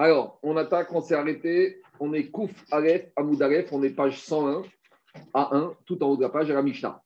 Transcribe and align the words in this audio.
Alors, 0.00 0.38
on 0.42 0.56
attaque, 0.56 0.94
on 0.94 1.02
s'est 1.02 1.14
arrêté. 1.14 1.82
On 2.00 2.14
est 2.14 2.30
Kouf 2.30 2.50
Aleph, 2.70 3.12
Amoud 3.16 3.42
Aleph, 3.42 3.70
on 3.70 3.82
est 3.82 3.90
page 3.90 4.18
101 4.22 4.62
à 5.34 5.54
1, 5.54 5.74
tout 5.84 6.02
en 6.02 6.08
haut 6.08 6.16
de 6.16 6.22
la 6.22 6.30
page, 6.30 6.50
à 6.50 6.54
la 6.54 6.62
Mishnah. 6.62 7.02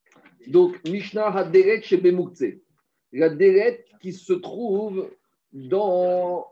Donc, 0.47 0.81
Mishnah 0.89 1.27
Haderet 1.27 1.83
chez 1.83 1.97
Bemukze. 1.97 2.45
La 3.13 3.31
délette 3.31 3.85
qui 4.01 4.13
se 4.13 4.33
trouve 4.33 5.11
dans 5.53 6.47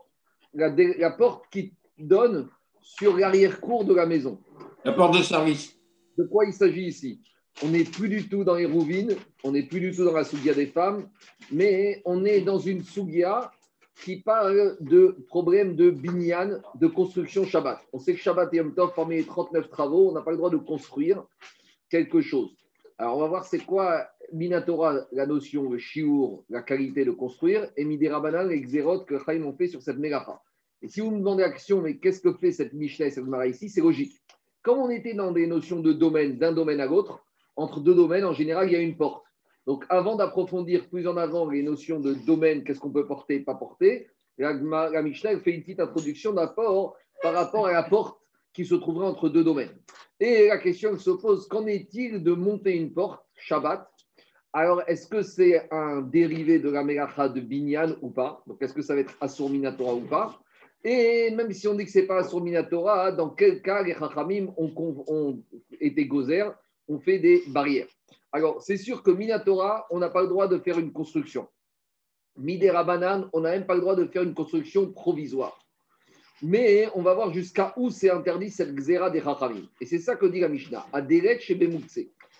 la, 0.53 0.69
dé- 0.69 0.97
la 0.97 1.11
porte 1.11 1.45
qui 1.49 1.75
donne 1.97 2.49
sur 2.81 3.15
l'arrière-cour 3.15 3.85
de 3.85 3.93
la 3.93 4.05
maison. 4.05 4.37
La 4.83 4.91
porte 4.91 5.17
de 5.17 5.23
service. 5.23 5.79
De 6.17 6.25
quoi 6.25 6.43
il 6.43 6.51
s'agit 6.51 6.87
ici? 6.87 7.21
On 7.63 7.69
n'est 7.69 7.85
plus 7.85 8.09
du 8.09 8.27
tout 8.27 8.43
dans 8.43 8.55
les 8.55 8.65
rouvines, 8.65 9.15
on 9.45 9.53
n'est 9.53 9.63
plus 9.63 9.79
du 9.79 9.91
tout 9.95 10.03
dans 10.03 10.11
la 10.11 10.25
sougia 10.25 10.53
des 10.53 10.65
femmes, 10.65 11.07
mais 11.53 12.01
on 12.03 12.25
est 12.25 12.41
dans 12.41 12.59
une 12.59 12.83
sougia 12.83 13.49
qui 14.01 14.21
parle 14.21 14.77
de 14.79 15.17
problème 15.27 15.75
de 15.75 15.89
binyan, 15.89 16.61
de 16.75 16.87
construction 16.87 17.45
Shabbat. 17.45 17.79
On 17.93 17.99
sait 17.99 18.13
que 18.13 18.19
Shabbat 18.19 18.53
et 18.53 18.57
Yom 18.57 18.73
Tov, 18.73 18.93
parmi 18.95 19.17
les 19.17 19.25
39 19.25 19.69
travaux, 19.69 20.09
on 20.09 20.13
n'a 20.13 20.21
pas 20.21 20.31
le 20.31 20.37
droit 20.37 20.49
de 20.49 20.57
construire 20.57 21.23
quelque 21.89 22.21
chose. 22.21 22.55
Alors, 22.97 23.17
on 23.17 23.21
va 23.21 23.27
voir 23.27 23.45
c'est 23.45 23.59
quoi 23.59 24.07
Minatora, 24.31 25.05
la 25.11 25.25
notion, 25.25 25.69
le 25.69 25.77
shiur, 25.77 26.43
la 26.49 26.61
qualité 26.61 27.05
de 27.05 27.11
construire, 27.11 27.69
et 27.77 27.85
Midera 27.85 28.19
Banal, 28.19 28.49
les 28.49 28.61
xérot 28.61 29.01
que 29.01 29.19
Chaim 29.19 29.43
ont 29.43 29.53
fait 29.53 29.67
sur 29.67 29.81
cette 29.81 29.97
mégacha. 29.97 30.41
Et 30.81 30.87
si 30.87 31.01
vous 31.01 31.11
me 31.11 31.19
demandez 31.19 31.43
l'action, 31.43 31.81
mais 31.81 31.97
qu'est-ce 31.97 32.19
que 32.19 32.33
fait 32.33 32.51
cette 32.51 32.73
Mishnah 32.73 33.07
et 33.07 33.11
cette 33.11 33.25
Mara 33.25 33.47
ici 33.47 33.69
C'est 33.69 33.81
logique. 33.81 34.21
Comme 34.61 34.79
on 34.79 34.89
était 34.89 35.13
dans 35.13 35.31
des 35.31 35.47
notions 35.47 35.79
de 35.79 35.93
domaine, 35.93 36.37
d'un 36.37 36.51
domaine 36.51 36.79
à 36.79 36.85
l'autre, 36.85 37.25
entre 37.55 37.79
deux 37.79 37.93
domaines, 37.93 38.25
en 38.25 38.33
général, 38.33 38.67
il 38.67 38.73
y 38.73 38.75
a 38.75 38.79
une 38.79 38.97
porte. 38.97 39.23
Donc, 39.65 39.85
avant 39.89 40.15
d'approfondir 40.15 40.89
plus 40.89 41.07
en 41.07 41.17
avant 41.17 41.49
les 41.49 41.63
notions 41.63 41.99
de 41.99 42.13
domaine, 42.13 42.63
qu'est-ce 42.63 42.79
qu'on 42.79 42.91
peut 42.91 43.07
porter, 43.07 43.39
pas 43.39 43.55
porter, 43.55 44.07
la, 44.37 44.53
la 44.53 45.01
Mishnah 45.01 45.39
fait 45.39 45.51
une 45.51 45.61
petite 45.61 45.79
introduction 45.79 46.33
d'apport 46.33 46.97
par 47.21 47.33
rapport 47.33 47.67
à 47.67 47.73
la 47.73 47.83
porte 47.83 48.19
qui 48.53 48.65
se 48.65 48.75
trouverait 48.75 49.07
entre 49.07 49.29
deux 49.29 49.43
domaines. 49.43 49.75
Et 50.19 50.47
la 50.47 50.57
question 50.57 50.97
se 50.97 51.11
pose 51.11 51.47
qu'en 51.47 51.65
est-il 51.65 52.23
de 52.23 52.33
monter 52.33 52.75
une 52.75 52.93
porte, 52.93 53.23
Shabbat? 53.35 53.89
Alors, 54.51 54.83
est-ce 54.87 55.07
que 55.07 55.23
c'est 55.23 55.67
un 55.71 56.01
dérivé 56.01 56.59
de 56.59 56.69
la 56.69 56.83
Melacha 56.83 57.29
de 57.29 57.39
Binyan 57.39 57.95
ou 58.01 58.09
pas? 58.09 58.43
Donc, 58.45 58.61
est-ce 58.61 58.73
que 58.73 58.83
ça 58.83 58.93
va 58.93 59.01
être 59.01 59.15
Assur 59.19 59.49
Minatora 59.49 59.95
ou 59.95 60.01
pas? 60.01 60.39
Et 60.83 61.31
même 61.31 61.51
si 61.53 61.67
on 61.67 61.73
dit 61.73 61.85
que 61.85 61.91
ce 61.91 61.99
n'est 61.99 62.05
pas 62.05 62.19
Assur 62.19 62.41
Minatora, 62.41 63.11
dans 63.11 63.29
quel 63.29 63.61
cas 63.61 63.81
les 63.81 63.93
Chachamim 63.93 64.53
ont, 64.57 64.71
ont 65.07 65.43
été 65.79 66.05
gozer, 66.05 66.53
ont 66.87 66.99
fait 66.99 67.17
des 67.17 67.43
barrières 67.47 67.87
Alors, 68.33 68.63
c'est 68.63 68.77
sûr 68.77 69.03
que 69.03 69.11
Minatora, 69.11 69.85
on 69.91 69.99
n'a 69.99 70.09
pas 70.09 70.23
le 70.23 70.27
droit 70.27 70.47
de 70.47 70.57
faire 70.57 70.79
une 70.79 70.91
construction. 70.91 71.47
Midera 72.35 72.83
Banan, 72.83 73.29
on 73.31 73.41
n'a 73.41 73.51
même 73.51 73.67
pas 73.67 73.75
le 73.75 73.81
droit 73.81 73.95
de 73.95 74.05
faire 74.07 74.23
une 74.23 74.33
construction 74.33 74.91
provisoire. 74.91 75.59
Mais 76.41 76.89
on 76.95 77.03
va 77.03 77.13
voir 77.13 77.31
jusqu'à 77.31 77.73
où 77.77 77.91
c'est 77.91 78.09
interdit 78.09 78.49
cette 78.49 78.73
xéra 78.73 79.11
des 79.11 79.21
Chachamim. 79.21 79.69
Et 79.79 79.85
c'est 79.85 79.99
ça 79.99 80.15
que 80.15 80.25
dit 80.25 80.39
la 80.39 80.49
Mishnah. 80.49 80.85
Aderet 80.91 81.39
chez 81.39 81.53
Bemukse. 81.53 81.99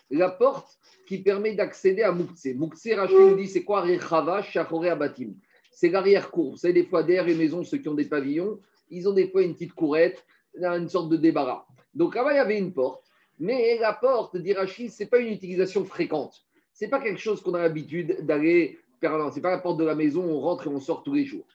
La 0.09 0.29
porte 0.29 0.79
qui 1.07 1.19
permet 1.19 1.53
d'accéder 1.53 2.01
à 2.01 2.11
Mukse. 2.11 2.47
Mukse, 2.55 2.89
Rachid 2.95 3.15
nous 3.15 3.35
dit, 3.35 3.47
c'est 3.47 3.63
quoi? 3.63 3.81
Rechava 3.81 4.41
Shachore 4.41 4.85
Abatim 4.85 5.35
C'est 5.71 5.89
l'arrière-cour. 5.89 6.51
Vous 6.51 6.57
savez, 6.57 6.73
des 6.73 6.85
fois, 6.85 7.03
derrière 7.03 7.25
les 7.25 7.35
maisons, 7.35 7.63
ceux 7.63 7.77
qui 7.77 7.87
ont 7.87 7.93
des 7.93 8.05
pavillons, 8.05 8.59
ils 8.89 9.07
ont 9.07 9.13
des 9.13 9.29
fois 9.29 9.43
une 9.43 9.53
petite 9.53 9.73
courette, 9.73 10.25
une 10.55 10.89
sorte 10.89 11.09
de 11.09 11.17
débarras. 11.17 11.65
Donc 11.93 12.15
là-bas, 12.15 12.33
il 12.33 12.37
y 12.37 12.39
avait 12.39 12.57
une 12.57 12.73
porte. 12.73 13.05
Mais 13.39 13.77
la 13.79 13.93
porte, 13.93 14.37
dit 14.37 14.53
Rachid, 14.53 14.91
ce 14.91 15.03
n'est 15.03 15.09
pas 15.09 15.19
une 15.19 15.33
utilisation 15.33 15.85
fréquente. 15.85 16.45
Ce 16.73 16.85
n'est 16.85 16.89
pas 16.89 16.99
quelque 16.99 17.19
chose 17.19 17.41
qu'on 17.41 17.53
a 17.53 17.61
l'habitude 17.61 18.25
d'aller 18.25 18.79
faire. 18.99 19.29
Ce 19.29 19.35
n'est 19.35 19.41
pas 19.41 19.51
la 19.51 19.59
porte 19.59 19.77
de 19.77 19.85
la 19.85 19.95
maison, 19.95 20.23
on 20.23 20.39
rentre 20.39 20.67
et 20.67 20.69
on 20.69 20.79
sort 20.79 21.03
tous 21.03 21.13
les 21.13 21.25
jours. 21.25 21.45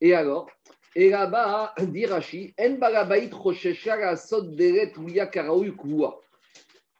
Et 0.00 0.14
alors 0.14 0.48
et 0.94 1.10
là-bas, 1.10 1.74
kvoua. 5.76 6.20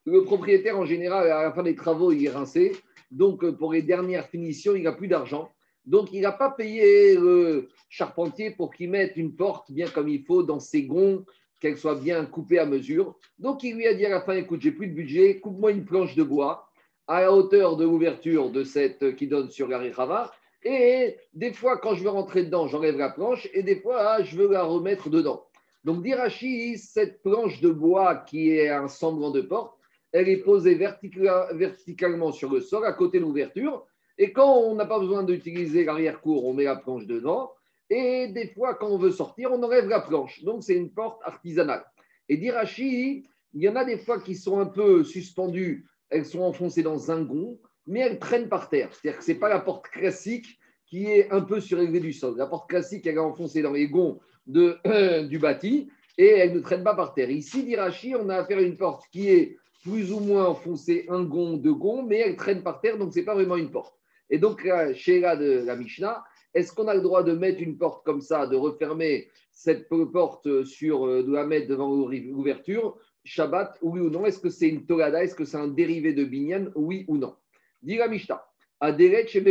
Le 0.05 0.23
propriétaire, 0.23 0.79
en 0.79 0.85
général, 0.85 1.31
à 1.31 1.43
la 1.43 1.53
fin 1.53 1.63
des 1.63 1.75
travaux, 1.75 2.13
il 2.13 2.25
est 2.25 2.31
rincé. 2.31 2.77
Donc, 3.11 3.45
pour 3.57 3.73
les 3.73 3.83
dernières 3.83 4.29
finitions, 4.29 4.77
il 4.77 4.85
n'a 4.85 4.93
plus 4.93 5.09
d'argent. 5.09 5.51
Donc, 5.85 6.13
il 6.13 6.21
n'a 6.21 6.33
pas 6.33 6.51
payé 6.51 7.17
le 7.17 7.71
charpentier 7.89 8.51
pour 8.51 8.73
qu'il 8.73 8.91
mette 8.91 9.17
une 9.17 9.35
porte 9.35 9.73
bien 9.73 9.89
comme 9.89 10.09
il 10.09 10.23
faut 10.23 10.43
dans 10.43 10.61
ses 10.61 10.85
gonds, 10.85 11.25
qu'elle 11.61 11.77
soit 11.77 11.97
bien 11.97 12.25
coupée 12.25 12.59
à 12.59 12.67
mesure. 12.67 13.17
Donc, 13.39 13.63
il 13.63 13.77
lui 13.77 13.87
a 13.87 13.95
dit 13.95 14.07
à 14.07 14.11
la 14.11 14.21
fin, 14.21 14.35
écoute, 14.35 14.61
j'ai 14.61 14.73
plus 14.73 14.87
de 14.87 14.95
budget, 14.95 15.41
coupe-moi 15.41 15.73
une 15.73 15.85
planche 15.85 16.15
de 16.15 16.23
bois 16.23 16.69
à 17.07 17.23
la 17.23 17.33
hauteur 17.33 17.77
de 17.77 17.85
l'ouverture 17.85 18.51
de 18.51 18.65
cette 18.65 19.17
qui 19.17 19.27
donne 19.27 19.51
sur 19.51 19.69
la 19.69 19.79
Rechava. 19.79 20.33
Et 20.63 21.17
des 21.35 21.53
fois, 21.53 21.79
quand 21.79 21.95
je 21.95 22.03
veux 22.03 22.11
rentrer 22.11 22.45
dedans, 22.45 22.67
j'enlève 22.67 22.99
la 22.99 23.11
planche 23.11 23.49
et 23.53 23.63
des 23.63 23.77
fois, 23.77 23.97
ah, 24.01 24.23
je 24.23 24.37
veux 24.37 24.51
la 24.51 24.65
remettre 24.65 25.09
dedans. 25.09 25.45
Donc, 25.85 26.03
d'Irachi, 26.03 26.77
cette 26.77 27.23
planche 27.23 27.61
de 27.61 27.71
bois 27.71 28.17
qui 28.17 28.51
est 28.51 28.69
un 28.69 28.89
semblant 28.89 29.31
de 29.31 29.41
porte, 29.41 29.79
elle 30.13 30.29
est 30.29 30.39
posée 30.39 30.75
vertica- 30.75 31.49
verticalement 31.55 32.33
sur 32.33 32.53
le 32.53 32.61
sol 32.61 32.85
à 32.85 32.93
côté 32.93 33.19
de 33.19 33.25
l'ouverture. 33.25 33.87
Et 34.19 34.33
quand 34.33 34.53
on 34.53 34.75
n'a 34.75 34.87
pas 34.87 34.99
besoin 34.99 35.23
d'utiliser 35.23 35.85
l'arrière-cour, 35.85 36.45
on 36.45 36.53
met 36.53 36.65
la 36.65 36.77
planche 36.77 37.07
dedans. 37.07 37.53
Et 37.91 38.29
des 38.29 38.49
fois, 38.49 38.75
quand 38.75 38.89
on 38.89 38.99
veut 38.99 39.11
sortir, 39.11 39.53
on 39.53 39.63
enlève 39.63 39.89
la 39.89 40.01
planche. 40.01 40.43
Donc, 40.45 40.63
c'est 40.63 40.77
une 40.77 40.91
porte 40.91 41.21
artisanale. 41.25 41.85
Et 42.29 42.37
d'Irachi, 42.37 43.29
il 43.55 43.63
y 43.63 43.69
en 43.69 43.77
a 43.77 43.85
des 43.85 43.99
fois 43.99 44.21
qui 44.21 44.35
sont 44.35 44.61
un 44.61 44.67
peu 44.67 45.05
suspendues, 45.05 45.87
elles 46.11 46.27
sont 46.27 46.41
enfoncées 46.41 46.83
dans 46.83 47.11
un 47.11 47.23
gond, 47.23 47.59
mais 47.87 48.01
elles 48.01 48.19
traînent 48.19 48.49
par 48.49 48.69
terre. 48.69 48.91
C'est-à-dire 48.93 49.19
que 49.19 49.25
ce 49.25 49.33
n'est 49.33 49.39
pas 49.39 49.49
la 49.49 49.61
porte 49.61 49.89
classique 49.89 50.59
qui 50.87 51.07
est 51.07 51.31
un 51.31 51.41
peu 51.41 51.61
surélevée 51.61 52.01
du 52.01 52.13
sol. 52.13 52.37
La 52.37 52.47
porte 52.47 52.69
classique, 52.69 53.07
elle 53.07 53.17
est 53.17 53.19
enfoncée 53.19 53.63
dans 53.63 53.73
les 53.73 53.89
gonds 53.89 54.21
de, 54.47 54.79
du 55.27 55.39
bâti 55.39 55.91
et 56.19 56.27
elle 56.27 56.55
ne 56.55 56.61
traîne 56.61 56.85
pas 56.85 56.95
par 56.95 57.15
terre. 57.15 57.31
Ici, 57.31 57.65
d'Irachi, 57.65 58.15
on 58.15 58.29
a 58.29 58.37
affaire 58.37 58.59
à 58.59 58.63
une 58.63 58.77
porte 58.77 59.05
qui 59.11 59.31
est 59.31 59.57
plus 59.83 60.13
ou 60.13 60.21
moins 60.21 60.47
enfoncée 60.47 61.07
un 61.09 61.23
gond, 61.23 61.57
deux 61.57 61.75
gonds, 61.75 62.03
mais 62.03 62.19
elle 62.19 62.37
traîne 62.37 62.63
par 62.63 62.81
terre, 62.81 62.99
donc 62.99 63.13
ce 63.15 63.21
n'est 63.21 63.25
pas 63.25 63.35
vraiment 63.35 63.57
une 63.57 63.71
porte. 63.71 63.99
Et 64.29 64.39
donc, 64.39 64.65
là, 64.65 64.93
chez 64.93 65.21
la 65.21 65.37
de 65.37 65.63
la 65.65 65.77
Mishnah, 65.77 66.25
est-ce 66.55 66.73
qu'on 66.73 66.89
a 66.89 66.95
le 66.95 67.03
droit 67.03 67.23
de 67.23 67.33
mettre 67.33 67.63
une 67.63 67.77
porte 67.77 68.05
comme 68.05 68.21
ça, 68.21 68.47
de 68.47 68.57
refermer 68.57 69.29
cette 69.53 69.89
porte 69.89 70.65
sur, 70.65 71.07
euh, 71.07 71.23
de 71.23 71.33
la 71.33 71.45
mettre 71.45 71.69
devant 71.69 71.95
l'ouverture, 71.95 72.97
Shabbat, 73.25 73.79
oui 73.83 74.01
ou 74.01 74.11
non? 74.11 74.25
Est-ce 74.25 74.41
que 74.41 74.49
c'est 74.49 74.69
une 74.69 74.87
Torada 74.87 75.23
Est-ce 75.23 75.35
que 75.35 75.45
c'est 75.45 75.57
un 75.57 75.69
dérivé 75.69 76.15
de 76.15 76.25
Binyan? 76.25 76.71
Oui 76.75 77.05
ou 77.09 77.19
non? 77.19 77.37
Dit 77.83 77.97
la 77.97 78.09
Mishnah, 78.09 78.43
Aderet 78.81 79.27
chez. 79.27 79.43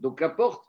Donc 0.00 0.20
la 0.20 0.28
porte 0.28 0.64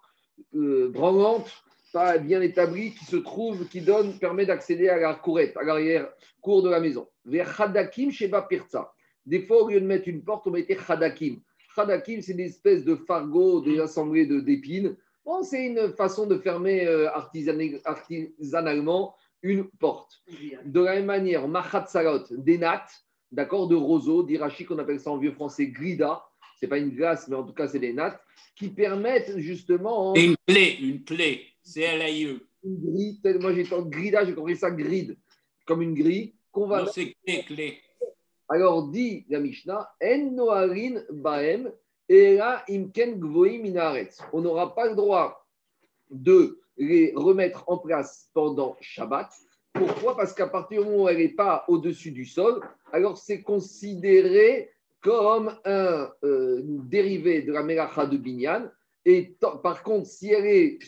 euh, 0.55 0.89
branlante, 0.89 1.51
pas 1.93 2.17
bien 2.17 2.41
établie, 2.41 2.91
qui 2.91 3.05
se 3.05 3.17
trouve, 3.17 3.67
qui 3.67 3.81
donne, 3.81 4.17
permet 4.19 4.45
d'accéder 4.45 4.89
à 4.89 4.97
la 4.97 5.13
courette, 5.15 5.55
à 5.57 5.63
l'arrière-cour 5.63 6.63
de 6.63 6.69
la 6.69 6.79
maison. 6.79 7.07
Vers 7.23 7.61
Hadakim 7.61 8.11
chez. 8.11 8.31
Des 9.25 9.41
fois, 9.41 9.63
au 9.63 9.69
lieu 9.69 9.79
de 9.79 9.85
mettre 9.85 10.07
une 10.07 10.23
porte, 10.23 10.47
on 10.47 10.51
mettait 10.51 10.77
Hadakim. 10.87 11.39
Hadakim, 11.77 12.21
c'est 12.21 12.33
une 12.33 12.41
espèce 12.41 12.83
de 12.83 12.95
fardeau, 12.95 13.61
des 13.61 13.79
assemblées 13.79 14.25
d'épines. 14.25 14.97
Bon, 15.25 15.41
c'est 15.41 15.65
une 15.65 15.91
façon 15.93 16.27
de 16.27 16.37
fermer 16.37 16.85
euh, 16.85 17.09
artisanalement 17.11 19.15
une 19.41 19.67
porte. 19.79 20.21
De 20.65 20.81
la 20.81 20.95
même 20.95 21.05
manière, 21.05 21.47
Machat 21.47 21.87
Salot, 21.87 22.23
des 22.29 22.59
nattes, 22.59 22.91
d'accord, 23.31 23.67
de 23.67 23.75
roseau, 23.75 24.23
d'Irachi, 24.23 24.65
qu'on 24.65 24.77
appelle 24.77 24.99
ça 24.99 25.11
en 25.11 25.17
vieux 25.17 25.31
français 25.31 25.67
grida. 25.67 26.23
C'est 26.59 26.67
pas 26.67 26.77
une 26.77 26.91
glace, 26.91 27.27
mais 27.27 27.35
en 27.35 27.43
tout 27.43 27.53
cas, 27.53 27.67
c'est 27.67 27.79
des 27.79 27.93
nattes 27.93 28.19
qui 28.55 28.69
permettent 28.69 29.37
justement 29.37 30.13
Et 30.15 30.25
une 30.25 30.35
clé, 30.47 30.77
une 30.81 31.03
clé. 31.03 31.41
C-L-A-I-E. 31.63 32.39
une 32.63 32.79
grille. 32.79 33.19
Moi, 33.39 33.53
j'ai 33.53 33.65
entendu 33.65 33.89
grida, 33.89 34.25
j'ai 34.25 34.35
compris 34.35 34.55
ça 34.55 34.69
gride, 34.69 35.17
comme 35.65 35.81
une 35.81 35.95
grille 35.95 36.35
qu'on 36.51 36.67
va 36.67 36.83
Non, 36.83 36.91
c'est 36.93 37.15
clé, 37.25 37.43
clé. 37.43 37.79
Alors 38.47 38.87
dit 38.89 39.25
la 39.27 39.39
Mishnah, 39.39 39.89
En 40.03 40.31
noarin 40.31 41.01
baem 41.09 41.71
On 42.09 42.13
n'aura 44.41 44.75
pas 44.75 44.87
le 44.87 44.95
droit 44.95 45.45
de 46.09 46.61
les 46.77 47.13
remettre 47.15 47.63
en 47.67 47.77
place 47.77 48.29
pendant 48.33 48.77
Shabbat. 48.79 49.29
Pourquoi? 49.73 50.15
Parce 50.15 50.33
qu'à 50.33 50.47
partir 50.47 50.83
du 50.83 50.89
moment 50.89 51.03
où 51.03 51.09
elle 51.09 51.17
n'est 51.17 51.29
pas 51.29 51.65
au-dessus 51.67 52.11
du 52.11 52.25
sol, 52.25 52.61
alors 52.91 53.17
c'est 53.17 53.41
considéré 53.41 54.71
comme 55.01 55.57
un 55.65 56.09
euh, 56.23 56.61
dérivé 56.63 57.41
de 57.41 57.51
la 57.51 57.63
melacha 57.63 58.05
de 58.05 58.17
Binyan. 58.17 58.69
Et 59.03 59.35
par 59.61 59.83
contre, 59.83 60.07
si 60.07 60.31
elle 60.31 60.45
est 60.45 60.79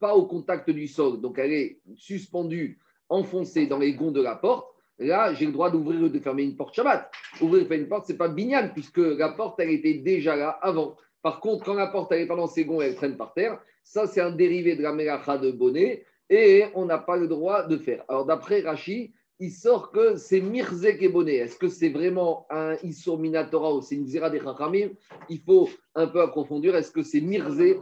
pas 0.00 0.14
au 0.14 0.26
contact 0.26 0.70
du 0.70 0.88
sol, 0.88 1.20
donc 1.20 1.38
elle 1.38 1.52
est 1.52 1.80
suspendue, 1.94 2.80
enfoncée 3.08 3.66
dans 3.66 3.78
les 3.78 3.94
gonds 3.94 4.10
de 4.10 4.22
la 4.22 4.34
porte, 4.34 4.75
là, 4.98 5.34
j'ai 5.34 5.46
le 5.46 5.52
droit 5.52 5.70
d'ouvrir 5.70 6.02
ou 6.02 6.08
de 6.08 6.18
fermer 6.18 6.44
une 6.44 6.56
porte 6.56 6.74
Shabbat. 6.74 7.10
Ouvrir 7.40 7.70
une 7.70 7.88
porte, 7.88 8.06
ce 8.06 8.12
n'est 8.12 8.18
pas 8.18 8.28
binyan, 8.28 8.70
puisque 8.72 8.98
la 8.98 9.30
porte, 9.30 9.60
elle 9.60 9.70
était 9.70 9.94
déjà 9.94 10.36
là 10.36 10.50
avant. 10.62 10.96
Par 11.22 11.40
contre, 11.40 11.64
quand 11.64 11.74
la 11.74 11.88
porte, 11.88 12.12
elle 12.12 12.22
est 12.22 12.26
pas 12.26 12.36
dans 12.36 12.46
ses 12.46 12.64
gonds, 12.64 12.80
elle 12.80 12.94
traîne 12.94 13.16
par 13.16 13.34
terre, 13.34 13.60
ça, 13.82 14.06
c'est 14.06 14.20
un 14.20 14.30
dérivé 14.30 14.76
de 14.76 14.82
la 14.82 14.92
melacha 14.92 15.38
de 15.38 15.50
bonnet, 15.50 16.04
et 16.28 16.64
on 16.74 16.84
n'a 16.86 16.98
pas 16.98 17.16
le 17.16 17.28
droit 17.28 17.64
de 17.64 17.76
faire. 17.76 18.04
Alors, 18.08 18.26
d'après 18.26 18.60
Rashi, 18.60 19.12
il 19.38 19.50
sort 19.50 19.90
que 19.90 20.16
c'est 20.16 20.40
Mirzek 20.40 21.02
et 21.02 21.08
Bonnet. 21.08 21.36
Est-ce 21.36 21.56
que 21.56 21.68
c'est 21.68 21.90
vraiment 21.90 22.46
un 22.50 22.76
Issur 22.82 23.18
Minatora 23.18 23.74
ou 23.74 23.82
c'est 23.82 23.94
une 23.94 24.06
Zira 24.06 24.30
des 24.30 24.40
Chachamim? 24.40 24.90
Il 25.28 25.40
faut 25.40 25.68
un 25.94 26.06
peu 26.06 26.22
approfondir. 26.22 26.74
Est-ce 26.74 26.90
que 26.90 27.02
c'est 27.02 27.20
Mirzé 27.20 27.78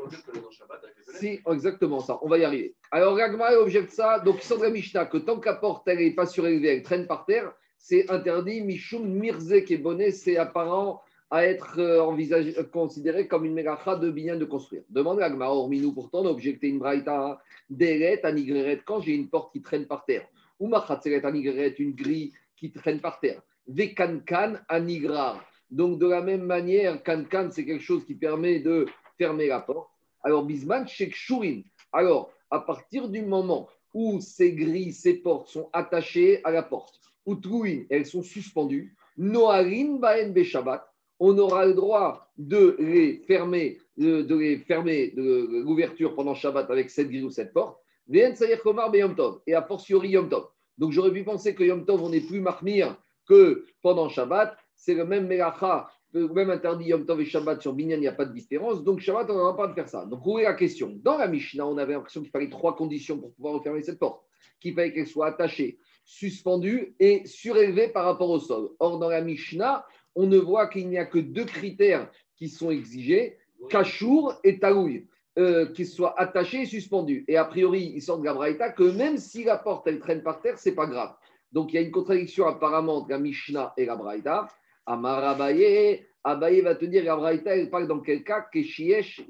Si, 1.18 1.40
exactement 1.48 2.00
ça. 2.00 2.18
On 2.22 2.28
va 2.28 2.38
y 2.38 2.44
arriver. 2.44 2.74
Alors, 2.90 3.16
Ragma 3.16 3.52
objecte 3.52 3.92
ça. 3.92 4.18
Donc, 4.18 4.36
il 4.38 4.44
sort 4.44 4.58
de 4.58 4.64
la 4.64 4.70
Mishnah 4.70 5.06
que 5.06 5.18
tant 5.18 5.38
que 5.38 5.46
la 5.46 5.54
porte 5.54 5.86
n'est 5.86 6.10
pas 6.10 6.26
surélevée, 6.26 6.68
elle 6.68 6.82
traîne 6.82 7.06
par 7.06 7.24
terre, 7.24 7.52
c'est 7.78 8.10
interdit. 8.10 8.60
Mishum 8.62 9.06
Mirzek 9.06 9.70
et 9.70 9.78
Bonnet, 9.78 10.10
c'est 10.10 10.36
apparent 10.36 11.02
à 11.30 11.44
être 11.46 11.78
euh, 11.78 12.02
envisagé, 12.02 12.54
considéré 12.72 13.26
comme 13.26 13.44
une 13.44 13.54
mégacha 13.54 13.96
de 13.96 14.10
bien 14.10 14.36
de 14.36 14.44
construire. 14.44 14.82
Demande 14.90 15.20
à 15.20 15.30
Gmara, 15.30 15.54
hormis 15.54 15.80
nous, 15.80 15.92
pourtant, 15.92 16.24
objecté 16.26 16.68
une 16.68 16.78
braïta 16.78 17.40
d'Eret, 17.70 18.24
Anigreret, 18.24 18.82
quand 18.84 19.00
j'ai 19.00 19.12
une 19.12 19.28
porte 19.28 19.52
qui 19.52 19.62
traîne 19.62 19.86
par 19.86 20.04
terre. 20.04 20.26
Ou 20.60 20.68
Machatzeret, 20.68 21.24
Anigreret, 21.24 21.74
une 21.78 21.92
grille 21.92 22.32
qui 22.56 22.70
traîne 22.70 23.00
par 23.00 23.20
terre. 23.20 23.42
Vekankan, 23.66 24.54
Anigrar. 24.68 25.44
Donc, 25.70 25.98
de 25.98 26.06
la 26.06 26.20
même 26.20 26.44
manière, 26.44 27.02
Kankan, 27.02 27.50
c'est 27.50 27.64
quelque 27.64 27.82
chose 27.82 28.04
qui 28.04 28.14
permet 28.14 28.60
de 28.60 28.86
fermer 29.18 29.48
la 29.48 29.60
porte. 29.60 29.90
Alors, 30.22 30.44
Bisman, 30.44 30.86
Shek 30.86 31.14
Shurin. 31.14 31.62
Alors, 31.92 32.30
à 32.50 32.60
partir 32.60 33.08
du 33.08 33.22
moment 33.22 33.68
où 33.92 34.20
ces 34.20 34.52
grilles, 34.52 34.92
ces 34.92 35.14
portes 35.14 35.48
sont 35.48 35.70
attachées 35.72 36.44
à 36.44 36.50
la 36.50 36.62
porte, 36.62 37.00
ou 37.26 37.36
Trouin, 37.36 37.84
elles 37.90 38.06
sont 38.06 38.22
suspendues, 38.22 38.94
Noarin 39.16 39.96
Baen 39.98 40.32
Beshabbat, 40.32 40.84
on 41.20 41.38
aura 41.38 41.64
le 41.66 41.74
droit 41.74 42.28
de 42.36 42.76
les 42.78 43.18
fermer, 43.26 43.78
de, 43.96 44.34
les 44.34 44.58
fermer 44.58 45.12
de 45.16 45.62
l'ouverture 45.62 46.14
pendant 46.14 46.34
Shabbat 46.34 46.70
avec 46.70 46.90
cette 46.90 47.08
grille 47.08 47.22
ou 47.22 47.30
cette 47.30 47.52
porte. 47.52 47.80
Et 48.12 49.54
a 49.54 49.62
fortiori 49.62 50.08
Yom 50.10 50.28
Tov. 50.28 50.48
Donc 50.76 50.92
j'aurais 50.92 51.12
pu 51.12 51.24
penser 51.24 51.54
que 51.54 51.64
Yom 51.64 51.84
Tov, 51.86 52.02
on 52.02 52.10
n'est 52.10 52.20
plus 52.20 52.40
marmire 52.40 52.96
que 53.26 53.64
pendant 53.82 54.08
Shabbat. 54.08 54.56
C'est 54.74 54.94
le 54.94 55.04
même 55.04 55.26
Melacha, 55.26 55.88
le 56.12 56.28
même 56.28 56.50
interdit 56.50 56.86
Yom 56.86 57.06
Tov 57.06 57.20
et 57.20 57.24
Shabbat 57.24 57.62
sur 57.62 57.72
Binyan, 57.72 57.96
il 57.96 58.00
n'y 58.00 58.08
a 58.08 58.12
pas 58.12 58.24
de 58.24 58.32
différence. 58.32 58.84
Donc 58.84 59.00
Shabbat, 59.00 59.30
on 59.30 59.34
n'aura 59.34 59.56
pas 59.56 59.68
de 59.68 59.74
faire 59.74 59.88
ça. 59.88 60.04
Donc 60.04 60.26
où 60.26 60.38
est 60.38 60.44
la 60.44 60.54
question? 60.54 60.98
Dans 61.02 61.16
la 61.16 61.28
Mishnah, 61.28 61.66
on 61.66 61.78
avait 61.78 61.94
l'impression 61.94 62.20
qu'il 62.20 62.30
fallait 62.30 62.50
trois 62.50 62.76
conditions 62.76 63.18
pour 63.18 63.32
pouvoir 63.34 63.54
refermer 63.54 63.82
cette 63.82 63.98
porte. 63.98 64.22
Qu'il 64.60 64.74
fallait 64.74 64.92
qu'elle 64.92 65.06
soit 65.06 65.28
attachée, 65.28 65.78
suspendue 66.04 66.94
et 67.00 67.26
surélevée 67.26 67.88
par 67.88 68.04
rapport 68.04 68.30
au 68.30 68.38
sol. 68.38 68.70
Or, 68.78 68.98
dans 68.98 69.08
la 69.08 69.20
Mishnah, 69.20 69.86
on 70.14 70.26
ne 70.26 70.38
voit 70.38 70.68
qu'il 70.68 70.88
n'y 70.88 70.98
a 70.98 71.06
que 71.06 71.18
deux 71.18 71.44
critères 71.44 72.10
qui 72.36 72.48
sont 72.48 72.70
exigés, 72.70 73.38
Kachour 73.70 74.34
et 74.44 74.58
Taouille, 74.58 75.06
euh, 75.36 75.66
qu'ils 75.72 75.88
soient 75.88 76.18
attachés 76.20 76.62
et 76.62 76.66
suspendus. 76.66 77.24
Et 77.26 77.36
a 77.36 77.44
priori, 77.44 77.92
il 77.94 78.02
sort 78.02 78.20
de 78.20 78.24
la 78.24 78.68
que 78.70 78.84
même 78.84 79.18
si 79.18 79.44
la 79.44 79.58
porte, 79.58 79.86
elle 79.86 79.98
traîne 79.98 80.22
par 80.22 80.40
terre, 80.40 80.58
c'est 80.58 80.74
pas 80.74 80.86
grave. 80.86 81.14
Donc 81.50 81.72
il 81.72 81.76
y 81.76 81.78
a 81.78 81.82
une 81.82 81.90
contradiction 81.90 82.46
apparemment 82.46 82.98
entre 82.98 83.10
la 83.10 83.18
Mishnah 83.18 83.72
et 83.76 83.84
la 83.84 83.96
Braïta. 83.96 84.48
Amar 84.86 85.24
Abaye, 85.24 86.04
Abaye 86.22 86.60
va 86.60 86.74
te 86.74 86.84
dire, 86.84 87.04
la 87.04 87.16
Braïta, 87.16 87.56
elle 87.56 87.70
parle 87.70 87.88
dans 87.88 88.00
quel 88.00 88.22
cas? 88.22 88.42
Que 88.52 88.62
Shiesh, 88.62 89.24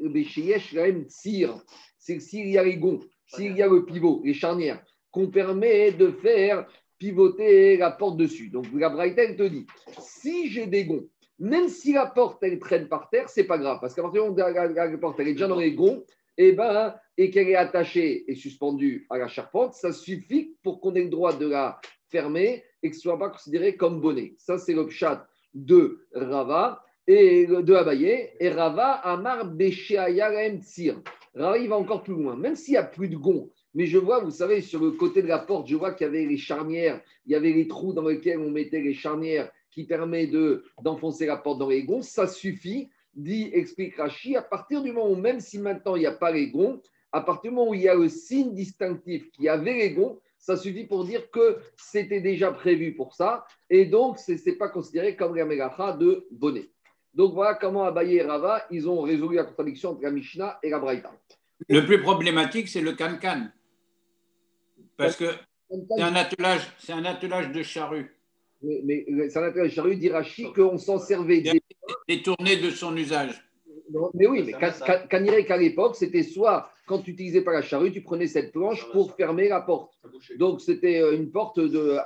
C'est 1.98 2.20
s'il 2.20 2.48
y 2.48 2.58
a 2.58 2.64
les 2.64 2.76
gonds, 2.76 3.00
s'il 3.26 3.56
y 3.56 3.62
a 3.62 3.66
le 3.66 3.84
pivot, 3.84 4.20
les 4.24 4.34
charnières, 4.34 4.82
qu'on 5.10 5.28
permet 5.28 5.92
de 5.92 6.10
faire 6.10 6.66
pivoter 6.98 7.76
la 7.76 7.90
porte 7.90 8.16
dessus. 8.16 8.50
Donc 8.50 8.66
la 8.74 8.90
Braïta, 8.90 9.22
elle 9.22 9.36
te 9.36 9.42
dit, 9.42 9.66
si 9.98 10.50
j'ai 10.50 10.66
des 10.66 10.84
gonds, 10.84 11.08
même 11.38 11.68
si 11.68 11.92
la 11.92 12.06
porte, 12.06 12.42
elle 12.42 12.58
traîne 12.58 12.88
par 12.88 13.08
terre, 13.10 13.28
c'est 13.28 13.44
pas 13.44 13.58
grave, 13.58 13.78
parce 13.80 13.94
qu'à 13.94 14.02
partir 14.02 14.22
du 14.22 14.30
moment 14.30 14.50
où 14.50 14.74
la, 14.74 14.98
porte, 14.98 15.18
elle 15.20 15.28
est 15.28 15.32
déjà 15.32 15.48
dans 15.48 15.58
les 15.58 15.72
gonds, 15.72 16.04
et, 16.36 16.48
eh 16.48 16.52
ben, 16.52 16.94
et 17.16 17.30
qu'elle 17.30 17.48
est 17.48 17.56
attachée 17.56 18.24
et 18.30 18.34
suspendue 18.34 19.06
à 19.10 19.18
la 19.18 19.28
charpente, 19.28 19.74
ça 19.74 19.92
suffit 19.92 20.56
pour 20.62 20.80
qu'on 20.80 20.94
ait 20.94 21.04
le 21.04 21.08
droit 21.08 21.32
de 21.32 21.46
la 21.46 21.80
fermer 22.08 22.64
et 22.82 22.90
que 22.90 22.96
ce 22.96 23.00
ne 23.00 23.12
soit 23.12 23.18
pas 23.18 23.30
considéré 23.30 23.76
comme 23.76 24.00
bonnet. 24.00 24.34
Ça, 24.38 24.58
c'est 24.58 24.74
le 24.74 24.86
de 25.54 26.06
Rava 26.12 26.84
et 27.06 27.46
de 27.46 27.74
Abaye. 27.74 28.30
Et 28.40 28.50
Rava, 28.50 28.92
Amar 28.92 29.46
Besheayarem 29.46 30.60
Tsir. 30.60 31.00
Rava, 31.34 31.58
il 31.58 31.68
va 31.68 31.76
encore 31.76 32.02
plus 32.02 32.14
loin. 32.14 32.36
Même 32.36 32.56
s'il 32.56 32.72
n'y 32.72 32.78
a 32.78 32.84
plus 32.84 33.08
de 33.08 33.16
gonds, 33.16 33.50
mais 33.74 33.86
je 33.86 33.98
vois, 33.98 34.20
vous 34.20 34.30
savez, 34.30 34.60
sur 34.60 34.80
le 34.80 34.92
côté 34.92 35.22
de 35.22 35.28
la 35.28 35.38
porte, 35.38 35.68
je 35.68 35.76
vois 35.76 35.92
qu'il 35.92 36.06
y 36.06 36.10
avait 36.10 36.26
les 36.26 36.36
charnières, 36.36 37.00
il 37.26 37.32
y 37.32 37.34
avait 37.34 37.52
les 37.52 37.66
trous 37.66 37.92
dans 37.92 38.06
lesquels 38.06 38.38
on 38.38 38.50
mettait 38.50 38.80
les 38.80 38.94
charnières 38.94 39.50
qui 39.74 39.84
permet 39.84 40.30
d'enfoncer 40.80 41.26
la 41.26 41.36
porte 41.36 41.58
dans 41.58 41.68
les 41.68 41.82
gonds. 41.82 42.02
Ça 42.02 42.28
suffit, 42.28 42.88
dit, 43.14 43.50
explique 43.52 43.96
Rachi, 43.96 44.36
à 44.36 44.42
partir 44.42 44.82
du 44.82 44.92
moment 44.92 45.10
où, 45.10 45.16
même 45.16 45.40
si 45.40 45.58
maintenant 45.58 45.96
il 45.96 46.00
n'y 46.00 46.06
a 46.06 46.12
pas 46.12 46.30
les 46.30 46.48
gonds, 46.48 46.80
à 47.10 47.20
partir 47.20 47.50
du 47.50 47.56
moment 47.56 47.70
où 47.70 47.74
il 47.74 47.82
y 47.82 47.88
a 47.88 47.94
le 47.94 48.08
signe 48.08 48.54
distinctif 48.54 49.30
qui 49.32 49.48
avait 49.48 49.74
les 49.74 49.92
gonds, 49.92 50.20
ça 50.38 50.56
suffit 50.56 50.84
pour 50.84 51.04
dire 51.04 51.30
que 51.30 51.58
c'était 51.76 52.20
déjà 52.20 52.52
prévu 52.52 52.94
pour 52.94 53.14
ça. 53.14 53.46
Et 53.70 53.86
donc, 53.86 54.18
ce 54.18 54.32
n'est 54.32 54.56
pas 54.56 54.68
considéré 54.68 55.16
comme 55.16 55.34
la 55.34 55.44
mégacha 55.44 55.92
de 55.92 56.26
bonnet. 56.30 56.68
Donc 57.14 57.32
voilà 57.32 57.54
comment 57.54 57.84
Abaye 57.84 58.16
et 58.16 58.22
Rava, 58.22 58.64
ils 58.70 58.88
ont 58.88 59.00
résolu 59.00 59.36
la 59.36 59.44
contradiction 59.44 59.90
entre 59.90 60.02
la 60.02 60.10
Mishnah 60.10 60.58
et 60.62 60.70
la 60.70 60.78
Braïta. 60.78 61.12
Le 61.68 61.86
plus 61.86 62.00
problématique, 62.00 62.68
c'est 62.68 62.80
le 62.80 62.92
can-can. 62.92 63.48
Parce 64.96 65.16
que 65.16 65.30
c'est 65.70 66.02
un 66.02 66.14
attelage, 66.14 66.68
c'est 66.78 66.92
un 66.92 67.04
attelage 67.04 67.50
de 67.50 67.62
charrue. 67.62 68.13
Mais, 68.84 69.06
c'est 69.28 69.38
un 69.38 69.42
attelage 69.42 69.70
de 69.70 69.74
charrue 69.74 69.96
d'Irachi 69.96 70.52
qu'on 70.52 70.78
s'en 70.78 70.98
servait. 70.98 71.42
Détourné 72.08 72.56
de 72.56 72.70
son 72.70 72.96
usage. 72.96 73.44
mais 74.14 74.26
oui, 74.26 74.44
mais 74.44 75.44
qu'à 75.44 75.56
l'époque, 75.56 75.96
c'était 75.96 76.22
soit 76.22 76.70
quand 76.86 76.98
tu 76.98 77.10
n'utilisais 77.10 77.42
pas 77.42 77.52
la 77.52 77.62
charrue, 77.62 77.92
tu 77.92 78.02
prenais 78.02 78.26
cette 78.26 78.52
planche 78.52 78.90
pour 78.92 79.14
fermer 79.14 79.48
la 79.48 79.60
porte. 79.60 79.94
Donc 80.38 80.60
c'était 80.60 81.00
euh, 81.00 81.16
une 81.16 81.30
porte 81.30 81.58
de, 81.58 81.96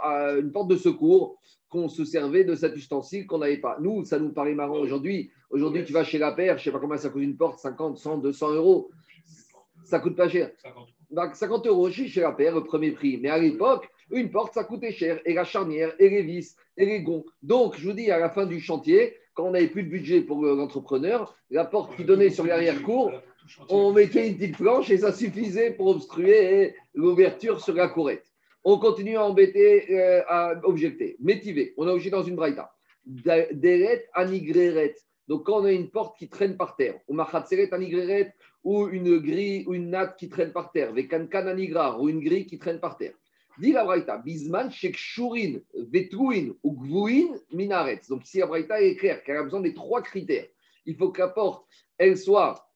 une 0.41 0.53
porte 0.53 0.69
de 0.69 0.77
secours 0.77 1.41
qu'on 1.69 1.89
se 1.89 2.05
servait 2.05 2.45
de 2.45 2.55
cet 2.55 2.77
ustensile 2.77 3.27
qu'on 3.27 3.39
n'avait 3.39 3.59
pas. 3.59 3.79
Nous, 3.81 4.05
ça 4.05 4.19
nous 4.19 4.33
paraît 4.33 4.55
marrant 4.55 4.79
aujourd'hui. 4.79 5.31
Aujourd'hui, 5.51 5.85
tu 5.85 5.93
vas 5.93 6.05
chez 6.05 6.19
la 6.19 6.33
paire, 6.33 6.57
je 6.57 6.63
ne 6.63 6.65
sais 6.65 6.73
pas 6.73 6.79
combien 6.79 6.97
ça 6.97 7.11
coûte 7.11 7.23
une 7.23 7.37
porte, 7.37 7.59
50, 7.59 7.99
100, 7.99 8.19
200 8.19 8.53
euros. 8.55 8.91
Ça 9.85 9.99
coûte 9.99 10.17
pas 10.17 10.29
cher. 10.29 10.51
50 11.33 11.67
euros 11.67 11.91
chez 11.91 12.21
la 12.21 12.33
paire, 12.33 12.55
le 12.55 12.65
premier 12.65 12.93
prix. 12.93 13.19
Mais 13.19 13.31
à 13.31 13.39
l'époque, 13.39 13.89
une 14.11 14.31
porte, 14.31 14.55
ça 14.55 14.65
coûtait 14.65 14.93
cher. 14.93 15.21
Et 15.25 15.35
la 15.35 15.45
charnière, 15.45 15.95
et 15.99 16.09
les 16.09 16.23
vis, 16.23 16.57
et 16.77 16.87
les 16.87 17.03
gonds. 17.03 17.25
Donc, 17.43 17.77
je 17.79 17.87
vous 17.87 17.93
dis, 17.93 18.11
à 18.11 18.19
la 18.19 18.31
fin 18.31 18.47
du 18.47 18.61
chantier, 18.61 19.17
quand 19.35 19.47
on 19.47 19.51
n'avait 19.53 19.69
plus 19.69 19.85
de 19.85 19.91
budget 19.91 20.21
pour 20.21 20.43
l'entrepreneur, 20.43 21.37
la 21.51 21.65
porte 21.65 21.95
qui 21.97 22.05
donnait 22.05 22.31
sur 22.31 22.45
l'arrière-cour, 22.45 23.13
on 23.69 23.93
mettait 23.93 24.29
une 24.29 24.37
petite 24.37 24.57
planche 24.57 24.91
et 24.91 24.99
ça 24.99 25.13
suffisait 25.13 25.71
pour 25.71 25.89
obstruer 25.89 26.75
l'ouverture 26.95 27.61
sur 27.63 27.75
la 27.75 27.89
courette. 27.89 28.25
On 28.65 28.79
continue 28.79 29.17
à 29.17 29.25
embêter, 29.25 29.97
euh, 29.97 30.23
à 30.29 30.55
objecter. 30.65 31.17
Métivé, 31.21 31.75
on 31.77 31.87
a 31.87 31.93
objecté 31.93 32.17
dans 32.17 32.25
une 32.25 32.37
braïta. 32.37 32.75
Deret 33.07 34.07
anigreret. 34.13 34.95
Donc, 35.29 35.45
quand 35.45 35.61
on 35.61 35.65
a 35.65 35.73
une 35.73 35.91
porte 35.91 36.19
qui 36.19 36.29
traîne 36.29 36.57
par 36.57 36.77
terre, 36.77 36.95
ou 37.07 37.15
machatseret 37.15 37.73
anigreret, 37.73 38.35
ou 38.65 38.89
une 38.89 39.19
grille 39.19 39.65
ou 39.67 39.75
une 39.75 39.91
natte 39.91 40.19
qui 40.19 40.29
traîne 40.29 40.53
par 40.53 40.73
terre, 40.73 40.93
ou 40.93 42.09
une 42.09 42.21
grille 42.21 42.47
qui 42.47 42.59
traîne 42.59 42.81
par 42.81 42.97
terre. 42.97 43.15
Dit 43.59 43.73
la 43.73 43.85
braïta, 43.85 44.19
bisman 44.19 44.71
shekshurin, 44.71 45.59
vetruin 45.75 46.55
ou 46.63 46.73
gvuin 46.73 47.39
minaret. 47.53 48.01
Donc, 48.09 48.23
si 48.25 48.39
la 48.39 48.47
braïta 48.47 48.81
est 48.81 48.97
claire, 48.97 49.23
qu'elle 49.25 49.37
a 49.37 49.43
besoin 49.43 49.61
des 49.61 49.75
trois 49.75 50.03
critères, 50.03 50.47
il 50.87 50.95
faut 50.97 51.11
que 51.11 51.21
la 51.21 51.29
porte, 51.29 51.67
elle 51.99 52.17
soit 52.17 52.71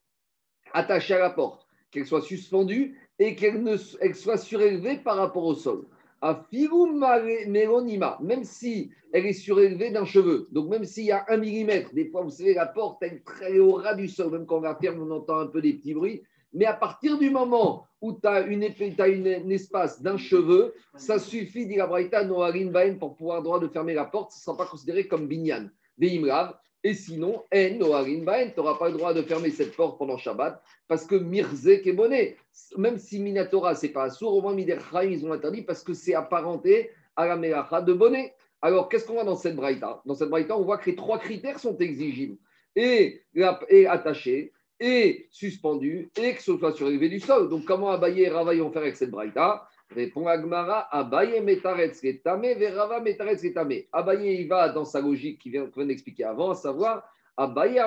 attachée 0.72 1.14
à 1.14 1.20
la 1.20 1.30
porte, 1.30 1.66
qu'elle 1.90 2.06
soit 2.06 2.22
suspendue 2.22 2.98
et 3.18 3.36
qu'elle 3.36 3.78
soit 4.14 4.38
surélevée 4.38 4.96
par 4.98 5.16
rapport 5.16 5.44
au 5.44 5.54
sol. 5.54 5.86
A 6.20 6.46
méronima, 6.50 8.18
même 8.20 8.44
si 8.44 8.92
elle 9.12 9.26
est 9.26 9.32
surélevée 9.32 9.90
d'un 9.90 10.04
cheveu, 10.04 10.48
donc 10.52 10.68
même 10.68 10.84
s'il 10.84 11.04
y 11.04 11.12
a 11.12 11.24
un 11.28 11.36
millimètre, 11.36 11.92
des 11.92 12.08
fois, 12.08 12.22
vous 12.22 12.30
savez, 12.30 12.54
la 12.54 12.66
porte, 12.66 13.02
elle 13.02 13.14
est 13.14 13.24
très 13.24 13.58
au 13.58 13.72
ras 13.72 13.94
du 13.94 14.08
sol, 14.08 14.30
même 14.30 14.46
quand 14.46 14.58
on 14.58 14.62
la 14.62 14.76
ferme, 14.76 15.02
on 15.02 15.10
entend 15.10 15.38
un 15.38 15.48
peu 15.48 15.60
des 15.60 15.74
petits 15.74 15.94
bruits. 15.94 16.22
Mais 16.52 16.66
à 16.66 16.74
partir 16.74 17.18
du 17.18 17.30
moment 17.30 17.86
où 18.00 18.12
tu 18.12 18.26
as, 18.26 18.40
une, 18.42 18.64
un 18.64 19.48
espace 19.48 20.02
d'un 20.02 20.16
cheveu, 20.16 20.74
ça 20.96 21.18
suffit, 21.18 21.66
dit 21.66 21.76
la 21.76 21.86
Braïta, 21.86 22.24
pour 22.98 23.16
pouvoir 23.16 23.42
droit 23.42 23.60
de 23.60 23.68
fermer 23.68 23.94
la 23.94 24.04
porte, 24.04 24.32
ce 24.32 24.38
ne 24.38 24.42
sera 24.42 24.56
pas 24.56 24.66
considéré 24.66 25.06
comme 25.06 25.26
binyan. 25.26 25.68
Veimrav, 25.98 26.56
et 26.84 26.94
sinon, 26.94 27.44
tu 27.52 27.78
n'auras 27.78 28.74
pas 28.74 28.88
le 28.88 28.96
droit 28.96 29.14
de 29.14 29.22
fermer 29.22 29.50
cette 29.50 29.76
porte 29.76 29.98
pendant 29.98 30.18
Shabbat 30.18 30.60
parce 30.88 31.06
que 31.06 31.14
Mirzek 31.14 31.86
est 31.86 31.92
bonnet. 31.92 32.36
Même 32.76 32.98
si 32.98 33.20
Minatora, 33.20 33.76
ce 33.76 33.86
n'est 33.86 33.92
pas 33.92 34.10
sourd, 34.10 34.36
au 34.36 34.42
moins 34.42 34.54
Miderchaim, 34.54 35.04
ils 35.04 35.24
ont 35.24 35.32
interdit 35.32 35.62
parce 35.62 35.84
que 35.84 35.94
c'est 35.94 36.14
apparenté 36.14 36.90
à 37.14 37.26
la 37.26 37.36
Melacha 37.36 37.82
de 37.82 37.92
bonnet. 37.92 38.34
Alors, 38.60 38.88
qu'est-ce 38.88 39.06
qu'on 39.06 39.14
voit 39.14 39.24
dans 39.24 39.36
cette 39.36 39.54
braïta? 39.54 40.02
Dans 40.04 40.14
cette 40.14 40.28
braïta, 40.28 40.56
on 40.56 40.64
voit 40.64 40.78
que 40.78 40.90
les 40.90 40.96
trois 40.96 41.18
critères 41.18 41.60
sont 41.60 41.76
exigibles 41.78 42.38
et, 42.74 43.22
et 43.68 43.86
attaché, 43.86 44.52
et 44.82 45.28
suspendu, 45.30 46.10
et 46.20 46.34
que 46.34 46.42
ce 46.42 46.58
soit 46.58 46.72
surélevé 46.72 47.08
du 47.08 47.20
sol. 47.20 47.48
Donc, 47.48 47.64
comment 47.64 47.90
Abaye 47.90 48.22
et 48.22 48.28
Rava 48.28 48.52
vont 48.54 48.72
faire 48.72 48.82
avec 48.82 48.96
cette 48.96 49.12
braïta? 49.12 49.66
Répond 49.94 50.26
Agmara, 50.26 50.88
Abaye 50.90 51.40
metaretz 51.40 52.02
tame, 52.24 52.54
verava 52.58 53.00
metaretz 53.00 53.42
tame. 53.54 53.84
Abaye, 53.92 54.40
il 54.40 54.48
va 54.48 54.70
dans 54.70 54.84
sa 54.84 55.00
logique 55.00 55.38
qui 55.38 55.50
vient, 55.50 55.68
d'expliquer 55.76 56.24
avant, 56.24 56.50
à 56.50 56.54
savoir, 56.54 57.04
Abaye 57.36 57.80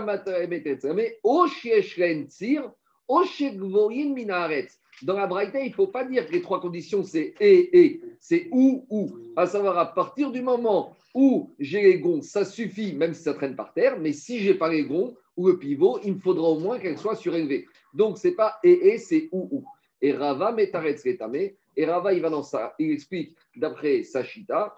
metaretz 0.47 0.81
tame, 0.81 1.01
o 1.23 1.47
shieshren 1.47 2.27
tsir, 2.27 2.71
o 3.09 3.23
shegvoyin 3.25 4.13
minaretz. 4.13 4.79
Dans 5.01 5.17
la 5.17 5.27
Braïta, 5.27 5.59
il 5.59 5.71
ne 5.71 5.73
faut 5.73 5.87
pas 5.87 6.05
dire 6.05 6.25
que 6.25 6.31
les 6.31 6.41
trois 6.41 6.61
conditions, 6.61 7.03
c'est 7.03 7.33
et, 7.41 7.77
et. 7.77 8.01
c'est 8.21 8.47
où, 8.51 8.85
où. 8.89 9.17
À 9.35 9.45
savoir, 9.45 9.77
à 9.77 9.93
partir 9.93 10.31
du 10.31 10.41
moment 10.41 10.95
où 11.13 11.53
j'ai 11.59 11.81
les 11.81 11.99
gonds, 11.99 12.21
ça 12.21 12.45
suffit, 12.45 12.93
même 12.93 13.13
si 13.13 13.23
ça 13.23 13.33
traîne 13.33 13.57
par 13.57 13.73
terre, 13.73 13.99
mais 13.99 14.13
si 14.13 14.39
j'ai 14.39 14.53
pas 14.53 14.69
les 14.69 14.85
gonds 14.85 15.13
ou 15.37 15.47
le 15.47 15.57
pivot, 15.57 15.99
il 16.03 16.15
me 16.15 16.19
faudra 16.19 16.49
au 16.49 16.59
moins 16.59 16.79
qu'elle 16.79 16.97
soit 16.97 17.15
surélevée. 17.15 17.67
Donc, 17.93 18.17
c'est 18.17 18.35
pas 18.35 18.57
et, 18.63 18.89
et, 18.89 18.97
c'est 18.97 19.29
où, 19.31 19.47
où. 19.51 19.65
Et 20.01 20.11
Rava 20.11 20.51
metaretz 20.51 21.05
et 21.05 21.85
Rava, 21.85 22.13
il 22.13 22.21
va 22.21 22.29
dans 22.29 22.43
ça, 22.43 22.73
il 22.79 22.91
explique 22.91 23.35
d'après 23.55 24.03
Sachita, 24.03 24.75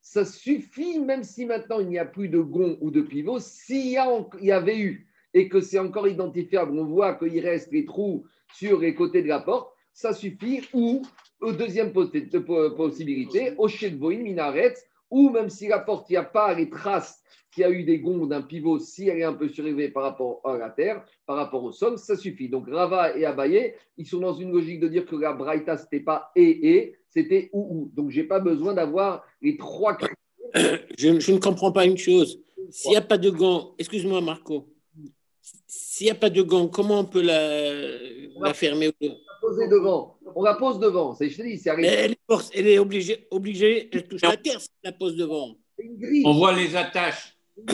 ça 0.00 0.24
suffit, 0.24 0.98
même 0.98 1.22
si 1.22 1.46
maintenant 1.46 1.78
il 1.78 1.88
n'y 1.88 1.98
a 1.98 2.04
plus 2.04 2.28
de 2.28 2.40
gond 2.40 2.78
ou 2.80 2.90
de 2.90 3.00
pivot, 3.00 3.38
s'il 3.38 3.86
y, 3.86 3.98
y 4.44 4.52
avait 4.52 4.78
eu 4.78 5.06
et 5.34 5.48
que 5.48 5.60
c'est 5.60 5.78
encore 5.78 6.08
identifiable, 6.08 6.76
on 6.76 6.84
voit 6.84 7.14
qu'il 7.14 7.38
reste 7.40 7.70
les 7.72 7.84
trous 7.84 8.24
sur 8.52 8.80
les 8.80 8.94
côtés 8.94 9.22
de 9.22 9.28
la 9.28 9.40
porte, 9.40 9.72
ça 9.92 10.12
suffit. 10.12 10.62
Ou, 10.72 11.02
deuxième 11.40 11.92
possibilité, 11.92 13.54
au 13.56 13.68
Shedvoin, 13.68 14.18
Minaret, 14.18 14.74
ou 15.10 15.30
même 15.30 15.50
si 15.50 15.68
la 15.68 15.78
porte, 15.78 16.08
il 16.10 16.14
n'y 16.14 16.16
a 16.18 16.24
pas 16.24 16.54
les 16.54 16.70
traces 16.70 17.22
qu'il 17.52 17.62
y 17.62 17.64
a 17.64 17.70
eu 17.70 17.82
des 17.82 17.98
gonds 17.98 18.26
d'un 18.26 18.42
pivot, 18.42 18.78
si 18.78 19.08
elle 19.08 19.18
est 19.18 19.24
un 19.24 19.32
peu 19.32 19.48
surélevée 19.48 19.88
par 19.88 20.04
rapport 20.04 20.40
à 20.44 20.56
la 20.56 20.70
terre, 20.70 21.04
par 21.26 21.36
rapport 21.36 21.64
au 21.64 21.72
sol, 21.72 21.98
ça 21.98 22.16
suffit. 22.16 22.48
Donc 22.48 22.68
Rava 22.68 23.16
et 23.16 23.24
Abaye, 23.24 23.74
ils 23.96 24.06
sont 24.06 24.20
dans 24.20 24.34
une 24.34 24.52
logique 24.52 24.80
de 24.80 24.88
dire 24.88 25.04
que 25.04 25.16
la 25.16 25.32
Braïta, 25.32 25.76
ce 25.76 25.84
n'était 25.84 26.00
pas 26.00 26.30
et 26.36 26.76
et, 26.76 26.96
c'était 27.08 27.50
ou 27.52 27.60
ou. 27.60 27.90
Donc 27.94 28.10
je 28.10 28.20
n'ai 28.20 28.26
pas 28.26 28.38
besoin 28.38 28.74
d'avoir 28.74 29.24
les 29.42 29.56
trois 29.56 29.98
je, 30.54 31.18
je, 31.18 31.32
ne 31.32 31.38
comprends 31.38 31.72
pas 31.72 31.84
une 31.84 31.98
chose. 31.98 32.40
S'il 32.70 32.92
n'y 32.92 32.96
a 32.96 33.02
pas 33.02 33.18
de 33.18 33.30
gants, 33.30 33.74
excuse-moi 33.78 34.20
Marco, 34.20 34.68
s'il 35.66 36.06
n'y 36.06 36.10
a 36.10 36.16
pas 36.16 36.30
de 36.30 36.42
gants, 36.42 36.68
comment 36.68 37.00
on 37.00 37.04
peut 37.04 37.22
la, 37.22 37.98
la 38.40 38.54
fermer 38.54 38.90
poser 39.40 39.68
devant. 39.68 40.18
On 40.34 40.42
la 40.42 40.54
pose 40.54 40.78
devant. 40.78 41.16
je 41.18 41.36
te 41.36 41.42
dis, 41.42 41.58
c'est 41.58 41.70
elle, 41.70 42.14
elle, 42.54 42.66
est 42.66 42.78
obligée, 42.78 43.26
obligée, 43.30 43.88
elle 43.92 44.06
touche 44.06 44.22
la 44.22 44.36
terre 44.36 44.60
si 44.60 44.68
la 44.82 44.92
pose 44.92 45.16
devant. 45.16 45.56
On 46.24 46.34
voit 46.34 46.52
les 46.52 46.76
attaches. 46.76 47.36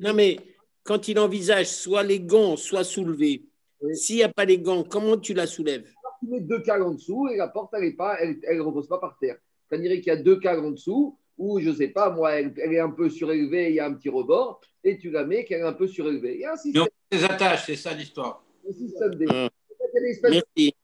non, 0.00 0.14
mais 0.14 0.38
quand 0.82 1.08
il 1.08 1.18
envisage 1.18 1.66
soit 1.66 2.02
les 2.02 2.20
gants, 2.20 2.56
soit 2.56 2.84
soulevés, 2.84 3.44
s'il 3.92 4.16
n'y 4.16 4.22
a 4.22 4.28
pas 4.28 4.44
les 4.44 4.58
gants, 4.58 4.82
comment 4.82 5.16
tu 5.16 5.34
la 5.34 5.46
soulèves? 5.46 5.86
Tu 6.20 6.28
mets 6.28 6.40
deux 6.40 6.62
câbles 6.62 6.84
en 6.84 6.94
dessous 6.94 7.28
et 7.28 7.36
la 7.36 7.48
porte, 7.48 7.72
elle 7.74 7.94
ne 7.94 8.34
elle, 8.42 8.60
repose 8.60 8.88
pas 8.88 8.98
par 8.98 9.16
terre. 9.20 9.36
Ça 9.70 9.78
dirait 9.78 10.00
qu'il 10.00 10.12
y 10.12 10.16
a 10.16 10.16
deux 10.16 10.40
câbles 10.40 10.64
en 10.64 10.70
dessous 10.72 11.16
ou 11.36 11.60
je 11.60 11.68
ne 11.70 11.74
sais 11.74 11.88
pas, 11.88 12.10
moi, 12.10 12.32
elle, 12.32 12.52
est 12.56 12.80
un 12.80 12.90
peu 12.90 13.08
surélevée, 13.08 13.68
il 13.68 13.76
y 13.76 13.80
a 13.80 13.86
un 13.86 13.94
petit 13.94 14.08
rebord, 14.08 14.60
et 14.82 14.98
tu 14.98 15.10
la 15.10 15.24
mets 15.24 15.44
qu'elle 15.44 15.60
est 15.60 15.64
un 15.64 15.72
peu 15.72 15.86
surélevée. 15.86 16.40
Il 16.40 16.72
y 16.72 16.88
des 17.10 17.24
attaches, 17.24 17.66
c'est 17.66 17.76
ça 17.76 17.94
l'histoire. 17.94 18.44
Un 18.68 18.72
système 18.72 19.14
des. 19.14 19.26
Mmh. 19.26 19.48
Peut-être 19.78 20.74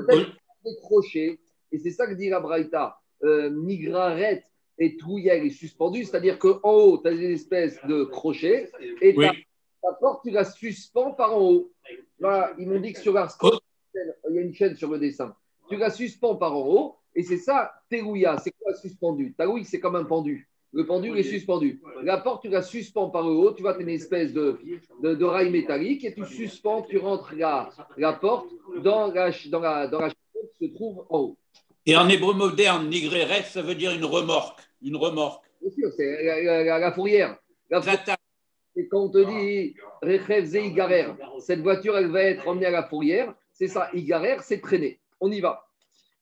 peut-être 0.00 0.30
des 0.64 0.76
crochets, 0.82 1.38
et 1.72 1.78
c'est 1.78 1.90
ça 1.90 2.06
que 2.06 2.14
dit 2.14 2.28
la 2.28 2.40
Braïta. 2.40 2.98
Euh, 3.24 3.50
Nigraret 3.50 4.44
et 4.78 4.96
Trouillel 4.96 5.46
est 5.46 5.50
suspendu, 5.50 6.04
c'est-à-dire 6.04 6.38
qu'en 6.38 6.60
haut, 6.62 6.98
tu 6.98 7.08
as 7.08 7.12
une 7.12 7.32
espèce 7.32 7.78
de 7.86 8.04
crochet, 8.04 8.70
et 9.00 9.14
ta, 9.14 9.92
porte, 10.00 10.22
tu 10.24 10.30
la 10.30 10.44
suspends 10.44 11.12
par 11.12 11.36
en 11.36 11.40
haut. 11.40 11.72
Voilà, 12.18 12.54
ils 12.58 12.68
m'ont 12.68 12.80
dit 12.80 12.92
que 12.92 13.00
sur 13.00 13.12
la 13.12 13.28
il 14.30 14.34
y 14.34 14.38
a 14.38 14.42
une 14.42 14.54
chaîne 14.54 14.76
sur 14.76 14.90
le 14.90 14.98
dessin. 14.98 15.34
Tu 15.68 15.76
la 15.76 15.90
suspends 15.90 16.36
par 16.36 16.56
en 16.56 16.66
haut, 16.66 16.96
et 17.14 17.22
c'est 17.22 17.38
ça, 17.38 17.72
Terouya, 17.90 18.38
c'est 18.38 18.52
quoi 18.52 18.74
suspendu? 18.74 19.34
Taroui, 19.34 19.64
c'est 19.64 19.80
comme 19.80 19.96
un 19.96 20.04
pendu. 20.04 20.48
Le 20.72 20.84
pendu 20.86 21.16
est 21.16 21.22
suspendu. 21.22 21.80
La 22.02 22.18
porte, 22.18 22.42
tu 22.42 22.48
la 22.48 22.62
suspends 22.62 23.08
par 23.08 23.22
le 23.22 23.30
haut, 23.30 23.52
tu 23.52 23.62
vas 23.62 23.76
une 23.78 23.88
espèce 23.88 24.32
de, 24.32 24.58
de, 25.02 25.24
rail 25.24 25.50
métallique 25.50 26.04
et 26.04 26.14
tu 26.14 26.24
suspends, 26.26 26.82
tu 26.82 26.98
rentres 26.98 27.34
la, 27.34 27.70
la 27.96 28.12
porte 28.12 28.50
dans 28.82 29.06
la, 29.10 29.30
dans, 29.50 29.60
la, 29.60 29.86
dans 29.86 30.00
la 30.00 30.10
qui 30.10 30.68
se 30.68 30.74
trouve 30.74 31.06
en 31.08 31.18
haut. 31.18 31.38
Et 31.86 31.96
en 31.96 32.08
hébreu 32.08 32.34
moderne, 32.34 32.90
nigreret, 32.90 33.44
ça 33.44 33.62
veut 33.62 33.74
dire 33.74 33.92
une 33.92 34.04
remorque. 34.04 34.60
Une 34.82 34.96
remorque. 34.96 35.44
Bien 35.62 35.70
sûr, 35.70 35.90
c'est 35.96 36.22
la, 36.22 36.92
fourrière. 36.92 37.38
La 37.70 37.80
fourrière. 37.80 38.16
Et 38.76 38.86
quand 38.88 39.04
on 39.04 39.08
te 39.08 39.18
dit 39.18 39.74
Rechev 40.02 40.66
Igarer, 40.66 41.06
cette 41.40 41.60
voiture, 41.60 41.96
elle 41.96 42.10
va 42.10 42.22
être 42.22 42.46
emmenée 42.46 42.66
à 42.66 42.70
la 42.70 42.84
fourrière, 42.84 43.34
c'est 43.52 43.68
ça, 43.68 43.90
Igarer, 43.94 44.36
c'est 44.42 44.60
traîner. 44.60 45.00
On 45.20 45.32
y 45.32 45.40
va. 45.40 45.66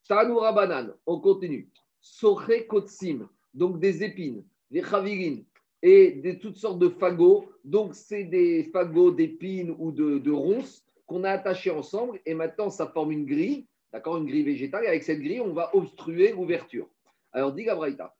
Tanoura 0.09 0.53
banane, 0.53 0.95
on 1.05 1.21
continue. 1.21 1.69
Soche 2.01 2.67
kotsim, 2.69 3.29
donc 3.57 3.81
des 3.81 4.05
épines, 4.05 4.45
des 4.71 4.83
chavirines 4.83 5.45
et 5.83 6.13
de 6.13 6.33
toutes 6.33 6.57
sortes 6.57 6.79
de 6.79 6.89
fagots. 6.89 7.47
Donc, 7.65 7.95
c'est 7.95 8.25
des 8.25 8.65
fagots 8.73 9.11
d'épines 9.11 9.75
ou 9.79 9.91
de, 9.91 10.31
ronces 10.31 10.85
qu'on 11.07 11.25
a 11.25 11.31
attachés 11.31 11.71
ensemble 11.71 12.21
et 12.27 12.35
maintenant, 12.35 12.71
ça 12.71 12.87
forme 12.87 13.13
une 13.13 13.25
grille, 13.25 13.67
d'accord, 13.93 14.19
une 14.19 14.27
grille 14.27 14.45
végétale. 14.45 14.85
Et 14.85 14.89
avec 14.89 15.03
cette 15.03 15.21
grille, 15.21 15.41
on 15.41 15.53
va 15.53 15.75
obstruer 15.75 16.33
l'ouverture. 16.33 16.89
Alors, 17.33 17.53
dit 17.53 17.65
Gabraïta, 17.65 18.15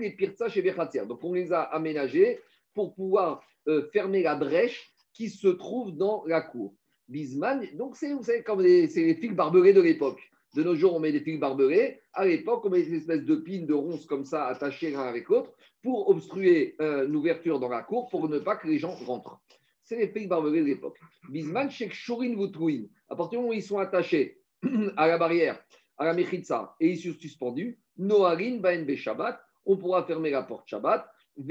les 0.00 1.06
Donc, 1.06 1.24
on 1.24 1.32
les 1.32 1.52
a 1.52 1.62
aménagés 1.62 2.38
pour 2.74 2.94
pouvoir 2.94 3.42
euh, 3.68 3.88
fermer 3.92 4.22
la 4.22 4.36
brèche 4.36 4.92
qui 5.12 5.28
se 5.28 5.48
trouve 5.48 5.96
dans 5.96 6.24
la 6.26 6.40
cour. 6.40 6.74
Bisman, 7.08 7.66
donc 7.74 7.96
c'est, 7.96 8.42
comme 8.42 8.62
c'est 8.62 9.04
les 9.04 9.14
fils 9.14 9.32
barbelés 9.32 9.72
de 9.72 9.80
l'époque. 9.80 10.31
De 10.54 10.62
nos 10.62 10.74
jours, 10.74 10.94
on 10.94 11.00
met 11.00 11.12
des 11.12 11.20
fils 11.20 11.40
barbelés. 11.40 12.00
À 12.12 12.26
l'époque, 12.26 12.64
on 12.64 12.70
met 12.70 12.82
des 12.82 12.96
espèces 12.96 13.24
de 13.24 13.36
pines, 13.36 13.66
de 13.66 13.72
ronces 13.72 14.04
comme 14.04 14.24
ça, 14.24 14.46
attachées 14.46 14.90
l'un 14.90 15.00
avec 15.00 15.28
l'autre, 15.28 15.52
pour 15.82 16.10
obstruer 16.10 16.76
euh, 16.80 17.06
une 17.06 17.16
ouverture 17.16 17.58
dans 17.58 17.70
la 17.70 17.82
cour, 17.82 18.08
pour 18.10 18.28
ne 18.28 18.38
pas 18.38 18.56
que 18.56 18.68
les 18.68 18.78
gens 18.78 18.94
rentrent. 18.94 19.40
C'est 19.82 19.96
les 19.96 20.08
fils 20.08 20.28
barbelés 20.28 20.60
de 20.60 20.66
l'époque. 20.66 20.98
Bisman, 21.30 21.70
chez 21.70 21.88
Shurin 21.88 22.36
Vutruin. 22.36 22.84
À 23.08 23.16
partir 23.16 23.38
du 23.38 23.44
moment 23.44 23.50
où 23.50 23.54
ils 23.54 23.62
sont 23.62 23.78
attachés 23.78 24.40
à 24.96 25.08
la 25.08 25.16
barrière, 25.16 25.62
à 25.96 26.04
la 26.04 26.12
Mechitza, 26.12 26.76
et 26.80 26.90
ils 26.90 26.98
sont 26.98 27.18
suspendus, 27.18 27.78
Noarin 27.96 28.58
Baen 28.58 28.86
Shabbat, 28.94 29.40
on 29.64 29.76
pourra 29.76 30.04
fermer 30.04 30.30
la 30.30 30.42
porte 30.42 30.68
Shabbat 30.68 31.08
et 31.38 31.44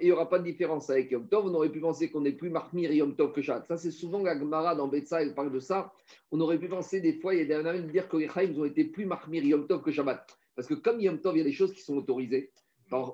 il 0.00 0.06
n'y 0.06 0.12
aura 0.12 0.28
pas 0.28 0.38
de 0.40 0.44
différence 0.44 0.90
avec 0.90 1.10
Yom 1.12 1.28
Tov. 1.28 1.46
On 1.46 1.54
aurait 1.54 1.70
pu 1.70 1.80
penser 1.80 2.10
qu'on 2.10 2.24
est 2.24 2.32
plus 2.32 2.50
Mahmir 2.50 2.92
Yom 2.92 3.14
Tov 3.14 3.32
que 3.32 3.40
Shabbat. 3.40 3.66
Ça, 3.66 3.76
c'est 3.76 3.92
souvent 3.92 4.22
la 4.22 4.36
Gemara 4.36 4.74
dans 4.74 4.88
Betsa, 4.88 5.22
elle 5.22 5.34
parle 5.34 5.52
de 5.52 5.60
ça. 5.60 5.92
On 6.32 6.40
aurait 6.40 6.58
pu 6.58 6.68
penser 6.68 7.00
des 7.00 7.12
fois, 7.12 7.34
il 7.34 7.38
y 7.38 7.42
a 7.42 7.44
des 7.44 7.68
années 7.68 7.82
de 7.82 7.90
dire 7.90 8.08
que 8.08 8.16
les 8.16 8.28
Chaim 8.28 8.52
ont 8.58 8.64
été 8.64 8.84
plus 8.84 9.06
Mahmir 9.06 9.44
Yom 9.44 9.66
Tov 9.68 9.82
que 9.82 9.92
Shabbat. 9.92 10.36
Parce 10.56 10.66
que 10.66 10.74
comme 10.74 11.00
Yom 11.00 11.20
Tov, 11.20 11.36
il 11.36 11.38
y 11.38 11.40
a 11.42 11.44
des 11.44 11.52
choses 11.52 11.72
qui 11.72 11.80
sont 11.80 11.96
autorisées, 11.96 12.50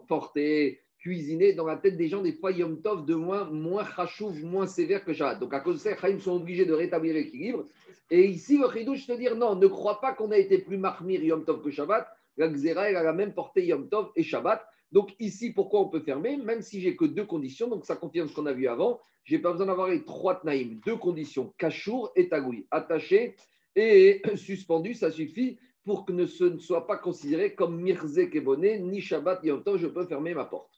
porter, 0.09 0.80
cuisiner, 0.99 1.52
dans 1.52 1.66
la 1.66 1.76
tête 1.76 1.99
des 1.99 2.09
gens, 2.09 2.23
des 2.23 2.32
fois 2.32 2.52
Yom 2.52 2.80
Tov 2.80 3.04
de 3.04 3.14
moins, 3.14 3.44
moins 3.44 3.85
chachouv, 3.85 4.42
moins 4.44 4.66
sévère 4.66 5.04
que 5.04 5.12
Shabbat. 5.12 5.38
Donc 5.38 5.52
à 5.52 5.61
cause 5.61 5.75
de 5.75 5.80
ça, 5.80 6.09
les 6.09 6.18
sont 6.18 6.37
obligés 6.37 6.64
de 6.64 6.73
rétablir 6.73 7.12
l'équilibre. 7.12 7.66
Et 8.11 8.25
ici, 8.25 8.56
le 8.56 8.71
Chidouche 8.73 9.06
te 9.06 9.12
dire 9.12 9.37
non, 9.37 9.54
ne 9.54 9.66
crois 9.66 10.00
pas 10.00 10.14
qu'on 10.14 10.30
a 10.30 10.38
été 10.38 10.59
plus 10.59 10.78
Mahmir 10.78 11.23
Yom 11.23 11.44
Tov 11.44 11.62
que 11.62 11.71
Shabbat. 11.71 12.09
La 12.38 12.49
Xéra, 12.49 12.88
elle 12.88 12.97
a 12.97 13.02
la 13.02 13.12
même 13.12 13.35
portée 13.35 13.66
Yom 13.66 13.90
Tov 13.90 14.12
et 14.16 14.23
Shabbat. 14.23 14.66
Donc 14.92 15.14
ici, 15.18 15.52
pourquoi 15.52 15.80
on 15.80 15.88
peut 15.88 16.00
fermer? 16.00 16.37
Même 16.37 16.62
si 16.62 16.80
j'ai 16.80 16.96
que 16.96 17.06
deux 17.06 17.25
conditions, 17.25 17.68
donc 17.68 17.87
ça 17.87 17.96
confirme 17.96 18.28
ce 18.28 18.34
qu'on 18.34 18.46
a 18.46 18.52
vu 18.52 18.68
avant, 18.68 19.00
j'ai 19.25 19.38
pas 19.38 19.52
besoin 19.52 19.66
d'avoir 19.66 19.88
les 19.88 20.04
trois 20.04 20.40
tnaïm, 20.40 20.80
deux 20.84 20.96
conditions, 20.96 21.54
cachour 21.58 22.12
et 22.14 22.28
tagoui, 22.28 22.66
attaché 22.70 23.37
et 23.75 24.20
suspendu, 24.37 24.94
ça 24.94 25.11
suffit 25.11 25.58
pour 25.84 26.04
que 26.04 26.26
ce 26.26 26.44
ne 26.44 26.58
soit 26.58 26.87
pas 26.87 26.96
considéré 26.96 27.54
comme 27.54 27.80
mirze 27.80 28.28
keboné, 28.30 28.78
ni 28.78 29.00
shabbat, 29.00 29.42
ni 29.42 29.50
temps, 29.64 29.76
je 29.76 29.87
peux 29.87 30.06
fermer 30.06 30.34
ma 30.34 30.44
porte. 30.44 30.70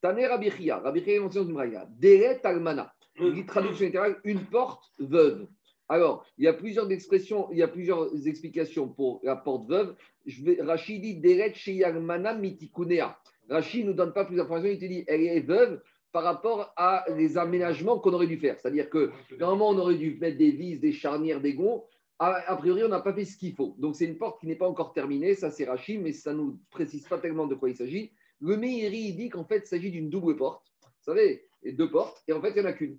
Taner 0.00 0.26
Rabichia, 0.26 0.78
Rabichia 0.78 1.20
mentionne 1.20 1.50
une 1.50 1.86
Deret 1.98 2.40
almana, 2.44 2.92
traduction 3.46 3.86
littérale, 3.86 4.20
une 4.24 4.44
porte 4.46 4.92
veuve. 4.98 5.46
Alors, 5.88 6.24
il 6.38 6.44
y 6.44 6.48
a 6.48 6.52
plusieurs 6.52 6.90
expressions, 6.90 7.50
il 7.52 7.58
y 7.58 7.62
a 7.62 7.68
plusieurs 7.68 8.26
explications 8.26 8.88
pour 8.88 9.20
la 9.24 9.36
porte 9.36 9.68
veuve. 9.68 9.96
Je 10.24 10.44
vais, 10.44 10.62
Rachidi 10.62 11.16
Deret 11.16 11.52
Sheyarmana 11.54 12.34
Mitikunea. 12.34 13.18
Rachid 13.50 13.84
ne 13.84 13.90
nous 13.90 13.96
donne 13.96 14.12
pas 14.12 14.24
plus 14.24 14.36
d'informations, 14.36 14.70
il 14.70 14.78
te 14.78 14.84
dit 14.86 15.04
elle 15.06 15.22
est 15.22 15.40
veuve 15.40 15.82
par 16.12 16.24
rapport 16.24 16.72
à 16.76 17.04
les 17.16 17.36
aménagements 17.36 17.98
qu'on 17.98 18.12
aurait 18.12 18.26
dû 18.26 18.38
faire. 18.38 18.58
C'est-à-dire 18.58 18.88
que 18.88 19.10
normalement, 19.38 19.68
on 19.68 19.78
aurait 19.78 19.96
dû 19.96 20.18
mettre 20.20 20.38
des 20.38 20.50
vis, 20.50 20.78
des 20.78 20.92
charnières, 20.92 21.40
des 21.40 21.54
gonds. 21.54 21.84
A, 22.18 22.56
priori, 22.56 22.84
on 22.84 22.88
n'a 22.88 23.00
pas 23.00 23.14
fait 23.14 23.24
ce 23.24 23.36
qu'il 23.36 23.54
faut. 23.54 23.74
Donc, 23.78 23.96
c'est 23.96 24.04
une 24.04 24.18
porte 24.18 24.40
qui 24.40 24.46
n'est 24.46 24.56
pas 24.56 24.68
encore 24.68 24.92
terminée. 24.92 25.34
Ça, 25.34 25.50
c'est 25.50 25.64
Rachid, 25.64 26.02
mais 26.02 26.12
ça 26.12 26.32
ne 26.32 26.38
nous 26.38 26.60
précise 26.70 27.06
pas 27.08 27.18
tellement 27.18 27.46
de 27.46 27.54
quoi 27.54 27.70
il 27.70 27.76
s'agit. 27.76 28.12
Le 28.40 28.56
Meiri 28.56 29.14
dit 29.14 29.30
qu'en 29.30 29.44
fait, 29.44 29.60
il 29.64 29.66
s'agit 29.66 29.90
d'une 29.90 30.10
double 30.10 30.36
porte. 30.36 30.66
Vous 30.82 31.12
savez, 31.12 31.46
deux 31.64 31.90
portes, 31.90 32.22
et 32.28 32.32
en 32.32 32.40
fait, 32.42 32.50
il 32.50 32.56
n'y 32.56 32.60
en 32.60 32.66
a 32.66 32.72
qu'une. 32.72 32.98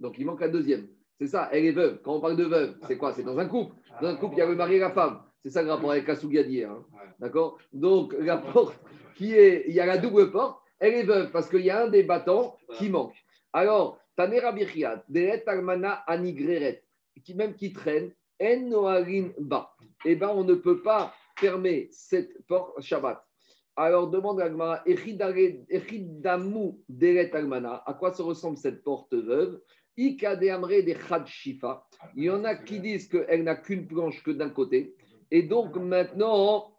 Donc, 0.00 0.18
il 0.18 0.26
manque 0.26 0.40
la 0.40 0.48
deuxième. 0.48 0.88
C'est 1.20 1.28
ça, 1.28 1.48
elle 1.52 1.66
est 1.66 1.72
veuve. 1.72 2.00
Quand 2.02 2.16
on 2.16 2.20
parle 2.20 2.36
de 2.36 2.44
veuve, 2.44 2.76
c'est 2.88 2.96
quoi? 2.96 3.12
C'est 3.12 3.22
dans 3.22 3.38
un 3.38 3.46
couple. 3.46 3.76
Dans 4.00 4.08
un 4.08 4.16
couple, 4.16 4.36
il 4.36 4.38
y 4.38 4.42
a 4.42 4.46
le 4.46 4.56
mari 4.56 4.76
et 4.76 4.78
la 4.78 4.90
femme. 4.90 5.22
C'est 5.44 5.50
ça 5.50 5.62
le 5.62 5.70
rapport 5.70 5.92
avec 5.92 6.10
d'hier. 6.10 6.70
Hein. 6.70 6.84
D'accord? 7.18 7.58
Donc, 7.72 8.14
la 8.18 8.38
porte, 8.38 8.78
est, 9.28 9.64
il 9.68 9.74
y 9.74 9.80
a 9.80 9.86
la 9.86 9.98
double 9.98 10.30
porte, 10.30 10.60
elle 10.78 10.94
est 10.94 11.02
veuve 11.02 11.30
parce 11.30 11.48
qu'il 11.48 11.60
y 11.60 11.70
a 11.70 11.84
un 11.84 11.88
des 11.88 12.02
battants 12.02 12.56
qui 12.76 12.88
manque. 12.88 13.14
Alors, 13.52 13.98
Tanera 14.16 14.52
Birchiat, 14.52 15.04
Deret 15.08 15.44
Almana 15.46 16.02
Anigreret, 16.06 16.82
qui 17.24 17.34
même 17.34 17.54
qui 17.54 17.72
traîne, 17.72 18.12
En 18.40 18.60
Noarin 18.60 19.30
Ba. 19.38 19.72
Eh 20.04 20.14
bien, 20.14 20.30
on 20.30 20.44
ne 20.44 20.54
peut 20.54 20.82
pas 20.82 21.14
fermer 21.38 21.88
cette 21.92 22.44
porte 22.46 22.80
Shabbat. 22.80 23.22
Alors, 23.76 24.08
demande 24.08 24.40
à 24.40 24.48
Gmara, 24.48 24.82
Echidamu 24.86 26.72
Deret 26.88 27.34
Almana, 27.34 27.82
à 27.86 27.94
quoi 27.94 28.12
se 28.12 28.22
ressemble 28.22 28.56
cette 28.56 28.82
porte 28.82 29.14
veuve? 29.14 29.60
Ikade 29.96 30.44
Amre 30.44 30.82
des 30.82 30.94
Khad 30.94 31.26
Shifa. 31.26 31.86
Il 32.16 32.24
y 32.24 32.30
en 32.30 32.44
a 32.44 32.54
qui 32.54 32.80
disent 32.80 33.08
qu'elle 33.08 33.44
n'a 33.44 33.56
qu'une 33.56 33.86
planche 33.86 34.22
que 34.22 34.30
d'un 34.30 34.50
côté. 34.50 34.94
Et 35.30 35.42
donc 35.42 35.76
maintenant, 35.76 36.72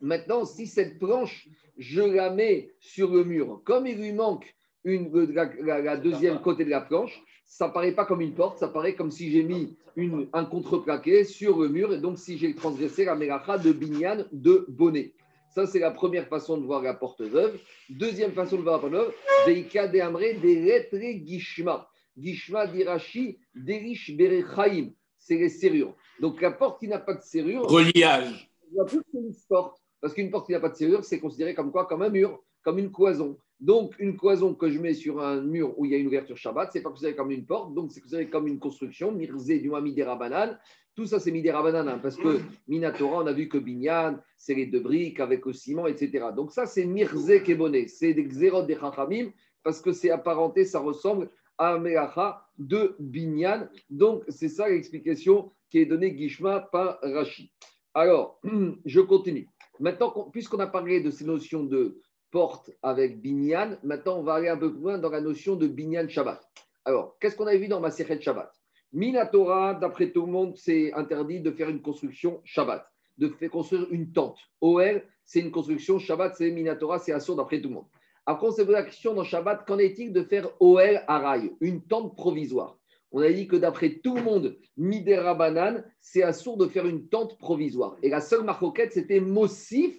maintenant, 0.00 0.44
si 0.44 0.66
cette 0.66 0.98
planche, 0.98 1.48
je 1.78 2.02
la 2.02 2.30
mets 2.30 2.72
sur 2.80 3.10
le 3.12 3.24
mur, 3.24 3.62
comme 3.64 3.86
il 3.86 3.98
lui 3.98 4.12
manque 4.12 4.54
une, 4.84 5.10
la, 5.32 5.96
deuxième 5.96 6.40
côté 6.40 6.64
de 6.64 6.70
la 6.70 6.80
planche, 6.80 7.22
ça 7.44 7.68
paraît 7.68 7.92
pas 7.92 8.04
comme 8.04 8.20
une 8.20 8.34
porte, 8.34 8.58
ça 8.58 8.68
paraît 8.68 8.94
comme 8.94 9.10
si 9.10 9.30
j'ai 9.30 9.42
mis 9.42 9.76
une, 9.96 10.28
un 10.32 10.44
contreplaqué 10.44 11.24
sur 11.24 11.58
le 11.60 11.68
mur, 11.68 11.92
et 11.92 11.98
donc 11.98 12.18
si 12.18 12.38
j'ai 12.38 12.54
transgressé 12.54 13.04
la 13.04 13.14
mélacha 13.14 13.58
de 13.58 13.72
binyan 13.72 14.24
de 14.32 14.64
bonnet. 14.68 15.12
Ça, 15.54 15.66
c'est 15.66 15.80
la 15.80 15.90
première 15.90 16.28
façon 16.28 16.58
de 16.58 16.64
voir 16.64 16.80
la 16.80 16.94
porte 16.94 17.22
veuve. 17.22 17.58
Deuxième 17.88 18.32
façon 18.32 18.56
de 18.56 18.62
voir 18.62 18.76
la 18.76 18.80
porte 18.80 18.92
veuve, 18.92 19.12
Veika 19.46 19.88
de 19.88 20.96
des 20.96 21.26
Gishma. 21.26 21.88
Gishma 22.16 22.66
d'Irachi, 22.68 23.38
Derish 23.54 24.16
Berechaim. 24.16 24.90
C'est 25.18 25.36
les 25.36 25.48
serrures. 25.48 25.94
Donc 26.20 26.40
la 26.40 26.52
porte 26.52 26.78
qui 26.78 26.88
n'a 26.88 26.98
pas 26.98 27.14
de 27.14 27.22
serrure. 27.22 27.66
Reliage. 27.66 28.50
Il 28.70 28.74
n'y 28.74 28.80
a 28.80 28.84
plus 28.84 29.02
qu'une 29.10 29.34
porte. 29.48 29.79
Parce 30.00 30.14
qu'une 30.14 30.30
porte 30.30 30.46
qui 30.46 30.52
n'a 30.52 30.60
pas 30.60 30.70
de 30.70 30.76
serrure, 30.76 31.04
c'est 31.04 31.20
considéré 31.20 31.54
comme 31.54 31.70
quoi 31.70 31.86
Comme 31.86 32.02
un 32.02 32.08
mur, 32.08 32.42
comme 32.62 32.78
une 32.78 32.90
cloison. 32.90 33.36
Donc, 33.60 33.94
une 33.98 34.16
cloison 34.16 34.54
que 34.54 34.70
je 34.70 34.78
mets 34.78 34.94
sur 34.94 35.20
un 35.20 35.42
mur 35.42 35.78
où 35.78 35.84
il 35.84 35.92
y 35.92 35.94
a 35.94 35.98
une 35.98 36.06
ouverture 36.06 36.36
Shabbat, 36.36 36.70
c'est 36.72 36.80
pas 36.80 36.88
considéré 36.88 37.14
comme 37.14 37.30
une 37.30 37.44
porte, 37.44 37.74
donc 37.74 37.92
c'est 37.92 38.00
considéré 38.00 38.28
comme 38.28 38.46
une 38.46 38.58
construction, 38.58 39.12
mirzé 39.12 39.58
du 39.58 39.70
midera 39.70 40.16
banane. 40.16 40.58
Tout 40.94 41.06
ça, 41.06 41.20
c'est 41.20 41.30
midera 41.30 41.62
banane, 41.62 41.88
hein, 41.88 41.98
parce 42.02 42.16
que 42.16 42.40
Minatora, 42.68 43.22
on 43.22 43.26
a 43.26 43.32
vu 43.32 43.48
que 43.48 43.58
Binyan, 43.58 44.18
c'est 44.38 44.54
les 44.54 44.66
deux 44.66 44.80
briques 44.80 45.20
avec 45.20 45.44
le 45.44 45.52
ciment, 45.52 45.86
etc. 45.86 46.28
Donc, 46.34 46.52
ça, 46.52 46.64
c'est 46.64 46.86
mirzé 46.86 47.42
keboné, 47.42 47.86
c'est 47.86 48.14
des 48.14 48.24
xérot 48.24 48.62
des 48.62 48.76
chachamim, 48.76 49.30
parce 49.62 49.80
que 49.82 49.92
c'est 49.92 50.10
apparenté, 50.10 50.64
ça 50.64 50.80
ressemble 50.80 51.30
à 51.58 51.78
Melacha 51.78 52.42
de 52.58 52.96
Binyan. 52.98 53.68
Donc, 53.90 54.24
c'est 54.28 54.48
ça 54.48 54.68
l'explication 54.70 55.52
qui 55.68 55.80
est 55.80 55.86
donnée 55.86 56.16
Gishma 56.16 56.60
par 56.60 56.98
Rashi. 57.02 57.52
Alors, 57.92 58.40
je 58.86 59.00
continue. 59.00 59.48
Maintenant, 59.80 60.28
puisqu'on 60.30 60.60
a 60.60 60.66
parlé 60.66 61.00
de 61.00 61.10
ces 61.10 61.24
notions 61.24 61.64
de 61.64 61.98
porte 62.30 62.70
avec 62.82 63.20
Binyan. 63.20 63.78
Maintenant, 63.82 64.18
on 64.18 64.22
va 64.22 64.34
aller 64.34 64.48
un 64.48 64.56
peu 64.56 64.72
plus 64.72 64.80
loin 64.80 64.98
dans 64.98 65.08
la 65.10 65.20
notion 65.20 65.56
de 65.56 65.66
Binyan 65.66 66.08
Shabbat. 66.08 66.40
Alors, 66.84 67.16
qu'est-ce 67.18 67.34
qu'on 67.34 67.46
a 67.46 67.56
vu 67.56 67.66
dans 67.66 67.80
Maserhet 67.80 68.20
Shabbat? 68.20 68.52
Minatora, 68.92 69.74
d'après 69.74 70.10
tout 70.10 70.26
le 70.26 70.32
monde, 70.32 70.56
c'est 70.56 70.92
interdit 70.92 71.40
de 71.40 71.50
faire 71.50 71.68
une 71.68 71.80
construction 71.80 72.40
Shabbat, 72.44 72.84
de 73.18 73.28
faire 73.28 73.50
construire 73.50 73.86
une 73.90 74.12
tente. 74.12 74.38
OL, 74.60 75.02
c'est 75.24 75.40
une 75.40 75.50
construction 75.50 75.98
Shabbat, 75.98 76.34
c'est 76.36 76.50
Minatora, 76.50 76.98
c'est 76.98 77.12
assourd 77.12 77.36
d'après 77.36 77.60
tout 77.60 77.68
le 77.68 77.76
monde. 77.76 77.86
Après, 78.26 78.48
on 78.48 78.50
s'est 78.50 78.64
posé 78.64 78.76
la 78.76 78.82
question 78.82 79.14
dans 79.14 79.24
Shabbat, 79.24 79.64
qu'en 79.66 79.78
est-il 79.78 80.12
de 80.12 80.24
faire 80.24 80.48
OL 80.60 81.02
Araï, 81.06 81.52
une 81.60 81.82
tente 81.82 82.16
provisoire? 82.16 82.79
On 83.12 83.20
a 83.22 83.30
dit 83.30 83.48
que 83.48 83.56
d'après 83.56 84.00
tout 84.02 84.14
le 84.14 84.22
monde, 84.22 84.56
Midera 84.76 85.34
Banan, 85.34 85.82
c'est 86.00 86.22
assourd 86.22 86.56
de 86.56 86.66
faire 86.66 86.86
une 86.86 87.08
tente 87.08 87.38
provisoire. 87.38 87.96
Et 88.02 88.08
la 88.08 88.20
seule 88.20 88.44
marcoquette, 88.44 88.92
c'était 88.92 89.20
Mossif 89.20 89.98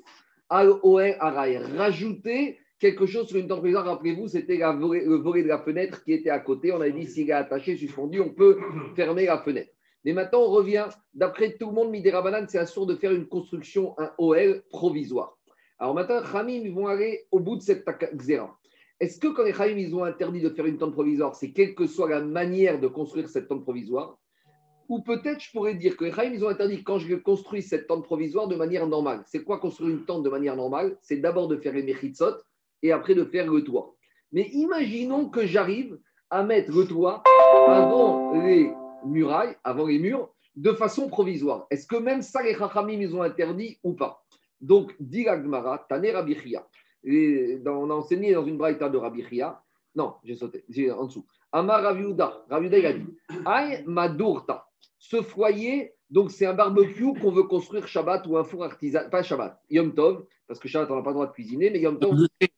al 0.50 0.74
Araï. 1.20 1.58
Rajouter 1.58 2.58
quelque 2.80 3.06
chose 3.06 3.28
sur 3.28 3.38
une 3.38 3.48
tente 3.48 3.60
provisoire, 3.60 3.86
rappelez-vous, 3.86 4.28
c'était 4.28 4.58
le 4.58 5.16
volet 5.16 5.44
de 5.44 5.48
la 5.48 5.60
fenêtre 5.60 6.04
qui 6.04 6.14
était 6.14 6.30
à 6.30 6.40
côté. 6.40 6.72
On 6.72 6.82
a 6.82 6.90
dit 6.90 7.06
s'il 7.06 7.30
est 7.30 7.34
attaché, 7.34 7.76
suspendu, 7.76 8.22
on 8.22 8.30
peut 8.30 8.58
fermer 8.96 9.26
la 9.26 9.38
fenêtre. 9.40 9.72
Mais 10.04 10.14
maintenant, 10.14 10.40
on 10.40 10.50
revient, 10.50 10.88
d'après 11.14 11.58
tout 11.58 11.68
le 11.68 11.74
monde, 11.74 11.92
Midera 11.92 12.22
Banan, 12.22 12.46
c'est 12.48 12.58
assourd 12.58 12.88
de 12.88 12.96
faire 12.96 13.12
une 13.12 13.28
construction, 13.28 13.94
un 14.00 14.12
OL 14.18 14.64
provisoire. 14.70 15.38
Alors 15.78 15.94
maintenant, 15.94 16.22
Khamim, 16.22 16.62
ils 16.64 16.74
vont 16.74 16.88
aller 16.88 17.28
au 17.32 17.40
bout 17.40 17.58
de 17.58 17.62
cette 17.62 17.86
xéra. 18.16 18.58
Est-ce 19.02 19.20
que 19.20 19.30
quand 19.30 19.44
les 19.44 19.52
Khamim, 19.52 19.80
ils 19.80 19.96
ont 19.96 20.04
interdit 20.04 20.42
de 20.42 20.50
faire 20.52 20.68
une 20.68 20.78
tente 20.78 20.94
provisoire, 20.94 21.36
c'est 21.36 21.52
quelle 21.52 21.74
que 21.74 21.88
soit 21.88 22.08
la 22.08 22.22
manière 22.22 22.80
de 22.80 22.88
construire 22.88 23.28
cette 23.30 23.48
tente 23.48 23.64
provisoire 23.64 24.20
ou 24.90 25.02
peut-être 25.02 25.40
je 25.40 25.50
pourrais 25.52 25.74
dire 25.74 25.98
que 25.98 26.04
les 26.04 26.12
Chaim, 26.12 26.32
ils 26.34 26.46
ont 26.46 26.50
interdit 26.50 26.84
quand 26.84 27.00
je 27.00 27.16
construis 27.16 27.64
cette 27.64 27.88
tente 27.88 28.04
provisoire 28.04 28.48
de 28.48 28.56
manière 28.56 28.86
normale. 28.86 29.24
C'est 29.26 29.44
quoi 29.44 29.58
construire 29.58 29.90
une 29.90 30.06
tente 30.06 30.22
de 30.22 30.30
manière 30.30 30.56
normale 30.56 30.98
C'est 31.02 31.18
d'abord 31.18 31.48
de 31.48 31.58
faire 31.58 31.74
les 31.74 31.82
mechitzot 31.82 32.36
et 32.84 32.92
après 32.92 33.16
de 33.16 33.24
faire 33.24 33.50
le 33.50 33.64
toit. 33.64 33.96
Mais 34.34 34.50
imaginons 34.52 35.30
que 35.30 35.48
j'arrive 35.48 35.98
à 36.30 36.44
mettre 36.44 36.72
le 36.72 36.86
toit 36.86 37.24
avant 37.70 38.34
les 38.44 38.72
murailles, 39.06 39.56
avant 39.64 39.88
les 39.88 39.98
murs, 39.98 40.30
de 40.56 40.74
façon 40.74 41.08
provisoire. 41.08 41.66
Est-ce 41.72 41.88
que 41.88 41.96
même 41.96 42.22
ça, 42.22 42.44
les 42.44 42.54
Chachamim, 42.54 43.00
ils 43.00 43.16
ont 43.16 43.24
interdit 43.24 43.80
ou 43.84 43.94
pas 43.94 44.24
Donc, 44.60 44.94
dit 45.00 45.24
Gmara, 45.24 45.88
On 47.06 47.90
a 47.90 47.94
enseigné 47.94 48.34
dans 48.34 48.46
une 48.46 48.58
braïta 48.58 48.90
de 48.90 48.98
Rabichia. 48.98 49.64
Non, 49.96 50.16
j'ai 50.24 50.36
sauté, 50.36 50.64
j'ai 50.70 50.92
en 50.92 51.06
dessous. 51.06 51.26
Amar 51.52 51.84
Raviuda, 51.84 52.46
Raviuda, 52.50 52.78
il 52.78 52.86
a 52.86 52.94
dit 52.94 53.08
Aïe 53.46 53.84
Madurta 53.86 54.72
ce 55.02 55.22
foyer, 55.24 55.94
donc 56.12 56.32
c'est 56.32 56.46
un 56.46 56.54
barbecue 56.54 57.14
qu'on 57.20 57.32
veut 57.32 57.44
construire 57.44 57.88
Shabbat 57.88 58.26
ou 58.28 58.38
un 58.38 58.44
four 58.44 58.64
artisanal, 58.64 59.10
pas 59.10 59.24
Shabbat, 59.24 59.60
Yom 59.72 59.94
Tov, 59.96 60.26
parce 60.48 60.60
que 60.60 60.68
Shabbat, 60.68 60.92
on 60.92 60.96
n'a 60.96 61.02
pas 61.02 61.10
le 61.10 61.16
droit 61.16 61.28
de 61.28 61.32
cuisiner, 61.32 61.72
mais 61.72 61.80
Yom 61.80 62.00
Tov. 62.00 62.16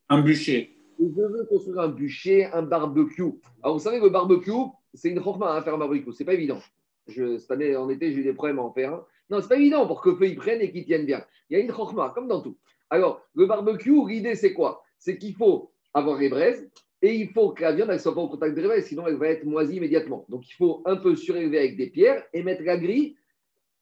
Un 0.10 0.22
bûcher. 0.22 0.78
Je 1.00 1.06
veux 1.06 1.46
construire 1.46 1.80
un 1.80 1.88
bûcher, 1.88 2.46
un 2.48 2.62
barbecue. 2.62 3.32
Alors, 3.64 3.78
vous 3.78 3.84
savez, 3.84 4.00
le 4.00 4.10
barbecue, 4.10 4.52
c'est 4.94 5.10
une 5.10 5.22
chorma 5.22 5.54
à 5.54 5.58
hein, 5.58 5.62
faire 5.62 5.74
un 5.74 5.78
barbecue, 5.78 6.12
c'est 6.12 6.26
pas 6.26 6.34
évident. 6.34 6.60
Je, 7.08 7.38
cette 7.38 7.52
année, 7.52 7.76
en 7.78 7.90
été, 7.90 8.12
j'ai 8.12 8.20
eu 8.20 8.24
des 8.24 8.34
problèmes 8.34 8.60
à 8.60 8.64
en 8.64 8.74
faire 8.74 8.94
un. 8.94 9.06
Non, 9.30 9.40
c'est 9.42 9.48
pas 9.48 9.58
évident 9.58 9.88
pour 9.88 10.02
que 10.02 10.10
le 10.10 10.18
feu 10.18 10.28
y 10.28 10.36
prenne 10.36 10.60
et 10.60 10.70
qu'il 10.70 10.86
tienne 10.86 11.06
bien. 11.06 11.24
Il 11.50 11.58
y 11.58 11.62
a 11.62 11.64
une 11.64 11.72
chorma, 11.72 12.12
comme 12.14 12.28
dans 12.28 12.42
tout. 12.42 12.58
Alors, 12.90 13.22
le 13.36 13.46
barbecue, 13.46 14.08
l'idée, 14.08 14.36
c'est 14.36 14.54
quoi? 14.54 14.84
C'est 14.98 15.18
qu'il 15.18 15.36
faut 15.36 15.72
avoir 15.94 16.20
les 16.20 16.30
braises, 16.30 16.70
et 17.04 17.16
il 17.16 17.30
faut 17.30 17.50
que 17.50 17.62
la 17.62 17.74
viande 17.74 17.90
ne 17.90 17.98
soit 17.98 18.16
pas 18.16 18.22
en 18.22 18.30
contact 18.30 18.56
des 18.56 18.62
braises, 18.62 18.86
sinon 18.88 19.06
elle 19.06 19.18
va 19.18 19.28
être 19.28 19.44
moisie 19.44 19.76
immédiatement. 19.76 20.26
Donc 20.30 20.50
il 20.50 20.54
faut 20.54 20.82
un 20.86 20.96
peu 20.96 21.18
surélever 21.18 21.60
avec 21.60 21.76
des 21.76 21.88
pierres 21.88 22.24
et 22.32 22.42
mettre 22.44 22.64
la 22.64 22.78
grille 22.78 23.18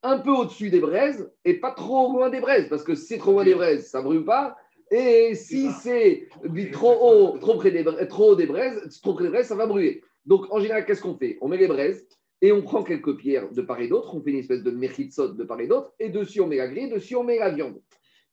un 0.01 0.17
peu 0.17 0.31
au-dessus 0.31 0.71
des 0.71 0.79
braises 0.79 1.31
et 1.45 1.53
pas 1.53 1.71
trop 1.71 2.11
loin 2.11 2.31
des 2.31 2.39
braises, 2.39 2.67
parce 2.67 2.83
que 2.83 2.95
si 2.95 3.05
c'est 3.05 3.17
trop 3.19 3.33
loin 3.33 3.43
des 3.43 3.53
braises, 3.53 3.87
ça 3.87 3.99
ne 3.99 4.05
brûle 4.05 4.25
pas. 4.25 4.57
Et 4.89 5.35
si 5.35 5.69
c'est 5.69 6.27
trop 6.73 6.97
haut, 6.99 7.37
trop 7.37 7.55
près 7.57 7.69
des, 7.69 7.85
trop 8.07 8.31
haut 8.31 8.35
des 8.35 8.47
braises, 8.47 8.99
trop 9.03 9.13
près 9.13 9.25
des 9.25 9.29
braises, 9.29 9.47
ça 9.47 9.55
va 9.55 9.67
brûler. 9.67 10.01
Donc 10.25 10.51
en 10.51 10.59
général, 10.59 10.85
qu'est-ce 10.85 11.01
qu'on 11.01 11.15
fait? 11.15 11.37
On 11.41 11.47
met 11.47 11.57
les 11.57 11.67
braises 11.67 12.07
et 12.41 12.51
on 12.51 12.63
prend 12.63 12.81
quelques 12.81 13.15
pierres 13.17 13.51
de 13.51 13.61
part 13.61 13.79
et 13.79 13.87
d'autre, 13.87 14.15
on 14.15 14.21
fait 14.21 14.31
une 14.31 14.39
espèce 14.39 14.63
de 14.63 14.71
mechitsot 14.71 15.33
de 15.33 15.43
part 15.43 15.61
et 15.61 15.67
d'autre, 15.67 15.93
et 15.99 16.09
dessus 16.09 16.41
on 16.41 16.47
met 16.47 16.57
la 16.57 16.67
grille, 16.67 16.89
dessus 16.89 17.15
on 17.15 17.23
met 17.23 17.37
la 17.37 17.51
viande. 17.51 17.79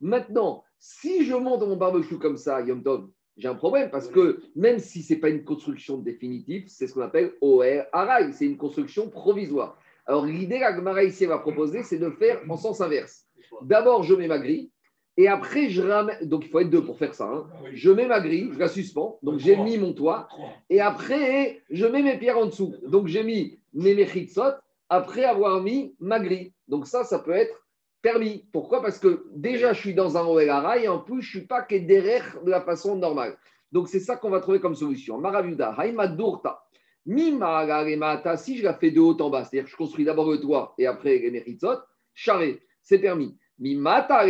Maintenant, 0.01 0.65
si 0.79 1.25
je 1.25 1.35
monte 1.35 1.61
mon 1.63 1.77
barbecue 1.77 2.19
comme 2.19 2.37
ça, 2.37 2.61
Yom 2.61 2.83
Tov, 2.83 3.09
j'ai 3.37 3.49
un 3.49 3.55
problème 3.55 3.91
parce 3.91 4.09
que 4.09 4.43
même 4.57 4.79
si 4.79 5.03
ce 5.03 5.15
n'est 5.15 5.21
pas 5.21 5.29
une 5.29 5.45
construction 5.45 5.99
définitive, 5.99 6.65
c'est 6.69 6.87
ce 6.87 6.95
qu'on 6.95 7.03
appelle 7.03 7.33
OR 7.41 7.63
Araï, 7.93 8.33
c'est 8.33 8.47
une 8.47 8.57
construction 8.57 9.09
provisoire. 9.09 9.79
Alors 10.07 10.27
l'idée 10.27 10.59
que 10.59 11.07
ici 11.07 11.27
va 11.27 11.39
proposer, 11.39 11.83
c'est 11.83 11.99
de 11.99 12.11
faire 12.11 12.41
en 12.49 12.57
sens 12.57 12.81
inverse. 12.81 13.27
D'abord, 13.63 14.03
je 14.03 14.15
mets 14.15 14.27
ma 14.27 14.39
grille 14.39 14.71
et 15.17 15.29
après, 15.29 15.69
je 15.69 15.83
ramène. 15.83 16.17
Donc 16.23 16.47
il 16.47 16.51
faut 16.51 16.61
être 16.61 16.71
deux 16.71 16.85
pour 16.85 16.99
faire 16.99 17.15
ça. 17.15 17.27
Hein. 17.27 17.47
Je 17.73 17.91
mets 17.91 18.07
ma 18.07 18.21
grille, 18.21 18.51
je 18.53 18.59
la 18.59 18.69
suspends, 18.69 19.19
donc 19.23 19.39
j'ai 19.39 19.57
mis 19.57 19.79
mon 19.79 19.93
toit 19.93 20.29
et 20.71 20.81
après, 20.81 21.63
je 21.71 21.87
mets 21.87 22.03
mes 22.03 22.19
pierres 22.19 22.39
en 22.39 22.47
dessous. 22.47 22.75
Donc 22.87 23.07
j'ai 23.07 23.23
mis 23.23 23.59
mes 23.73 23.95
mechitsot 23.95 24.55
après 24.89 25.25
avoir 25.25 25.63
mis 25.63 25.95
ma 26.01 26.19
grille. 26.19 26.53
Donc 26.67 26.87
ça, 26.87 27.05
ça 27.05 27.19
peut 27.19 27.33
être 27.33 27.68
permis. 28.03 28.47
Pourquoi? 28.53 28.83
Parce 28.83 28.99
que 28.99 29.25
déjà, 29.35 29.73
je 29.73 29.81
suis 29.81 29.95
dans 29.95 30.17
un 30.17 30.25
OLRA 30.25 30.79
et 30.79 30.89
en 30.89 30.99
plus, 30.99 31.23
je 31.23 31.29
ne 31.37 31.41
suis 31.41 31.47
pas 31.47 31.63
que 31.63 31.77
derrière 31.77 32.43
de 32.45 32.51
la 32.51 32.61
façon 32.61 32.97
normale. 32.97 33.37
Donc, 33.73 33.89
c'est 33.89 34.01
ça 34.01 34.17
qu'on 34.17 34.31
va 34.31 34.41
trouver 34.41 34.61
comme 34.61 34.75
solution. 34.75 35.19
Maravuda, 35.19 35.75
Haïmadurta. 35.77 36.63
Mimata, 37.07 38.37
si 38.37 38.59
je 38.59 38.65
la 38.65 38.75
fais 38.75 38.91
de 38.91 39.01
haut 39.01 39.19
en 39.21 39.31
bas, 39.31 39.45
c'est-à-dire 39.45 39.65
que 39.65 39.71
je 39.71 39.77
construis 39.77 40.05
d'abord 40.05 40.31
le 40.31 40.41
toit 40.41 40.75
et 40.77 40.87
après 40.87 41.19
les 41.19 41.31
méritzot, 41.31 41.79
charré, 42.13 42.61
c'est 42.83 42.99
permis. 42.99 43.37
Mimata, 43.59 44.25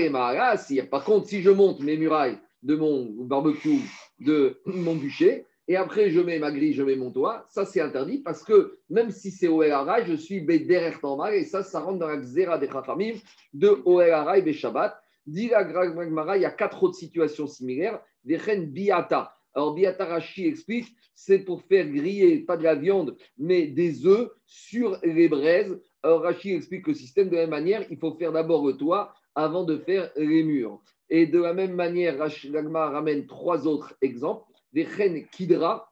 Par 0.90 1.04
contre, 1.04 1.26
si 1.26 1.42
je 1.42 1.50
monte 1.50 1.80
mes 1.80 1.96
murailles 1.96 2.38
de 2.62 2.76
mon 2.76 3.06
barbecue, 3.24 3.80
de 4.20 4.60
mon 4.64 4.94
bûcher, 4.94 5.44
et 5.68 5.76
après 5.76 6.10
je 6.10 6.20
mets 6.20 6.38
ma 6.38 6.50
grille, 6.50 6.72
je 6.72 6.82
mets 6.82 6.96
mon 6.96 7.12
toit, 7.12 7.44
ça 7.50 7.66
c'est 7.66 7.82
interdit 7.82 8.18
parce 8.18 8.42
que 8.42 8.78
même 8.88 9.10
si 9.10 9.30
c'est 9.30 9.48
OLRA, 9.48 10.02
je 10.04 10.14
suis 10.14 10.40
derrière 10.40 10.98
mal 11.16 11.34
et 11.34 11.44
ça, 11.44 11.62
ça 11.62 11.80
rentre 11.80 11.98
dans 11.98 12.08
la 12.08 12.16
xéra 12.16 12.58
des 12.58 12.68
Chachamim 12.68 13.14
de 13.52 13.78
OLRA 13.84 14.38
et 14.38 14.52
Shabbat. 14.52 14.98
Dit 15.26 15.48
la 15.48 16.36
il 16.36 16.42
y 16.42 16.46
a 16.46 16.50
quatre 16.50 16.82
autres 16.82 16.96
situations 16.96 17.46
similaires. 17.46 18.00
Des 18.24 18.38
biata. 18.66 19.34
Alors 19.54 19.74
biata 19.74 20.06
Rashi 20.06 20.46
explique, 20.46 20.94
c'est 21.14 21.40
pour 21.40 21.62
faire 21.62 21.86
griller, 21.86 22.38
pas 22.40 22.56
de 22.56 22.62
la 22.62 22.74
viande, 22.74 23.16
mais 23.36 23.66
des 23.66 24.06
œufs 24.06 24.30
sur 24.46 24.98
les 25.02 25.28
braises. 25.28 25.78
Alors 26.02 26.22
Rashi 26.22 26.54
explique 26.54 26.86
le 26.86 26.94
système 26.94 27.28
de 27.28 27.34
la 27.34 27.42
même 27.42 27.50
manière, 27.50 27.84
il 27.90 27.98
faut 27.98 28.14
faire 28.14 28.32
d'abord 28.32 28.66
le 28.66 28.74
toit 28.74 29.12
avant 29.34 29.64
de 29.64 29.76
faire 29.76 30.10
les 30.16 30.42
murs. 30.42 30.80
Et 31.10 31.26
de 31.26 31.40
la 31.40 31.52
même 31.52 31.74
manière, 31.74 32.18
Rashi 32.18 32.50
ramène 32.54 33.26
trois 33.26 33.66
autres 33.66 33.94
exemples 34.00 34.47
des 34.72 34.84
reines 34.84 35.26
Kidra. 35.28 35.90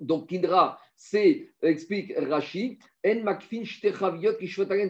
Donc, 0.00 0.28
Kidra, 0.28 0.78
c'est, 0.96 1.50
explique 1.62 2.12
Rashi, 2.16 2.78
En 3.04 3.22
Makfin 3.22 3.62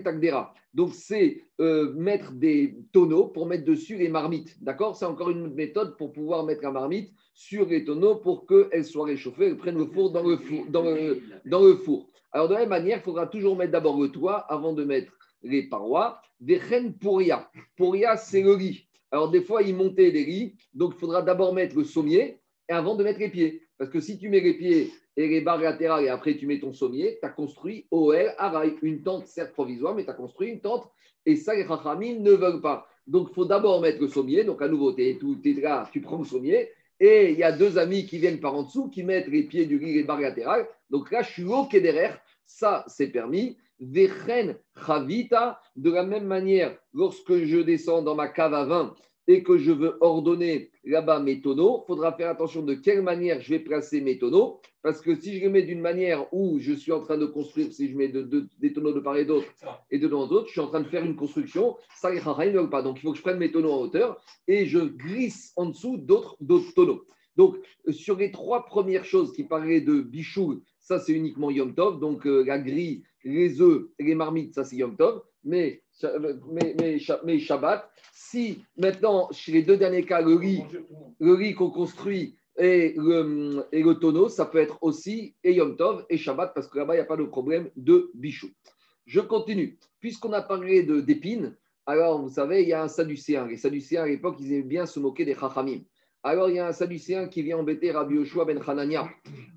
Tagdera. 0.05 0.55
Donc, 0.75 0.95
c'est 0.95 1.43
euh, 1.61 1.93
mettre 1.95 2.33
des 2.33 2.77
tonneaux 2.93 3.27
pour 3.27 3.47
mettre 3.47 3.65
dessus 3.65 3.97
les 3.97 4.09
marmites. 4.09 4.63
D'accord? 4.63 4.97
C'est 4.97 5.05
encore 5.05 5.31
une 5.31 5.53
méthode 5.55 5.97
pour 5.97 6.13
pouvoir 6.13 6.45
mettre 6.45 6.63
la 6.63 6.71
marmite 6.71 7.13
sur 7.35 7.67
les 7.67 7.85
tonneaux 7.85 8.17
pour 8.17 8.47
qu'elle 8.47 8.85
soit 8.85 9.07
réchauffée, 9.07 9.47
elle 9.47 9.57
prenne 9.57 9.79
le 9.79 9.87
four 9.87 10.11
dans 10.11 10.23
le 10.23 10.37
four. 10.37 10.67
Dans 10.67 10.83
le, 10.83 11.23
dans 11.47 11.63
le 11.63 11.77
four. 11.77 12.11
Alors, 12.31 12.49
de 12.49 12.55
la 12.55 12.61
même 12.61 12.69
manière, 12.69 12.99
il 12.99 13.03
faudra 13.03 13.27
toujours 13.27 13.57
mettre 13.57 13.73
d'abord 13.73 14.01
le 14.01 14.09
toit 14.11 14.39
avant 14.53 14.73
de 14.73 14.85
mettre 14.85 15.13
les 15.43 15.69
parois. 15.69 16.21
Vechen 16.41 16.95
Pouria. 16.95 17.51
Pouria, 17.77 18.17
c'est 18.17 18.43
le 18.43 18.57
lit. 18.57 18.87
Alors, 19.11 19.31
des 19.31 19.43
fois, 19.43 19.63
ils 19.63 19.75
montaient 19.75 20.11
des 20.11 20.25
lits, 20.25 20.57
donc 20.73 20.93
il 20.97 20.99
faudra 21.01 21.23
d'abord 21.23 21.55
mettre 21.55 21.77
le 21.77 21.85
sommier 21.85 22.42
avant 22.69 22.95
de 22.95 23.05
mettre 23.05 23.21
les 23.21 23.29
pieds. 23.29 23.63
Parce 23.79 23.91
que 23.91 24.01
si 24.01 24.19
tu 24.19 24.29
mets 24.29 24.41
les 24.41 24.55
pieds 24.55 24.91
et 25.17 25.29
les 25.29 25.41
barres 25.41 25.61
latérales 25.61 26.05
et 26.05 26.09
après 26.09 26.37
tu 26.37 26.47
mets 26.47 26.61
ton 26.61 26.73
sommier, 26.73 27.19
tu 27.21 27.27
as 27.27 27.31
construit 27.31 27.87
OL 27.91 28.33
Araï, 28.39 28.75
une 28.83 29.03
tente 29.03 29.27
certes 29.27 29.53
provisoire, 29.53 29.95
mais 29.95 30.05
tu 30.05 30.11
as 30.11 30.15
construit 30.15 30.49
une 30.49 30.61
tente 30.61 30.91
et 31.27 31.37
ça, 31.37 31.55
les 31.55 31.67
Chachamim 31.67 32.21
ne 32.21 32.33
veulent 32.33 32.61
pas. 32.61 32.87
Donc, 33.07 33.29
il 33.31 33.35
faut 33.35 33.45
d'abord 33.45 33.81
mettre 33.81 34.01
le 34.01 34.09
sommier. 34.09 34.45
Donc, 34.45 34.63
à 34.63 34.69
nouveau, 34.69 34.93
tu 34.93 35.03
es, 35.03 35.61
là, 35.61 35.89
tu 35.93 36.01
prends 36.01 36.19
le 36.19 36.25
sommier 36.25 36.71
et 37.01 37.33
il 37.33 37.39
y 37.39 37.43
a 37.43 37.53
deux 37.53 37.79
amis 37.79 38.07
qui 38.07 38.19
viennent 38.19 38.41
par 38.41 38.55
en 38.55 38.63
dessous 38.63 38.89
qui 38.89 39.03
mettent 39.03 39.29
les 39.29 39.43
pieds 39.43 39.67
du 39.67 39.79
lit 39.79 39.91
et 39.91 39.95
les 39.95 40.05
barres 40.05 40.21
latérales. 40.21 40.69
Donc 40.91 41.11
là, 41.11 41.23
je 41.23 41.31
suis 41.31 41.45
au 41.45 41.67
derrière. 41.67 42.21
Ça, 42.45 42.85
c'est 42.87 43.09
permis. 43.09 43.57
Vechen 43.81 44.57
Chavita, 44.87 45.61
de 45.75 45.91
la 45.91 46.05
même 46.05 46.27
manière, 46.27 46.77
lorsque 46.95 47.45
je 47.45 47.59
descends 47.59 48.03
dans 48.03 48.15
ma 48.15 48.29
cave 48.29 48.55
à 48.55 48.65
vin 48.65 48.95
et 49.29 49.43
que 49.43 49.59
je 49.59 49.73
veux 49.73 49.97
ordonner 50.01 50.71
là-bas 50.85 51.21
mes 51.21 51.41
tonneaux, 51.41 51.83
il 51.85 51.87
faudra 51.87 52.13
faire 52.13 52.31
attention 52.31 52.63
de 52.63 52.75
quelle 52.75 53.03
manière 53.03 53.41
je 53.41 53.51
vais 53.51 53.59
placer 53.61 54.01
mes 54.01 54.19
tonneaux, 54.19 54.61
parce 54.83 55.01
que 55.01 55.15
si 55.15 55.37
je 55.37 55.41
les 55.41 55.49
mets 55.49 55.63
d'une 55.63 55.81
manière 55.81 56.27
où 56.33 56.59
je 56.59 56.73
suis 56.73 56.93
en 56.93 57.01
train 57.01 57.19
de 57.19 57.27
construire, 57.27 57.73
si 57.73 57.89
je 57.89 57.97
mets 57.97 58.09
des 58.09 58.73
tonneaux 58.73 58.93
de 58.93 59.01
part 59.01 59.17
et 59.17 59.25
d'autre 59.25 59.47
et 59.91 59.99
de 59.99 60.09
l'autre, 60.09 60.31
d'autre, 60.31 60.47
je 60.49 60.53
suis 60.53 60.61
en 60.61 60.69
train 60.69 60.81
de 60.81 60.89
faire 60.89 61.05
une 61.05 61.17
construction, 61.17 61.77
ça 61.95 62.13
ne 62.13 62.51
veulent 62.51 62.71
pas. 62.71 62.83
Donc 62.83 62.99
il 62.99 63.03
faut 63.03 63.13
que 63.13 63.19
je 63.19 63.23
prenne 63.23 63.39
mes 63.39 63.53
tonneaux 63.53 63.73
en 63.73 63.81
hauteur 63.83 64.21
et 64.49 64.67
je 64.67 64.81
glisse 64.81 65.53
en 65.57 65.67
dessous 65.67 65.99
d'autres 65.99 66.37
tonneaux. 66.75 67.07
Donc, 67.37 67.57
sur 67.91 68.17
les 68.17 68.31
trois 68.31 68.67
premières 68.67 69.05
choses 69.05 69.33
qui 69.33 69.45
parlaient 69.45 69.81
de 69.81 70.01
bichou, 70.01 70.63
ça 70.81 70.99
c'est 70.99 71.13
uniquement 71.13 71.51
Yom 71.51 71.75
Tov. 71.75 71.99
Donc, 71.99 72.27
euh, 72.27 72.45
la 72.45 72.59
grille, 72.59 73.05
les 73.25 73.61
œufs 73.61 73.89
les 73.99 74.15
marmites, 74.15 74.55
ça 74.55 74.65
c'est 74.65 74.77
Yom 74.77 74.97
Tov. 74.97 75.23
Mais, 75.45 75.83
mais, 76.51 76.99
mais, 77.25 77.39
Shabbat, 77.39 77.91
si 78.13 78.65
maintenant, 78.77 79.29
chez 79.33 79.53
les 79.53 79.63
deux 79.63 79.77
derniers 79.77 80.05
cas, 80.05 80.21
le 80.21 80.35
riz, 80.35 80.63
le 81.21 81.33
riz 81.35 81.55
qu'on 81.55 81.71
construit 81.71 82.37
et 82.59 82.95
le, 82.97 83.67
et 83.73 83.83
le 83.83 83.95
tonneau, 83.95 84.29
ça 84.29 84.47
peut 84.47 84.59
être 84.59 84.79
aussi 84.83 85.35
et 85.43 85.55
Yom 85.55 85.77
Tov 85.77 86.05
et 86.09 86.17
Shabbat, 86.17 86.53
parce 86.55 86.69
que 86.69 86.79
là-bas, 86.79 86.95
il 86.95 86.99
n'y 86.99 87.03
a 87.03 87.07
pas 87.07 87.17
de 87.17 87.25
problème 87.25 87.71
de 87.77 88.11
bichou. 88.15 88.49
Je 89.07 89.21
continue. 89.21 89.79
Puisqu'on 90.01 90.33
a 90.33 90.43
parlé 90.43 90.83
d'épines, 90.83 91.57
alors 91.87 92.23
vous 92.23 92.29
savez, 92.29 92.63
il 92.63 92.69
y 92.69 92.73
a 92.73 92.83
un 92.83 92.89
sadducéen. 92.89 93.47
Les 93.47 93.57
sadducéens 93.57 94.05
à 94.05 94.07
l'époque, 94.07 94.37
ils 94.41 94.53
aimaient 94.53 94.63
bien 94.63 94.87
se 94.87 95.01
moquer 95.01 95.25
des 95.25 95.35
chachamim. 95.35 95.81
Alors 96.23 96.49
il 96.49 96.57
y 96.57 96.59
a 96.61 96.69
un 96.69 96.73
sadducéen 96.73 97.27
qui 97.27 97.43
vient 97.43 97.59
embêter 97.59 97.91
Rabbi 97.91 98.15
Yoshua 98.15 98.45
ben 98.45 98.61
Hanania. 98.65 99.09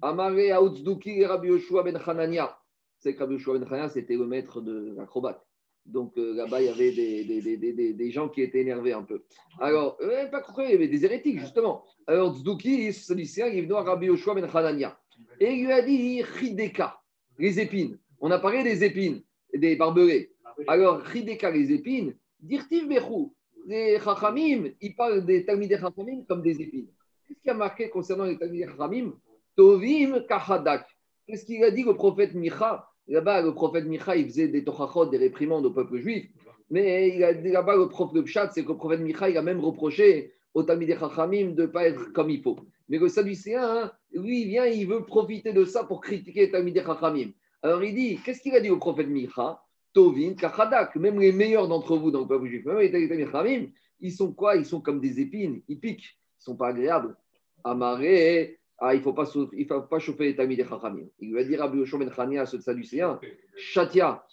Amare 0.01 0.51
Aoutzduki 0.51 1.23
Rabbi 1.23 1.49
Yoshua 1.49 1.83
ben 1.83 1.95
Hanania. 1.95 2.57
C'est 2.97 3.13
que 3.13 3.19
Rabbi 3.19 3.33
Yoshua 3.33 3.59
ben 3.59 3.67
Hanania, 3.67 3.89
c'était 3.89 4.15
le 4.15 4.25
maître 4.25 4.61
de 4.61 4.95
l'acrobate. 4.97 5.45
Donc 5.85 6.17
euh, 6.17 6.33
là-bas, 6.33 6.61
il 6.61 6.65
y 6.65 6.69
avait 6.69 6.91
des, 6.91 7.23
des, 7.23 7.57
des, 7.57 7.93
des, 7.93 8.11
gens 8.11 8.27
qui 8.27 8.41
étaient 8.41 8.61
énervés 8.61 8.93
un 8.93 9.03
peu. 9.03 9.23
Alors, 9.59 9.97
euh, 10.01 10.25
pas 10.27 10.43
il 10.59 10.71
y 10.71 10.73
avait 10.73 10.87
des 10.87 11.05
hérétiques, 11.05 11.39
justement. 11.39 11.83
Alors, 12.07 12.35
Tzduki, 12.35 12.91
ce 12.91 13.05
sadducéen, 13.05 13.47
il 13.47 13.59
est 13.59 13.61
venu 13.61 13.75
à 13.75 13.81
Rabbi 13.81 14.07
Yoshua 14.07 14.33
ben 14.33 14.49
Hanania. 14.51 14.99
Et 15.39 15.53
il 15.53 15.65
lui 15.65 15.71
a 15.71 15.81
dit 15.81 16.23
Chideka, 16.39 16.99
les 17.37 17.59
épines. 17.59 17.99
On 18.19 18.31
a 18.31 18.39
parlé 18.39 18.63
des 18.63 18.83
épines, 18.83 19.21
des 19.53 19.75
barbelés. 19.75 20.31
Alors, 20.67 21.05
Chideka, 21.11 21.51
les 21.51 21.71
épines, 21.71 22.15
Dirtiv 22.39 22.87
Bechou 22.87 23.33
les 23.65 23.99
Chachamim, 23.99 24.69
ils 24.79 24.95
parlent 24.95 25.25
des 25.25 25.45
Talmidei 25.45 25.77
Chachamim 25.77 26.23
comme 26.27 26.41
des 26.41 26.61
épines. 26.61 26.87
Qu'est-ce 27.27 27.39
qu'il 27.41 27.51
a 27.51 27.55
marqué 27.55 27.89
concernant 27.89 28.25
les 28.25 28.37
Talmidei 28.37 28.67
Chachamim? 28.67 29.13
Tovim 29.55 30.21
Kahadak. 30.27 30.87
Qu'est-ce 31.25 31.45
qu'il 31.45 31.63
a 31.63 31.71
dit 31.71 31.83
le 31.83 31.95
prophète 31.95 32.33
Micha? 32.33 32.87
Là-bas, 33.07 33.41
le 33.41 33.53
prophète 33.53 33.85
Micha, 33.85 34.15
il 34.15 34.25
faisait 34.25 34.47
des 34.47 34.63
tochachot, 34.63 35.05
des 35.05 35.17
réprimandes 35.17 35.65
au 35.65 35.71
peuple 35.71 35.97
juif. 35.97 36.25
Mais 36.69 37.17
là-bas, 37.43 37.75
le 37.75 37.87
prophète 37.87 38.15
de 38.15 38.21
Pshat, 38.21 38.51
c'est 38.51 38.63
que 38.63 38.69
le 38.69 38.77
prophète 38.77 39.01
Micha, 39.01 39.29
il 39.29 39.37
a 39.37 39.41
même 39.41 39.59
reproché 39.59 40.33
aux 40.53 40.63
Talmidei 40.63 40.97
Chachamim 40.97 41.51
de 41.51 41.63
ne 41.63 41.67
pas 41.67 41.85
être 41.87 42.11
comme 42.13 42.29
il 42.29 42.41
faut. 42.41 42.57
Mais 42.89 42.97
le 42.97 43.07
Sadducéen, 43.07 43.63
hein, 43.63 43.91
lui, 44.13 44.41
il 44.41 44.47
vient, 44.47 44.65
il 44.65 44.87
veut 44.87 45.03
profiter 45.03 45.53
de 45.53 45.65
ça 45.65 45.83
pour 45.83 46.01
critiquer 46.01 46.49
Talmidei 46.49 46.81
Chachamim. 46.83 47.31
Alors 47.61 47.83
il 47.83 47.93
dit, 47.93 48.19
qu'est-ce 48.23 48.41
qu'il 48.41 48.55
a 48.55 48.59
dit 48.59 48.69
au 48.69 48.77
prophète 48.77 49.07
Micha? 49.07 49.61
Tovin, 49.93 50.33
Kachadak, 50.33 50.95
même 50.97 51.19
les 51.19 51.31
meilleurs 51.31 51.69
d'entre 51.69 51.95
vous 51.95 52.11
dans 52.11 52.21
le 52.21 52.27
peuple 52.27 52.47
juif, 52.47 52.65
même 52.65 52.79
les 52.79 53.31
Khamim, 53.31 53.67
ils 54.01 54.11
sont 54.11 54.33
quoi? 54.33 54.57
Ils 54.57 54.65
sont 54.65 54.81
comme 54.81 54.99
des 54.99 55.21
épines, 55.21 55.61
ils 55.69 55.79
piquent, 55.79 56.03
ils 56.03 56.41
ne 56.41 56.43
sont 56.43 56.55
pas 56.57 56.67
agréables. 56.67 57.15
Amaré, 57.63 58.59
ah, 58.79 58.93
il 58.93 58.97
ne 58.97 59.03
faut, 59.03 59.13
pas, 59.13 59.25
il 59.53 59.65
faut 59.67 59.81
pas 59.81 59.99
chauffer 59.99 60.25
les 60.25 60.35
tamis 60.35 60.57
des 60.57 60.65
Chachamim. 60.65 61.07
Il 61.19 61.33
va 61.33 61.43
dire 61.43 61.63
à 61.63 61.73
Yoshua 61.73 61.99
Ben 61.99 62.11
Chania, 62.11 62.41
à 62.41 62.45
ce 62.45 62.59
Sadducéen, 62.59 63.19
Shatia, 63.55 64.25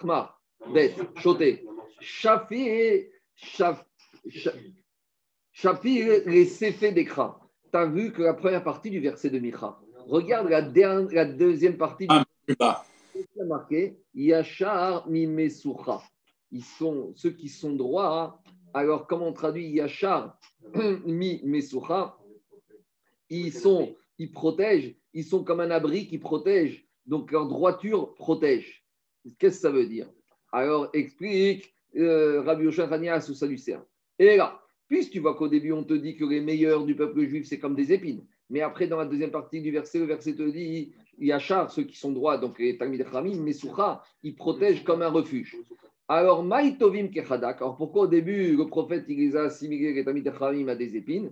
Khmar, 0.00 0.40
Bet, 0.72 0.94
Choté, 1.16 1.66
Shafi, 2.00 3.06
Shafi, 5.52 6.04
les 6.26 6.46
Sefé 6.46 6.92
d'Ekra. 6.92 7.40
Tu 7.72 7.78
as 7.78 7.86
vu 7.86 8.12
que 8.12 8.22
la 8.22 8.34
première 8.34 8.64
partie 8.64 8.90
du 8.90 9.00
verset 9.00 9.30
de 9.30 9.38
Micha. 9.38 9.78
Regarde 10.06 10.48
la, 10.48 10.60
la 10.60 11.24
deuxième 11.24 11.76
partie. 11.76 12.06
Du... 12.08 12.14
Ah, 12.58 12.84
il 13.14 13.42
a 13.42 13.44
marqué 13.44 13.98
Yachar 14.14 15.08
Mimesucha. 15.08 16.02
Ils 16.50 16.64
sont 16.64 17.12
ceux 17.14 17.30
qui 17.30 17.48
sont 17.48 17.74
droits. 17.74 18.42
Alors, 18.72 19.06
comment 19.06 19.28
on 19.28 19.32
traduit 19.32 19.68
Yachar 19.68 20.38
Mimesucha? 21.04 22.16
Ils 23.30 23.52
sont, 23.52 23.94
ils 24.18 24.30
protègent, 24.30 24.94
ils 25.14 25.24
sont 25.24 25.44
comme 25.44 25.60
un 25.60 25.70
abri 25.70 26.06
qui 26.06 26.18
protège. 26.18 26.86
Donc, 27.06 27.32
leur 27.32 27.46
droiture 27.46 28.14
protège. 28.14 28.84
Qu'est-ce 29.38 29.56
que 29.56 29.62
ça 29.62 29.70
veut 29.70 29.86
dire? 29.86 30.08
Alors, 30.52 30.90
explique 30.92 31.72
euh, 31.96 32.42
Rabbi 32.42 32.64
Yoshua 32.64 33.20
sous 33.20 33.34
Sadducéen. 33.34 33.84
Et 34.18 34.36
là, 34.36 34.60
puisque 34.88 35.12
tu 35.12 35.20
vois 35.20 35.34
qu'au 35.34 35.48
début, 35.48 35.72
on 35.72 35.84
te 35.84 35.94
dit 35.94 36.16
que 36.16 36.24
les 36.24 36.40
meilleurs 36.40 36.84
du 36.84 36.94
peuple 36.94 37.24
juif, 37.26 37.46
c'est 37.46 37.58
comme 37.58 37.74
des 37.74 37.92
épines. 37.92 38.24
Mais 38.50 38.60
après, 38.60 38.88
dans 38.88 38.96
la 38.96 39.06
deuxième 39.06 39.30
partie 39.30 39.60
du 39.60 39.70
verset, 39.70 40.00
le 40.00 40.06
verset 40.06 40.34
te 40.34 40.42
dit 40.42 40.92
Yachar, 41.18 41.70
ceux 41.70 41.84
qui 41.84 41.96
sont 41.96 42.10
droits, 42.10 42.38
donc 42.38 42.58
les 42.58 42.76
Talmid 42.76 43.04
Khamim, 43.10 43.40
Mesucha, 43.42 44.02
ils 44.22 44.34
protègent 44.34 44.82
comme 44.82 45.02
un 45.02 45.08
refuge. 45.08 45.56
Alors, 46.08 46.42
Maïtovim 46.42 47.08
Kechadak, 47.08 47.58
alors 47.58 47.76
pourquoi 47.76 48.02
au 48.02 48.06
début 48.08 48.56
le 48.56 48.66
prophète 48.66 49.04
il 49.08 49.18
les 49.18 49.36
a 49.36 49.44
assimilés, 49.44 49.92
les 49.92 50.04
Talmid 50.04 50.26
à 50.68 50.74
des 50.74 50.96
épines? 50.96 51.30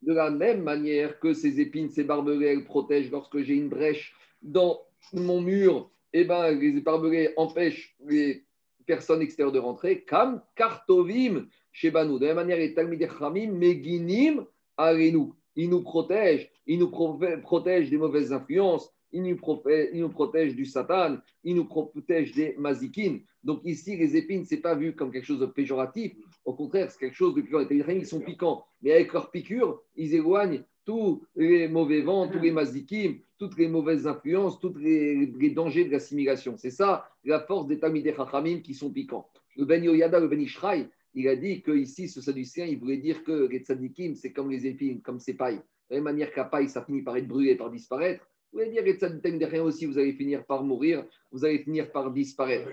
De 0.00 0.12
la 0.12 0.30
même 0.30 0.62
manière 0.62 1.18
que 1.18 1.32
ces 1.32 1.60
épines, 1.60 1.90
ces 1.90 2.04
barbelés, 2.04 2.46
elles 2.46 2.64
protègent 2.64 3.10
lorsque 3.10 3.42
j'ai 3.42 3.54
une 3.54 3.68
brèche 3.68 4.14
dans 4.42 4.80
mon 5.12 5.40
mur, 5.40 5.90
eh 6.12 6.24
ben, 6.24 6.50
les 6.52 6.80
barbelés 6.80 7.30
empêchent 7.36 7.96
les 8.06 8.44
personnes 8.86 9.22
extérieures 9.22 9.52
de 9.52 9.58
rentrer. 9.58 10.02
Kam 10.04 10.42
Kartovim 10.54 11.46
Shebanu. 11.72 12.18
De 12.18 12.26
la 12.26 12.34
même 12.34 12.46
manière, 12.46 12.58
les 12.58 12.74
Talmid 12.74 13.06
Khamim, 13.08 13.52
Meginim 13.52 14.46
Arenu 14.76 15.32
il 15.58 15.70
nous 15.70 15.82
protège, 15.82 16.48
il 16.68 16.78
nous 16.78 16.88
protège 16.88 17.90
des 17.90 17.96
mauvaises 17.96 18.32
influences, 18.32 18.88
il 19.10 19.24
nous, 19.24 19.36
protège, 19.36 19.88
il 19.92 20.00
nous 20.00 20.08
protège 20.08 20.54
du 20.54 20.64
Satan, 20.64 21.16
il 21.42 21.56
nous 21.56 21.64
protège 21.64 22.32
des 22.32 22.54
mazikines. 22.56 23.22
Donc 23.42 23.62
ici, 23.64 23.96
les 23.96 24.16
épines, 24.16 24.44
ce 24.44 24.54
n'est 24.54 24.60
pas 24.60 24.76
vu 24.76 24.94
comme 24.94 25.10
quelque 25.10 25.24
chose 25.24 25.40
de 25.40 25.46
péjoratif. 25.46 26.12
Au 26.48 26.54
contraire, 26.54 26.90
c'est 26.90 26.98
quelque 26.98 27.14
chose 27.14 27.34
de 27.34 27.42
piquant. 27.42 27.58
Les 27.68 27.94
ils 27.94 28.06
sont 28.06 28.20
piquants, 28.20 28.64
mais 28.80 28.92
avec 28.92 29.12
leur 29.12 29.30
piqûre, 29.30 29.82
ils 29.96 30.14
éloignent 30.14 30.62
tous 30.86 31.22
les 31.36 31.68
mauvais 31.68 32.00
vents, 32.00 32.26
tous 32.26 32.38
les 32.38 32.52
mazikim, 32.52 33.18
toutes 33.36 33.58
les 33.58 33.68
mauvaises 33.68 34.06
influences, 34.06 34.58
tous 34.58 34.74
les, 34.78 35.50
dangers 35.50 35.84
de 35.84 35.90
l'assimilation. 35.90 36.56
C'est 36.56 36.70
ça 36.70 37.10
la 37.22 37.40
force 37.40 37.66
des 37.66 37.78
Tamideh 37.78 38.14
Chachamim 38.16 38.60
qui 38.60 38.72
sont 38.72 38.90
piquants. 38.90 39.28
Le 39.58 39.66
Ben 39.66 39.84
Yoyada, 39.84 40.20
le 40.20 40.28
Ben 40.28 40.40
Ishraï, 40.40 40.88
il 41.12 41.28
a 41.28 41.36
dit 41.36 41.60
que 41.60 41.72
ici, 41.72 42.08
ce 42.08 42.22
sadducéen, 42.22 42.64
il 42.64 42.78
voulait 42.78 42.96
dire 42.96 43.24
que 43.24 43.46
les 43.46 43.58
tzadikim, 43.58 44.14
c'est 44.14 44.32
comme 44.32 44.50
les 44.50 44.66
épines, 44.66 45.02
comme 45.02 45.20
ces 45.20 45.34
pailles. 45.34 45.58
De 45.58 45.62
la 45.90 45.96
même 45.96 46.04
manière 46.04 46.32
qu'à 46.32 46.44
paille, 46.44 46.70
ça 46.70 46.82
finit 46.82 47.02
par 47.02 47.18
être 47.18 47.28
brûlé, 47.28 47.56
par 47.56 47.70
disparaître. 47.70 48.26
Vous 48.52 48.60
voulez 48.60 48.70
dire 48.70 48.82
tzadikim 48.82 49.38
derrière 49.38 49.64
aussi, 49.64 49.86
vous 49.86 49.98
allez 49.98 50.12
finir 50.14 50.44
par 50.44 50.64
mourir, 50.64 51.04
vous 51.30 51.44
allez 51.44 51.58
finir 51.58 51.92
par 51.92 52.10
disparaître. 52.10 52.68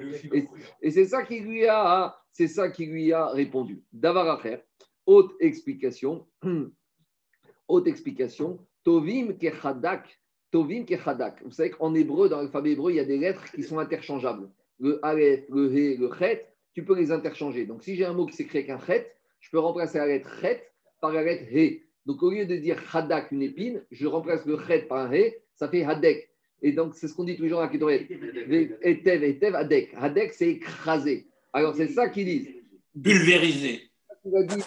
Et, 0.82 0.92
c'est 0.92 1.06
ça 1.06 1.24
qui 1.24 1.40
lui 1.40 1.68
a, 1.68 2.18
c'est 2.32 2.48
ça 2.48 2.70
qui 2.70 2.86
lui 2.86 3.12
a 3.12 3.28
répondu. 3.28 3.84
Davar 3.92 4.42
haute 5.06 5.34
explication, 5.40 6.26
haute 7.68 7.88
explication. 7.88 8.60
Tovim 8.84 9.34
kechadak, 9.38 10.20
tovim 10.52 10.86
kechadak. 10.86 11.42
Vous 11.44 11.52
savez 11.52 11.72
qu'en 11.72 11.94
hébreu, 11.94 12.30
dans 12.30 12.38
l'alphabet 12.38 12.72
hébreu, 12.72 12.92
il 12.92 12.96
y 12.96 13.00
a 13.00 13.06
des 13.06 13.18
lettres 13.18 13.52
qui 13.52 13.64
sont 13.64 13.80
interchangeables. 13.80 14.50
Le 14.80 15.04
aleph, 15.04 15.46
le 15.50 15.74
he, 15.74 15.98
le 15.98 16.10
chet 16.18 16.46
tu 16.76 16.84
peux 16.84 16.96
les 16.96 17.12
interchanger. 17.12 17.66
Donc, 17.66 17.84
si 17.84 17.96
j'ai 17.96 18.04
un 18.04 18.14
mot 18.14 18.26
qui 18.26 18.36
s'écrit 18.36 18.60
avec 18.60 18.70
un 18.70 18.80
chet, 18.86 19.16
je 19.40 19.50
peux 19.50 19.60
remplacer 19.60 19.98
la 19.98 20.08
lettre 20.08 20.30
chet 20.42 20.62
par 21.00 21.14
la 21.14 21.24
lettre 21.24 21.46
he. 21.50 21.84
Donc 22.06 22.22
au 22.22 22.30
lieu 22.30 22.46
de 22.46 22.56
dire 22.58 22.78
hadak, 22.94 23.32
une 23.32 23.42
épine, 23.42 23.84
je 23.92 24.06
remplace 24.06 24.46
le 24.46 24.60
chet 24.68 24.82
par 24.82 24.98
un 25.00 25.14
he, 25.14 25.34
ça 25.56 25.70
fait 25.70 25.84
hadek. 25.84 26.30
Et 26.62 26.72
donc 26.72 26.96
c'est 26.96 27.08
ce 27.08 27.14
qu'on 27.14 27.24
dit 27.24 27.36
toujours 27.36 27.62
à 27.62 27.68
Ketoret. 27.68 28.08
Etev, 28.82 29.24
etev, 29.24 29.56
hadek. 29.56 29.94
Hadek, 29.96 30.34
c'est 30.34 30.50
écrasé. 30.50 31.28
Alors 31.54 31.76
c'est 31.76 31.88
ça 31.88 32.10
qu'ils 32.10 32.26
disent. 32.26 32.50
Pulvérisé. 33.02 33.82
Il 34.26 34.38
a 34.38 34.44
dit 34.44 34.64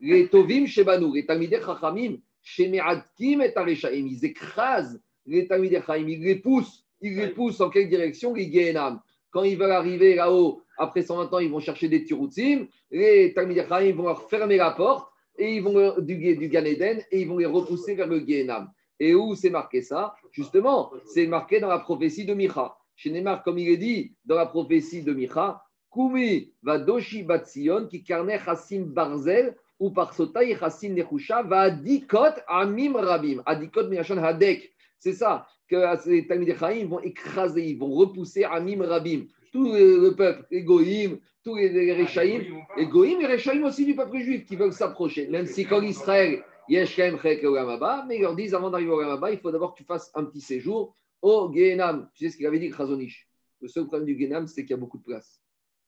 les 0.00 0.28
tovim 0.28 0.66
shebanou, 0.66 1.14
les 1.14 1.26
talmidei 1.26 1.60
chachamim, 1.60 2.16
shemeadkim 2.42 3.40
et 3.42 3.56
areshaim, 3.56 4.06
ils 4.06 4.24
écrasent 4.24 5.00
les 5.26 5.46
talmidei 5.46 5.80
chachamim, 5.80 6.08
ils 6.08 6.22
les 6.22 6.36
poussent. 6.36 6.84
Ils 7.00 7.16
les 7.16 7.28
poussent 7.28 7.60
en 7.60 7.68
quelle 7.68 7.88
direction 7.88 8.32
Les 8.34 8.50
Gehenam. 8.50 9.00
Quand 9.30 9.42
ils 9.42 9.58
veulent 9.58 9.72
arriver 9.72 10.14
là-haut, 10.14 10.62
après 10.78 11.02
120 11.02 11.32
ans, 11.32 11.38
ils 11.38 11.50
vont 11.50 11.60
chercher 11.60 11.88
des 11.88 12.04
tirutzim. 12.04 12.66
Les 12.90 13.32
talmidei 13.34 13.62
chachamim 13.62 13.92
vont 13.92 14.04
leur 14.04 14.28
fermer 14.28 14.56
la 14.56 14.70
porte 14.70 15.10
et 15.38 15.56
ils 15.56 15.62
vont 15.62 16.00
du, 16.00 16.36
du 16.36 16.48
Gan 16.48 16.64
Eden 16.64 17.02
et 17.10 17.20
ils 17.20 17.28
vont 17.28 17.38
les 17.38 17.46
repousser 17.46 17.94
vers 17.94 18.06
le 18.06 18.20
Gehenam. 18.20 18.70
Et 18.98 19.14
où 19.14 19.34
c'est 19.34 19.50
marqué 19.50 19.82
ça 19.82 20.14
Justement, 20.32 20.92
c'est 21.04 21.26
marqué 21.26 21.60
dans 21.60 21.68
la 21.68 21.78
prophétie 21.78 22.24
de 22.24 22.34
Micha. 22.34 22.76
Chez 22.94 23.10
Neymar, 23.10 23.42
comme 23.42 23.58
il 23.58 23.68
est 23.68 23.76
dit 23.76 24.14
dans 24.24 24.36
la 24.36 24.46
prophétie 24.46 25.02
de 25.02 25.12
Micha, 25.12 25.62
Kumi 25.92 26.52
va 26.62 26.78
doshi 26.78 27.22
batzion 27.22 27.86
qui 27.88 28.02
carne 28.02 28.30
chassim 28.38 28.84
barzel 28.84 29.56
ou 29.78 29.90
par 29.90 30.14
sotaï 30.14 30.56
chassim 30.58 30.94
nechusha 30.94 31.42
va 31.42 31.70
dikot 31.70 32.36
amim 32.48 32.96
rabim. 32.96 33.42
Adikot 33.46 33.88
miachon 33.88 34.18
hadek. 34.18 34.72
C'est 34.98 35.12
ça 35.12 35.46
que 35.68 36.08
les 36.08 36.26
Talmud 36.26 36.50
vont 36.88 37.00
écraser, 37.00 37.64
ils 37.64 37.78
vont 37.78 37.90
repousser 37.90 38.44
amim 38.44 38.82
rabim. 38.82 39.26
Tout 39.52 39.72
le 39.72 40.10
peuple, 40.10 40.46
les 40.50 40.62
goïms, 40.62 41.18
tous 41.42 41.56
les, 41.56 41.68
les 41.68 41.92
réchaïm, 41.92 42.42
goïms 42.90 43.20
et 43.20 43.26
réchaïm 43.26 43.64
aussi 43.64 43.84
du 43.84 43.94
peuple 43.94 44.18
juif 44.18 44.44
qui 44.44 44.56
veulent 44.56 44.72
s'approcher. 44.72 45.28
Même 45.28 45.46
si 45.46 45.64
quand 45.64 45.80
Israël, 45.80 46.42
Mais 46.68 48.16
ils 48.16 48.22
leur 48.22 48.34
disent 48.34 48.54
avant 48.54 48.70
d'arriver 48.70 48.90
au 48.90 48.96
Ramaba, 48.96 49.30
il 49.30 49.38
faut 49.38 49.50
d'abord 49.50 49.74
que 49.74 49.78
tu 49.78 49.84
fasses 49.84 50.10
un 50.14 50.24
petit 50.24 50.40
séjour 50.40 50.96
au 51.22 51.52
Gehenam. 51.52 52.08
Tu 52.14 52.24
sais 52.24 52.30
ce 52.30 52.36
qu'il 52.36 52.46
avait 52.46 52.58
dit, 52.58 52.70
Khazonish? 52.70 53.28
Le 53.60 53.68
seul 53.68 53.86
problème 53.86 54.06
du 54.06 54.18
Gehenam, 54.18 54.46
c'est 54.46 54.62
qu'il 54.62 54.70
y 54.70 54.74
a 54.74 54.78
beaucoup 54.78 54.98
de 54.98 55.04
place. 55.04 55.40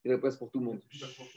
Il 0.05 0.09
y 0.09 0.11
a 0.13 0.15
la 0.15 0.21
place 0.21 0.37
pour 0.37 0.51
tout 0.51 0.61
le 0.61 0.67
monde. 0.67 0.81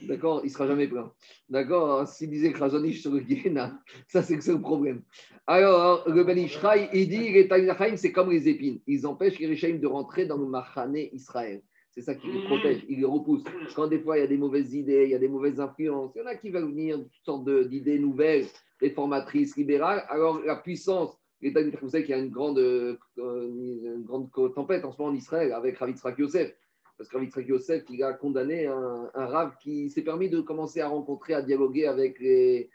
D'accord? 0.04 0.42
Il 0.44 0.48
ne 0.48 0.52
sera 0.52 0.68
jamais 0.68 0.88
plein. 0.88 1.12
D'accord? 1.50 2.08
S'il 2.08 2.30
disait 2.30 2.54
Khazonish 2.54 3.02
sur 3.02 3.12
le 3.12 3.22
Gehenam, 3.22 3.80
ça 4.08 4.22
c'est 4.22 4.36
le 4.36 4.42
seul 4.42 4.62
problème. 4.62 5.04
Alors, 5.48 6.08
le 6.08 6.24
Ben 6.24 6.38
Ishraï, 6.38 6.90
il 6.94 7.10
dit 7.10 7.32
les 7.32 7.98
c'est 7.98 8.12
comme 8.12 8.32
les 8.32 8.48
épines. 8.48 8.80
Ils 8.88 9.08
empêchent 9.08 9.40
les 9.40 9.48
Réchaïm 9.48 9.80
de 9.80 9.88
rentrer 9.88 10.26
dans 10.26 10.38
le 10.38 10.46
Mahané 10.46 11.14
Israël. 11.14 11.64
C'est 11.92 12.02
ça 12.02 12.16
qui 12.16 12.32
les 12.32 12.44
protège, 12.46 12.86
il 12.88 13.00
les 13.00 13.06
repousse. 13.06 13.44
Quand 13.76 13.88
des 13.88 14.00
fois 14.00 14.18
il 14.18 14.22
y 14.22 14.24
a 14.24 14.28
des 14.28 14.38
mauvaises 14.38 14.74
idées, 14.74 15.04
il 15.04 15.10
y 15.10 15.16
a 15.16 15.20
des 15.20 15.28
mauvaises 15.28 15.60
influences, 15.60 16.12
il 16.16 16.20
y 16.20 16.22
en 16.22 16.28
a 16.28 16.36
qui 16.36 16.50
veulent 16.50 16.70
venir 16.70 16.98
toutes 16.98 17.26
sortes 17.26 17.50
d'idées 17.68 18.00
nouvelles, 18.00 18.46
réformatrices, 18.80 19.58
libérales, 19.58 20.06
alors 20.10 20.42
la 20.42 20.56
puissance 20.56 21.22
l'État 21.42 21.62
vous 21.82 21.90
savez 21.90 22.04
qu'il 22.04 22.16
y 22.16 22.18
a 22.18 22.22
une 22.22 22.30
grande, 22.30 22.60
euh, 22.60 22.98
une 23.18 24.04
grande 24.04 24.30
tempête 24.54 24.86
en 24.86 24.92
ce 24.92 24.98
moment 25.02 25.12
en 25.12 25.16
Israël 25.16 25.52
avec 25.54 25.78
Ravitzrak 25.78 26.18
Yosef. 26.20 26.54
Parce 26.98 27.10
que 27.10 27.18
Ravitzrak 27.18 27.48
Yosef, 27.48 27.84
il 27.90 28.04
a 28.04 28.14
condamné 28.14 28.68
un, 28.68 29.10
un 29.14 29.26
rave 29.26 29.56
qui 29.62 29.90
s'est 29.90 30.04
permis 30.04 30.30
de 30.30 30.40
commencer 30.42 30.82
à 30.82 30.88
rencontrer, 30.88 31.34
à 31.34 31.42
dialoguer 31.42 31.88
avec 31.88 32.20
les, 32.20 32.70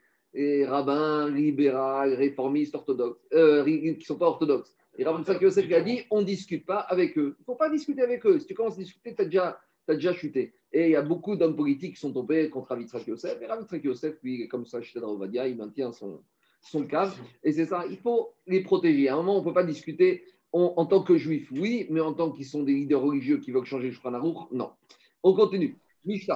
rabbins 0.67 1.31
libéraux, 1.31 2.15
réformistes, 2.17 2.75
orthodoxes, 2.75 3.21
euh, 3.33 3.65
qui 3.65 3.97
ne 3.97 4.01
sont 4.03 4.19
pas 4.19 4.27
orthodoxes. 4.27 4.76
Et 4.99 5.05
Ravitzrak 5.05 5.41
Yosef 5.41 5.71
a 5.73 5.81
dit 5.81 6.01
on 6.11 6.21
ne 6.21 6.27
discute 6.27 6.65
pas 6.65 6.79
avec 6.79 7.17
eux. 7.19 7.37
Il 7.39 7.43
ne 7.43 7.45
faut 7.45 7.55
pas 7.55 7.71
discuter 7.71 8.03
avec 8.03 8.25
eux. 8.27 8.39
Si 8.39 8.47
tu 8.47 8.55
commences 8.55 8.75
à 8.75 8.83
discuter, 8.83 9.15
tu 9.15 9.23
as 9.23 9.25
déjà, 9.25 9.61
as 9.89 9.95
déjà 9.95 10.13
chuté. 10.13 10.55
Et 10.73 10.87
il 10.87 10.91
y 10.91 10.97
a 10.97 11.03
beaucoup 11.03 11.37
d'hommes 11.37 11.57
politiques 11.57 11.95
qui 11.95 12.01
sont 12.01 12.13
tombés 12.13 12.49
contre 12.51 12.69
Ravitzrak 12.69 13.07
Yosef. 13.07 13.41
Et 13.41 13.47
Ravitzrak 13.47 13.85
Yosef, 13.85 14.17
lui, 14.23 14.49
comme 14.49 14.67
ça, 14.67 14.81
chez 14.83 14.99
Ovadia, 14.99 15.47
il 15.49 15.57
maintient 15.57 15.93
son, 15.93 16.23
son 16.61 16.87
cas. 16.87 17.13
Et 17.43 17.53
c'est 17.53 17.67
ça, 17.67 17.85
il 17.91 17.99
faut 17.99 18.35
les 18.47 18.63
protéger. 18.63 19.09
À 19.09 19.15
un 19.15 19.17
moment, 19.19 19.37
on 19.37 19.41
ne 19.41 19.45
peut 19.45 19.55
pas 19.55 19.65
discuter 19.65 20.25
en 20.53 20.87
tant 20.87 21.03
que 21.03 21.19
juif, 21.19 21.51
oui, 21.53 21.87
mais 21.91 22.01
en 22.01 22.15
tant 22.15 22.31
qu'ils 22.31 22.47
sont 22.47 22.63
des 22.63 22.73
leaders 22.73 23.03
religieux 23.03 23.39
qui 23.39 23.51
veulent 23.51 23.67
changer 23.67 23.89
le 23.89 23.93
Shulchan 23.93 24.47
non. 24.53 24.71
On 25.23 25.35
continue. 25.35 25.77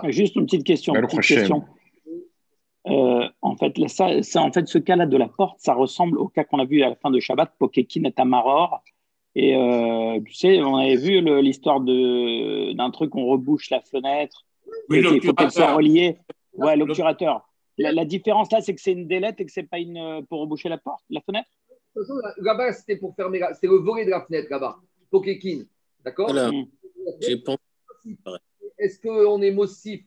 Juste 0.08 0.36
une 0.36 0.44
petite 0.44 0.64
question. 0.64 0.94
Euh, 2.86 3.28
en 3.50 3.56
fait, 3.56 3.74
ça, 3.88 4.42
en 4.42 4.52
fait, 4.52 4.68
ce 4.68 4.78
cas-là 4.78 5.06
de 5.06 5.16
la 5.16 5.28
porte, 5.28 5.58
ça 5.58 5.74
ressemble 5.74 6.18
au 6.18 6.28
cas 6.28 6.44
qu'on 6.44 6.60
a 6.60 6.64
vu 6.64 6.82
à 6.82 6.88
la 6.88 6.94
fin 6.94 7.10
de 7.10 7.18
Shabbat, 7.18 7.52
Pokekin 7.58 8.04
et 8.04 8.12
Tamaror. 8.12 8.82
Et 9.34 9.56
euh, 9.56 10.20
tu 10.24 10.34
sais, 10.34 10.62
on 10.62 10.76
avait 10.76 10.96
vu 10.96 11.20
l'histoire 11.42 11.80
d'un 11.80 12.90
truc, 12.90 13.14
on 13.16 13.26
rebouche 13.26 13.70
la 13.70 13.80
fenêtre. 13.80 14.46
Oui, 14.88 15.02
il 15.04 15.20
faut 15.22 15.32
qu'elle 15.32 15.50
soit 15.50 15.74
reliée. 15.74 16.18
Ouais, 16.54 16.76
l'obturateur. 16.76 17.48
La, 17.76 18.04
différence 18.04 18.52
là, 18.52 18.60
c'est 18.60 18.74
que 18.74 18.80
c'est 18.80 18.92
une 18.92 19.08
délette 19.08 19.40
et 19.40 19.46
que 19.46 19.52
c'est 19.52 19.64
pas 19.64 19.78
une 19.78 19.96
euh, 19.96 20.20
pour 20.28 20.40
reboucher 20.40 20.68
la 20.68 20.78
porte, 20.78 21.02
la 21.08 21.20
fenêtre. 21.22 21.48
Là-bas, 22.36 22.72
c'était 22.72 22.96
pour 22.96 23.16
fermer, 23.16 23.40
c'était 23.54 23.68
le 23.68 23.78
volet 23.78 24.04
de 24.04 24.10
la 24.10 24.20
fenêtre 24.20 24.48
là-bas. 24.50 24.78
Pokékin, 25.10 25.64
d'accord? 26.04 26.32
Mm. 26.32 26.66
J'ai 27.20 27.38
pensé. 27.38 27.58
Est-ce 28.78 29.00
qu'on 29.00 29.42
est 29.42 29.50
mossif 29.50 30.02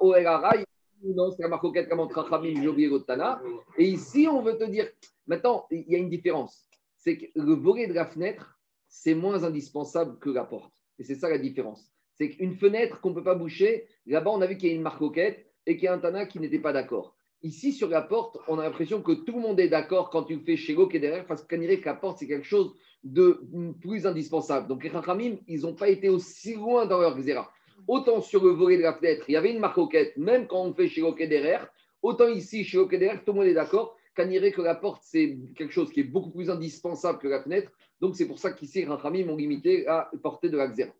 au 0.00 0.14
El 0.14 0.26
ou 0.26 0.64
non 1.04 1.30
C'est 1.30 1.42
la 1.42 1.48
marcoquette 1.48 1.88
comme 1.88 2.00
entre 2.00 2.20
Rachamim, 2.20 2.62
et 2.78 3.04
Tana. 3.06 3.40
Et 3.78 3.84
ici, 3.84 4.28
on 4.30 4.42
veut 4.42 4.56
te 4.58 4.64
dire, 4.64 4.88
maintenant, 5.26 5.66
il 5.70 5.84
y 5.88 5.94
a 5.94 5.98
une 5.98 6.10
différence. 6.10 6.66
C'est 6.96 7.16
que 7.16 7.26
le 7.34 7.54
volet 7.54 7.86
de 7.86 7.92
la 7.92 8.04
fenêtre, 8.04 8.58
c'est 8.88 9.14
moins 9.14 9.44
indispensable 9.44 10.18
que 10.18 10.30
la 10.30 10.44
porte. 10.44 10.74
Et 10.98 11.04
c'est 11.04 11.14
ça 11.14 11.28
la 11.28 11.38
différence. 11.38 11.90
C'est 12.14 12.30
qu'une 12.30 12.54
fenêtre 12.54 13.00
qu'on 13.00 13.10
ne 13.10 13.14
peut 13.14 13.24
pas 13.24 13.34
boucher, 13.34 13.86
là-bas, 14.06 14.30
on 14.30 14.42
a 14.42 14.46
vu 14.46 14.56
qu'il 14.56 14.68
y 14.68 14.72
a 14.72 14.74
une 14.74 14.82
marcoquette 14.82 15.46
et 15.66 15.76
qu'il 15.76 15.84
y 15.84 15.88
a 15.88 15.94
un 15.94 15.98
Tana 15.98 16.26
qui 16.26 16.40
n'était 16.40 16.58
pas 16.58 16.72
d'accord. 16.72 17.16
Ici, 17.42 17.72
sur 17.72 17.88
la 17.88 18.02
porte, 18.02 18.36
on 18.48 18.58
a 18.58 18.64
l'impression 18.64 19.00
que 19.00 19.12
tout 19.12 19.36
le 19.36 19.40
monde 19.40 19.58
est 19.60 19.68
d'accord 19.68 20.10
quand 20.10 20.24
tu 20.24 20.34
le 20.34 20.42
fais 20.42 20.56
chez 20.56 20.74
Gok 20.74 20.94
et 20.94 21.00
derrière, 21.00 21.26
parce 21.26 21.42
qu'on 21.42 21.56
dirait 21.56 21.80
que 21.80 21.86
la 21.86 21.94
porte, 21.94 22.18
c'est 22.18 22.26
quelque 22.26 22.46
chose 22.46 22.74
de 23.02 23.42
plus 23.80 24.06
indispensable. 24.06 24.68
Donc, 24.68 24.84
les 24.84 24.90
Chachamim, 24.90 25.36
ils 25.48 25.62
n'ont 25.62 25.74
pas 25.74 25.88
été 25.88 26.10
aussi 26.10 26.54
loin 26.54 26.84
dans 26.84 26.98
leur 26.98 27.16
xéra. 27.16 27.50
Autant 27.86 28.20
sur 28.20 28.44
le 28.44 28.50
volet 28.50 28.76
de 28.76 28.82
la 28.82 28.94
fenêtre, 28.94 29.24
il 29.28 29.32
y 29.32 29.36
avait 29.36 29.52
une 29.52 29.58
marcoquette, 29.58 30.16
même 30.16 30.46
quand 30.46 30.62
on 30.62 30.74
fait 30.74 30.88
chez 30.88 31.02
derrière, 31.26 31.68
autant 32.02 32.28
ici, 32.28 32.64
chez 32.64 32.78
derrière, 32.86 33.24
tout 33.24 33.32
le 33.32 33.38
monde 33.38 33.46
est 33.46 33.54
d'accord 33.54 33.96
qu'on 34.16 34.26
dirait 34.26 34.52
que 34.52 34.62
la 34.62 34.74
porte, 34.74 35.02
c'est 35.04 35.38
quelque 35.56 35.72
chose 35.72 35.92
qui 35.92 36.00
est 36.00 36.04
beaucoup 36.04 36.30
plus 36.30 36.50
indispensable 36.50 37.18
que 37.18 37.28
la 37.28 37.42
fenêtre. 37.42 37.70
Donc, 38.00 38.16
c'est 38.16 38.26
pour 38.26 38.38
ça 38.38 38.52
qu'ici, 38.52 38.80
les 38.80 38.86
Chachamim 38.86 39.28
ont 39.28 39.36
limité 39.36 39.84
la 39.84 40.10
portée 40.22 40.48
de 40.48 40.56
la 40.56 40.68
xéra. 40.68 40.92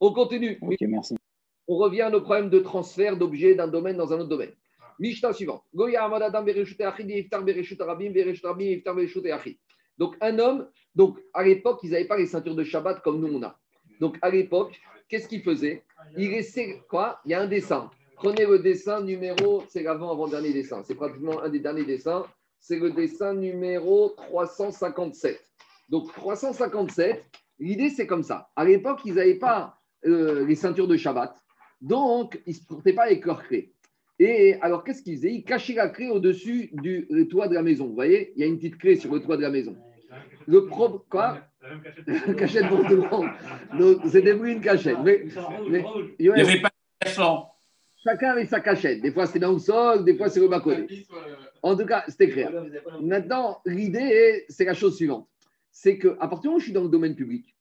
On 0.00 0.12
continue. 0.12 0.58
Ok, 0.60 0.76
merci. 0.82 1.16
On 1.68 1.76
revient 1.76 2.02
à 2.02 2.10
nos 2.10 2.20
problèmes 2.20 2.50
de 2.50 2.58
transfert 2.60 3.16
d'objets 3.16 3.54
d'un 3.54 3.68
domaine 3.68 3.96
dans 3.96 4.12
un 4.12 4.18
autre 4.18 4.28
domaine. 4.28 4.52
Mishnah 4.98 5.32
suivante. 5.32 5.62
Donc, 9.98 10.16
un 10.20 10.38
homme, 10.38 10.68
donc 10.94 11.18
à 11.32 11.42
l'époque, 11.42 11.80
ils 11.82 11.90
n'avaient 11.90 12.06
pas 12.06 12.16
les 12.16 12.26
ceintures 12.26 12.54
de 12.54 12.64
Shabbat 12.64 13.02
comme 13.02 13.20
nous 13.20 13.32
on 13.34 13.42
a. 13.42 13.58
Donc, 14.00 14.18
à 14.22 14.30
l'époque, 14.30 14.80
qu'est-ce 15.08 15.28
qu'il 15.28 15.42
faisait 15.42 15.84
Il 16.16 16.30
laissait 16.30 16.82
quoi? 16.88 17.20
Il 17.24 17.30
y 17.30 17.34
a 17.34 17.40
un 17.40 17.46
dessin. 17.46 17.90
Prenez 18.16 18.46
le 18.46 18.58
dessin 18.60 19.02
numéro, 19.02 19.64
c'est 19.68 19.82
l'avant-avant-dernier 19.82 20.52
dessin. 20.52 20.82
C'est 20.84 20.94
pratiquement 20.94 21.42
un 21.42 21.48
des 21.48 21.58
derniers 21.58 21.84
dessins. 21.84 22.24
C'est 22.60 22.78
le 22.78 22.90
dessin 22.90 23.34
numéro 23.34 24.10
357. 24.10 25.40
Donc, 25.88 26.12
357, 26.12 27.24
l'idée, 27.58 27.90
c'est 27.90 28.06
comme 28.06 28.22
ça. 28.22 28.48
À 28.54 28.64
l'époque, 28.64 29.00
ils 29.04 29.14
n'avaient 29.14 29.34
pas 29.34 29.78
euh, 30.06 30.46
les 30.46 30.54
ceintures 30.54 30.86
de 30.86 30.96
Shabbat. 30.96 31.34
Donc, 31.80 32.40
ils 32.46 32.50
ne 32.50 32.54
se 32.54 32.64
portaient 32.64 32.92
pas 32.92 33.04
avec 33.04 33.26
leur 33.26 33.42
clé. 33.42 33.74
Et 34.18 34.54
alors, 34.60 34.84
qu'est-ce 34.84 35.02
qu'ils 35.02 35.16
faisaient? 35.16 35.34
Ils 35.34 35.44
cachaient 35.44 35.74
la 35.74 35.88
clé 35.88 36.08
au-dessus 36.08 36.70
du 36.74 37.08
toit 37.28 37.48
de 37.48 37.54
la 37.54 37.62
maison. 37.62 37.88
Vous 37.88 37.94
voyez? 37.94 38.32
Il 38.36 38.40
y 38.40 38.44
a 38.44 38.46
une 38.46 38.56
petite 38.56 38.78
clé 38.78 38.94
sur 38.94 39.12
le 39.12 39.20
toit 39.20 39.36
de 39.36 39.42
la 39.42 39.50
maison. 39.50 39.76
Le 40.46 40.66
propre. 40.66 41.04
Quoi 41.08 41.38
Cachette 42.36 42.68
pour 42.68 42.86
tout 42.86 42.96
le 42.96 43.08
monde. 43.08 44.00
C'était 44.10 44.36
plus 44.36 44.52
une 44.52 44.60
cachette. 44.60 44.98
Mais, 45.04 45.24
il 46.18 46.30
n'y 46.32 46.40
avait 46.40 46.60
pas 46.60 46.68
de 46.68 47.04
cachette. 47.04 47.24
Chacun 48.04 48.30
avec 48.30 48.48
sa 48.48 48.60
cachette. 48.60 49.00
Des 49.00 49.12
fois, 49.12 49.26
c'est 49.26 49.38
dans 49.38 49.52
le 49.52 49.60
sol, 49.60 50.04
des 50.04 50.16
fois, 50.16 50.28
c'est 50.28 50.40
au 50.40 50.48
bas 50.48 50.60
côté. 50.60 51.06
En 51.62 51.76
tout 51.76 51.86
cas, 51.86 52.04
c'était 52.08 52.28
clair. 52.28 52.50
Maintenant, 53.00 53.60
l'idée, 53.64 54.44
c'est 54.48 54.64
la 54.64 54.74
chose 54.74 54.96
suivante. 54.96 55.28
C'est 55.70 55.98
qu'à 55.98 56.14
partir 56.16 56.40
du 56.40 56.46
moment 56.48 56.56
où 56.56 56.60
je 56.60 56.64
suis 56.64 56.72
dans 56.72 56.82
le 56.82 56.88
domaine 56.88 57.14
public, 57.14 57.56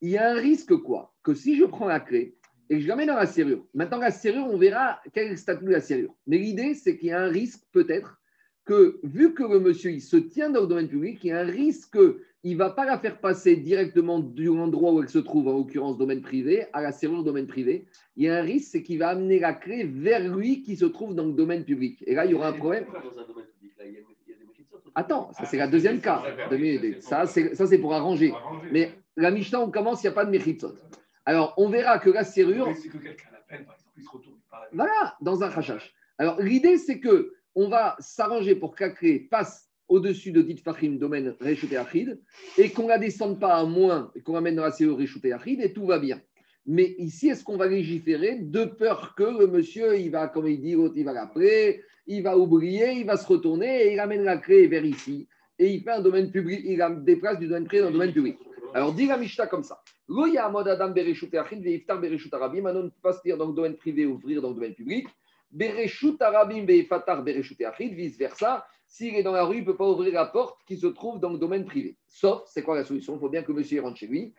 il 0.00 0.10
y 0.10 0.18
a 0.18 0.30
un 0.30 0.34
risque 0.34 0.74
quoi 0.76 1.14
Que 1.22 1.34
si 1.34 1.56
je 1.56 1.64
prends 1.64 1.86
la 1.86 2.00
clé, 2.00 2.36
et 2.70 2.80
je 2.80 2.88
la 2.88 2.96
mets 2.96 3.06
dans 3.06 3.16
la 3.16 3.26
serrure. 3.26 3.64
Maintenant, 3.74 3.98
la 3.98 4.10
serrure, 4.10 4.46
on 4.46 4.56
verra 4.56 5.00
quel 5.12 5.26
est 5.26 5.30
le 5.30 5.36
statut 5.36 5.64
de 5.64 5.70
la 5.70 5.80
serrure. 5.80 6.14
Mais 6.26 6.38
l'idée, 6.38 6.74
c'est 6.74 6.96
qu'il 6.96 7.08
y 7.08 7.12
a 7.12 7.20
un 7.20 7.28
risque, 7.28 7.62
peut-être, 7.72 8.18
que 8.64 8.98
vu 9.02 9.34
que 9.34 9.42
le 9.42 9.60
monsieur 9.60 9.90
il 9.90 10.00
se 10.00 10.16
tient 10.16 10.50
dans 10.50 10.62
le 10.62 10.66
domaine 10.66 10.88
public, 10.88 11.18
il 11.22 11.28
y 11.28 11.32
a 11.32 11.40
un 11.40 11.44
risque 11.44 11.98
qu'il 12.40 12.52
ne 12.52 12.56
va 12.56 12.70
pas 12.70 12.84
la 12.84 12.98
faire 12.98 13.18
passer 13.20 13.56
directement 13.56 14.18
du 14.20 14.48
endroit 14.48 14.92
où 14.92 15.02
elle 15.02 15.08
se 15.08 15.18
trouve, 15.18 15.48
en 15.48 15.58
l'occurrence 15.58 15.98
domaine 15.98 16.22
privé, 16.22 16.66
à 16.72 16.80
la 16.82 16.92
serrure 16.92 17.22
domaine 17.24 17.46
privé. 17.46 17.86
Il 18.16 18.24
y 18.24 18.28
a 18.28 18.36
un 18.38 18.42
risque, 18.42 18.68
c'est 18.72 18.82
qu'il 18.82 18.98
va 18.98 19.08
amener 19.08 19.38
la 19.38 19.52
clé 19.52 19.84
vers 19.84 20.34
lui 20.34 20.62
qui 20.62 20.76
se 20.76 20.84
trouve 20.86 21.14
dans 21.14 21.26
le 21.26 21.32
domaine 21.32 21.64
public. 21.64 22.02
Et 22.06 22.14
là, 22.14 22.24
il 22.24 22.32
y 22.32 22.34
aura 22.34 22.48
un 22.48 22.52
problème. 22.52 22.86
Attends, 24.94 25.32
ça 25.32 25.44
c'est 25.44 25.56
la 25.56 25.66
deuxième 25.66 26.00
cas. 26.00 26.22
Ça, 27.00 27.26
c'est 27.26 27.78
pour 27.78 27.94
arranger. 27.94 28.32
Mais 28.72 28.92
la 29.16 29.30
Mishnah, 29.30 29.60
on 29.60 29.70
commence, 29.70 30.02
il 30.02 30.06
n'y 30.06 30.12
a 30.12 30.14
pas 30.14 30.24
de 30.24 30.30
méchitzot. 30.30 30.74
Alors, 31.26 31.54
on 31.56 31.68
verra 31.68 31.98
que 31.98 32.10
la 32.10 32.24
serrure. 32.24 32.72
Voilà, 34.72 35.16
dans 35.20 35.42
un 35.42 35.48
rachach. 35.48 35.92
Alors, 36.18 36.40
l'idée, 36.40 36.78
c'est 36.78 37.00
que 37.00 37.32
on 37.54 37.68
va 37.68 37.96
s'arranger 37.98 38.54
pour 38.54 38.74
qu'Akré 38.74 39.18
passe 39.30 39.70
au-dessus 39.88 40.32
de 40.32 40.42
dit 40.42 40.56
Fahim, 40.56 40.98
domaine 40.98 41.34
Réchouté 41.40 41.76
Achid, 41.76 42.18
et 42.56 42.70
qu'on 42.70 42.84
ne 42.84 42.88
la 42.88 42.98
descende 42.98 43.38
pas 43.38 43.54
à 43.56 43.64
moins, 43.64 44.10
qu'on 44.24 44.32
l'amène 44.32 44.56
dans 44.56 44.62
la 44.62 44.70
CE 44.70 44.84
Réchouté 44.84 45.32
Achid, 45.32 45.60
et 45.60 45.72
tout 45.72 45.86
va 45.86 45.98
bien. 45.98 46.20
Mais 46.66 46.94
ici, 46.98 47.28
est-ce 47.28 47.44
qu'on 47.44 47.58
va 47.58 47.66
légiférer 47.66 48.36
de 48.36 48.64
peur 48.64 49.14
que 49.14 49.24
le 49.24 49.46
monsieur, 49.46 49.98
il 49.98 50.10
va, 50.10 50.28
comme 50.28 50.48
il 50.48 50.60
dit, 50.60 50.74
il 50.96 51.04
va 51.04 51.12
l'appeler, 51.12 51.82
il 52.06 52.22
va 52.22 52.38
oublier, 52.38 52.92
il 52.92 53.04
va 53.04 53.16
se 53.16 53.26
retourner, 53.26 53.86
et 53.86 53.92
il 53.92 54.00
amène 54.00 54.24
la 54.24 54.38
clé 54.38 54.66
vers 54.66 54.84
ici, 54.84 55.28
et 55.58 55.70
il 55.70 55.82
fait 55.82 55.90
un 55.90 56.00
domaine 56.00 56.30
public, 56.30 56.60
il 56.64 56.82
déplace 57.04 57.38
du 57.38 57.46
domaine 57.46 57.66
privé 57.66 57.82
dans 57.82 57.88
le 57.88 57.94
domaine 57.94 58.12
public. 58.12 58.38
Alors, 58.72 58.92
dit 58.92 59.06
la 59.06 59.16
Mishnah 59.16 59.46
comme 59.46 59.62
ça. 59.62 59.80
Loya 60.08 60.46
Adam 60.46 60.90
Bereshut 60.90 61.32
Achid, 61.34 61.62
Veiftar 61.62 62.00
Bereshut 62.00 62.32
Arabim, 62.34 62.62
maintenant 62.62 62.82
ne 62.82 62.88
peut 62.88 63.02
pas 63.02 63.12
se 63.12 63.22
dire 63.22 63.36
dans 63.36 63.46
le 63.46 63.54
domaine 63.54 63.76
privé, 63.76 64.04
ouvrir 64.04 64.42
dans 64.42 64.48
le 64.48 64.54
domaine 64.54 64.74
public. 64.74 65.06
Bereshut 65.54 66.20
Arabim, 66.20 66.64
Veifatar 66.66 67.22
Bereshut 67.22 67.62
Achid, 67.62 67.94
vice 67.94 68.18
versa. 68.18 68.66
S'il 68.86 69.14
est 69.14 69.22
dans 69.22 69.32
la 69.32 69.44
rue, 69.44 69.56
il 69.56 69.60
ne 69.60 69.66
peut 69.66 69.76
pas 69.76 69.88
ouvrir 69.88 70.12
la 70.12 70.26
porte 70.26 70.58
qui 70.66 70.76
se 70.76 70.86
trouve 70.88 71.18
dans 71.20 71.30
le 71.30 71.38
domaine 71.38 71.64
privé. 71.64 71.96
Sauf, 72.06 72.42
c'est 72.46 72.62
quoi 72.62 72.76
la 72.76 72.84
solution? 72.84 73.14
Il 73.14 73.20
faut 73.20 73.28
bien 73.28 73.42
que 73.42 73.52
monsieur 73.52 73.80
rentre 73.80 73.96
chez 73.96 74.06
lui. 74.06 74.34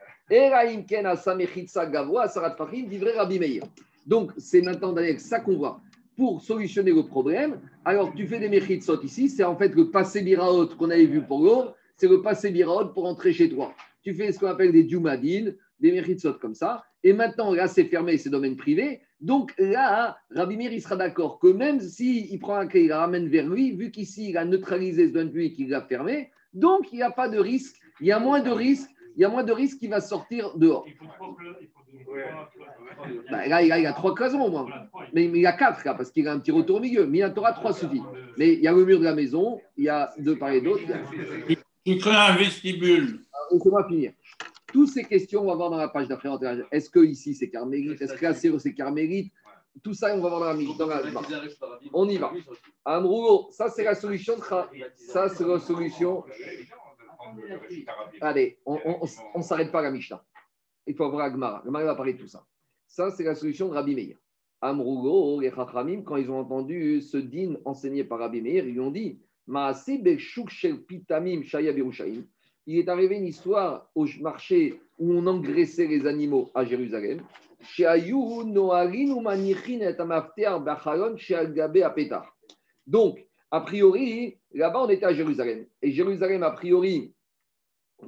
Donc, 4.05 4.31
c'est 4.37 4.61
maintenant 4.61 4.93
d'ailleurs 4.93 5.19
ça 5.19 5.39
qu'on 5.39 5.57
voit. 5.57 5.81
Pour 6.15 6.41
solutionner 6.41 6.91
le 6.91 7.03
problème, 7.03 7.59
alors 7.83 8.13
tu 8.13 8.27
fais 8.27 8.39
des 8.39 8.47
mechitsot 8.47 9.01
ici, 9.03 9.27
c'est 9.27 9.43
en 9.43 9.57
fait 9.57 9.75
le 9.75 9.89
passé 9.91 10.21
biraot 10.21 10.67
qu'on 10.67 10.89
avait 10.89 11.05
vu 11.05 11.21
pour 11.21 11.43
l'autre, 11.43 11.75
c'est 11.97 12.07
le 12.07 12.21
passé 12.21 12.51
biraot 12.51 12.93
pour 12.93 13.05
entrer 13.05 13.33
chez 13.33 13.49
toi. 13.49 13.73
Tu 14.01 14.13
fais 14.13 14.31
ce 14.31 14.39
qu'on 14.39 14.47
appelle 14.47 14.71
des 14.71 14.83
dumadines, 14.83 15.57
des 15.81 15.91
mechitsot 15.91 16.35
comme 16.35 16.55
ça, 16.55 16.85
et 17.03 17.11
maintenant 17.11 17.53
là 17.53 17.67
c'est 17.67 17.83
fermé, 17.85 18.17
c'est 18.17 18.29
domaine 18.29 18.55
privé, 18.55 19.01
donc 19.25 19.55
là, 19.57 20.19
Rabbi 20.35 20.55
Meir, 20.55 20.71
il 20.71 20.81
sera 20.83 20.95
d'accord 20.95 21.39
que 21.39 21.47
même 21.47 21.79
s'il 21.79 22.31
il 22.31 22.37
prend 22.37 22.57
un 22.57 22.67
clé, 22.67 22.81
il 22.83 22.89
la 22.89 22.99
ramène 22.99 23.27
vers 23.27 23.47
lui, 23.47 23.71
vu 23.71 23.89
qu'ici, 23.89 24.29
il 24.29 24.37
a 24.37 24.45
neutralisé 24.45 25.07
ce 25.07 25.13
domaine 25.13 25.31
public, 25.31 25.55
il 25.57 25.69
l'a 25.69 25.81
fermé, 25.81 26.29
donc 26.53 26.91
il 26.91 26.97
n'y 26.97 27.01
a 27.01 27.09
pas 27.09 27.27
de 27.27 27.39
risque, 27.39 27.75
il 28.01 28.05
y 28.05 28.11
a 28.11 28.19
moins 28.19 28.39
de 28.39 28.51
risque, 28.51 28.87
il 29.15 29.21
y 29.23 29.25
a 29.25 29.29
moins 29.29 29.43
de 29.43 29.51
risque 29.51 29.79
qu'il 29.79 29.89
va 29.89 29.99
sortir 29.99 30.55
dehors. 30.57 30.85
Bah, 33.31 33.47
là, 33.47 33.63
il 33.63 33.71
a, 33.71 33.79
il 33.79 33.87
a 33.87 33.93
trois 33.93 34.13
cloisons 34.13 34.43
au 34.43 34.51
moins. 34.51 34.67
Mais, 35.11 35.25
il 35.25 35.37
y 35.37 35.47
a 35.47 35.53
quatre 35.53 35.83
là, 35.85 35.95
parce 35.95 36.11
qu'il 36.11 36.27
a 36.27 36.33
un 36.33 36.39
petit 36.39 36.51
retour 36.51 36.77
au 36.77 36.79
milieu. 36.79 37.07
Mais 37.07 37.17
il 37.17 37.21
y 37.21 37.39
aura 37.39 37.53
trois 37.53 37.73
suffit. 37.73 38.03
Mais 38.37 38.53
il 38.53 38.59
y 38.59 38.67
a 38.67 38.73
le 38.73 38.85
mur 38.85 38.99
de 38.99 39.05
la 39.05 39.15
maison, 39.15 39.59
il 39.75 39.85
y 39.85 39.89
a 39.89 40.13
deux 40.19 40.37
part 40.37 40.51
et 40.51 40.61
d'autre. 40.61 40.83
Tu 41.83 41.97
crées 41.97 42.11
un 42.11 42.35
vestibule. 42.35 43.21
Laissez-moi 43.51 43.87
finir. 43.87 44.11
Toutes 44.75 44.89
ces 44.89 45.05
questions, 45.05 45.43
on 45.43 45.45
va 45.45 45.55
voir 45.55 45.69
dans 45.69 45.77
la 45.77 45.87
page 45.87 46.09
d'après. 46.09 46.27
Est-ce 46.69 46.89
que 46.89 46.99
ici 46.99 47.33
c'est 47.33 47.49
carmélite 47.49 48.01
Est-ce 48.01 48.13
que 48.13 48.25
là 48.25 48.33
c'est 48.33 48.73
carmélite 48.73 49.31
Tout 49.81 49.93
ça, 49.93 50.13
on 50.13 50.19
va 50.19 50.27
voir 50.27 50.41
dans 50.57 50.87
la, 50.87 51.11
dans 51.11 51.21
On 51.93 52.09
y 52.09 52.17
va. 52.17 52.33
Amroulo, 52.83 53.47
ça 53.51 53.69
c'est 53.69 53.85
la 53.85 53.95
solution. 53.95 54.35
Ça 54.97 55.29
c'est 55.29 55.47
la 55.47 55.59
solution. 55.59 56.25
Allez, 58.19 58.59
on 58.65 59.07
ne 59.37 59.41
s'arrête 59.43 59.71
pas 59.71 59.79
à 59.79 59.83
la 59.83 59.91
Mishnah. 59.91 60.21
Il 60.85 60.93
faut 60.93 61.09
voir 61.09 61.27
Agmara. 61.27 61.59
Agmara 61.59 61.85
va 61.85 61.95
parler 61.95 62.15
de 62.15 62.19
tout 62.19 62.27
ça. 62.27 62.45
Ça, 62.85 63.11
c'est 63.11 63.23
la 63.23 63.35
solution 63.35 63.69
de 63.69 63.75
Rabbi 63.75 63.95
Meir. 63.95 64.17
Amrougo, 64.59 65.39
les 65.39 65.51
Chachamim, 65.51 66.01
quand 66.01 66.17
ils 66.17 66.29
ont 66.29 66.39
entendu 66.39 66.99
ce 66.99 67.15
din 67.15 67.55
enseigné 67.63 68.03
par 68.03 68.19
Rabbi 68.19 68.41
Meir, 68.41 68.65
ils 68.65 68.73
lui 68.73 68.81
ont 68.81 68.91
dit 68.91 69.21
Pitamim 70.85 71.43
Shaya 71.43 71.71
il 72.67 72.79
est 72.79 72.89
arrivé 72.89 73.15
une 73.15 73.27
histoire 73.27 73.89
au 73.95 74.05
marché 74.21 74.79
où 74.97 75.13
on 75.13 75.27
engraissait 75.27 75.87
les 75.87 76.05
animaux 76.07 76.51
à 76.55 76.65
Jérusalem. 76.65 77.21
Donc, 82.87 83.27
a 83.51 83.61
priori, 83.61 84.37
là-bas, 84.53 84.83
on 84.83 84.89
était 84.89 85.05
à 85.05 85.13
Jérusalem. 85.13 85.65
Et 85.81 85.91
Jérusalem, 85.91 86.43
a 86.43 86.51
priori, 86.51 87.13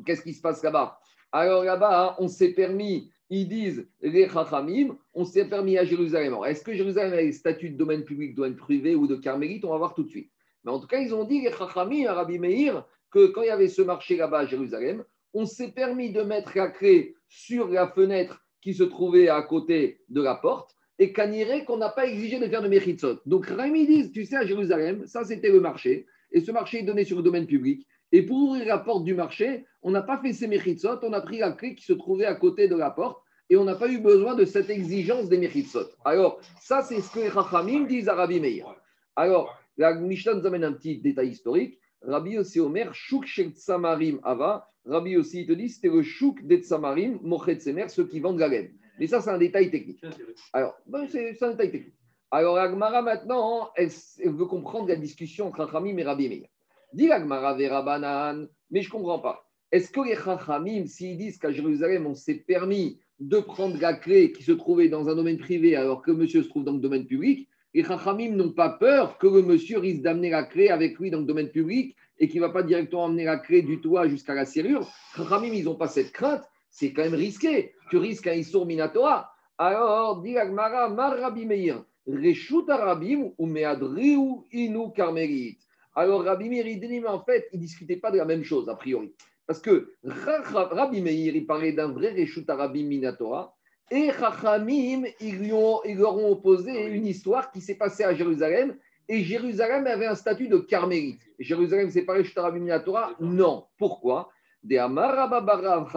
qu'est-ce 0.06 0.22
qui 0.22 0.34
se 0.34 0.41
passe 0.41 0.63
là-bas? 0.63 1.00
Alors 1.32 1.63
là-bas, 1.63 2.15
on 2.20 2.28
s'est 2.28 2.54
permis, 2.54 3.12
ils 3.30 3.48
disent 3.48 3.88
les 4.02 4.30
Chachamim, 4.30 4.98
on 5.13 5.26
s'est 5.26 5.46
permis 5.46 5.78
à 5.78 5.84
Jérusalem. 5.84 6.36
Est-ce 6.46 6.63
que 6.63 6.74
Jérusalem 6.74 7.13
a 7.13 7.22
le 7.22 7.32
statut 7.32 7.70
de 7.72 7.78
domaine 7.78 8.04
public, 8.04 8.34
domaine 8.36 8.56
privé 8.56 8.96
ou 8.96 9.08
de 9.08 9.15
carmélite? 9.15 9.65
On 9.65 9.72
va 9.72 9.78
voir 9.78 9.93
tout 9.93 10.04
de 10.04 10.10
suite. 10.10 10.32
Mais 10.63 10.72
en 10.72 10.80
tout 10.80 10.88
cas, 10.88 11.00
ils 11.00 11.13
ont 11.13 11.26
dit, 11.26 11.41
les 11.41 11.52
Chachamim, 11.52 12.12
Rabbi 12.12 12.39
Meir, 12.39 12.86
que 13.12 13.28
quand 13.28 13.41
il 13.41 13.48
y 13.48 13.52
avait 13.52 13.67
ce 13.67 13.82
marché 13.82 14.17
là-bas 14.17 14.39
à 14.39 14.46
Jérusalem, 14.46 15.04
on 15.34 15.46
s'est 15.46 15.72
permis 15.72 16.12
de 16.12 16.22
mettre 16.22 16.58
la 16.58 16.70
clé 16.70 17.15
sur 17.28 17.67
la 17.70 17.88
fenêtre 17.88 18.46
qui 18.62 18.74
se 18.74 18.84
trouvait 18.84 19.30
à 19.30 19.41
côté 19.41 20.02
de 20.10 20.22
la 20.22 20.36
porte 20.36 20.76
et 21.00 21.13
qu'Aniré, 21.13 21.63
qu'on 21.63 21.78
n'a 21.78 21.89
pas 21.89 22.08
exigé 22.08 22.39
de 22.39 22.48
faire 22.48 22.62
de 22.62 22.67
Mechitzot. 22.67 23.20
Donc, 23.26 23.46
Rémi 23.46 23.86
dit, 23.86 24.12
tu 24.12 24.26
sais, 24.26 24.36
à 24.36 24.46
Jérusalem, 24.46 25.06
ça 25.06 25.24
c'était 25.24 25.52
le 25.52 25.60
marché, 25.60 26.08
et 26.32 26.41
ce 26.41 26.52
marché 26.52 26.80
est 26.80 26.84
donné 26.84 27.06
sur 27.06 27.17
le 27.17 27.24
domaine 27.24 27.46
public. 27.46 27.86
Et 28.12 28.24
pour 28.24 28.38
ouvrir 28.38 28.65
la 28.65 28.80
porte 28.80 29.04
du 29.04 29.13
marché, 29.13 29.65
on 29.82 29.91
n'a 29.91 30.02
pas 30.02 30.17
fait 30.17 30.34
ces 30.34 30.48
Mechitzot, 30.48 31.00
on 31.04 31.13
a 31.13 31.22
pris 31.22 31.39
la 31.39 31.52
clé 31.52 31.76
qui 31.76 31.86
se 31.86 31.93
trouvait 31.93 32.26
à 32.26 32.36
côté 32.36 32.67
de 32.67 32.76
la 32.76 32.89
porte, 32.89 33.22
et 33.50 33.58
on 33.58 33.63
n'a 33.63 33.76
pas 33.76 33.88
eu 33.88 34.00
besoin 34.00 34.36
de 34.36 34.43
cette 34.43 34.70
exigence 34.70 35.30
des 35.30 35.38
Mechitzot. 35.38 35.88
Alors, 36.04 36.39
ça, 36.60 36.82
c'est 36.82 37.00
ce 37.00 37.12
que 37.12 37.20
les 37.20 37.30
Chachamim 37.30 37.86
disent 37.86 38.10
à 38.10 38.15
Rabbi 38.15 38.39
Meir. 38.39 38.65
Alors, 39.15 39.58
la 39.78 39.93
Mishnah 39.93 40.34
nous 40.34 40.46
amène 40.46 40.63
un 40.63 40.74
petit 40.74 40.98
détail 40.98 41.30
historique. 41.30 41.80
Rabbi 42.01 42.38
aussi 42.38 42.60
Omer, 42.60 42.93
Shuk 42.93 43.25
Shel 43.25 43.51
Tsamarim 43.51 44.19
Ava. 44.23 44.69
Rabbi 44.86 45.17
aussi, 45.17 45.41
il 45.41 45.47
te 45.47 45.53
dit, 45.53 45.69
c'était 45.69 45.89
le 45.89 46.01
Shuk 46.01 46.45
des 46.45 46.60
Tsamarim, 46.60 47.19
Mochet 47.21 47.60
Semer, 47.60 47.89
ceux 47.89 48.07
qui 48.07 48.19
vendent 48.19 48.39
la 48.39 48.47
laine. 48.47 48.71
Mais 48.99 49.07
ça, 49.07 49.21
c'est 49.21 49.29
un 49.29 49.38
détail 49.38 49.69
technique. 49.69 50.03
Alors, 50.53 50.75
ben, 50.86 51.07
c'est 51.07 51.41
un 51.43 51.51
détail 51.51 51.71
technique. 51.71 51.93
Alors, 52.31 52.57
Agmara, 52.57 53.01
maintenant, 53.01 53.69
elle, 53.75 53.89
veut 54.19 54.45
comprendre 54.45 54.88
la 54.88 54.95
discussion 54.95 55.47
entre 55.47 55.65
Chachamim 55.65 55.97
et 55.97 56.03
Rabbi 56.03 56.29
Meir. 56.29 56.47
Dit 56.93 57.12
Agmara 57.12 57.53
Vera 57.55 57.81
Banan, 57.81 58.47
mais 58.71 58.81
je 58.81 58.88
ne 58.88 58.91
comprends 58.91 59.19
pas. 59.19 59.45
Est-ce 59.71 59.91
que 59.91 60.01
les 60.01 60.15
Chachamim, 60.15 60.86
s'ils 60.88 61.17
disent 61.17 61.38
qu'à 61.38 61.51
Jérusalem, 61.51 62.05
on 62.05 62.15
s'est 62.15 62.36
permis 62.36 62.99
de 63.19 63.39
prendre 63.39 63.79
la 63.79 63.93
clé 63.93 64.31
qui 64.31 64.43
se 64.43 64.51
trouvait 64.51 64.89
dans 64.89 65.10
un 65.10 65.15
domaine 65.15 65.38
privé 65.38 65.75
alors 65.75 66.01
que 66.01 66.12
monsieur 66.12 66.43
se 66.43 66.49
trouve 66.49 66.63
dans 66.63 66.73
le 66.73 66.79
domaine 66.79 67.05
public, 67.05 67.49
les 67.78 67.84
Chachamim 67.84 68.32
n'ont 68.32 68.54
pas 68.54 68.70
peur 68.70 69.20
que 69.20 69.28
le 69.28 69.44
monsieur 69.44 69.78
risque 69.78 70.02
d'amener 70.02 70.32
la 70.32 70.42
clé 70.42 70.70
avec 70.70 70.98
lui 70.98 71.12
dans 71.12 71.20
le 71.20 71.26
domaine 71.26 71.50
public 71.50 71.96
et 72.18 72.28
qu'il 72.28 72.42
ne 72.42 72.48
va 72.48 72.52
pas 72.52 72.63
directement 72.63 73.06
amener 73.06 73.24
la 73.24 73.38
clé 73.38 73.62
du 73.62 73.80
toit 73.82 74.08
jusqu'à 74.08 74.34
la 74.34 74.46
serrure. 74.46 74.90
Chachamim, 75.16 75.54
ils 75.54 75.66
n'ont 75.66 75.76
pas 75.76 75.88
cette 75.88 76.12
crainte. 76.12 76.42
C'est 76.72 76.92
quand 76.92 77.04
même 77.04 77.13
risqué. 77.13 77.76
Tu 77.92 77.98
risques 77.98 78.26
un 78.26 78.34
Issour 78.34 78.66
Minatora. 78.66 79.32
Alors, 79.60 80.24
dit 80.24 80.36
Agmara, 80.40 80.90
Mar 80.90 81.36
Meir, 81.36 81.84
Reshut 82.08 82.68
Arabim 82.68 83.30
ou 83.38 83.46
Meadriu 83.46 84.44
Inu 84.52 84.92
Karmelit. 84.96 85.60
Alors, 85.94 86.24
Rabbi 86.24 86.50
Meir, 86.50 86.66
il 86.66 86.80
dit, 86.80 87.06
en 87.06 87.24
fait, 87.24 87.48
il 87.54 87.58
ne 87.58 87.62
discutait 87.62 87.98
pas 87.98 88.10
de 88.10 88.18
la 88.18 88.26
même 88.26 88.44
chose, 88.44 88.70
a 88.70 88.76
priori. 88.76 89.13
Parce 89.46 89.60
que 89.60 89.94
Rabbi 90.04 91.02
Meir, 91.04 91.36
il 91.36 91.46
parlait 91.46 91.74
d'un 91.74 91.92
vrai 91.92 92.12
Reshut 92.20 92.50
Arabim 92.50 92.88
Minatora 92.88 93.56
et 93.89 94.12
Chachamim, 94.12 95.06
ils, 95.21 95.38
lui 95.38 95.54
ont, 95.54 95.82
ils 95.86 95.97
leur 95.97 96.17
ont 96.17 96.32
opposé 96.32 96.88
une 96.88 97.06
histoire 97.06 97.52
qui 97.52 97.62
s'est 97.62 97.76
passée 97.76 98.04
à 98.04 98.13
Jérusalem. 98.13 98.78
Et 99.10 99.23
Jérusalem 99.23 99.88
avait 99.88 100.08
un 100.08 100.15
statut 100.15 100.50
de 100.50 100.58
carmélite. 100.58 101.21
Jérusalem, 101.39 101.89
c'est 101.89 102.02
pareil, 102.02 102.26
Torah? 102.84 103.12
Non. 103.21 103.65
Pourquoi? 103.78 104.30
De 104.63 104.78
Amarababara 104.78 105.88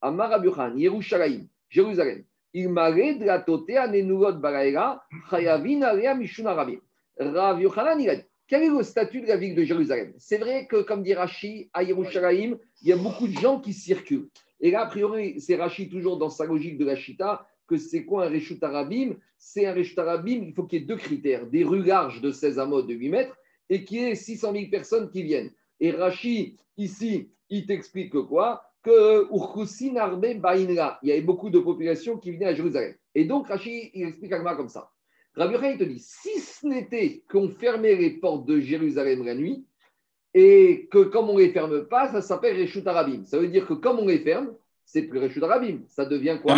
Amarabuchan, 0.00 0.76
Yerushalayim, 0.76 1.46
Jérusalem. 1.68 2.24
Il 2.54 2.70
m'arrêt 2.70 3.16
de 3.16 3.26
la 3.26 3.88
nenurot 3.88 4.32
baraera, 4.34 5.04
chayavin 5.30 6.14
mishun 6.14 6.46
arabim. 6.46 6.80
Rav 7.18 7.60
Yochanan, 7.60 8.00
il 8.00 8.08
a 8.08 8.16
dit 8.16 8.24
quel 8.48 8.62
est 8.62 8.68
le 8.68 8.82
statut 8.84 9.20
de 9.20 9.26
la 9.26 9.36
ville 9.36 9.56
de 9.56 9.64
Jérusalem? 9.64 10.14
C'est 10.18 10.38
vrai 10.38 10.66
que, 10.66 10.82
comme 10.82 11.02
dit 11.02 11.14
Rashi, 11.14 11.68
à 11.74 11.82
Yerushalayim, 11.82 12.56
il 12.82 12.88
y 12.88 12.92
a 12.92 12.96
beaucoup 12.96 13.26
de 13.26 13.32
gens 13.32 13.58
qui 13.58 13.72
circulent. 13.72 14.28
Et 14.60 14.70
là, 14.70 14.82
a 14.82 14.86
priori, 14.86 15.40
c'est 15.40 15.56
Rachid 15.56 15.90
toujours 15.90 16.18
dans 16.18 16.30
sa 16.30 16.46
logique 16.46 16.78
de 16.78 16.84
la 16.84 16.96
Chita, 16.96 17.46
que 17.66 17.76
c'est 17.76 18.04
quoi 18.04 18.26
un 18.26 18.30
Reshut 18.30 18.62
Arabim? 18.62 19.16
C'est 19.38 19.66
un 19.66 19.74
Reshut 19.74 19.98
Arabim, 19.98 20.44
il 20.46 20.54
faut 20.54 20.64
qu'il 20.64 20.80
y 20.80 20.82
ait 20.82 20.86
deux 20.86 20.96
critères 20.96 21.46
des 21.46 21.64
rues 21.64 21.82
larges 21.82 22.20
de 22.20 22.30
16 22.30 22.58
amots 22.58 22.82
de 22.82 22.94
8 22.94 23.08
mètres 23.08 23.36
et 23.68 23.84
qu'il 23.84 23.98
y 23.98 24.04
ait 24.04 24.14
600 24.14 24.52
000 24.52 24.64
personnes 24.70 25.10
qui 25.10 25.22
viennent. 25.22 25.50
Et 25.80 25.90
Rachid, 25.90 26.56
ici, 26.76 27.30
il 27.50 27.66
t'explique 27.66 28.12
quoi? 28.12 28.62
Que 28.82 29.26
Bainra, 30.14 30.98
il 31.02 31.08
y 31.08 31.12
avait 31.12 31.20
beaucoup 31.20 31.50
de 31.50 31.58
populations 31.58 32.18
qui 32.18 32.30
venaient 32.30 32.46
à 32.46 32.54
Jérusalem. 32.54 32.94
Et 33.14 33.24
donc, 33.24 33.48
Rachid, 33.48 33.90
il 33.94 34.06
explique 34.06 34.32
à 34.32 34.54
comme 34.54 34.68
ça. 34.68 34.90
Rabbi 35.36 35.54
il 35.72 35.78
te 35.78 35.84
dit 35.84 35.98
si 35.98 36.40
ce 36.40 36.66
n'était 36.66 37.22
qu'on 37.30 37.50
fermait 37.50 37.94
les 37.94 38.10
portes 38.10 38.46
de 38.46 38.58
Jérusalem 38.58 39.22
la 39.22 39.34
nuit, 39.34 39.66
et 40.38 40.86
que 40.90 40.98
comme 40.98 41.30
on 41.30 41.34
ne 41.38 41.40
les 41.40 41.48
ferme 41.48 41.86
pas, 41.86 42.12
ça 42.12 42.20
s'appelle 42.20 42.60
Reshut 42.60 42.86
Arabim. 42.86 43.24
Ça 43.24 43.38
veut 43.38 43.48
dire 43.48 43.66
que 43.66 43.72
comme 43.72 44.00
on 44.00 44.06
les 44.06 44.18
ferme, 44.18 44.52
c'est 44.84 45.00
plus 45.00 45.18
Reshut 45.18 45.42
Arabim. 45.42 45.78
Ça 45.88 46.04
devient 46.04 46.38
quoi? 46.42 46.56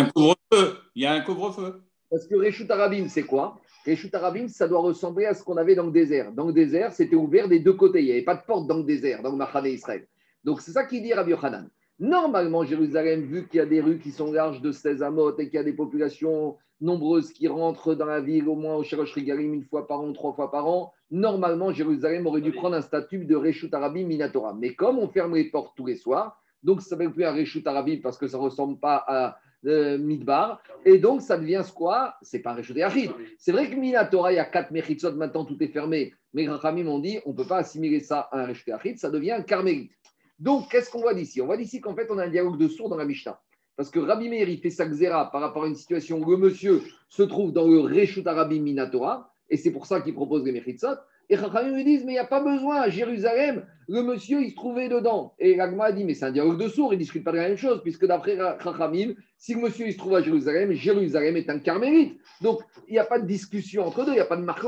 Il 0.95 1.03
y 1.03 1.05
a 1.05 1.13
un 1.13 1.21
couvre-feu. 1.21 1.81
Parce 2.11 2.27
que 2.27 2.35
Reshut 2.35 2.69
Arabim, 2.69 3.07
c'est 3.07 3.23
quoi? 3.23 3.57
Reshut 3.87 4.13
Arabim, 4.13 4.49
ça 4.49 4.67
doit 4.67 4.81
ressembler 4.81 5.27
à 5.27 5.33
ce 5.33 5.45
qu'on 5.45 5.55
avait 5.55 5.75
dans 5.75 5.85
le 5.85 5.93
désert. 5.93 6.33
Dans 6.33 6.47
le 6.47 6.51
désert, 6.51 6.91
c'était 6.91 7.15
ouvert 7.15 7.47
des 7.47 7.59
deux 7.59 7.71
côtés. 7.71 8.01
Il 8.01 8.05
n'y 8.07 8.11
avait 8.11 8.23
pas 8.23 8.35
de 8.35 8.41
porte 8.45 8.67
dans 8.67 8.79
le 8.79 8.83
désert, 8.83 9.23
dans 9.23 9.31
le 9.31 9.37
Machane 9.37 9.67
Israël. 9.67 10.05
Donc 10.43 10.59
c'est 10.59 10.71
ça 10.71 10.83
qu'il 10.83 11.01
dit 11.01 11.13
Rabbi 11.13 11.31
Yochanan. 11.31 11.69
Normalement, 11.99 12.65
Jérusalem, 12.65 13.21
vu 13.21 13.47
qu'il 13.47 13.59
y 13.59 13.61
a 13.61 13.65
des 13.65 13.79
rues 13.79 13.99
qui 13.99 14.11
sont 14.11 14.33
larges 14.33 14.61
de 14.61 14.73
16 14.73 15.03
amot 15.03 15.37
et 15.37 15.45
qu'il 15.45 15.55
y 15.55 15.57
a 15.57 15.63
des 15.63 15.71
populations 15.71 16.57
nombreuses 16.81 17.31
qui 17.31 17.47
rentrent 17.47 17.95
dans 17.95 18.05
la 18.05 18.21
ville 18.21 18.47
au 18.47 18.55
moins 18.55 18.75
au 18.75 18.83
Shalosh 18.83 19.13
Rigalim 19.13 19.53
une 19.53 19.63
fois 19.63 19.87
par 19.87 20.01
an, 20.01 20.13
trois 20.13 20.33
fois 20.33 20.51
par 20.51 20.67
an, 20.67 20.93
normalement, 21.11 21.71
Jérusalem 21.71 22.25
aurait 22.27 22.41
dû 22.41 22.51
prendre 22.51 22.75
un 22.75 22.81
statut 22.81 23.25
de 23.25 23.35
Reshut 23.35 23.73
Arabim 23.73 24.05
Minatora. 24.05 24.53
Mais 24.53 24.73
comme 24.75 24.99
on 24.99 25.07
ferme 25.07 25.35
les 25.35 25.45
portes 25.45 25.73
tous 25.75 25.85
les 25.85 25.95
soirs, 25.95 26.41
donc 26.63 26.81
ça 26.81 26.85
ne 26.85 26.89
s'appelle 26.89 27.13
plus 27.13 27.25
un 27.25 27.33
Reshut 27.33 27.65
Arabim 27.65 27.99
parce 28.01 28.17
que 28.17 28.27
ça 28.27 28.37
ne 28.37 28.43
ressemble 28.43 28.79
pas 28.79 29.03
à 29.07 29.37
euh, 29.65 29.97
Midbar. 29.97 30.61
Et 30.85 30.97
donc, 30.97 31.21
ça 31.21 31.37
devient 31.37 31.63
ce 31.65 31.71
quoi 31.73 32.15
C'est 32.21 32.39
pas 32.39 32.51
un 32.51 32.55
Reshut 32.55 32.75
Yachid. 32.75 33.11
C'est 33.37 33.51
vrai 33.51 33.69
que 33.69 33.75
Minatora, 33.75 34.31
il 34.31 34.35
y 34.35 34.39
a 34.39 34.45
quatre 34.45 34.71
Mechitzot, 34.71 35.13
maintenant 35.13 35.45
tout 35.45 35.61
est 35.61 35.67
fermé. 35.67 36.13
Mais 36.33 36.47
Rachamim 36.47 36.87
ont 36.87 36.99
dit, 36.99 37.19
on 37.25 37.31
ne 37.31 37.35
peut 37.35 37.47
pas 37.47 37.57
assimiler 37.57 37.99
ça 37.99 38.29
à 38.31 38.41
un 38.41 38.45
Reshut 38.47 38.67
Yachid, 38.67 38.97
ça 38.99 39.09
devient 39.09 39.31
un 39.31 39.41
Carmélite. 39.41 39.91
Donc, 40.39 40.69
qu'est-ce 40.71 40.89
qu'on 40.89 41.01
voit 41.01 41.13
d'ici? 41.13 41.41
On 41.41 41.45
voit 41.45 41.57
d'ici 41.57 41.81
qu'en 41.81 41.95
fait, 41.95 42.07
on 42.09 42.17
a 42.17 42.25
un 42.25 42.29
dialogue 42.29 42.57
de 42.57 42.67
sourds 42.67 42.89
dans 42.89 42.95
la 42.95 43.05
Mishnah. 43.05 43.39
Parce 43.79 43.91
que 43.91 43.99
Rabbi 43.99 44.27
Meir, 44.27 44.49
il 44.49 44.59
fait 44.59 44.71
sa 44.71 44.85
xéra 44.85 45.31
par 45.31 45.39
rapport 45.39 45.63
à 45.63 45.67
une 45.69 45.75
situation 45.75 46.19
où 46.19 46.29
le 46.29 46.35
monsieur 46.35 46.81
se 47.07 47.23
trouve 47.23 47.53
dans 47.53 47.65
le 47.65 47.79
Reshut 47.79 48.27
Arabim 48.27 48.59
Minatora, 48.59 49.33
et 49.49 49.55
c'est 49.55 49.71
pour 49.71 49.85
ça 49.85 50.01
qu'il 50.01 50.13
propose 50.13 50.43
les 50.43 50.51
Mechitzot. 50.51 50.97
Et 51.31 51.37
Chachamim 51.37 51.77
me 51.77 51.83
disent, 51.83 52.05
mais 52.05 52.13
il 52.13 52.15
n'y 52.15 52.19
a 52.19 52.25
pas 52.25 52.41
besoin, 52.41 52.81
à 52.81 52.89
Jérusalem, 52.89 53.63
le 53.87 54.01
monsieur, 54.01 54.41
il 54.41 54.49
se 54.49 54.55
trouvait 54.55 54.89
dedans. 54.89 55.35
Et 55.37 55.55
l'Agma 55.55 55.85
a 55.85 55.91
dit, 55.91 56.03
mais 56.03 56.15
c'est 56.15 56.25
un 56.25 56.31
dialogue 56.31 56.59
de 56.59 56.67
sourds, 56.67 56.91
ils 56.91 56.97
ne 56.97 57.01
discutent 57.01 57.23
pas 57.23 57.31
de 57.31 57.37
la 57.37 57.49
même 57.49 57.57
chose, 57.57 57.81
puisque 57.83 58.07
d'après 58.07 58.35
Chachamim, 58.63 59.13
si 59.37 59.53
le 59.53 59.61
monsieur, 59.61 59.85
il 59.85 59.93
se 59.93 59.99
trouve 59.99 60.15
à 60.15 60.23
Jérusalem, 60.23 60.71
Jérusalem 60.73 61.37
est 61.37 61.49
un 61.51 61.59
carmélite. 61.59 62.19
Donc, 62.41 62.61
il 62.87 62.93
n'y 62.93 62.99
a 62.99 63.05
pas 63.05 63.19
de 63.19 63.27
discussion 63.27 63.85
entre 63.85 64.05
deux, 64.05 64.13
il 64.13 64.15
n'y 64.15 64.21
a 64.21 64.25
pas 64.25 64.37
de 64.37 64.43
marque 64.43 64.65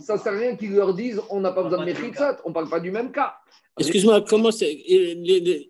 Ça 0.00 0.14
ne 0.14 0.18
sert 0.18 0.32
à 0.32 0.36
rien 0.36 0.56
qu'ils 0.56 0.74
leur 0.74 0.92
disent, 0.92 1.20
on 1.30 1.38
n'a 1.38 1.52
pas 1.52 1.62
besoin 1.62 1.78
de 1.78 1.84
Mechitzot, 1.84 2.36
on 2.44 2.48
ne 2.48 2.54
parle 2.54 2.68
pas 2.68 2.80
du 2.80 2.90
même 2.90 3.12
cas. 3.12 3.34
Excuse-moi, 3.78 4.22
comment 4.28 4.50
c'est 4.50 4.76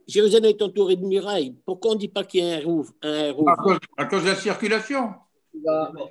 Jérusalem 0.08 0.50
est 0.50 0.62
entouré 0.62 0.96
de 0.96 1.04
murailles. 1.04 1.56
Pourquoi 1.66 1.92
on 1.92 1.94
ne 1.94 2.00
dit 2.00 2.08
pas 2.08 2.24
qu'il 2.24 2.42
y 2.42 2.50
a 2.50 2.56
un 2.56 2.60
rouf, 2.60 2.88
un 3.02 3.30
à, 3.96 4.06
cause, 4.06 4.24
de 4.24 4.28
la 4.28 4.34
circulation. 4.34 5.10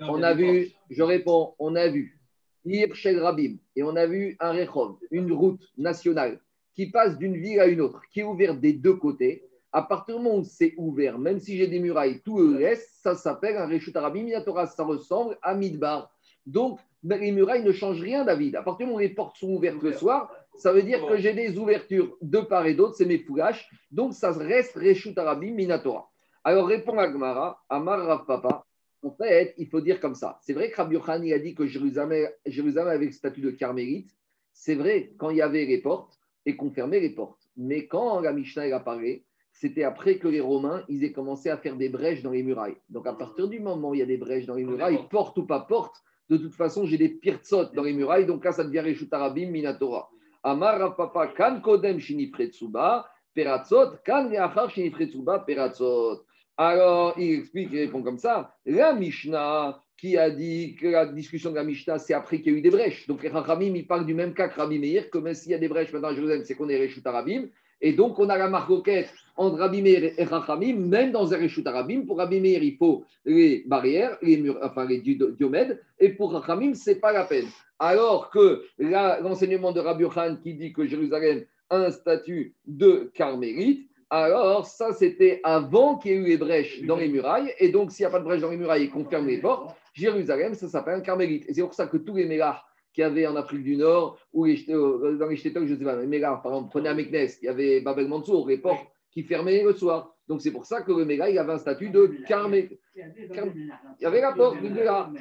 On 0.08 0.22
a 0.22 0.34
vu, 0.36 0.72
je 0.90 1.02
réponds, 1.02 1.54
on 1.58 1.76
a 1.76 1.90
vu 1.90 2.21
Rabim, 2.66 3.58
et 3.76 3.84
on 3.84 3.96
a 3.96 4.06
vu 4.06 4.38
un 4.40 4.52
Rechov, 4.52 4.98
une 5.10 5.32
route 5.32 5.62
nationale 5.78 6.40
qui 6.76 6.90
passe 6.90 7.18
d'une 7.18 7.38
ville 7.38 7.60
à 7.60 7.68
une 7.68 7.82
autre, 7.82 8.02
qui 8.12 8.22
est 8.22 8.24
ouverte 8.24 8.60
des 8.60 8.74
deux 8.74 8.96
côtés. 8.96 9.44
À 9.74 9.82
partir 9.82 10.18
du 10.18 10.24
moment 10.24 10.38
où 10.38 10.44
c'est 10.44 10.74
ouvert, 10.78 11.18
même 11.18 11.40
si 11.40 11.58
j'ai 11.58 11.68
des 11.68 11.80
murailles, 11.80 12.22
tout 12.22 12.40
le 12.40 12.58
reste, 12.58 12.90
ça 13.02 13.16
s'appelle 13.16 13.58
un 13.58 13.68
Reshut 13.68 13.96
Arabim 13.96 14.24
Minatora, 14.24 14.68
ça 14.68 14.84
ressemble 14.84 15.38
à 15.42 15.56
Midbar. 15.56 16.14
Donc, 16.46 16.80
les 17.04 17.32
murailles 17.32 17.64
ne 17.64 17.72
changent 17.72 18.02
rien, 18.02 18.26
David. 18.26 18.56
À 18.56 18.64
partir 18.64 18.86
du 18.86 18.92
moment 18.92 18.98
où 18.98 19.02
les 19.02 19.10
portes 19.10 19.38
sont 19.38 19.50
ouvertes 19.50 19.82
le 19.82 19.94
soir, 19.94 20.32
ça 20.56 20.74
veut 20.74 20.84
dire 20.84 21.06
que 21.08 21.18
j'ai 21.18 21.34
des 21.34 21.58
ouvertures 21.58 22.18
de 22.22 22.40
part 22.40 22.66
et 22.66 22.74
d'autre, 22.74 22.96
c'est 22.96 23.06
mes 23.06 23.20
foulages. 23.20 23.70
Donc, 23.92 24.14
ça 24.14 24.32
reste 24.32 24.76
Reshut 24.76 25.18
Arabim 25.18 25.54
Minatora. 25.54 26.10
Alors, 26.44 26.68
répond 26.68 26.98
Agmara, 26.98 27.64
Amar 27.70 28.06
Rav 28.06 28.26
Papa, 28.26 28.66
en 29.04 29.12
fait, 29.12 29.54
il 29.58 29.68
faut 29.68 29.82
dire 29.82 30.00
comme 30.00 30.16
ça. 30.16 30.40
C'est 30.42 30.54
vrai 30.54 30.70
que 30.70 30.76
Rabbi 30.76 31.34
a 31.34 31.40
dit 31.40 31.56
que 31.56 31.66
Jérusalem, 31.66 32.30
Jérusalem 32.46 32.90
avait 32.90 33.06
le 33.06 33.12
statut 33.12 33.42
de 33.42 33.52
carmélite. 33.52 34.12
C'est 34.54 34.76
vrai 34.76 35.14
quand 35.18 35.30
il 35.30 35.38
y 35.38 35.42
avait 35.42 35.66
les 35.66 35.80
portes 35.80 36.20
et 36.46 36.56
qu'on 36.56 36.72
fermait 36.72 37.00
les 37.00 37.10
portes. 37.10 37.50
Mais 37.58 37.88
quand 37.88 38.20
la 38.22 38.34
Mishnah 38.34 38.76
a 38.76 38.80
parlé, 38.80 39.26
c'était 39.54 39.84
après 39.84 40.18
que 40.18 40.28
les 40.28 40.40
Romains 40.40 40.84
ils 40.88 41.04
aient 41.04 41.12
commencé 41.12 41.50
à 41.50 41.58
faire 41.58 41.76
des 41.76 41.90
brèches 41.90 42.22
dans 42.22 42.32
les 42.32 42.44
murailles. 42.44 42.78
Donc 42.90 43.08
à 43.08 43.14
partir 43.14 43.48
du 43.48 43.60
moment 43.60 43.90
où 43.90 43.96
il 43.96 44.00
y 44.00 44.04
a 44.04 44.06
des 44.06 44.18
brèches 44.18 44.46
dans 44.46 44.56
les 44.56 44.66
murailles, 44.66 45.00
porte 45.10 45.38
ou 45.38 45.46
pas 45.46 45.62
porte, 45.62 45.96
de 46.32 46.38
toute 46.38 46.56
façon, 46.56 46.86
j'ai 46.86 46.98
des 46.98 47.10
pirtsot 47.10 47.74
dans 47.74 47.84
les 47.84 47.92
murailles. 47.92 48.26
Donc 48.26 48.46
là, 48.46 48.54
ça 48.54 48.64
devient 48.64 48.80
Reshut 48.80 49.12
Arabim 49.12 49.50
Minatora. 49.50 50.10
Amar 50.44 50.96
Papa 50.96 51.28
kan 51.28 51.60
kodem 51.62 52.00
shinifretsuba 52.00 53.06
peratzot 53.36 54.02
kan 54.06 54.30
leachar 54.30 54.70
shinifretsuba 54.72 55.40
peratzot. 55.46 56.24
Alors, 56.58 57.16
il 57.18 57.40
explique, 57.40 57.70
il 57.72 57.80
répond 57.80 58.04
comme 58.04 58.18
ça. 58.18 58.56
La 58.66 58.94
Mishnah 58.94 59.82
qui 59.98 60.18
a 60.18 60.32
dit 60.32 60.76
que 60.76 60.88
la 60.88 61.06
discussion 61.06 61.52
de 61.52 61.56
la 61.56 61.64
Mishnah, 61.64 62.00
c'est 62.00 62.14
après 62.14 62.42
qu'il 62.42 62.54
y 62.54 62.56
a 62.56 62.58
eu 62.58 62.62
des 62.62 62.72
brèches. 62.72 63.08
Donc, 63.08 63.22
Rachamim, 63.24 63.76
ils 63.76 63.86
parlent 63.86 64.06
du 64.06 64.16
même 64.16 64.34
cas 64.34 64.48
que 64.48 64.60
Rabbi 64.60 64.80
Meir, 64.80 65.10
que 65.12 65.20
même 65.20 65.36
s'il 65.36 65.52
y 65.52 65.56
a 65.56 65.60
des 65.60 65.68
brèches 65.68 65.94
maintenant 65.94 66.10
à 66.10 66.16
Jérusalem, 66.16 66.42
c'est 66.44 66.56
qu'on 66.56 66.70
est 66.70 66.78
Réchut 66.78 67.02
Arabim. 67.06 67.50
Et 67.82 67.94
donc, 67.94 68.18
on 68.18 68.30
a 68.30 68.38
la 68.38 68.50
marcoquette 68.50 69.14
entre 69.38 69.58
Rabbi 69.58 69.82
Meir 69.84 70.14
et 70.18 70.24
Rachamim, 70.24 70.76
même 70.76 71.12
dans 71.12 71.34
un 71.34 71.38
Réchut 71.38 71.66
Arabim. 71.66 72.02
Pour 72.06 72.18
Rabbi 72.18 72.40
Meir, 72.40 72.64
il 72.64 72.78
faut 72.78 73.06
les 73.26 73.64
barrières, 73.68 74.18
les 74.24 74.38
murs, 74.38 74.58
enfin 74.64 74.86
les 74.86 75.02
diomèdes. 75.02 75.80
Et 76.00 76.10
pour 76.10 76.34
Rachamim, 76.34 76.74
ce 76.74 76.92
n'est 76.92 76.96
pas 76.98 77.12
la 77.12 77.26
peine. 77.26 77.48
Alors 77.78 78.30
que 78.30 78.64
l'enseignement 78.80 79.72
de 79.72 79.80
Rabbi 79.80 80.06
Khan 80.10 80.38
qui 80.42 80.56
dit 80.56 80.74
que 80.74 80.86
Jérusalem 80.86 81.46
a 81.70 81.78
un 81.78 81.92
statut 81.92 82.56
de 82.66 83.12
carmélite, 83.14 83.88
alors 84.12 84.66
ça 84.66 84.94
c'était 84.94 85.40
avant 85.44 85.98
qu'il 85.98 86.12
y 86.12 86.14
ait 86.14 86.18
eu 86.18 86.26
les 86.26 86.38
brèches 86.38 86.84
dans 86.84 86.98
les 86.98 87.08
murailles, 87.08 87.54
et 87.60 87.70
donc 87.70 87.92
s'il 87.92 88.04
n'y 88.04 88.08
a 88.08 88.12
pas 88.12 88.20
de 88.20 88.26
brèche 88.26 88.42
dans 88.42 88.52
les 88.52 88.58
murailles 88.58 88.84
et 88.84 88.90
qu'on 88.90 89.06
ferme 89.06 89.28
les 89.28 89.40
portes, 89.40 89.76
Jérusalem, 89.94 90.54
ça 90.54 90.68
s'appelle 90.68 90.96
un 90.96 91.02
carmélite. 91.02 91.46
Et 91.50 91.54
c'est 91.54 91.62
pour 91.62 91.74
ça 91.74 91.88
que 91.88 91.98
tous 91.98 92.16
les 92.16 92.26
mélars 92.26 92.62
qu'il 92.94 93.04
y 93.04 93.06
avait 93.06 93.26
en 93.26 93.36
Afrique 93.36 93.64
du 93.64 93.78
Nord, 93.78 94.18
ou 94.34 94.46
euh, 94.46 95.18
dans 95.18 95.28
les 95.28 95.38
Shtetok, 95.38 95.66
je 95.66 95.74
ne 95.74 95.80
sais 95.80 95.86
pas, 95.86 95.96
les 95.96 96.08
mélars, 96.08 96.42
par 96.44 96.54
exemple, 96.54 96.70
prenez 96.72 96.90
à 96.90 96.94
Meknes, 96.94 97.30
il 97.42 97.46
y 97.46 97.48
avait 97.48 97.82
Babel 97.82 98.08
Mansour, 98.08 98.48
les 98.48 98.58
portes 98.58 98.86
qui 99.12 99.24
fermaient 99.24 99.64
le 99.64 99.74
soir. 99.74 100.16
Donc 100.28 100.42
c'est 100.42 100.52
pour 100.52 100.66
ça 100.66 100.82
que 100.82 100.92
le 100.92 101.04
méga, 101.04 101.30
il 101.30 101.38
avait 101.38 101.54
un 101.54 101.58
statut 101.58 101.90
de 101.90 102.18
carmélite. 102.28 102.80
Il 102.96 104.04
y 104.04 104.06
avait 104.06 104.22
la 104.22 104.32
porte, 104.32 104.58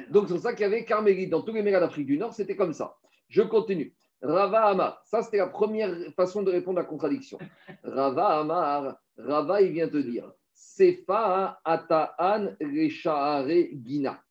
Donc 0.09 0.27
c'est 0.27 0.33
pour 0.33 0.43
ça 0.43 0.53
qu'il 0.53 0.61
y 0.61 0.65
avait 0.65 0.85
carmélite. 0.85 1.29
Dans 1.29 1.41
tous 1.41 1.53
les 1.53 1.61
mélars 1.61 1.83
d'Afrique 1.83 2.07
du 2.07 2.17
Nord, 2.17 2.33
c'était 2.33 2.55
comme 2.55 2.73
ça. 2.73 2.95
Je 3.27 3.41
continue. 3.41 3.93
Rava 4.21 4.65
Amar. 4.65 5.01
Ça, 5.05 5.21
c'était 5.21 5.37
la 5.37 5.47
première 5.47 5.95
façon 6.15 6.43
de 6.43 6.51
répondre 6.51 6.79
à 6.79 6.83
la 6.83 6.87
contradiction. 6.87 7.37
Rava 7.83 8.39
Amar. 8.39 8.97
Rava, 9.17 9.61
il 9.61 9.71
vient 9.71 9.87
te 9.87 9.97
dire 9.97 10.31
Sefa 10.53 11.59
Ataan 11.65 12.55
Reshaare 12.61 13.47
Gina. 13.83 14.21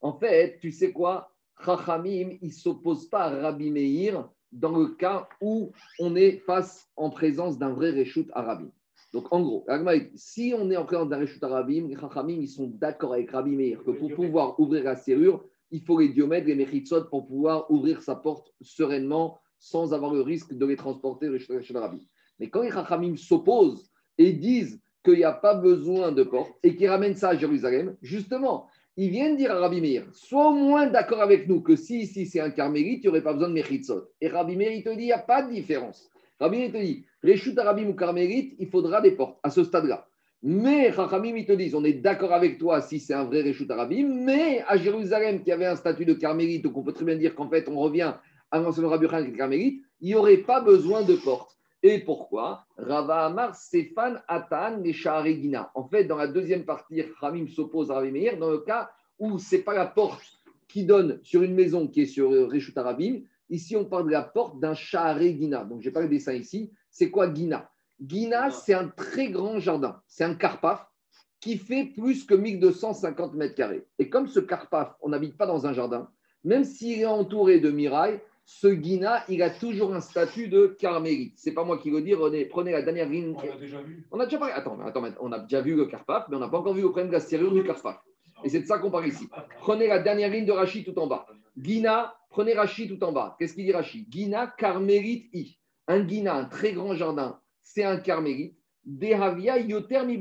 En 0.00 0.14
fait, 0.14 0.58
tu 0.60 0.70
sais 0.70 0.92
quoi? 0.92 1.30
Chachamim, 1.64 2.38
il 2.40 2.48
ne 2.48 2.52
s'oppose 2.52 3.08
pas 3.08 3.24
à 3.24 3.40
Rabbi 3.40 3.70
Meir 3.70 4.28
dans 4.52 4.76
le 4.76 4.88
cas 4.88 5.28
où 5.40 5.72
on 5.98 6.16
est 6.16 6.38
face 6.38 6.88
en 6.96 7.10
présence 7.10 7.58
d'un 7.58 7.70
vrai 7.70 7.90
Reshut 7.90 8.30
Arabim. 8.32 8.70
Donc, 9.12 9.26
en 9.32 9.42
gros, 9.42 9.66
si 10.14 10.54
on 10.56 10.70
est 10.70 10.76
en 10.76 10.84
présence 10.84 11.08
d'un 11.08 11.18
Reshut 11.18 11.42
Arabim, 11.42 11.88
les 11.88 11.96
Chachamim, 11.96 12.40
ils 12.40 12.48
sont 12.48 12.68
d'accord 12.68 13.12
avec 13.12 13.30
Rabbi 13.30 13.56
Meir 13.56 13.82
que 13.84 13.90
pour 13.90 14.12
pouvoir 14.14 14.58
ouvrir 14.58 14.84
la 14.84 14.96
serrure, 14.96 15.44
il 15.70 15.82
faut 15.82 15.98
les 15.98 16.08
diomètres, 16.08 16.46
les 16.46 16.54
méchitsot 16.54 17.04
pour 17.04 17.26
pouvoir 17.26 17.70
ouvrir 17.70 18.02
sa 18.02 18.16
porte 18.16 18.52
sereinement 18.60 19.38
sans 19.58 19.92
avoir 19.92 20.12
le 20.14 20.22
risque 20.22 20.54
de 20.54 20.66
les 20.66 20.76
transporter 20.76 21.26
chez 21.38 21.72
le 21.72 21.78
rabbi. 21.78 22.08
Mais 22.38 22.48
quand 22.48 22.62
les 22.62 22.70
Chachamim 22.70 23.16
s'opposent 23.16 23.90
et 24.18 24.32
disent 24.32 24.80
qu'il 25.04 25.14
n'y 25.14 25.24
a 25.24 25.32
pas 25.32 25.54
besoin 25.54 26.12
de 26.12 26.22
porte 26.22 26.52
et 26.62 26.76
qu'ils 26.76 26.88
ramènent 26.88 27.14
ça 27.14 27.30
à 27.30 27.36
Jérusalem, 27.36 27.96
justement, 28.02 28.66
ils 28.96 29.10
viennent 29.10 29.36
dire 29.36 29.52
à 29.52 29.60
Rabbi 29.60 29.80
Meir, 29.80 30.04
sois 30.12 30.48
au 30.48 30.54
moins 30.54 30.86
d'accord 30.86 31.22
avec 31.22 31.48
nous 31.48 31.62
que 31.62 31.76
si 31.76 32.00
ici 32.00 32.26
c'est 32.26 32.40
un 32.40 32.50
carmélite, 32.50 32.98
il 32.98 33.02
n'y 33.02 33.08
aurait 33.08 33.22
pas 33.22 33.32
besoin 33.32 33.48
de 33.48 33.54
méchitsot. 33.54 34.08
Et 34.20 34.28
Rabbi 34.28 34.56
Meir, 34.56 34.72
il 34.72 34.82
te 34.82 34.90
dit, 34.90 35.02
il 35.02 35.06
n'y 35.06 35.12
a 35.12 35.18
pas 35.18 35.42
de 35.42 35.52
différence. 35.52 36.10
Rabbi 36.38 36.58
Meir, 36.58 36.72
te 36.72 36.78
dit, 36.78 37.04
Réchut 37.22 37.58
Arabim 37.58 37.88
ou 37.88 37.94
carmélite, 37.94 38.54
il 38.58 38.68
faudra 38.68 39.00
des 39.00 39.12
portes 39.12 39.38
à 39.42 39.50
ce 39.50 39.62
stade-là. 39.62 40.06
Mais 40.42 40.90
Chachamim, 40.92 41.36
ils 41.36 41.44
te 41.44 41.52
disent, 41.52 41.74
on 41.74 41.84
est 41.84 41.92
d'accord 41.92 42.32
avec 42.32 42.58
toi 42.58 42.80
si 42.80 42.98
c'est 42.98 43.12
un 43.12 43.24
vrai 43.24 43.42
Réchut 43.42 43.70
Arabim, 43.70 44.08
mais 44.08 44.64
à 44.66 44.78
Jérusalem, 44.78 45.42
qui 45.42 45.52
avait 45.52 45.66
un 45.66 45.76
statut 45.76 46.06
de 46.06 46.14
carmélite, 46.14 46.64
donc 46.64 46.78
on 46.78 46.82
peut 46.82 46.94
très 46.94 47.04
bien 47.04 47.16
dire 47.16 47.34
qu'en 47.34 47.48
fait, 47.48 47.68
on 47.68 47.78
revient 47.78 48.14
à 48.50 48.58
l'ancien 48.58 48.88
Rabbi 48.88 49.06
Khan 49.06 49.22
et 49.22 49.32
carmélite, 49.32 49.82
il 50.00 50.08
n'y 50.08 50.14
aurait 50.14 50.38
pas 50.38 50.62
besoin 50.62 51.02
de 51.02 51.14
porte. 51.14 51.58
Et 51.82 51.98
pourquoi? 51.98 52.64
Rava 52.76 53.26
Amar, 53.26 53.54
Stéphane, 53.54 54.22
Atan 54.28 54.82
et 54.84 54.92
Shaharegina. 54.92 55.70
En 55.74 55.86
fait, 55.88 56.04
dans 56.04 56.16
la 56.16 56.26
deuxième 56.26 56.64
partie, 56.64 57.02
Ramim 57.20 57.46
s'oppose 57.48 57.90
à 57.90 57.94
Rabbi 57.94 58.10
Meir 58.10 58.38
dans 58.38 58.50
le 58.50 58.58
cas 58.58 58.90
où 59.18 59.38
ce 59.38 59.56
n'est 59.56 59.62
pas 59.62 59.74
la 59.74 59.86
porte 59.86 60.22
qui 60.68 60.84
donne 60.84 61.20
sur 61.22 61.42
une 61.42 61.54
maison 61.54 61.86
qui 61.86 62.02
est 62.02 62.06
sur 62.06 62.30
Réchut 62.50 62.72
Arabim. 62.76 63.20
Ici, 63.50 63.76
on 63.76 63.84
parle 63.84 64.06
de 64.06 64.12
la 64.12 64.22
porte 64.22 64.60
d'un 64.60 64.74
Shaharegina. 64.74 65.64
Donc, 65.64 65.80
je 65.82 65.88
n'ai 65.88 65.92
pas 65.92 66.02
le 66.02 66.08
dessin 66.08 66.32
ici. 66.32 66.70
C'est 66.90 67.10
quoi 67.10 67.32
Gina? 67.32 67.70
Gina, 68.04 68.50
c'est 68.50 68.74
un 68.74 68.88
très 68.88 69.28
grand 69.28 69.58
jardin. 69.58 70.00
C'est 70.06 70.24
un 70.24 70.34
carpaf 70.34 70.86
qui 71.40 71.56
fait 71.56 71.84
plus 71.84 72.24
que 72.24 72.34
1250 72.34 73.34
mètres 73.34 73.54
carrés. 73.54 73.86
Et 73.98 74.10
comme 74.10 74.26
ce 74.26 74.40
carpaf, 74.40 74.94
on 75.00 75.10
n'habite 75.10 75.36
pas 75.36 75.46
dans 75.46 75.66
un 75.66 75.72
jardin, 75.72 76.10
même 76.44 76.64
s'il 76.64 77.00
est 77.00 77.06
entouré 77.06 77.60
de 77.60 77.70
mirailles, 77.70 78.20
ce 78.44 78.66
Guina, 78.66 79.22
il 79.28 79.42
a 79.42 79.50
toujours 79.50 79.94
un 79.94 80.00
statut 80.00 80.48
de 80.48 80.66
carmélite. 80.78 81.34
C'est 81.36 81.52
pas 81.52 81.62
moi 81.62 81.78
qui 81.78 81.90
le 81.90 82.02
dis, 82.02 82.14
René, 82.14 82.46
prenez 82.46 82.72
la 82.72 82.82
dernière 82.82 83.08
ligne. 83.08 83.34
On 83.36 83.48
a 83.48 83.56
déjà 83.56 83.80
vu. 83.80 84.08
On 84.10 84.20
a 84.20 84.24
déjà 84.24 84.38
parlé. 84.38 84.54
Attends, 84.54 84.78
attends, 84.80 85.04
on 85.20 85.32
a 85.32 85.38
déjà 85.38 85.60
vu 85.60 85.76
le 85.76 85.86
carpaf, 85.86 86.26
mais 86.28 86.36
on 86.36 86.40
n'a 86.40 86.48
pas 86.48 86.58
encore 86.58 86.74
vu 86.74 86.82
le 86.82 86.88
problème 86.88 87.08
de 87.08 87.12
la 87.12 87.20
serrure 87.20 87.52
du 87.52 87.62
carpaf. 87.62 88.02
Et 88.42 88.48
c'est 88.48 88.60
de 88.60 88.66
ça 88.66 88.78
qu'on 88.78 88.90
parle 88.90 89.06
ici. 89.06 89.28
Prenez 89.60 89.86
la 89.86 89.98
dernière 89.98 90.30
ligne 90.30 90.46
de 90.46 90.52
Rachid 90.52 90.84
tout 90.84 90.98
en 90.98 91.06
bas. 91.06 91.26
Guina, 91.56 92.16
prenez 92.30 92.54
Rachid 92.54 92.88
tout 92.88 93.04
en 93.04 93.12
bas. 93.12 93.36
Qu'est-ce 93.38 93.54
qu'il 93.54 93.64
dit 93.64 93.72
Rachid 93.72 94.08
Guina, 94.08 94.46
carmélite 94.58 95.28
i. 95.32 95.58
Un 95.86 96.00
Guina, 96.00 96.34
un 96.34 96.44
très 96.46 96.72
grand 96.72 96.94
jardin, 96.94 97.38
c'est 97.74 97.84
un 97.84 97.98
carmélite. 97.98 98.56
Dehavia 98.84 99.58
yoter 99.58 100.04
mi 100.04 100.18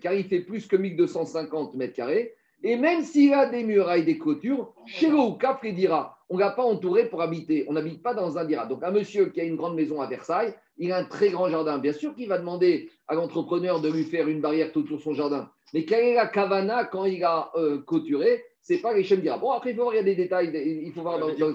car 0.00 0.12
il 0.12 0.24
fait 0.24 0.40
plus 0.40 0.66
que 0.66 0.76
1250 0.76 1.74
mètres 1.74 1.94
carrés. 1.94 2.34
Et 2.64 2.76
même 2.76 3.02
s'il 3.02 3.32
a 3.34 3.46
des 3.46 3.64
murailles, 3.64 4.04
des 4.04 4.18
clôtures, 4.18 4.74
chez 4.86 5.08
le 5.08 5.38
Cap 5.38 5.66
dira 5.66 6.18
on 6.28 6.36
ne 6.36 6.40
l'a 6.40 6.50
pas 6.50 6.62
entouré 6.62 7.10
pour 7.10 7.20
habiter. 7.20 7.66
On 7.68 7.74
n'habite 7.74 8.02
pas 8.02 8.14
dans 8.14 8.38
un 8.38 8.46
dira. 8.46 8.64
Donc, 8.64 8.82
un 8.82 8.90
monsieur 8.90 9.26
qui 9.26 9.40
a 9.42 9.44
une 9.44 9.56
grande 9.56 9.74
maison 9.74 10.00
à 10.00 10.06
Versailles, 10.06 10.54
il 10.78 10.90
a 10.90 10.96
un 10.96 11.04
très 11.04 11.28
grand 11.28 11.50
jardin. 11.50 11.76
Bien 11.76 11.92
sûr 11.92 12.14
qu'il 12.14 12.26
va 12.26 12.38
demander 12.38 12.90
à 13.06 13.14
l'entrepreneur 13.14 13.82
de 13.82 13.90
lui 13.90 14.04
faire 14.04 14.28
une 14.28 14.40
barrière 14.40 14.72
tout 14.72 14.80
autour 14.80 14.96
de 14.96 15.02
son 15.02 15.12
jardin. 15.12 15.50
Mais 15.74 15.84
quelle 15.84 16.04
est 16.04 16.14
la 16.14 16.26
kavana 16.26 16.84
quand 16.84 17.04
il 17.04 17.22
a 17.22 17.50
euh, 17.56 17.82
clôturé? 17.86 18.42
C'est 18.62 18.78
pas 18.78 18.94
les 18.94 19.02
dira. 19.02 19.36
Bon, 19.36 19.50
après, 19.50 19.72
il 19.72 19.76
faut 19.76 19.82
voir, 19.82 19.94
il 19.94 19.98
y 19.98 20.00
a 20.00 20.04
des 20.04 20.14
détails. 20.14 20.50
Il 20.54 20.92
faut 20.92 21.02
voir 21.02 21.18
dans, 21.18 21.28
dans 21.34 21.54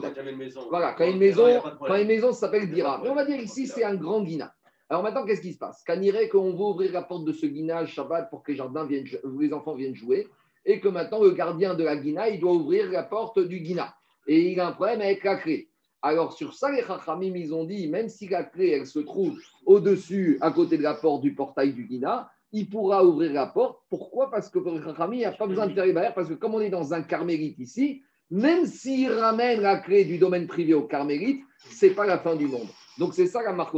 Voilà, 0.69 0.93
quand 0.93 1.09
une 1.09 1.17
maison, 1.17 1.61
quand 1.79 1.95
une 1.95 2.07
maison 2.07 2.31
s'appelle 2.31 2.69
dira. 2.69 2.99
Mais 3.01 3.09
on 3.09 3.15
va 3.15 3.25
dire 3.25 3.39
ici, 3.39 3.65
c'est 3.65 3.83
un 3.83 3.95
grand 3.95 4.21
guina. 4.21 4.53
Alors 4.89 5.03
maintenant, 5.03 5.25
qu'est-ce 5.25 5.41
qui 5.41 5.53
se 5.53 5.57
passe? 5.57 5.83
Quand 5.85 5.99
irait 6.01 6.29
qu'on 6.29 6.53
va 6.53 6.63
ouvrir 6.63 6.93
la 6.93 7.01
porte 7.01 7.25
de 7.25 7.33
ce 7.33 7.45
guinage 7.45 7.93
Shabbat 7.93 8.29
pour 8.29 8.41
que 8.41 8.51
les, 8.51 8.57
jardins 8.57 8.85
viennent, 8.85 9.05
les 9.39 9.53
enfants 9.53 9.75
viennent 9.75 9.95
jouer, 9.95 10.27
et 10.65 10.79
que 10.79 10.87
maintenant 10.87 11.23
le 11.23 11.31
gardien 11.31 11.73
de 11.73 11.83
la 11.83 11.95
guina, 11.95 12.29
il 12.29 12.39
doit 12.39 12.53
ouvrir 12.53 12.89
la 12.91 13.03
porte 13.03 13.39
du 13.39 13.59
guina. 13.59 13.95
Et 14.27 14.51
il 14.51 14.59
a 14.59 14.67
un 14.67 14.71
problème 14.73 15.01
avec 15.01 15.23
la 15.23 15.37
clé. 15.37 15.69
Alors 16.01 16.33
sur 16.33 16.53
ça, 16.53 16.71
les 16.71 16.83
Chachamim, 16.83 17.35
ils 17.35 17.53
ont 17.53 17.65
dit, 17.65 17.87
même 17.87 18.07
si 18.07 18.27
la 18.27 18.43
clé, 18.43 18.69
elle 18.69 18.85
se 18.85 18.99
trouve 18.99 19.37
au-dessus, 19.65 20.37
à 20.41 20.51
côté 20.51 20.77
de 20.77 20.83
la 20.83 20.93
porte 20.93 21.21
du 21.21 21.33
portail 21.33 21.73
du 21.73 21.85
guina, 21.85 22.29
il 22.51 22.69
pourra 22.69 23.03
ouvrir 23.03 23.33
la 23.33 23.47
porte. 23.47 23.79
Pourquoi? 23.89 24.29
Parce 24.29 24.49
que 24.49 24.59
pour 24.59 24.73
les 24.73 24.81
Chachamim, 24.81 25.15
il 25.15 25.19
n'y 25.19 25.25
a 25.25 25.31
pas 25.31 25.47
besoin 25.47 25.67
de 25.67 25.73
faire 25.73 25.85
les 25.85 25.93
barrières, 25.93 26.13
parce 26.13 26.29
que 26.29 26.33
comme 26.33 26.53
on 26.53 26.61
est 26.61 26.69
dans 26.69 26.93
un 26.93 27.01
carmélite 27.01 27.59
ici, 27.59 28.03
même 28.29 28.65
s'il 28.65 29.11
ramène 29.11 29.61
la 29.61 29.79
clé 29.79 30.05
du 30.05 30.17
domaine 30.17 30.47
privé 30.47 30.73
au 30.73 30.83
carmélite, 30.83 31.43
ce 31.71 31.85
n'est 31.85 31.93
pas 31.93 32.05
la 32.05 32.19
fin 32.19 32.35
du 32.35 32.47
monde. 32.47 32.67
Donc 32.97 33.13
c'est 33.13 33.27
ça 33.27 33.41
la 33.41 33.53
marque 33.53 33.75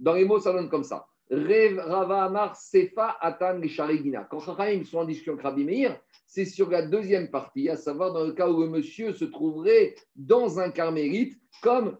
Dans 0.00 0.14
les 0.14 0.24
mots, 0.24 0.40
ça 0.40 0.52
donne 0.52 0.70
comme 0.70 0.82
ça. 0.82 1.06
Rava 1.30 2.24
Amar 2.24 2.56
Sefa 2.56 3.16
Atan 3.20 3.62
Gina. 3.62 4.24
Quand 4.24 4.40
Chachamim 4.40 4.84
sont 4.84 4.98
en 4.98 5.04
discussion 5.04 5.34
avec 5.34 5.44
Rabbi 5.44 5.86
c'est 6.26 6.44
sur 6.44 6.70
la 6.70 6.82
deuxième 6.82 7.28
partie, 7.28 7.68
à 7.68 7.76
savoir 7.76 8.12
dans 8.12 8.24
le 8.24 8.32
cas 8.32 8.48
où 8.48 8.60
le 8.60 8.68
monsieur 8.68 9.12
se 9.12 9.24
trouverait 9.24 9.94
dans 10.16 10.58
un 10.58 10.70
carmélite, 10.70 11.38
comme 11.60 11.98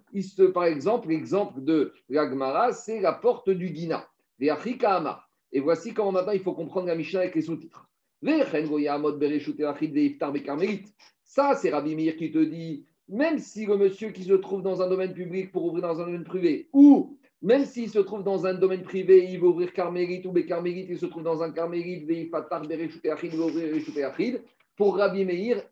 par 0.54 0.64
exemple, 0.64 1.08
l'exemple 1.08 1.62
de 1.62 1.92
l'Agmara, 2.08 2.72
c'est 2.72 3.00
la 3.00 3.12
porte 3.12 3.50
du 3.50 3.70
Guina, 3.70 4.08
Et 5.52 5.60
voici 5.60 5.92
comment 5.92 6.12
maintenant 6.12 6.32
il 6.32 6.40
faut 6.40 6.54
comprendre 6.54 6.86
la 6.86 6.94
Mishnah 6.94 7.20
avec 7.20 7.34
les 7.34 7.42
sous-titres. 7.42 7.88
Ça, 11.24 11.54
c'est 11.54 11.70
Rabbi 11.70 11.94
Meir 11.94 12.16
qui 12.16 12.30
te 12.30 12.38
dit, 12.38 12.86
même 13.08 13.38
si 13.38 13.66
le 13.66 13.76
monsieur 13.76 14.10
qui 14.10 14.24
se 14.24 14.34
trouve 14.34 14.62
dans 14.62 14.80
un 14.80 14.88
domaine 14.88 15.12
public 15.12 15.50
pour 15.50 15.64
ouvrir 15.64 15.82
dans 15.82 16.00
un 16.00 16.06
domaine 16.06 16.24
privé, 16.24 16.68
ou 16.72 17.18
même 17.42 17.64
s'il 17.64 17.88
se 17.88 17.98
trouve 17.98 18.22
dans 18.22 18.46
un 18.46 18.54
domaine 18.54 18.82
privé, 18.82 19.26
il 19.30 19.40
va 19.40 19.46
ouvrir 19.46 19.72
carmélite 19.72 20.26
ou 20.26 20.32
carmélite, 20.32 20.88
il 20.90 20.98
se 20.98 21.06
trouve 21.06 21.22
dans 21.22 21.42
un 21.42 21.50
carmélite, 21.52 22.04
il 22.08 22.30
va 22.30 23.44
ouvrir 23.44 24.06
Achid. 24.06 24.42
Pour 24.76 24.96
Rabbi 24.96 25.24
Meir, 25.24 25.62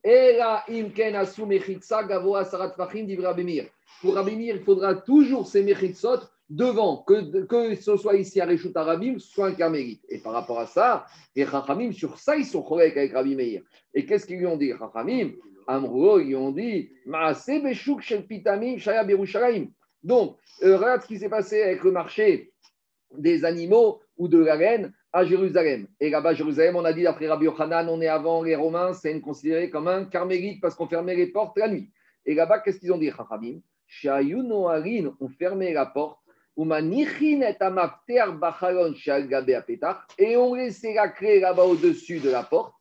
Pour 4.01 4.14
Rabbi 4.14 4.37
Meir, 4.37 4.57
il 4.57 4.62
faudra 4.62 4.95
toujours 4.95 5.47
ces 5.47 5.62
mechitsot 5.62 6.21
devant, 6.49 7.05
que, 7.07 7.45
que 7.45 7.75
ce 7.75 7.97
soit 7.97 8.16
ici 8.16 8.41
à 8.41 8.47
Reshut 8.47 8.77
Arabim, 8.77 9.19
soit 9.19 9.49
un 9.49 9.53
carmélite. 9.53 10.05
Et 10.09 10.19
par 10.19 10.33
rapport 10.33 10.59
à 10.59 10.66
ça, 10.66 11.07
les 11.37 11.47
Chachamim, 11.47 11.93
sur 11.93 12.19
ça, 12.19 12.37
ils 12.37 12.45
sont 12.45 12.62
corrects 12.62 12.97
avec 12.97 13.12
Rabbi 13.12 13.35
Meir. 13.35 13.62
Et 13.95 14.07
qu'est-ce 14.07 14.27
qu'ils 14.27 14.39
lui 14.39 14.47
ont 14.47 14.57
dit, 14.57 14.73
Chachamim? 14.79 15.33
Amrouo, 15.66 16.19
ils 16.21 16.35
ont 16.35 16.51
dit 16.51 16.91
Maase 17.05 17.61
Beshuk 17.62 18.01
Shel 18.01 18.27
Pitamim 18.27 18.79
Shaya 18.79 19.05
Berushalayim. 19.05 19.69
Donc, 20.03 20.36
euh, 20.62 20.76
regarde 20.76 21.03
ce 21.03 21.07
qui 21.07 21.18
s'est 21.18 21.28
passé 21.28 21.62
avec 21.62 21.82
le 21.82 21.90
marché 21.90 22.53
des 23.16 23.44
animaux 23.44 24.01
ou 24.16 24.28
de 24.28 24.38
la 24.38 24.55
reine 24.55 24.92
à 25.12 25.24
Jérusalem. 25.24 25.86
Et 26.01 26.11
là-bas, 26.11 26.34
Jérusalem, 26.34 26.76
on 26.76 26.84
a 26.84 26.92
dit 26.92 27.03
d'après 27.03 27.28
Rabbi 27.28 27.46
Yochanan, 27.46 27.88
on 27.88 28.01
est 28.01 28.09
avant 28.09 28.42
les 28.42 28.55
Romains, 28.55 28.92
c'est 28.92 29.18
considéré 29.20 29.70
comme 29.70 29.88
un 29.88 30.05
carmélite 30.05 30.61
parce 30.61 30.74
qu'on 30.74 30.86
fermait 30.86 31.16
les 31.16 31.28
portes 31.28 31.57
la 31.59 31.68
nuit. 31.68 31.90
Et 32.26 32.34
là-bas, 32.34 32.61
qu'est-ce 32.61 32.78
qu'ils 32.78 32.92
ont 32.92 32.99
dit, 32.99 33.11
Chachamim? 33.11 33.61
On 35.20 35.28
fermait 35.28 35.72
la 35.72 35.86
porte, 35.86 36.18
et 40.18 40.36
on 40.36 40.55
laissait 40.55 40.94
la 40.94 41.09
clé 41.09 41.40
là-bas 41.40 41.64
au-dessus 41.64 42.18
de 42.18 42.30
la 42.30 42.42
porte. 42.42 42.74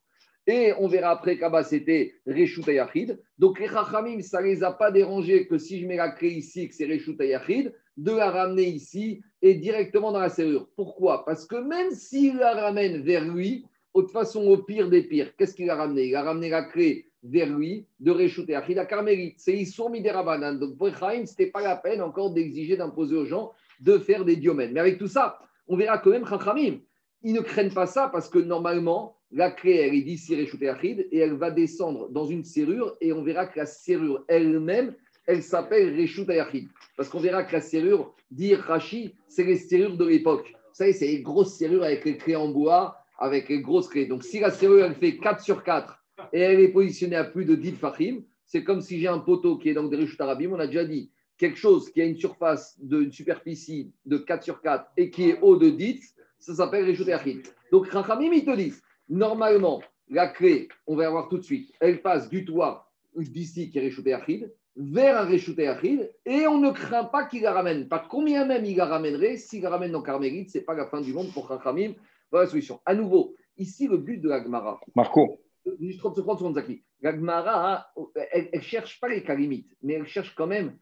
Et 0.47 0.73
on 0.79 0.87
verra 0.87 1.11
après 1.11 1.37
qu'Abba 1.37 1.63
c'était 1.63 2.15
Reshut 2.25 2.65
Yachid. 2.65 3.19
Donc 3.37 3.59
les 3.59 3.67
Chachamim, 3.67 4.21
ça 4.21 4.41
ne 4.41 4.47
les 4.47 4.63
a 4.63 4.71
pas 4.71 4.91
dérangés 4.91 5.45
que 5.45 5.57
si 5.57 5.79
je 5.79 5.85
mets 5.85 5.97
la 5.97 6.09
clé 6.09 6.29
ici, 6.29 6.69
que 6.69 6.73
c'est 6.73 6.85
Reshut 6.85 7.19
Yachid, 7.19 7.73
de 7.97 8.11
la 8.11 8.31
ramener 8.31 8.63
ici 8.63 9.21
et 9.41 9.55
directement 9.55 10.11
dans 10.11 10.19
la 10.19 10.29
serrure. 10.29 10.69
Pourquoi? 10.75 11.25
Parce 11.25 11.45
que 11.45 11.57
même 11.57 11.91
s'il 11.91 12.37
la 12.37 12.53
ramène 12.53 13.01
vers 13.01 13.25
lui, 13.25 13.65
de 14.01 14.07
façon, 14.07 14.45
au 14.47 14.57
pire 14.57 14.89
des 14.89 15.03
pires, 15.03 15.35
qu'est-ce 15.35 15.55
qu'il 15.55 15.69
a 15.69 15.75
ramené? 15.75 16.05
Il 16.05 16.15
a 16.15 16.23
ramené 16.23 16.49
la 16.49 16.63
clé 16.63 17.09
vers 17.23 17.49
lui 17.49 17.87
de 17.99 18.11
Reshut 18.11 18.47
Yachid 18.47 18.77
à 18.77 18.85
Carmélite. 18.85 19.35
C'est 19.39 19.57
Issour 19.57 19.89
Miderabanan. 19.89 20.59
Donc 20.59 20.77
pour 20.77 20.95
Chaim, 20.95 21.25
ce 21.25 21.31
n'était 21.31 21.47
pas 21.47 21.61
la 21.61 21.75
peine 21.75 22.01
encore 22.01 22.31
d'exiger, 22.31 22.77
d'imposer 22.77 23.15
aux 23.15 23.25
gens 23.25 23.51
de 23.79 23.97
faire 23.97 24.25
des 24.25 24.35
diomènes. 24.35 24.71
Mais 24.73 24.79
avec 24.79 24.97
tout 24.97 25.07
ça, 25.07 25.39
on 25.67 25.75
verra 25.75 25.97
quand 25.97 26.11
même 26.11 26.25
Chachamim. 26.25 26.77
Ils 27.23 27.33
ne 27.33 27.41
craignent 27.41 27.73
pas 27.73 27.87
ça 27.87 28.09
parce 28.11 28.29
que 28.29 28.39
normalement, 28.39 29.16
la 29.31 29.51
clé, 29.51 29.73
elle 29.73 29.95
est 29.95 30.01
d'ici 30.01 30.35
Achid 30.35 31.07
et 31.11 31.17
elle 31.17 31.33
va 31.33 31.51
descendre 31.51 32.09
dans 32.09 32.25
une 32.25 32.43
serrure 32.43 32.95
et 33.01 33.11
on 33.13 33.23
verra 33.23 33.45
que 33.47 33.59
la 33.59 33.65
serrure 33.65 34.23
elle-même, 34.27 34.95
elle 35.25 35.43
s'appelle 35.43 35.99
Reshut 35.99 36.29
Achid. 36.29 36.69
Parce 36.95 37.09
qu'on 37.09 37.19
verra 37.19 37.43
que 37.43 37.53
la 37.53 37.61
serrure, 37.61 38.15
dit 38.31 38.55
Rashi, 38.55 39.15
c'est 39.27 39.43
les 39.43 39.57
serrures 39.57 39.97
de 39.97 40.05
l'époque. 40.05 40.47
Vous 40.53 40.73
savez, 40.73 40.93
c'est 40.93 41.07
les 41.07 41.21
grosses 41.21 41.57
serrures 41.57 41.83
avec 41.83 42.05
les 42.05 42.17
clés 42.17 42.35
en 42.35 42.49
bois, 42.49 42.97
avec 43.19 43.49
les 43.49 43.61
grosses 43.61 43.89
clés. 43.89 44.05
Donc 44.05 44.23
si 44.23 44.39
la 44.39 44.51
serrure, 44.51 44.85
elle 44.85 44.95
fait 44.95 45.17
4 45.17 45.41
sur 45.41 45.63
4 45.63 45.97
et 46.33 46.39
elle 46.39 46.59
est 46.59 46.69
positionnée 46.69 47.15
à 47.15 47.23
plus 47.23 47.45
de 47.45 47.55
10 47.55 47.73
fachim, 47.73 48.21
c'est 48.45 48.63
comme 48.63 48.81
si 48.81 48.99
j'ai 48.99 49.07
un 49.07 49.19
poteau 49.19 49.57
qui 49.57 49.69
est 49.69 49.73
dans 49.73 49.83
des 49.83 49.97
Reshut 49.97 50.21
Arabim, 50.21 50.51
on 50.53 50.59
a 50.59 50.67
déjà 50.67 50.85
dit, 50.85 51.11
quelque 51.37 51.57
chose 51.57 51.91
qui 51.91 52.01
a 52.01 52.05
une 52.05 52.17
surface 52.17 52.75
de 52.81 53.01
une 53.01 53.11
superficie 53.11 53.91
de 54.05 54.17
4 54.17 54.43
sur 54.43 54.61
4 54.61 54.91
et 54.95 55.09
qui 55.09 55.29
est 55.29 55.39
haut 55.41 55.57
de 55.57 55.69
10, 55.69 56.15
ça 56.39 56.55
s'appelle 56.55 56.89
Reshut 56.89 57.09
Achid. 57.09 57.41
Donc 57.71 57.89
Rachamim, 57.89 58.31
ils 58.31 58.45
te 58.45 58.55
disent, 58.55 58.81
Normalement, 59.09 59.81
la 60.09 60.27
clé, 60.27 60.67
on 60.85 60.95
va 60.95 61.09
voir 61.09 61.29
tout 61.29 61.37
de 61.37 61.43
suite, 61.43 61.73
elle 61.79 62.01
passe 62.01 62.29
du 62.29 62.45
toit 62.45 62.91
d'ici 63.15 63.69
qui 63.69 63.77
est 63.77 63.81
réchauffé 63.81 64.13
Achid 64.13 64.53
vers 64.75 65.17
un 65.17 65.25
réchauffé 65.25 65.67
Achid 65.67 66.11
et 66.25 66.45
on 66.47 66.59
ne 66.59 66.71
craint 66.71 67.05
pas 67.05 67.25
qu'il 67.25 67.41
la 67.41 67.53
ramène. 67.53 67.87
Pas 67.87 68.05
combien 68.09 68.45
même 68.45 68.65
il 68.65 68.77
la 68.77 68.85
ramènerait, 68.85 69.37
s'il 69.37 69.63
la 69.63 69.69
ramène 69.69 69.91
dans 69.91 70.01
Carmélite, 70.01 70.51
ce 70.51 70.57
n'est 70.57 70.63
pas 70.63 70.75
la 70.75 70.85
fin 70.87 71.01
du 71.01 71.13
monde 71.13 71.31
pour 71.33 71.47
Chachamim. 71.47 71.93
Voilà 72.31 72.45
la 72.45 72.49
solution. 72.49 72.79
À 72.85 72.93
nouveau, 72.93 73.35
ici, 73.57 73.87
le 73.87 73.97
but 73.97 74.17
de 74.17 74.29
la 74.29 74.43
Gemara. 74.43 74.79
Marco. 74.95 75.39
Juste 75.79 75.99
30 75.99 76.15
secondes, 76.15 76.63
La 77.01 77.15
Gemara, 77.15 77.87
elle 78.31 78.49
ne 78.53 78.59
cherche 78.59 78.99
pas 78.99 79.09
les 79.09 79.23
kalimites, 79.23 79.75
mais 79.81 79.93
elle 79.93 80.05
cherche 80.05 80.33
quand 80.35 80.47
même, 80.47 80.77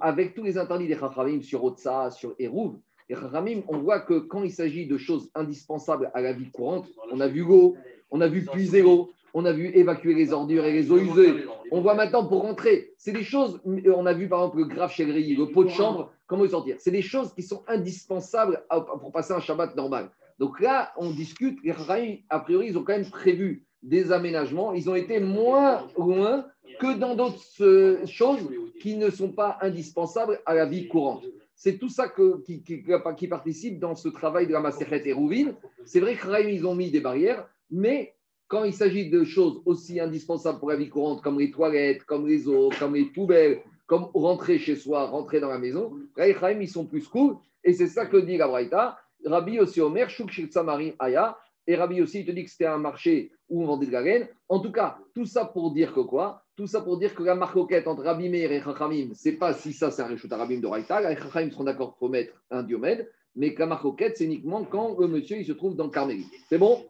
avec 0.00 0.34
tous 0.34 0.42
les 0.42 0.56
interdits 0.56 0.86
des 0.86 0.96
Chachamim 0.96 1.42
sur 1.42 1.64
Otsa, 1.64 2.10
sur 2.10 2.34
Eruv, 2.38 2.76
et 2.76 2.80
Ramim, 3.14 3.62
on 3.68 3.78
voit 3.78 4.00
que 4.00 4.18
quand 4.18 4.42
il 4.42 4.52
s'agit 4.52 4.86
de 4.86 4.98
choses 4.98 5.30
indispensables 5.34 6.10
à 6.14 6.20
la 6.20 6.32
vie 6.32 6.50
courante, 6.50 6.88
on 7.10 7.20
a 7.20 7.28
vu 7.28 7.40
l'eau, 7.42 7.76
on 8.10 8.20
a 8.20 8.28
vu 8.28 8.44
puiser 8.44 8.82
l'eau, 8.82 9.10
on 9.34 9.44
a 9.44 9.52
vu 9.52 9.66
évacuer 9.74 10.14
les 10.14 10.32
ordures 10.32 10.64
et 10.64 10.72
les 10.72 10.90
eaux 10.90 10.98
usées. 10.98 11.44
On 11.70 11.80
voit 11.80 11.94
maintenant 11.94 12.26
pour 12.26 12.42
rentrer. 12.42 12.92
C'est 12.98 13.12
des 13.12 13.22
choses, 13.22 13.60
on 13.64 14.06
a 14.06 14.12
vu 14.12 14.28
par 14.28 14.40
exemple 14.40 14.58
le 14.58 14.64
grave 14.64 14.92
chez 14.92 15.04
le 15.04 15.52
pot 15.52 15.64
de 15.64 15.70
chambre, 15.70 16.12
comment 16.26 16.44
y 16.44 16.50
sortir. 16.50 16.76
C'est 16.78 16.90
des 16.90 17.02
choses 17.02 17.32
qui 17.34 17.42
sont 17.42 17.62
indispensables 17.68 18.64
pour 19.00 19.12
passer 19.12 19.32
un 19.32 19.40
Shabbat 19.40 19.76
normal. 19.76 20.10
Donc 20.38 20.60
là, 20.60 20.92
on 20.96 21.10
discute. 21.10 21.58
Les 21.62 21.72
Ramim, 21.72 22.16
a 22.28 22.40
priori, 22.40 22.68
ils 22.68 22.78
ont 22.78 22.82
quand 22.82 22.94
même 22.94 23.10
prévu 23.10 23.64
des 23.82 24.12
aménagements. 24.12 24.72
Ils 24.72 24.88
ont 24.88 24.94
été 24.94 25.20
moins 25.20 25.86
loin 25.96 26.46
que 26.78 26.98
dans 26.98 27.14
d'autres 27.14 27.42
euh, 27.60 28.06
choses 28.06 28.48
qui 28.80 28.96
ne 28.96 29.10
sont 29.10 29.30
pas 29.32 29.58
indispensables 29.60 30.40
à 30.46 30.54
la 30.54 30.64
vie 30.64 30.88
courante. 30.88 31.24
C'est 31.62 31.76
tout 31.76 31.90
ça 31.90 32.08
qui, 32.08 33.26
participe 33.28 33.78
dans 33.78 33.94
ce 33.94 34.08
travail 34.08 34.46
de 34.46 34.52
la 34.54 34.60
Maseret 34.60 35.06
et 35.06 35.12
Rouvine. 35.12 35.54
C'est 35.84 36.00
vrai 36.00 36.16
que 36.16 36.48
ils 36.48 36.66
ont 36.66 36.74
mis 36.74 36.90
des 36.90 37.00
barrières, 37.00 37.46
mais 37.70 38.14
quand 38.48 38.64
il 38.64 38.72
s'agit 38.72 39.10
de 39.10 39.24
choses 39.24 39.60
aussi 39.66 40.00
indispensables 40.00 40.58
pour 40.58 40.70
la 40.70 40.76
vie 40.76 40.88
courante, 40.88 41.20
comme 41.20 41.38
les 41.38 41.50
toilettes, 41.50 42.04
comme 42.04 42.26
les 42.26 42.48
eaux, 42.48 42.70
comme 42.78 42.94
les 42.94 43.04
poubelles, 43.04 43.60
comme 43.86 44.08
rentrer 44.14 44.58
chez 44.58 44.74
soi, 44.74 45.04
rentrer 45.04 45.38
dans 45.38 45.50
la 45.50 45.58
maison, 45.58 45.92
ils 46.16 46.66
sont 46.66 46.86
plus 46.86 47.06
cool. 47.06 47.36
Et 47.62 47.74
c'est 47.74 47.88
ça 47.88 48.06
que 48.06 48.16
dit 48.16 48.38
la 48.38 48.48
Braïta. 48.48 48.98
Rabbi 49.26 49.58
aussi 49.58 49.82
Omer, 49.82 50.08
Shuk 50.08 50.30
Samari 50.50 50.94
Aya. 50.98 51.36
Et 51.66 51.76
Rabbi 51.76 52.00
aussi, 52.00 52.20
il 52.20 52.24
te 52.24 52.30
dit 52.30 52.44
que 52.44 52.50
c'était 52.50 52.64
un 52.64 52.78
marché 52.78 53.32
où 53.50 53.64
on 53.64 53.66
vendait 53.66 53.86
de 53.86 53.92
la 53.92 54.00
laine. 54.00 54.28
En 54.48 54.60
tout 54.60 54.72
cas, 54.72 54.96
tout 55.14 55.26
ça 55.26 55.44
pour 55.44 55.72
dire 55.72 55.92
que 55.92 56.00
quoi? 56.00 56.42
Tout 56.60 56.66
ça 56.66 56.82
pour 56.82 56.98
dire 56.98 57.14
que 57.14 57.22
la 57.22 57.34
marcoquette 57.34 57.86
entre 57.88 58.02
Rabbi 58.02 58.28
Meir 58.28 58.52
et 58.52 58.60
Chachamim, 58.60 59.14
c'est 59.14 59.32
pas 59.32 59.54
si 59.54 59.72
ça 59.72 59.90
c'est 59.90 60.02
un 60.02 60.08
Rishut 60.08 60.30
Rabim 60.30 60.60
de 60.60 60.66
Raïta, 60.66 61.00
les 61.00 61.16
Chachamim 61.16 61.50
seront 61.50 61.64
d'accord 61.64 61.96
pour 61.96 62.10
mettre 62.10 62.34
un 62.50 62.62
diomède, 62.62 63.10
mais 63.34 63.54
que 63.54 63.60
la 63.60 63.66
marcoquette, 63.66 64.18
c'est 64.18 64.26
uniquement 64.26 64.62
quand 64.64 64.98
le 64.98 65.08
monsieur 65.08 65.38
il 65.38 65.46
se 65.46 65.52
trouve 65.52 65.74
dans 65.74 65.84
le 65.84 65.90
Carmélie. 65.90 66.26
C'est 66.50 66.58
bon? 66.58 66.86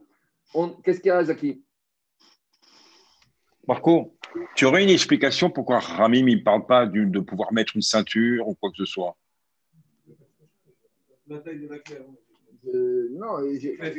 Qu'est-ce 0.83 0.99
qu'il 0.99 1.11
y 1.11 1.13
a, 1.13 1.23
Zaki? 1.23 1.63
Marco, 3.69 4.17
tu 4.57 4.65
aurais 4.65 4.83
une 4.83 4.91
explication 4.91 5.51
pourquoi 5.51 5.79
Ramim 5.79 6.27
ne 6.27 6.43
parle 6.43 6.67
pas 6.67 6.85
de 6.87 7.21
pouvoir 7.21 7.53
mettre 7.53 7.77
une 7.77 7.83
ceinture 7.83 8.49
ou 8.49 8.57
quoi 8.57 8.71
que 8.71 8.77
ce 8.77 8.87
soit? 8.87 9.17
La 11.29 11.39
taille 11.39 11.61
de 11.61 11.69
la 11.69 11.79
claire. 11.79 12.03
Euh, 12.75 13.09
non, 13.13 13.39
je, 13.39 13.69
la, 13.79 13.95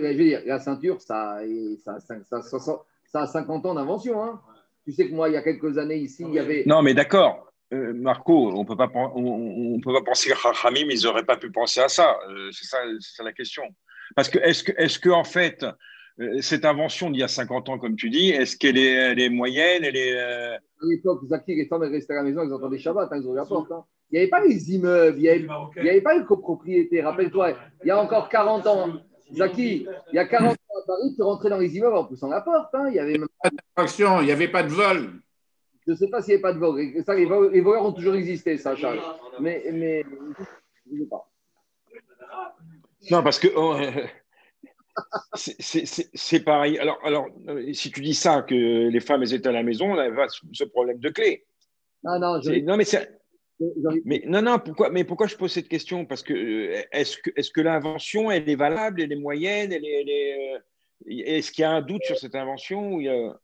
je 0.00 0.16
veux 0.16 0.24
dire, 0.24 0.42
la 0.46 0.60
ceinture, 0.60 1.00
ça, 1.00 1.40
ça, 1.84 1.98
ça, 1.98 2.42
ça 2.42 2.58
ça 2.60 2.84
a 3.20 3.26
50 3.26 3.66
ans 3.66 3.74
d'invention. 3.74 4.22
Hein. 4.22 4.40
Tu 4.84 4.92
sais 4.92 5.08
que 5.08 5.14
moi, 5.14 5.28
il 5.28 5.32
y 5.32 5.36
a 5.36 5.42
quelques 5.42 5.78
années 5.78 5.96
ici, 5.96 6.24
il 6.26 6.34
y 6.34 6.38
avait. 6.38 6.64
Non, 6.66 6.82
mais 6.82 6.94
d'accord. 6.94 7.50
euh, 7.72 7.94
Marco, 7.94 8.52
on 8.54 8.64
peut 8.64 8.76
pas, 8.76 8.90
on, 8.94 9.80
peut 9.80 9.92
pas 9.92 10.02
penser 10.02 10.30
que 10.30 10.66
Hamim, 10.66 10.90
ils 10.90 11.04
n'auraient 11.04 11.24
pas 11.24 11.36
pu 11.36 11.50
penser 11.50 11.80
à 11.80 11.88
ça. 11.88 12.18
Euh, 12.28 12.50
c'est 12.52 12.66
ça, 12.66 12.78
ça, 13.00 13.24
la 13.24 13.32
question. 13.32 13.62
Parce 14.14 14.28
que 14.28 14.38
est-ce 14.38 14.62
que, 14.62 14.72
est-ce 14.76 14.98
que 14.98 15.08
en 15.08 15.24
fait, 15.24 15.64
euh, 16.20 16.40
cette 16.42 16.64
invention 16.64 17.10
d'il 17.10 17.20
y 17.20 17.22
a 17.22 17.28
50 17.28 17.70
ans, 17.70 17.78
comme 17.78 17.96
tu 17.96 18.10
dis, 18.10 18.30
est-ce 18.30 18.56
qu'elle 18.56 18.76
est, 18.76 18.92
elle 18.92 19.20
est 19.20 19.30
moyenne 19.30 19.84
elle 19.84 19.96
est, 19.96 20.18
À 20.18 20.58
l'époque, 20.82 21.24
Zaki, 21.26 21.54
les 21.54 21.66
femmes 21.66 21.82
restaient 21.82 22.12
à 22.12 22.16
la 22.16 22.22
maison, 22.24 22.42
ils 22.44 22.52
entendaient 22.52 22.78
Shabbat, 22.78 23.10
hein, 23.10 23.16
ils 23.18 23.26
ouvraient 23.26 23.40
la 23.40 23.46
porte. 23.46 23.72
Hein. 23.72 23.84
Il 24.10 24.16
n'y 24.16 24.18
avait 24.20 24.30
pas 24.30 24.44
les 24.44 24.72
immeubles, 24.74 25.16
il 25.16 25.22
n'y 25.22 25.28
avait, 25.28 25.88
avait, 25.88 26.00
pas 26.02 26.16
les 26.16 26.24
copropriétés. 26.24 27.02
Rappelle-toi, 27.02 27.56
il 27.82 27.88
y 27.88 27.90
a 27.90 27.98
encore 27.98 28.28
40 28.28 28.66
ans, 28.66 28.92
Zaki, 29.32 29.86
il 30.12 30.14
y 30.14 30.18
a 30.18 30.26
40 30.26 30.52
ans 30.52 30.63
à 30.76 30.86
Paris, 30.86 31.14
tu 31.14 31.22
rentrais 31.22 31.50
dans 31.50 31.58
les 31.58 31.76
immeubles 31.76 31.96
en 31.96 32.04
poussant 32.04 32.28
la 32.28 32.40
porte. 32.40 32.74
Hein. 32.74 32.86
Il 32.88 32.92
n'y 32.92 32.98
avait 32.98 33.18
même 33.18 33.28
pas 33.42 33.50
d'attraction, 33.50 34.20
il 34.20 34.26
n'y 34.26 34.32
avait 34.32 34.48
pas 34.48 34.62
de 34.62 34.70
vol. 34.70 35.20
Je 35.86 35.92
ne 35.92 35.96
sais 35.96 36.08
pas 36.08 36.22
s'il 36.22 36.34
n'y 36.34 36.40
a 36.40 36.42
pas 36.42 36.52
de 36.52 36.58
vol. 36.58 36.80
Ça, 37.04 37.14
les, 37.14 37.26
voleurs, 37.26 37.84
ont 37.84 37.92
toujours 37.92 38.14
existé, 38.14 38.56
ça, 38.56 38.74
Charles. 38.74 39.00
Mais, 39.40 39.64
mais 39.72 40.04
je 40.86 40.94
ne 40.94 41.00
sais 41.00 41.08
pas. 41.08 41.30
Non, 43.10 43.22
parce 43.22 43.38
que 43.38 43.48
oh, 43.54 43.76
c'est 45.34 46.40
pareil. 46.44 46.78
Alors, 46.78 46.98
alors, 47.04 47.26
si 47.72 47.90
tu 47.90 48.00
dis 48.00 48.14
ça, 48.14 48.42
que 48.42 48.54
les 48.88 49.00
femmes 49.00 49.22
étaient 49.24 49.46
à 49.46 49.52
la 49.52 49.62
maison, 49.62 49.92
on 49.92 49.98
avait 49.98 50.26
ce 50.52 50.64
problème 50.64 50.98
de 50.98 51.10
clé. 51.10 51.44
Ah 52.06 52.18
non, 52.18 52.40
je... 52.40 52.52
non, 52.60 52.76
mais 52.76 52.84
c'est. 52.84 53.20
Mais 54.04 54.22
non, 54.26 54.42
non, 54.42 54.58
pourquoi, 54.58 54.90
mais 54.90 55.04
pourquoi 55.04 55.26
je 55.26 55.36
pose 55.36 55.52
cette 55.52 55.68
question? 55.68 56.04
Parce 56.04 56.22
que 56.22 56.32
euh, 56.32 56.82
est-ce 56.92 57.18
que, 57.18 57.30
est 57.36 57.52
que 57.52 57.60
l'invention, 57.60 58.30
elle 58.30 58.48
est 58.48 58.56
valable, 58.56 59.00
elle 59.00 59.12
est 59.12 59.16
moyenne, 59.16 59.72
elle 59.72 59.84
est, 59.84 60.56
euh, 60.56 60.58
est-ce 61.06 61.52
qu'il 61.52 61.62
y 61.62 61.64
a 61.64 61.70
un 61.70 61.82
doute 61.82 62.02
sur 62.04 62.18
cette 62.18 62.34
invention 62.34 62.94
ou 62.94 63.00
il 63.00 63.06
y 63.06 63.08
a... 63.08 63.38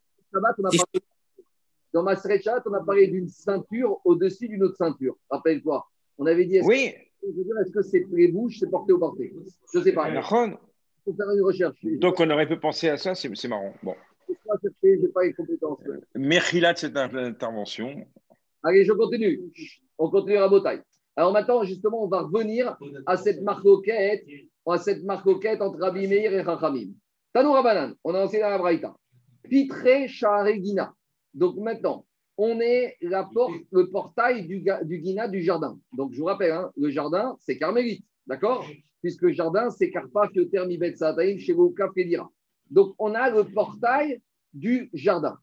Dans 1.92 2.02
ma 2.02 2.16
stretchat, 2.16 2.62
on 2.66 2.72
a 2.74 2.84
parlé 2.84 3.08
d'une 3.08 3.28
ceinture 3.28 4.00
au-dessus 4.04 4.48
d'une 4.48 4.62
autre 4.62 4.76
ceinture. 4.76 5.16
Rappelle-toi. 5.28 5.84
On 6.18 6.26
avait 6.26 6.44
dit 6.44 6.56
est-ce 6.56 6.66
oui. 6.66 6.92
que, 7.20 7.28
est-ce 7.28 7.72
que 7.72 7.82
c'est 7.82 8.06
les 8.12 8.28
bouches, 8.28 8.58
c'est 8.60 8.70
porté 8.70 8.92
ou 8.92 8.98
porté? 8.98 9.32
Je 9.72 9.78
ne 9.78 9.84
sais 9.84 9.92
pas. 9.92 10.08
Il 10.08 10.22
faut 10.22 11.14
faire 11.14 11.30
une 11.30 11.42
recherche. 11.42 11.76
Donc 11.82 12.20
on 12.20 12.30
aurait 12.30 12.46
pu 12.46 12.58
penser 12.58 12.88
à 12.88 12.96
ça, 12.96 13.14
c'est, 13.14 13.48
marrant. 13.48 13.74
Bon. 13.82 13.94
Je 14.28 14.34
n'ai 14.84 15.08
pas 15.08 15.24
les 15.24 15.32
compétences. 15.32 15.80
Merci 16.14 16.60
de 16.60 16.66
cette 16.76 16.96
intervention. 16.96 18.06
Allez, 18.62 18.84
je 18.84 18.92
continue. 18.92 19.40
On 20.00 20.08
continue 20.08 20.38
à 20.38 20.48
Botaï. 20.48 20.80
Alors 21.14 21.30
maintenant, 21.30 21.62
justement, 21.62 22.02
on 22.02 22.08
va 22.08 22.22
revenir 22.22 22.78
à 23.04 23.18
cette 23.18 23.42
marque 23.42 23.66
à 24.66 24.78
cette 24.78 25.04
marcoquette 25.04 25.60
entre 25.60 25.78
Rabbi 25.78 26.08
Meir 26.08 26.32
et 26.32 26.40
Rachamim. 26.40 26.92
Tanou 27.34 27.52
Rabanan, 27.52 27.94
on 28.02 28.14
a 28.14 28.24
enseigné 28.24 28.42
dans 28.42 28.50
la 28.50 28.58
Braïta. 28.58 28.96
Pitre 29.42 30.08
Shaharegina. 30.08 30.94
Donc 31.34 31.56
maintenant, 31.56 32.06
on 32.38 32.60
est 32.60 32.96
la 33.02 33.24
porte, 33.24 33.52
le 33.72 33.90
portail 33.90 34.46
du, 34.46 34.64
du 34.84 34.98
Guina 35.00 35.28
du 35.28 35.42
jardin. 35.42 35.78
Donc 35.92 36.14
je 36.14 36.18
vous 36.18 36.24
rappelle, 36.24 36.52
hein, 36.52 36.70
le 36.78 36.88
jardin, 36.88 37.36
c'est 37.40 37.58
carmélite, 37.58 38.02
d'accord? 38.26 38.64
Puisque 39.02 39.22
le 39.22 39.32
jardin, 39.32 39.68
c'est 39.68 39.90
Karpa, 39.90 40.28
Fioter, 40.28 40.64
Mibet, 40.66 40.96
Sataim, 40.96 41.38
Shevouka, 41.38 41.90
Fedira. 41.94 42.30
Donc 42.70 42.94
on 42.98 43.14
a 43.14 43.28
le 43.28 43.44
portail 43.44 44.22
du 44.54 44.88
jardin. 44.94 45.36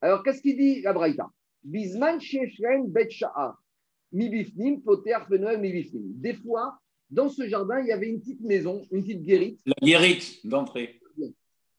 Alors 0.00 0.24
qu'est-ce 0.24 0.42
qu'il 0.42 0.56
dit 0.56 0.82
la 0.82 0.92
Braïta? 0.92 1.28
Bisman 1.62 2.20
Sheshren 2.20 2.88
Bet 2.88 3.10
Mibifnim, 4.12 4.80
Poter, 4.80 5.18
Fenoel, 5.28 5.60
Mibifnim. 5.60 6.02
Des 6.14 6.34
fois, 6.34 6.78
dans 7.10 7.28
ce 7.28 7.46
jardin, 7.48 7.80
il 7.80 7.86
y 7.86 7.92
avait 7.92 8.08
une 8.08 8.20
petite 8.20 8.40
maison, 8.40 8.82
une 8.90 9.02
petite 9.02 9.22
guérite. 9.22 9.60
La 9.66 9.74
guérite 9.82 10.46
d'entrée. 10.46 11.00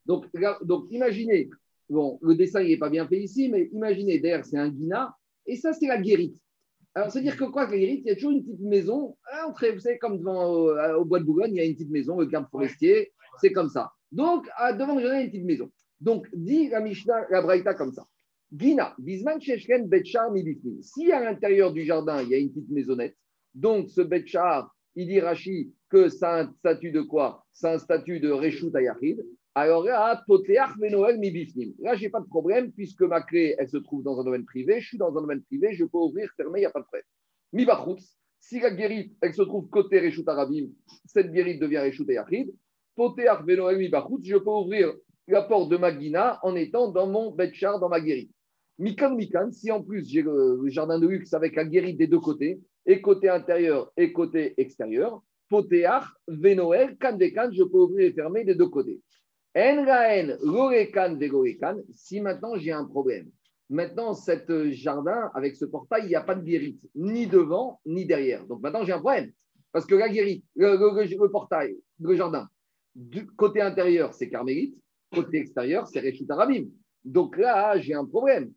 Donc, 0.06 0.26
donc 0.64 0.88
imaginez, 0.90 1.50
Bon, 1.92 2.18
le 2.22 2.36
dessin, 2.36 2.64
n'est 2.64 2.78
pas 2.78 2.90
bien 2.90 3.06
fait 3.06 3.20
ici, 3.20 3.50
mais 3.50 3.70
imaginez, 3.74 4.18
derrière, 4.18 4.46
c'est 4.46 4.58
un 4.58 4.70
guina, 4.70 5.14
et 5.46 5.58
ça, 5.58 5.74
c'est 5.74 5.88
la 5.88 5.98
guérite. 5.98 6.38
Alors, 6.96 7.12
c'est-à-dire 7.12 7.36
que 7.36 7.44
quoi, 7.44 7.66
la 7.66 7.78
guérite, 7.78 8.04
il 8.06 8.08
y 8.08 8.12
a 8.12 8.16
toujours 8.16 8.32
une 8.32 8.46
petite 8.46 8.62
maison, 8.62 9.18
vous 9.50 9.80
savez, 9.80 9.98
comme 9.98 10.18
devant, 10.18 10.70
euh, 10.70 10.96
au 10.96 11.04
bois 11.04 11.20
de 11.20 11.26
Boulogne, 11.26 11.52
il 11.52 11.58
y 11.58 11.60
a 11.60 11.66
une 11.66 11.74
petite 11.74 11.92
maison, 11.92 12.18
le 12.18 12.28
camp 12.28 12.48
forestier, 12.50 13.12
c'est 13.42 13.52
comme 13.52 13.68
ça. 13.68 13.92
Donc, 14.10 14.48
devant 14.80 14.96
le 14.96 15.02
jardin, 15.02 15.18
il 15.18 15.20
y 15.20 15.24
a 15.24 15.24
une 15.26 15.32
petite 15.32 15.46
maison. 15.46 15.70
Donc, 16.00 16.30
dit 16.34 16.70
la 16.70 16.80
Mishnah, 16.80 17.28
la 17.30 17.42
Braïta 17.42 17.74
comme 17.74 17.92
ça. 17.92 18.08
Gina, 18.54 18.94
Bisman 19.00 19.40
Sheshken 19.40 19.88
Betchar 19.88 20.30
Si 20.82 21.12
à 21.12 21.24
l'intérieur 21.24 21.72
du 21.72 21.86
jardin, 21.86 22.22
il 22.22 22.30
y 22.30 22.36
a 22.36 22.38
une 22.38 22.52
petite 22.52 22.70
maisonnette, 22.70 23.16
donc 23.54 23.90
ce 23.90 24.02
Betchar, 24.02 24.76
il 24.96 25.08
dit 25.08 25.22
Rashi 25.22 25.74
que 25.90 26.10
c'est 26.10 26.26
un 26.26 26.52
statut 26.60 26.92
de 26.92 27.02
quoi? 27.02 27.46
C'est 27.54 27.70
un 27.70 27.80
statut 27.80 28.20
de 28.20 28.30
Reshut 28.30 28.76
Ayachid. 28.76 29.26
Alors 29.56 29.84
là, 29.86 30.22
Là, 30.28 31.96
je 31.96 32.02
n'ai 32.02 32.10
pas 32.10 32.20
de 32.20 32.28
problème 32.28 32.72
puisque 32.74 33.02
ma 33.02 33.22
clé, 33.22 33.56
elle 33.58 33.70
se 33.70 33.78
trouve 33.78 34.04
dans 34.04 34.20
un 34.20 34.24
domaine 34.24 34.46
privé. 34.46 34.82
Je 34.82 34.88
suis 34.88 34.98
dans 34.98 35.10
un 35.18 35.22
domaine 35.22 35.44
privé, 35.44 35.74
je 35.74 35.86
peux 35.86 35.98
ouvrir, 35.98 36.30
fermer, 36.36 36.60
il 36.60 36.64
n'y 36.64 36.66
a 36.66 36.72
pas 36.72 36.80
de 36.80 36.86
problème. 36.86 37.06
Mibachutz, 37.54 38.18
si 38.40 38.60
la 38.60 38.72
guérite, 38.72 39.16
elle 39.22 39.34
se 39.34 39.44
trouve 39.44 39.70
côté 39.70 40.00
Reshut 40.00 40.28
Arabim, 40.28 40.68
cette 41.06 41.32
guérite 41.32 41.62
devient 41.62 41.80
Reshut 41.80 42.08
Yachid. 42.08 42.54
Poteach 42.96 43.44
Benoel 43.46 43.78
Mibachutz, 43.78 44.26
je 44.26 44.36
peux 44.38 44.50
ouvrir 44.50 44.94
la 45.28 45.44
porte 45.44 45.70
de 45.70 45.78
ma 45.78 45.94
guina 45.94 46.40
en 46.44 46.56
étant 46.56 46.92
dans 46.92 47.08
mon 47.08 47.32
betchar, 47.32 47.80
dans 47.80 47.90
ma 47.90 48.02
guérite. 48.02 48.32
Mikan 48.82 49.14
Mikan, 49.14 49.52
si 49.52 49.70
en 49.72 49.84
plus 49.84 50.10
j'ai 50.10 50.24
le, 50.24 50.64
jardin 50.66 50.98
de 50.98 51.08
luxe 51.08 51.36
avec 51.36 51.56
la 51.56 51.66
guérite 51.66 51.98
des 51.98 52.08
deux 52.08 52.20
côtés, 52.20 52.60
et 52.88 53.00
côté 53.00 53.30
intérieur 53.30 53.92
et 53.96 54.12
côté 54.12 54.56
extérieur, 54.58 55.22
Poteach 55.50 56.06
Venoel, 56.28 56.98
Kan 56.98 57.16
je 57.20 57.64
peux 57.64 57.78
ouvrir 57.78 58.08
et 58.08 58.14
fermer 58.14 58.44
des 58.44 58.56
deux 58.56 58.70
côtés. 58.70 59.00
Si 61.94 62.22
maintenant 62.22 62.56
j'ai 62.56 62.72
un 62.72 62.86
problème, 62.86 63.30
maintenant 63.70 64.16
cet 64.16 64.52
jardin 64.72 65.30
avec 65.36 65.56
ce 65.58 65.66
portail, 65.66 66.06
il 66.06 66.08
n'y 66.10 66.16
a 66.16 66.22
pas 66.22 66.34
de 66.34 66.44
guérite, 66.44 66.82
ni 66.96 67.28
devant, 67.28 67.80
ni 67.86 68.08
derrière. 68.08 68.48
Donc 68.48 68.64
maintenant 68.64 68.84
j'ai 68.84 68.94
un 68.94 69.00
problème. 69.00 69.32
Parce 69.72 69.86
que 69.86 69.94
la 69.94 70.10
guérite, 70.10 70.44
le, 70.56 71.28
portail, 71.28 71.78
le 72.00 72.16
jardin, 72.16 72.50
côté 73.38 73.62
intérieur, 73.62 74.16
c'est 74.16 74.28
carmélite, 74.28 74.76
côté 75.14 75.38
extérieur, 75.38 75.86
c'est 75.88 76.00
Réchut 76.00 76.26
Arabim. 76.30 76.66
Donc 77.06 77.38
là, 77.38 77.78
j'ai 77.80 77.94
un 77.94 78.06
problème. 78.06 78.52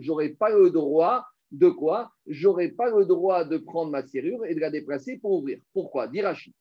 J'aurais 0.00 0.30
pas 0.30 0.50
le 0.50 0.70
droit 0.70 1.24
de 1.52 1.68
quoi? 1.68 2.10
J'aurais 2.26 2.70
pas 2.70 2.90
le 2.90 3.04
droit 3.04 3.44
de 3.44 3.58
prendre 3.58 3.92
ma 3.92 4.02
serrure 4.06 4.44
et 4.44 4.54
de 4.54 4.60
la 4.60 4.70
déplacer 4.70 5.18
pour 5.18 5.32
ouvrir. 5.32 5.58
Pourquoi? 5.72 6.08
Dirachi 6.08 6.52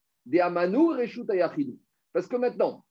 Parce 2.14 2.28
que 2.28 2.36
maintenant, 2.36 2.86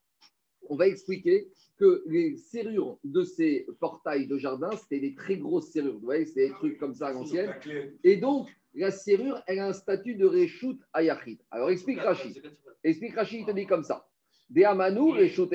on 0.68 0.76
va 0.76 0.88
expliquer 0.88 1.46
que 1.78 2.02
les 2.06 2.36
serrures 2.36 2.98
de 3.04 3.22
ces 3.22 3.66
portails 3.80 4.26
de 4.26 4.36
jardin, 4.38 4.70
c'était 4.76 5.00
des 5.00 5.14
très 5.14 5.36
grosses 5.36 5.70
serrures. 5.70 5.94
Vous 5.94 6.00
voyez, 6.00 6.26
c'est 6.26 6.48
des 6.48 6.54
trucs 6.54 6.78
comme 6.78 6.94
ça 6.94 7.08
à 7.08 7.12
l'ancienne. 7.12 7.54
Et 8.04 8.16
donc, 8.16 8.48
la 8.74 8.90
serrure, 8.90 9.42
elle 9.46 9.58
a 9.60 9.68
un 9.68 9.72
statut 9.72 10.14
de 10.14 10.26
Reshut 10.26 10.78
Ayachid. 10.92 11.38
Alors, 11.50 11.70
explique 11.70 12.00
Rachid. 12.00 12.42
Explique 12.84 13.14
Rachid, 13.14 13.40
il 13.40 13.46
te 13.46 13.52
dit 13.52 13.66
comme 13.66 13.84
ça. 13.84 14.06
Des 14.53 14.64
Amanou 14.64 15.12
Reshut. 15.12 15.48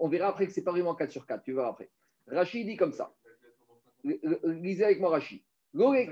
On 0.00 0.08
verra 0.08 0.28
après 0.28 0.46
que 0.46 0.52
c'est 0.52 0.62
pas 0.62 0.70
vraiment 0.70 0.94
4 0.94 1.10
sur 1.10 1.26
4. 1.26 1.42
Tu 1.42 1.52
verras 1.52 1.70
après. 1.70 1.90
Rachid 2.28 2.66
dit 2.66 2.76
comme 2.76 2.92
ça. 2.92 3.12
Lisez 4.44 4.84
avec 4.84 5.00
moi 5.00 5.10
Rachid. 5.10 5.40
On 5.74 5.90
a 5.90 6.04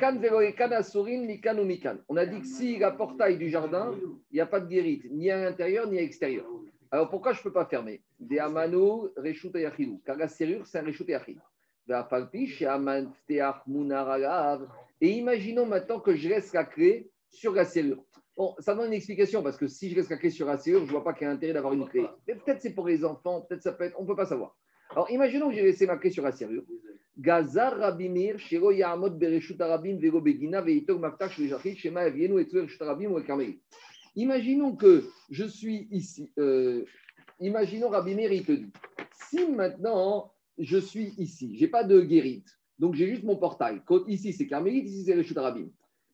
dit 2.27 2.41
que 2.41 2.47
si 2.47 2.79
la 2.79 2.91
portail 2.91 3.37
du 3.37 3.49
jardin, 3.49 3.95
il 4.31 4.35
n'y 4.35 4.41
a 4.41 4.47
pas 4.47 4.59
de 4.59 4.67
guérite, 4.67 5.05
ni 5.11 5.31
à 5.31 5.45
l'intérieur, 5.45 5.87
ni 5.87 5.99
à 5.99 6.01
l'extérieur. 6.01 6.47
Alors 6.91 7.11
pourquoi 7.11 7.33
je 7.33 7.39
ne 7.41 7.45
peux 7.45 7.53
pas 7.53 7.67
fermer? 7.67 8.01
Car 10.05 10.17
la 10.17 10.29
serrure, 10.29 10.67
c'est 10.67 10.79
un 10.79 10.87
Et 15.01 15.11
imaginons 15.11 15.67
maintenant 15.67 16.01
que 16.01 16.17
je 16.17 16.29
laisse 16.29 16.53
la 16.53 16.65
clé 16.65 17.11
sur 17.29 17.53
la 17.53 17.65
serrure. 17.65 18.03
Bon, 18.41 18.55
ça 18.59 18.75
donne 18.75 18.87
une 18.87 18.95
explication 18.95 19.43
parce 19.43 19.59
que 19.59 19.67
si 19.67 19.91
je 19.91 19.97
laisse 19.97 20.09
la 20.09 20.17
clé 20.17 20.31
sur 20.31 20.47
la 20.47 20.57
serrure, 20.57 20.81
je 20.81 20.87
ne 20.87 20.93
vois 20.93 21.05
pas 21.05 21.13
qu'il 21.13 21.27
y 21.27 21.29
a 21.29 21.31
intérêt 21.31 21.53
d'avoir 21.53 21.75
une 21.75 21.87
clé. 21.87 22.07
Peut-être 22.25 22.63
c'est 22.63 22.73
pour 22.73 22.89
les 22.89 23.05
enfants, 23.05 23.43
peut-être 23.43 23.63
ça 23.63 23.71
peut 23.71 23.85
être, 23.85 23.95
on 23.99 24.05
ne 24.05 24.09
peut 24.09 24.17
pas 24.17 24.25
savoir. 24.25 24.57
Alors 24.93 25.11
imaginons 25.11 25.51
que 25.51 25.57
j'ai 25.57 25.63
laissé 25.63 25.87
ma 25.87 25.99
clé 25.99 26.09
sur 26.09 26.25
la 26.25 26.33
serrure. 26.33 26.63
Gazar 27.19 27.77
Rabimir, 27.77 28.39
Shiro 28.39 28.71
Yahamot 28.71 29.11
Bereshut 29.11 29.61
Arabim, 29.61 29.99
Vego 29.99 30.23
Begina, 30.23 30.63
Veitog 30.63 31.01
Maftak, 31.01 31.33
Shema 31.77 32.07
Evienu, 32.07 32.41
ou. 32.41 33.21
Imaginons 34.17 34.75
que 34.75 35.05
je 35.29 35.45
suis 35.45 35.87
ici. 35.91 36.33
Euh, 36.39 36.87
imaginons 37.41 37.91
Rabimir, 37.91 38.33
il 38.33 38.47
te 38.47 38.53
dit 38.53 38.73
si 39.29 39.47
maintenant 39.49 40.33
je 40.57 40.79
suis 40.79 41.13
ici, 41.19 41.59
je 41.59 41.67
n'ai 41.67 41.71
pas 41.71 41.85
de 41.85 42.01
guérite, 42.01 42.59
donc 42.79 42.95
j'ai 42.95 43.07
juste 43.07 43.25
mon 43.25 43.37
portail. 43.37 43.83
Ici 44.07 44.33
c'est 44.33 44.47
Karmélite, 44.47 44.87
ici 44.87 45.05
c'est 45.05 45.15
Reshut 45.15 45.37
Arabim. 45.37 45.69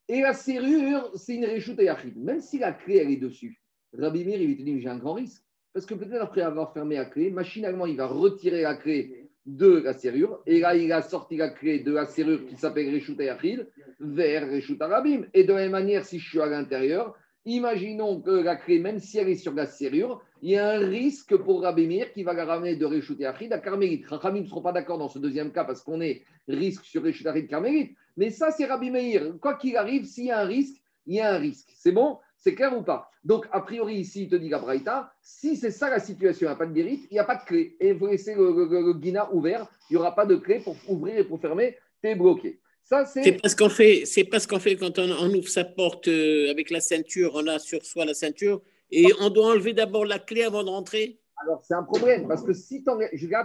Et 0.08 0.20
la 0.20 0.32
serrure, 0.32 1.10
c'est 1.16 1.34
une 1.34 1.46
Reshut 1.46 1.80
Yachid. 1.80 2.16
Même 2.16 2.40
si 2.40 2.58
la 2.58 2.72
clé, 2.72 2.96
elle 2.98 3.10
est 3.10 3.16
dessus, 3.16 3.60
Rabimir, 3.92 4.40
il 4.40 4.56
te 4.56 4.62
dit 4.62 4.80
j'ai 4.80 4.88
un 4.88 4.98
grand 4.98 5.14
risque. 5.14 5.42
Parce 5.72 5.84
que 5.84 5.94
peut-être 5.94 6.22
après 6.22 6.42
avoir 6.42 6.72
fermé 6.72 6.96
la 6.96 7.04
clé, 7.04 7.30
machinalement, 7.30 7.86
il 7.86 7.96
va 7.96 8.06
retirer 8.06 8.62
la 8.62 8.76
clé 8.76 9.28
de 9.44 9.82
la 9.84 9.92
serrure. 9.92 10.42
Et 10.46 10.60
là, 10.60 10.74
il 10.74 10.90
a 10.92 11.02
sorti 11.02 11.36
la 11.36 11.50
clé 11.50 11.80
de 11.80 11.92
la 11.92 12.06
serrure 12.06 12.46
qui 12.46 12.56
s'appelle 12.56 12.92
Reshut 12.94 13.18
Yachid 13.18 13.68
vers 14.00 14.50
Reshut 14.50 14.80
Arabim. 14.80 15.26
Et 15.34 15.44
de 15.44 15.52
la 15.52 15.60
même 15.60 15.72
manière, 15.72 16.04
si 16.04 16.18
je 16.18 16.28
suis 16.28 16.40
à 16.40 16.46
l'intérieur, 16.46 17.16
Imaginons 17.46 18.20
que 18.20 18.32
la 18.32 18.56
clé, 18.56 18.80
même 18.80 18.98
si 18.98 19.18
elle 19.18 19.28
est 19.28 19.36
sur 19.36 19.54
la 19.54 19.66
serrure, 19.66 20.20
il 20.42 20.50
y 20.50 20.56
a 20.56 20.68
un 20.68 20.78
risque 20.78 21.36
pour 21.36 21.62
Rabbi 21.62 21.86
Meir 21.86 22.12
qui 22.12 22.24
va 22.24 22.32
la 22.32 22.44
ramener 22.44 22.74
de 22.74 22.84
Réchut 22.84 23.24
Achid 23.24 23.52
à 23.52 23.58
Carmélite. 23.60 24.04
Rachamim 24.06 24.40
ne 24.40 24.46
seront 24.46 24.62
pas 24.62 24.72
d'accord 24.72 24.98
dans 24.98 25.08
ce 25.08 25.20
deuxième 25.20 25.52
cas 25.52 25.62
parce 25.62 25.80
qu'on 25.80 26.00
est 26.00 26.24
risque 26.48 26.84
sur 26.84 27.04
Réchut 27.04 27.24
Achid 27.28 27.46
Carmélite. 27.46 27.96
Mais 28.16 28.30
ça, 28.30 28.50
c'est 28.50 28.64
Rabbi 28.64 28.90
Meir. 28.90 29.34
Quoi 29.40 29.54
qu'il 29.54 29.76
arrive, 29.76 30.04
s'il 30.04 30.26
y 30.26 30.30
a 30.30 30.40
un 30.40 30.46
risque, 30.46 30.76
il 31.06 31.16
y 31.16 31.20
a 31.20 31.34
un 31.34 31.38
risque. 31.38 31.68
C'est 31.76 31.92
bon? 31.92 32.18
C'est 32.38 32.54
clair 32.54 32.76
ou 32.76 32.82
pas? 32.82 33.10
Donc, 33.24 33.46
a 33.50 33.60
priori, 33.60 33.96
ici, 33.96 34.22
il 34.24 34.28
te 34.28 34.36
dit 34.36 34.48
Gabraïta, 34.48 35.12
si 35.20 35.56
c'est 35.56 35.70
ça 35.70 35.90
la 35.90 35.98
situation, 35.98 36.46
il 36.46 36.50
n'y 36.50 36.54
a 36.54 36.56
pas 36.56 36.66
de 36.66 36.72
guérite, 36.72 37.06
il 37.10 37.14
n'y 37.14 37.18
a 37.18 37.24
pas 37.24 37.36
de 37.36 37.44
clé. 37.44 37.76
Et 37.80 37.92
vous 37.92 38.06
laissez 38.06 38.34
le, 38.34 38.68
le, 38.70 38.92
guina 38.94 39.32
ouvert, 39.32 39.66
il 39.90 39.94
n'y 39.94 39.96
aura 39.98 40.14
pas 40.14 40.26
de 40.26 40.36
clé 40.36 40.60
pour 40.60 40.76
ouvrir 40.88 41.18
et 41.18 41.24
pour 41.24 41.40
fermer, 41.40 41.76
tu 42.02 42.08
es 42.08 42.14
bloqué. 42.14 42.60
C'est 43.06 43.40
parce 43.42 43.56
qu'on 43.56 43.68
fait, 43.68 44.04
c'est 44.04 44.22
parce 44.22 44.46
qu'on 44.46 44.60
fait 44.60 44.76
quand 44.76 44.96
on, 45.00 45.34
ouvre 45.34 45.48
sa 45.48 45.64
porte 45.64 46.06
euh, 46.06 46.52
avec 46.52 46.70
la 46.70 46.78
ceinture, 46.78 47.32
on 47.34 47.48
a 47.48 47.58
sur 47.58 47.84
soi 47.84 48.04
la 48.04 48.14
ceinture 48.14 48.62
et 48.92 49.06
on 49.20 49.28
doit 49.28 49.48
enlever 49.48 49.72
d'abord 49.72 50.04
la 50.04 50.20
clé 50.20 50.44
avant 50.44 50.62
de 50.62 50.68
rentrer? 50.68 51.18
Alors 51.42 51.60
c'est 51.66 51.74
un 51.74 51.82
problème 51.82 52.28
parce 52.28 52.44
que 52.44 52.52
si 52.52 52.84
tu 52.84 52.90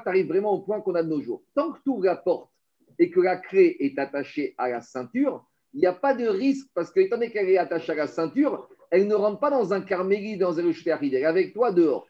arrives 0.06 0.28
vraiment 0.28 0.54
au 0.54 0.60
point 0.60 0.80
qu'on 0.82 0.94
a 0.94 1.02
de 1.02 1.10
nos 1.10 1.22
jours. 1.22 1.42
Tant 1.56 1.72
que 1.72 1.80
tu 1.84 1.90
ouvres 1.90 2.06
la 2.06 2.18
porte 2.18 2.51
et 3.02 3.10
que 3.10 3.20
la 3.20 3.36
clé 3.36 3.78
est 3.80 3.98
attachée 3.98 4.54
à 4.60 4.70
la 4.70 4.80
ceinture, 4.80 5.44
il 5.74 5.80
n'y 5.80 5.88
a 5.88 5.94
pas 5.94 6.14
de 6.14 6.28
risque 6.28 6.68
parce 6.76 6.92
que 6.92 7.00
étant 7.00 7.18
donné 7.18 7.32
qu'elle 7.32 7.50
est 7.50 7.58
attachée 7.58 7.94
à 7.94 7.96
la 7.96 8.08
ceinture, 8.08 8.70
elle 8.92 9.08
ne 9.08 9.16
rentre 9.16 9.40
pas 9.40 9.50
dans 9.50 9.74
un 9.74 9.82
carméli, 9.82 10.38
dans 10.38 10.60
un 10.60 10.72
elle 10.72 11.14
est 11.16 11.26
avec 11.26 11.52
toi 11.52 11.72
dehors. 11.72 12.08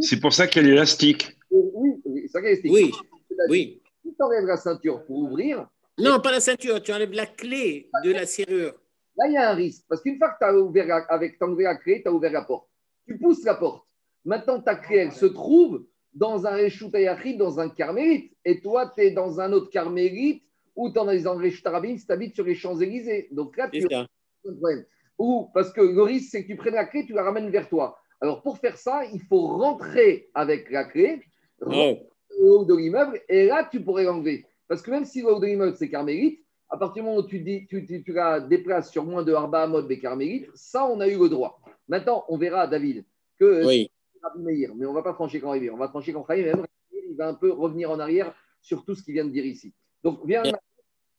C'est 0.00 0.18
pour 0.18 0.32
ça 0.32 0.48
qu'elle 0.48 0.66
est 0.66 0.72
élastique. 0.72 1.36
Oui, 1.52 2.02
c'est 2.04 2.28
ça 2.28 2.40
qu'elle 2.40 2.54
est 2.54 2.64
élastique. 2.64 2.96
Oui, 3.00 3.46
oui. 3.48 3.82
Si 4.02 4.12
tu 4.12 4.22
enlèves 4.22 4.46
la 4.46 4.56
ceinture 4.56 5.06
pour 5.06 5.18
ouvrir, 5.18 5.68
non, 5.98 6.20
pas 6.20 6.32
la 6.32 6.40
ceinture, 6.40 6.82
tu 6.82 6.92
enlèves 6.92 7.12
la 7.12 7.26
clé 7.26 7.88
de 8.04 8.10
la 8.10 8.26
serrure. 8.26 8.74
Là, 9.16 9.26
il 9.26 9.34
y 9.34 9.36
a 9.36 9.50
un 9.50 9.54
risque. 9.54 9.84
Parce 9.88 10.00
qu'une 10.00 10.18
fois 10.18 10.30
que 10.30 10.38
tu 10.40 10.44
as 10.44 10.54
ouvert 10.56 10.86
la, 10.86 10.96
avec, 11.08 11.38
la 11.40 11.76
clé, 11.76 12.02
tu 12.02 12.08
as 12.08 12.12
ouvert 12.12 12.32
la 12.32 12.42
porte. 12.42 12.68
Tu 13.06 13.18
pousses 13.18 13.44
la 13.44 13.54
porte. 13.54 13.84
Maintenant, 14.24 14.60
ta 14.60 14.76
clé, 14.76 14.98
elle 14.98 15.12
se 15.12 15.26
trouve 15.26 15.84
dans 16.14 16.46
un 16.46 16.50
Réchoutayachid, 16.50 17.38
dans 17.38 17.60
un 17.60 17.68
carmélite. 17.68 18.32
Et 18.44 18.60
toi, 18.60 18.92
tu 18.94 19.02
es 19.02 19.10
dans 19.10 19.40
un 19.40 19.52
autre 19.52 19.70
carmélite 19.70 20.42
ou 20.74 20.90
tu 20.90 20.98
en 20.98 21.08
es 21.08 21.22
dans 21.22 21.36
Réchoutarabim 21.36 21.96
si 21.96 22.06
tu 22.06 22.12
habites 22.12 22.34
sur 22.34 22.44
les 22.44 22.54
Champs-Élysées. 22.54 23.28
Donc 23.32 23.56
là, 23.56 23.68
tu 23.68 23.86
as 23.92 24.00
un 24.00 24.06
problème. 24.42 24.84
Ou 25.18 25.50
parce 25.52 25.72
que 25.72 25.80
le 25.80 26.02
risque, 26.02 26.30
c'est 26.30 26.42
que 26.42 26.48
tu 26.48 26.56
prennes 26.56 26.74
la 26.74 26.84
clé, 26.84 27.04
tu 27.04 27.12
la 27.12 27.24
ramènes 27.24 27.50
vers 27.50 27.68
toi. 27.68 27.98
Alors, 28.20 28.42
pour 28.42 28.58
faire 28.58 28.76
ça, 28.76 29.02
il 29.12 29.20
faut 29.22 29.46
rentrer 29.46 30.28
avec 30.34 30.70
la 30.70 30.84
clé, 30.84 31.22
oh. 31.60 31.96
au 32.40 32.48
haut 32.48 32.64
de 32.64 32.74
l'immeuble, 32.74 33.20
et 33.28 33.46
là, 33.46 33.68
tu 33.70 33.82
pourrais 33.82 34.04
l'enlever. 34.04 34.44
Parce 34.68 34.82
que 34.82 34.90
même 34.90 35.04
si 35.04 35.22
le 35.22 35.32
haut 35.32 35.40
de 35.40 35.46
l'immeuble, 35.46 35.76
c'est 35.76 35.88
carmélite, 35.88 36.40
à 36.70 36.76
partir 36.76 37.02
du 37.02 37.08
moment 37.08 37.22
où 37.22 37.26
tu, 37.26 37.40
dis, 37.40 37.66
tu, 37.66 37.84
tu, 37.86 38.12
la 38.12 38.40
déplaces 38.40 38.90
sur 38.90 39.04
moins 39.04 39.22
de 39.22 39.32
Arba 39.32 39.66
mode 39.66 39.88
des 39.88 39.98
carmélites, 39.98 40.48
ça, 40.54 40.84
on 40.86 41.00
a 41.00 41.08
eu 41.08 41.18
le 41.18 41.28
droit. 41.28 41.60
Maintenant, 41.88 42.24
on 42.28 42.36
verra, 42.36 42.66
David, 42.66 43.04
que 43.38 43.64
oui. 43.66 43.90
Mais 44.36 44.68
on 44.68 44.90
ne 44.90 44.94
va 44.94 45.02
pas 45.02 45.14
franchir 45.14 45.40
quand 45.42 45.54
il 45.54 45.70
On 45.70 45.76
va 45.76 45.88
franchir 45.88 46.14
quand 46.14 46.28
même 46.28 46.64
il 46.92 47.16
va 47.16 47.28
un 47.28 47.34
peu 47.34 47.50
revenir 47.52 47.90
en 47.90 47.98
arrière 47.98 48.34
sur 48.60 48.84
tout 48.84 48.94
ce 48.94 49.02
qu'il 49.02 49.14
vient 49.14 49.24
de 49.24 49.30
dire 49.30 49.46
ici. 49.46 49.72
Donc, 50.02 50.20
viens 50.24 50.42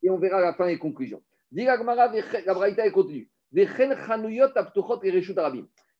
et 0.02 0.10
on 0.10 0.18
verra 0.18 0.40
la 0.40 0.54
fin 0.54 0.68
et 0.68 0.78
conclusion. 0.78 1.22
la 1.52 1.78
Braïta, 2.54 2.86
elle 2.86 2.92
continue. 2.92 3.30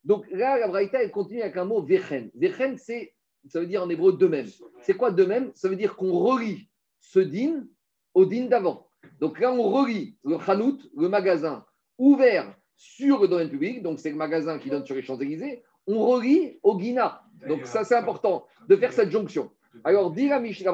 Donc 0.04 0.26
là, 0.32 0.60
la 0.60 0.68
Braïta, 0.68 1.04
elle 1.04 1.12
continue 1.12 1.42
avec 1.42 1.58
un 1.58 1.66
mot 1.66 1.82
vechen. 1.82 2.30
Vechen, 2.36 2.78
ça 2.78 3.60
veut 3.60 3.66
dire 3.66 3.84
en 3.84 3.90
hébreu 3.90 4.14
de 4.14 4.28
même. 4.28 4.48
C'est 4.82 4.94
quoi 4.94 5.12
de 5.12 5.26
même? 5.26 5.52
Ça 5.56 5.68
veut 5.68 5.76
dire 5.76 5.96
qu'on 5.96 6.12
relie 6.12 6.70
ce 7.00 7.20
din 7.20 7.66
au 8.14 8.26
din 8.26 8.46
d'avant. 8.46 8.90
Donc 9.20 9.40
là, 9.40 9.52
on 9.52 9.64
relie 9.64 10.18
le 10.24 10.38
Hanout, 10.48 10.80
le 10.96 11.10
magasin 11.10 11.66
ouvert 11.98 12.56
sur 12.76 13.22
le 13.22 13.28
domaine 13.28 13.50
public, 13.50 13.84
donc 13.84 14.00
c'est 14.00 14.10
le 14.10 14.16
magasin 14.16 14.58
qui 14.58 14.70
donne 14.70 14.86
sur 14.86 14.96
les 14.96 15.02
Champs-Élysées, 15.02 15.64
on 15.90 16.06
relie 16.06 16.60
au 16.64 16.78
Guina. 16.78 17.24
Donc 17.48 17.66
ça, 17.66 17.84
c'est 17.84 17.96
important 17.96 18.46
de 18.68 18.76
faire 18.76 18.94
cette 18.94 19.12
jonction. 19.12 19.52
Alors, 19.84 20.12
dit 20.12 20.28
la 20.28 20.40
Mishnah 20.40 20.74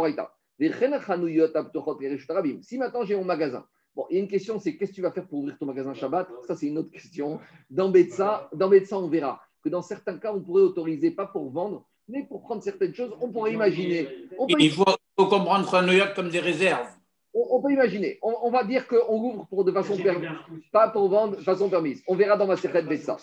si 2.61 2.78
maintenant 2.78 3.03
j'ai 3.03 3.16
mon 3.16 3.26
magasin, 3.26 3.66
bon, 3.95 4.05
il 4.09 4.16
y 4.16 4.20
a 4.20 4.22
une 4.22 4.30
question, 4.30 4.59
c'est 4.59 4.78
qu'est-ce 4.78 4.91
que 4.91 4.95
tu 4.95 5.01
vas 5.01 5.11
faire 5.11 5.28
pour 5.28 5.39
ouvrir 5.39 5.57
ton 5.57 5.66
magasin 5.66 5.93
Shabbat? 5.93 6.30
Ça, 6.47 6.55
c'est 6.55 6.68
une 6.68 6.78
autre 6.78 6.91
question. 6.91 7.39
Dans 7.70 7.89
Betsa, 7.89 8.49
dans 8.53 8.70
Betsa, 8.70 8.97
on 8.97 9.09
verra 9.09 9.41
que 9.63 9.70
dans 9.70 9.82
certains 9.82 10.18
cas, 10.18 10.32
on 10.34 10.41
pourrait 10.41 10.61
autoriser, 10.61 11.11
pas 11.11 11.26
pour 11.26 11.51
vendre, 11.51 11.86
mais 12.07 12.24
pour 12.24 12.41
prendre 12.41 12.63
certaines 12.63 12.93
choses, 12.93 13.11
on 13.20 13.32
pourrait 13.32 13.53
imaginer. 13.53 14.07
il 14.47 14.72
faut, 14.72 14.86
comprendre 15.18 15.70
Chanoyot 15.70 16.13
comme 16.16 16.30
des 16.30 16.39
réserves. 16.39 16.88
On, 17.34 17.61
peut 17.61 17.72
imaginer. 17.72 18.18
On, 18.22 18.49
va 18.49 18.63
dire 18.63 18.88
qu'on 18.88 19.22
ouvre 19.22 19.45
pour 19.47 19.66
de 19.66 19.72
façon 19.74 19.97
permise, 19.97 20.30
pas 20.72 20.88
pour 20.88 21.09
vendre 21.09 21.36
de 21.36 21.41
façon 21.41 21.70
permise. 21.70 22.01
On 22.07 22.16
verra 22.16 22.38
dans 22.38 22.47
ma 22.47 22.55
secrète 22.55 22.86
Bessa. 22.86 23.18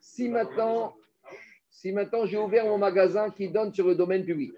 Si 0.00 0.28
maintenant, 0.28 0.94
si 1.70 1.92
maintenant 1.92 2.26
j'ai 2.26 2.38
ouvert 2.38 2.64
mon 2.64 2.78
magasin 2.78 3.30
qui 3.30 3.48
donne 3.48 3.72
sur 3.72 3.86
le 3.86 3.94
domaine 3.94 4.24
public, 4.24 4.52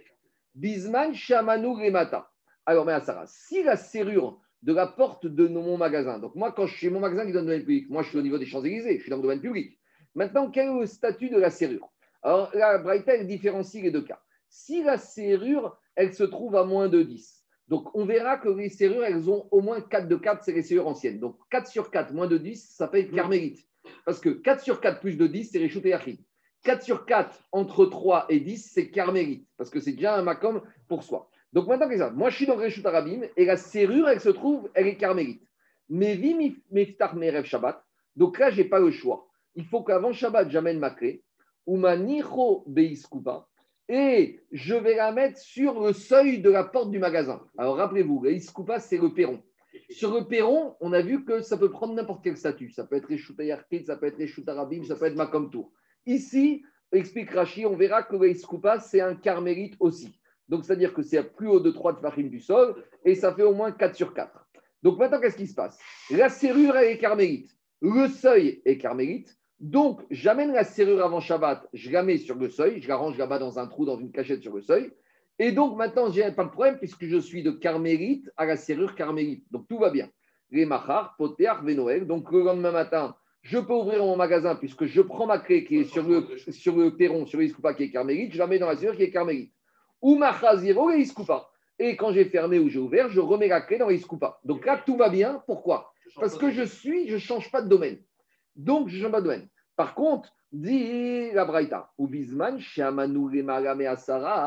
Bisman 0.54 1.14
Shamanu 1.14 1.68
Remata. 1.68 2.30
Alors, 2.66 2.84
mais 2.84 3.00
Sarah, 3.00 3.26
si 3.26 3.62
la 3.62 3.76
serrure 3.76 4.40
de 4.62 4.72
la 4.72 4.86
porte 4.86 5.26
de 5.26 5.48
mon 5.48 5.76
magasin, 5.76 6.18
donc 6.18 6.34
moi, 6.34 6.52
quand 6.52 6.66
je 6.66 6.76
suis 6.76 6.90
mon 6.90 7.00
magasin 7.00 7.26
qui 7.26 7.32
donne 7.32 7.46
le 7.46 7.50
domaine 7.50 7.64
public, 7.64 7.90
moi 7.90 8.02
je 8.02 8.10
suis 8.10 8.18
au 8.18 8.22
niveau 8.22 8.38
des 8.38 8.46
Champs-Élysées, 8.46 8.98
je 8.98 9.02
suis 9.02 9.10
dans 9.10 9.16
le 9.16 9.22
domaine 9.22 9.40
public. 9.40 9.78
Maintenant, 10.14 10.50
quel 10.50 10.68
est 10.68 10.80
le 10.80 10.86
statut 10.86 11.30
de 11.30 11.38
la 11.38 11.50
serrure? 11.50 11.90
Alors, 12.22 12.50
la 12.54 12.78
Braïta, 12.78 13.14
elle 13.14 13.26
différencie 13.26 13.82
les 13.82 13.90
deux 13.90 14.04
cas. 14.04 14.20
Si 14.48 14.82
la 14.84 14.98
serrure, 14.98 15.76
elle 15.96 16.14
se 16.14 16.22
trouve 16.22 16.56
à 16.56 16.64
moins 16.64 16.88
de 16.88 17.02
10, 17.02 17.41
donc 17.68 17.94
on 17.94 18.04
verra 18.04 18.38
que 18.38 18.48
les 18.48 18.68
serrures, 18.68 19.04
elles 19.04 19.30
ont 19.30 19.48
au 19.50 19.60
moins 19.60 19.80
4 19.80 20.08
de 20.08 20.16
4, 20.16 20.44
c'est 20.44 20.52
les 20.52 20.62
serrures 20.62 20.88
anciennes. 20.88 21.20
Donc 21.20 21.36
4 21.50 21.68
sur 21.68 21.90
4, 21.90 22.12
moins 22.12 22.26
de 22.26 22.38
10, 22.38 22.56
ça 22.56 22.84
s'appelle 22.84 23.10
carmélite. 23.10 23.66
Parce 24.04 24.20
que 24.20 24.28
4 24.30 24.62
sur 24.62 24.80
4 24.80 25.00
plus 25.00 25.16
de 25.16 25.26
10, 25.26 25.50
c'est 25.52 25.58
les 25.58 25.88
Yachid. 25.88 26.18
4 26.64 26.82
sur 26.82 27.06
4 27.06 27.48
entre 27.52 27.86
3 27.86 28.26
et 28.28 28.40
10, 28.40 28.70
c'est 28.72 28.90
carmélite. 28.90 29.48
Parce 29.56 29.70
que 29.70 29.80
c'est 29.80 29.92
déjà 29.92 30.16
un 30.16 30.22
macom 30.22 30.62
pour 30.88 31.02
soi. 31.02 31.30
Donc 31.52 31.66
maintenant, 31.66 31.88
ça 31.96 32.10
Moi, 32.10 32.30
je 32.30 32.36
suis 32.36 32.46
dans 32.46 32.56
Réchut 32.56 32.86
Arabim 32.86 33.22
et 33.36 33.44
la 33.44 33.56
serrure, 33.56 34.08
elle 34.08 34.20
se 34.20 34.28
trouve, 34.28 34.70
elle 34.74 34.86
est 34.86 34.96
carmélite. 34.96 35.42
Mais 35.88 36.14
vi 36.14 36.56
miftar 36.70 37.16
merev 37.16 37.44
Shabbat. 37.44 37.82
Donc 38.16 38.38
là, 38.38 38.50
je 38.50 38.62
n'ai 38.62 38.68
pas 38.68 38.78
le 38.78 38.90
choix 38.90 39.28
il 39.54 39.64
faut 39.66 39.82
qu'avant 39.82 40.12
Shabbat, 40.12 40.50
j'amène 40.50 40.78
ma 40.78 40.90
clé, 40.90 41.22
ou 41.66 41.76
ma 41.76 41.96
nicho 41.96 42.64
beiskuba, 42.66 43.46
et 43.92 44.40
je 44.50 44.74
vais 44.74 44.96
la 44.96 45.12
mettre 45.12 45.38
sur 45.38 45.78
le 45.78 45.92
seuil 45.92 46.40
de 46.40 46.48
la 46.48 46.64
porte 46.64 46.90
du 46.90 46.98
magasin. 46.98 47.42
Alors 47.58 47.76
rappelez-vous, 47.76 48.24
la 48.24 48.80
c'est 48.80 48.96
le 48.96 49.12
perron. 49.12 49.42
Sur 49.90 50.14
le 50.14 50.26
perron, 50.26 50.76
on 50.80 50.94
a 50.94 51.02
vu 51.02 51.26
que 51.26 51.42
ça 51.42 51.58
peut 51.58 51.70
prendre 51.70 51.92
n'importe 51.92 52.24
quel 52.24 52.38
statut. 52.38 52.70
Ça 52.70 52.84
peut 52.84 52.96
être 52.96 53.12
Eshutayarkit, 53.12 53.84
ça 53.84 53.98
peut 53.98 54.06
être 54.06 54.18
Eshutarabim, 54.18 54.82
ça 54.84 54.96
peut 54.96 55.04
être 55.04 55.16
Makom 55.16 55.50
Tour. 55.50 55.70
Ici, 56.06 56.62
explique 56.90 57.30
Rashi, 57.32 57.66
on 57.66 57.76
verra 57.76 58.02
que 58.02 58.16
le 58.16 58.34
c'est 58.80 59.02
un 59.02 59.14
carmélite 59.14 59.76
aussi. 59.78 60.18
Donc, 60.48 60.64
c'est-à-dire 60.64 60.94
que 60.94 61.02
c'est 61.02 61.22
plus 61.22 61.48
haut 61.48 61.60
de 61.60 61.70
3 61.70 61.98
tfachim 61.98 62.28
du 62.30 62.40
sol 62.40 62.82
et 63.04 63.14
ça 63.14 63.34
fait 63.34 63.42
au 63.42 63.52
moins 63.52 63.72
4 63.72 63.94
sur 63.94 64.14
4. 64.14 64.48
Donc, 64.82 64.98
maintenant, 64.98 65.20
qu'est-ce 65.20 65.36
qui 65.36 65.46
se 65.46 65.54
passe? 65.54 65.78
La 66.10 66.30
serrure, 66.30 66.76
elle 66.76 66.92
est 66.92 66.98
carmélite. 66.98 67.54
Le 67.82 68.08
seuil 68.08 68.62
est 68.64 68.78
carmélite. 68.78 69.36
Donc, 69.62 70.00
j'amène 70.10 70.52
la 70.52 70.64
serrure 70.64 71.04
avant 71.04 71.20
Shabbat, 71.20 71.68
je 71.72 71.90
la 71.92 72.02
mets 72.02 72.18
sur 72.18 72.34
le 72.34 72.48
seuil, 72.48 72.82
je 72.82 72.88
la 72.88 72.96
range 72.96 73.16
là-bas 73.16 73.38
dans 73.38 73.60
un 73.60 73.68
trou, 73.68 73.84
dans 73.84 73.96
une 73.96 74.10
cachette 74.10 74.42
sur 74.42 74.52
le 74.52 74.60
seuil. 74.60 74.90
Et 75.38 75.52
donc, 75.52 75.76
maintenant, 75.76 76.10
je 76.10 76.20
n'ai 76.20 76.32
pas 76.32 76.42
de 76.42 76.50
problème 76.50 76.78
puisque 76.78 77.04
je 77.04 77.16
suis 77.16 77.44
de 77.44 77.52
carmélite 77.52 78.28
à 78.36 78.44
la 78.44 78.56
serrure 78.56 78.96
carmélite. 78.96 79.44
Donc, 79.52 79.68
tout 79.68 79.78
va 79.78 79.90
bien. 79.90 80.10
Les 80.50 80.66
machar, 80.66 81.14
poter, 81.16 81.52
venoël. 81.62 82.08
Donc, 82.08 82.32
le 82.32 82.42
lendemain 82.42 82.72
matin, 82.72 83.14
je 83.42 83.56
peux 83.56 83.72
ouvrir 83.72 84.00
mon 84.00 84.16
magasin 84.16 84.56
puisque 84.56 84.86
je 84.86 85.00
prends 85.00 85.26
ma 85.26 85.38
clé 85.38 85.64
qui 85.64 85.76
est 85.78 85.84
sur 85.84 86.02
le, 86.08 86.26
sur 86.50 86.76
le 86.76 86.96
perron, 86.96 87.24
sur 87.24 87.38
l'iskupa 87.38 87.72
qui 87.74 87.84
est 87.84 87.90
carmélite, 87.92 88.32
je 88.32 88.38
la 88.38 88.48
mets 88.48 88.58
dans 88.58 88.66
la 88.68 88.76
serrure 88.76 88.96
qui 88.96 89.04
est 89.04 89.12
carmélite. 89.12 89.52
Ou 90.00 90.16
machaziro 90.16 90.90
et 90.90 90.98
iskupa. 90.98 91.48
Et 91.78 91.94
quand 91.94 92.12
j'ai 92.12 92.24
fermé 92.24 92.58
ou 92.58 92.68
j'ai 92.68 92.80
ouvert, 92.80 93.10
je 93.10 93.20
remets 93.20 93.46
la 93.46 93.60
clé 93.60 93.78
dans 93.78 93.88
l'iskupa. 93.88 94.40
Donc 94.42 94.66
là, 94.66 94.82
tout 94.84 94.96
va 94.96 95.08
bien. 95.08 95.40
Pourquoi? 95.46 95.92
Parce 96.16 96.36
que 96.36 96.50
je 96.50 96.64
suis, 96.64 97.06
je 97.06 97.14
ne 97.14 97.20
change 97.20 97.48
pas 97.52 97.62
de 97.62 97.68
domaine. 97.68 97.98
Donc, 98.56 98.88
je 98.88 99.00
change 99.00 99.12
pas 99.12 99.20
de 99.20 99.26
domaine. 99.26 99.48
Par 99.82 99.96
contre, 99.96 100.32
dit 100.52 101.32
la 101.32 101.44
Braïta, 101.44 101.90
ou 101.98 102.06
Bisman, 102.06 102.60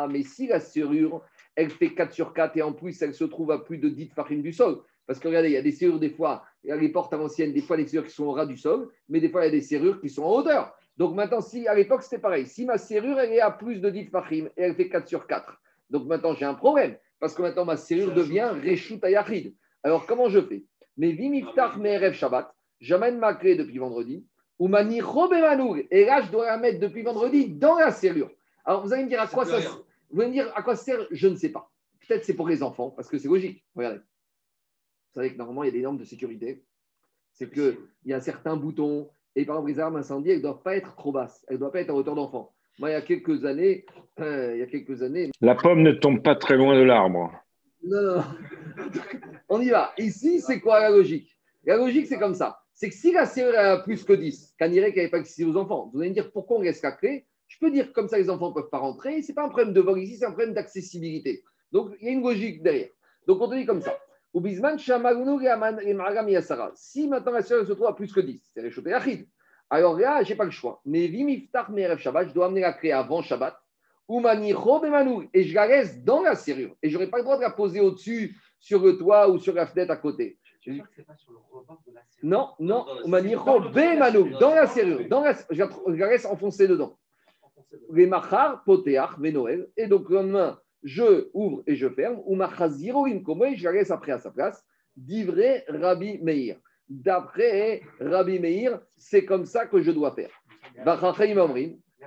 mais 0.09 0.23
si 0.23 0.47
la 0.47 0.61
serrure, 0.61 1.21
elle 1.55 1.69
fait 1.69 1.93
4 1.93 2.13
sur 2.13 2.33
4 2.33 2.55
et 2.55 2.61
en 2.61 2.71
plus, 2.71 3.01
elle 3.01 3.13
se 3.13 3.25
trouve 3.25 3.51
à 3.51 3.59
plus 3.59 3.77
de 3.77 3.89
10 3.89 4.11
farines 4.15 4.41
du 4.41 4.53
sol. 4.53 4.79
Parce 5.05 5.19
que 5.19 5.27
regardez, 5.27 5.49
il 5.49 5.55
y 5.55 5.57
a 5.57 5.61
des 5.61 5.73
serrures, 5.73 5.99
des 5.99 6.11
fois, 6.11 6.45
il 6.63 6.69
y 6.69 6.71
a 6.71 6.77
les 6.77 6.87
portes 6.87 7.13
à 7.13 7.17
l'ancienne, 7.17 7.51
des 7.51 7.61
fois, 7.61 7.75
les 7.75 7.85
serrures 7.85 8.07
qui 8.07 8.13
sont 8.13 8.23
au 8.23 8.31
ras 8.31 8.45
du 8.45 8.55
sol, 8.55 8.89
mais 9.09 9.19
des 9.19 9.27
fois, 9.27 9.41
il 9.41 9.47
y 9.47 9.49
a 9.49 9.51
des 9.51 9.59
serrures 9.59 9.99
qui 9.99 10.07
sont 10.07 10.23
en 10.23 10.31
hauteur. 10.35 10.73
Donc 10.95 11.13
maintenant, 11.13 11.41
si 11.41 11.67
à 11.67 11.75
l'époque, 11.75 12.03
c'était 12.03 12.19
pareil. 12.19 12.45
Si 12.45 12.63
ma 12.63 12.77
serrure, 12.77 13.19
elle 13.19 13.33
est 13.33 13.41
à 13.41 13.51
plus 13.51 13.81
de 13.81 13.89
10 13.89 14.05
farines 14.05 14.49
et 14.55 14.61
elle 14.61 14.75
fait 14.75 14.87
4 14.87 15.05
sur 15.09 15.27
4, 15.27 15.53
donc 15.89 16.07
maintenant, 16.07 16.33
j'ai 16.33 16.45
un 16.45 16.53
problème. 16.53 16.95
Parce 17.19 17.35
que 17.35 17.41
maintenant, 17.41 17.65
ma 17.65 17.75
serrure 17.75 18.13
devient 18.13 18.51
Reshut 18.65 19.03
Ayachid. 19.03 19.53
Alors, 19.83 20.05
comment 20.05 20.29
je 20.29 20.39
fais? 20.39 20.63
Mais 20.95 21.11
Vimiftach 21.11 21.75
Merev 21.75 22.13
Shabbat, 22.13 22.55
j'amène 22.79 23.17
ma 23.17 23.33
clé 23.33 23.57
depuis 23.57 23.79
vendredi, 23.79 24.25
ou 24.59 24.67
mani 24.67 25.01
Et 25.91 26.05
là, 26.05 26.21
je 26.21 26.31
dois 26.31 26.45
la 26.45 26.57
mettre 26.57 26.79
depuis 26.79 27.03
vendredi 27.03 27.49
dans 27.49 27.77
la 27.77 27.91
serrure. 27.91 28.31
Alors, 28.63 28.83
vous 28.83 28.93
allez 28.93 29.03
me 29.03 29.09
dire 29.09 29.21
à 29.21 29.27
quoi 29.27 29.45
ça, 29.45 29.59
vous 30.09 30.21
allez 30.21 30.29
me 30.29 30.33
dire 30.33 30.51
à 30.55 30.61
quoi 30.61 30.75
sert 30.75 31.05
Je 31.11 31.27
ne 31.27 31.35
sais 31.35 31.49
pas. 31.49 31.71
Peut-être 32.07 32.23
c'est 32.23 32.35
pour 32.35 32.47
les 32.47 32.63
enfants, 32.63 32.89
parce 32.91 33.09
que 33.09 33.17
c'est 33.17 33.27
logique. 33.27 33.63
Regardez. 33.75 33.97
Vous 33.97 35.21
savez 35.21 35.33
que 35.33 35.37
normalement, 35.37 35.63
il 35.63 35.67
y 35.67 35.69
a 35.69 35.73
des 35.73 35.81
normes 35.81 35.97
de 35.97 36.03
sécurité. 36.03 36.63
c'est 37.33 37.51
qu'il 37.51 37.77
y 38.05 38.13
a 38.13 38.21
certains 38.21 38.55
boutons, 38.55 39.09
et 39.35 39.45
par 39.45 39.57
exemple, 39.57 39.71
les 39.71 39.79
armes 39.79 39.95
incendiées, 39.97 40.33
elles 40.33 40.37
ne 40.37 40.43
doivent 40.43 40.61
pas 40.61 40.75
être 40.75 40.95
trop 40.95 41.11
basses, 41.11 41.45
elles 41.47 41.55
ne 41.55 41.59
doivent 41.59 41.71
pas 41.71 41.81
être 41.81 41.89
à 41.89 41.93
hauteur 41.93 42.15
d'enfant. 42.15 42.53
Moi, 42.79 42.89
il 42.89 42.93
y 42.93 42.95
a 42.95 43.01
quelques 43.01 43.45
années, 43.45 43.85
euh, 44.19 44.51
il 44.55 44.59
y 44.59 44.63
a 44.63 44.67
quelques 44.67 45.01
années. 45.01 45.31
La 45.41 45.55
pomme 45.55 45.81
ne 45.81 45.91
tombe 45.91 46.21
pas 46.21 46.35
très 46.35 46.57
loin 46.57 46.75
de 46.75 46.83
l'arbre. 46.83 47.31
Non, 47.83 48.01
non. 48.01 48.23
On 49.49 49.61
y 49.61 49.69
va. 49.69 49.93
Ici, 49.97 50.41
c'est 50.41 50.59
quoi 50.59 50.79
la 50.79 50.89
logique? 50.89 51.37
La 51.65 51.77
logique, 51.77 52.07
c'est 52.07 52.19
comme 52.19 52.35
ça. 52.35 52.64
C'est 52.77 52.89
que 52.89 52.95
si 52.95 53.13
la 53.13 53.25
serrure 53.25 53.57
a 53.57 53.81
plus 53.81 54.03
que 54.03 54.11
10, 54.11 54.55
Caniré 54.59 54.91
qui 54.91 54.97
n'avait 54.97 55.09
pas 55.09 55.19
accès 55.19 55.45
aux 55.45 55.55
enfants, 55.55 55.89
vous 55.93 56.01
allez 56.01 56.09
me 56.09 56.13
dire 56.13 56.29
pourquoi 56.33 56.57
on 56.57 56.61
laisse 56.61 56.81
la 56.83 56.91
clé? 56.91 57.25
Je 57.47 57.57
peux 57.57 57.71
dire 57.71 57.93
comme 57.93 58.09
ça, 58.09 58.17
les 58.17 58.29
enfants 58.29 58.49
ne 58.49 58.53
peuvent 58.53 58.69
pas 58.69 58.79
rentrer. 58.79 59.21
Ce 59.21 59.29
n'est 59.29 59.33
pas 59.33 59.45
un 59.45 59.49
problème 59.49 59.71
de 59.71 59.79
vol 59.79 59.97
ici, 59.97 60.17
c'est 60.17 60.25
un 60.25 60.31
problème 60.31 60.53
d'accessibilité. 60.53 61.41
Donc, 61.71 61.95
il 62.01 62.07
y 62.07 62.09
a 62.09 62.11
une 62.11 62.21
logique 62.21 62.61
derrière. 62.61 62.89
Donc, 63.27 63.41
on 63.41 63.47
te 63.47 63.55
dit 63.55 63.65
comme 63.65 63.81
ça. 63.81 63.97
Si 66.75 67.07
maintenant 67.07 67.31
la 67.31 67.41
serrure 67.41 67.65
se 67.65 67.71
trouve 67.71 67.87
à 67.87 67.93
plus 67.93 68.11
que 68.11 68.19
10, 68.19 68.51
c'est 68.53 68.59
réchauffé 68.59 68.91
Achid. 68.91 69.25
Alors 69.69 69.97
là, 69.97 70.21
je 70.23 70.29
n'ai 70.29 70.35
pas 70.35 70.43
le 70.43 70.51
choix. 70.51 70.81
Mais 70.83 71.07
Vimiftar 71.07 71.71
Merev 71.71 71.99
Shabbat, 71.99 72.27
je 72.27 72.33
dois 72.33 72.47
amener 72.47 72.59
la 72.59 72.73
clé 72.73 72.91
avant 72.91 73.21
Shabbat. 73.21 73.57
Et 74.09 75.43
je 75.43 75.55
la 75.55 75.67
laisse 75.67 76.03
dans 76.03 76.21
la 76.21 76.35
serrure. 76.35 76.75
Et 76.83 76.89
je 76.89 76.95
n'aurai 76.95 77.09
pas 77.09 77.17
le 77.17 77.23
droit 77.23 77.37
de 77.37 77.41
la 77.41 77.51
poser 77.51 77.79
au-dessus, 77.79 78.35
sur 78.59 78.83
le 78.83 78.97
toit 78.97 79.29
ou 79.29 79.39
sur 79.39 79.53
la 79.53 79.65
fenêtre 79.65 79.91
à 79.91 79.97
côté. 79.97 80.37
Non, 82.23 82.49
non, 82.59 82.85
Manicho 83.07 83.59
Bemanou, 83.59 84.37
dans 84.39 84.55
la 84.55 84.67
serrure. 84.67 85.07
Dans 85.07 85.21
la, 85.21 85.33
je 85.49 85.63
la 85.99 86.09
laisse 86.09 86.25
enfoncer 86.25 86.67
dedans. 86.67 86.97
Les 87.91 88.07
machar, 88.07 88.63
poteach, 88.63 89.17
venoel. 89.17 89.69
Et 89.77 89.87
donc 89.87 90.09
le 90.09 90.15
lendemain, 90.17 90.59
je 90.83 91.29
ouvre 91.33 91.63
et 91.67 91.75
je 91.75 91.89
ferme. 91.89 92.21
Ou 92.25 92.35
machaziroim, 92.35 93.19
comme 93.19 93.43
je 93.55 93.63
la 93.63 93.71
laisse 93.71 93.91
après 93.91 94.11
à 94.11 94.19
sa 94.19 94.31
place. 94.31 94.63
Divré 94.95 95.63
Rabbi 95.67 96.19
Meir. 96.21 96.57
D'après 96.87 97.81
Rabbi 97.99 98.39
Meir, 98.39 98.79
c'est 98.95 99.25
comme 99.25 99.45
ça 99.45 99.65
que 99.65 99.81
je 99.81 99.91
dois 99.91 100.11
faire. 100.11 100.29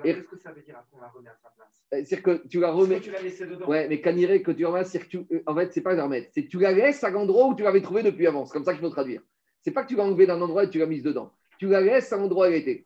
Qu'est-ce 0.02 0.20
que 0.20 0.36
ça 0.38 0.52
veut 0.52 0.62
dire 0.62 0.82
qu'on 0.92 1.00
la 1.00 1.08
remet 1.08 1.28
à 1.28 1.36
sa 1.42 1.50
place 1.50 1.68
euh, 1.92 2.02
C'est-à-dire 2.04 2.22
que 2.22 2.46
tu 2.48 2.60
la 2.60 2.70
remets. 2.70 3.00
Tu 3.00 3.10
l'as 3.10 3.22
laissée 3.22 3.46
dedans. 3.46 3.66
Ouais, 3.66 3.88
mais 3.88 4.00
caniré 4.00 4.42
que 4.42 4.50
tu 4.52 4.64
remets, 4.64 4.84
c'est 4.84 5.00
que 5.00 5.06
tu. 5.06 5.18
Euh, 5.32 5.42
en 5.46 5.54
fait, 5.54 5.72
c'est 5.72 5.80
pas 5.80 5.94
la 5.94 6.04
remettre. 6.04 6.30
C'est 6.32 6.44
que 6.44 6.48
tu 6.48 6.58
la 6.58 6.72
laisses 6.72 7.02
à 7.04 7.10
l'endroit 7.10 7.48
où 7.48 7.54
tu 7.54 7.62
l'avais 7.62 7.80
trouvée 7.80 8.02
depuis 8.02 8.26
avant. 8.26 8.46
C'est 8.46 8.52
comme 8.52 8.64
ça 8.64 8.72
qu'il 8.72 8.82
faut 8.82 8.90
traduire. 8.90 9.22
C'est 9.62 9.70
pas 9.70 9.82
que 9.82 9.88
tu 9.88 9.96
l'as 9.96 10.04
enlevée 10.04 10.26
d'un 10.26 10.40
endroit 10.40 10.64
et 10.64 10.70
tu 10.70 10.78
l'as 10.78 10.86
mise 10.86 11.02
dedans. 11.02 11.32
Tu 11.58 11.66
la 11.66 11.80
laisses 11.80 12.12
à 12.12 12.16
l'endroit 12.16 12.48
où 12.48 12.50
elle 12.50 12.60
était. 12.60 12.84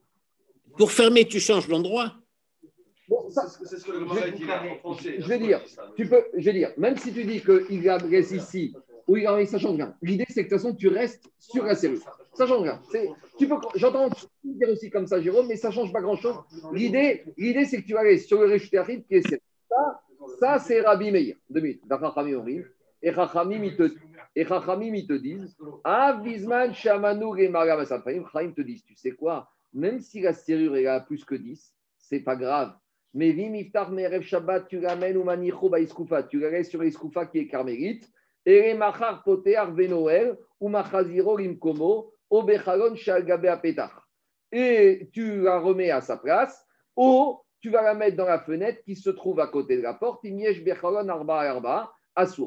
Pour 0.78 0.90
fermer, 0.90 1.26
tu 1.26 1.38
changes 1.38 1.68
l'endroit. 1.68 2.14
Bon, 3.08 3.28
ça, 3.28 3.46
c'est 3.46 3.76
ce 3.76 3.84
que 3.84 3.92
le 3.92 4.06
je, 4.06 4.30
dit 4.30 4.44
en 4.44 4.76
français. 4.76 5.16
Je 5.18 5.28
vais 5.28 5.38
dire, 5.38 5.60
tu 5.96 6.08
peux, 6.08 6.24
je 6.34 6.44
vais 6.44 6.52
dire, 6.52 6.72
même 6.78 6.96
si 6.96 7.12
tu 7.12 7.24
dis 7.24 7.42
qu'il 7.42 7.82
la 7.82 7.98
laisse 7.98 8.30
ici, 8.30 8.74
ou 9.08 9.16
il 9.16 9.46
ça 9.46 9.58
change 9.58 9.76
rien. 9.76 9.94
L'idée, 10.02 10.26
c'est 10.28 10.44
que 10.44 10.50
de 10.50 10.54
toute 10.54 10.62
façon, 10.62 10.74
tu 10.74 10.88
restes 10.88 11.24
sur 11.38 11.64
la 11.64 11.74
serrure. 11.74 12.00
Ça 12.34 12.46
change 12.46 12.62
rien. 12.62 12.80
Tu 13.38 13.48
peux, 13.48 13.56
j'entends 13.74 14.08
dire 14.44 14.68
aussi 14.68 14.90
comme 14.90 15.06
ça, 15.06 15.20
Jérôme, 15.20 15.46
mais 15.48 15.56
ça 15.56 15.70
change 15.70 15.92
pas 15.92 16.00
grand-chose. 16.00 16.36
L'idée, 16.72 17.24
l'idée, 17.36 17.64
c'est 17.64 17.82
que 17.82 17.86
tu 17.86 17.94
vas 17.94 18.00
aller 18.00 18.18
sur 18.18 18.40
le 18.40 18.46
Réchuté 18.46 19.04
qui 19.08 19.16
est 19.16 19.28
ça. 19.28 19.36
Ça, 20.38 20.58
c'est 20.58 20.80
Rabbi 20.80 21.10
Meir. 21.10 21.36
Deux 21.50 21.60
minutes. 21.60 21.82
Et 23.02 23.12
Chachamim, 23.12 23.64
ils 23.64 23.76
te, 23.76 23.82
et 24.36 24.46
ils 24.46 25.06
te 25.06 25.12
disent 25.14 25.56
Avizman 25.82 26.72
Shamanu 26.72 27.32
te 28.54 28.62
disent 28.62 28.84
Tu 28.84 28.94
sais 28.94 29.12
quoi? 29.12 29.50
Même 29.74 30.00
si 30.00 30.20
la 30.20 30.32
serrure 30.32 30.76
est 30.76 30.86
à 30.86 31.00
plus 31.00 31.24
que 31.24 31.34
10, 31.34 31.74
c'est 31.98 32.20
pas 32.20 32.36
grave. 32.36 32.74
Mais 33.14 33.32
Vim 33.32 33.54
Iftar 33.54 33.90
Merev 33.90 34.22
Shabbat, 34.22 34.68
tu 34.68 34.80
l'amènes 34.80 35.16
au 35.16 35.24
Manicho 35.24 35.68
Baïskoufa. 35.68 36.22
Tu 36.22 36.38
la 36.38 36.50
laisses 36.50 36.70
sur 36.70 36.82
l'Iskoufa 36.82 37.26
qui 37.26 37.38
est 37.38 37.46
carmélite. 37.46 38.10
Potear 39.24 39.72
Venoel 39.72 40.36
ou 40.60 40.68
Machaziro 40.68 41.36
Limkomo 41.36 42.12
et 44.52 45.10
tu 45.12 45.42
la 45.42 45.58
remets 45.58 45.90
à 45.90 46.00
sa 46.00 46.16
place, 46.16 46.66
ou 46.96 47.38
tu 47.60 47.68
vas 47.70 47.82
la 47.82 47.94
mettre 47.94 48.16
dans 48.16 48.24
la 48.24 48.38
fenêtre 48.38 48.82
qui 48.84 48.96
se 48.96 49.10
trouve 49.10 49.40
à 49.40 49.48
côté 49.48 49.76
de 49.76 49.82
la 49.82 49.92
porte, 49.94 50.24
Arba 50.24 51.92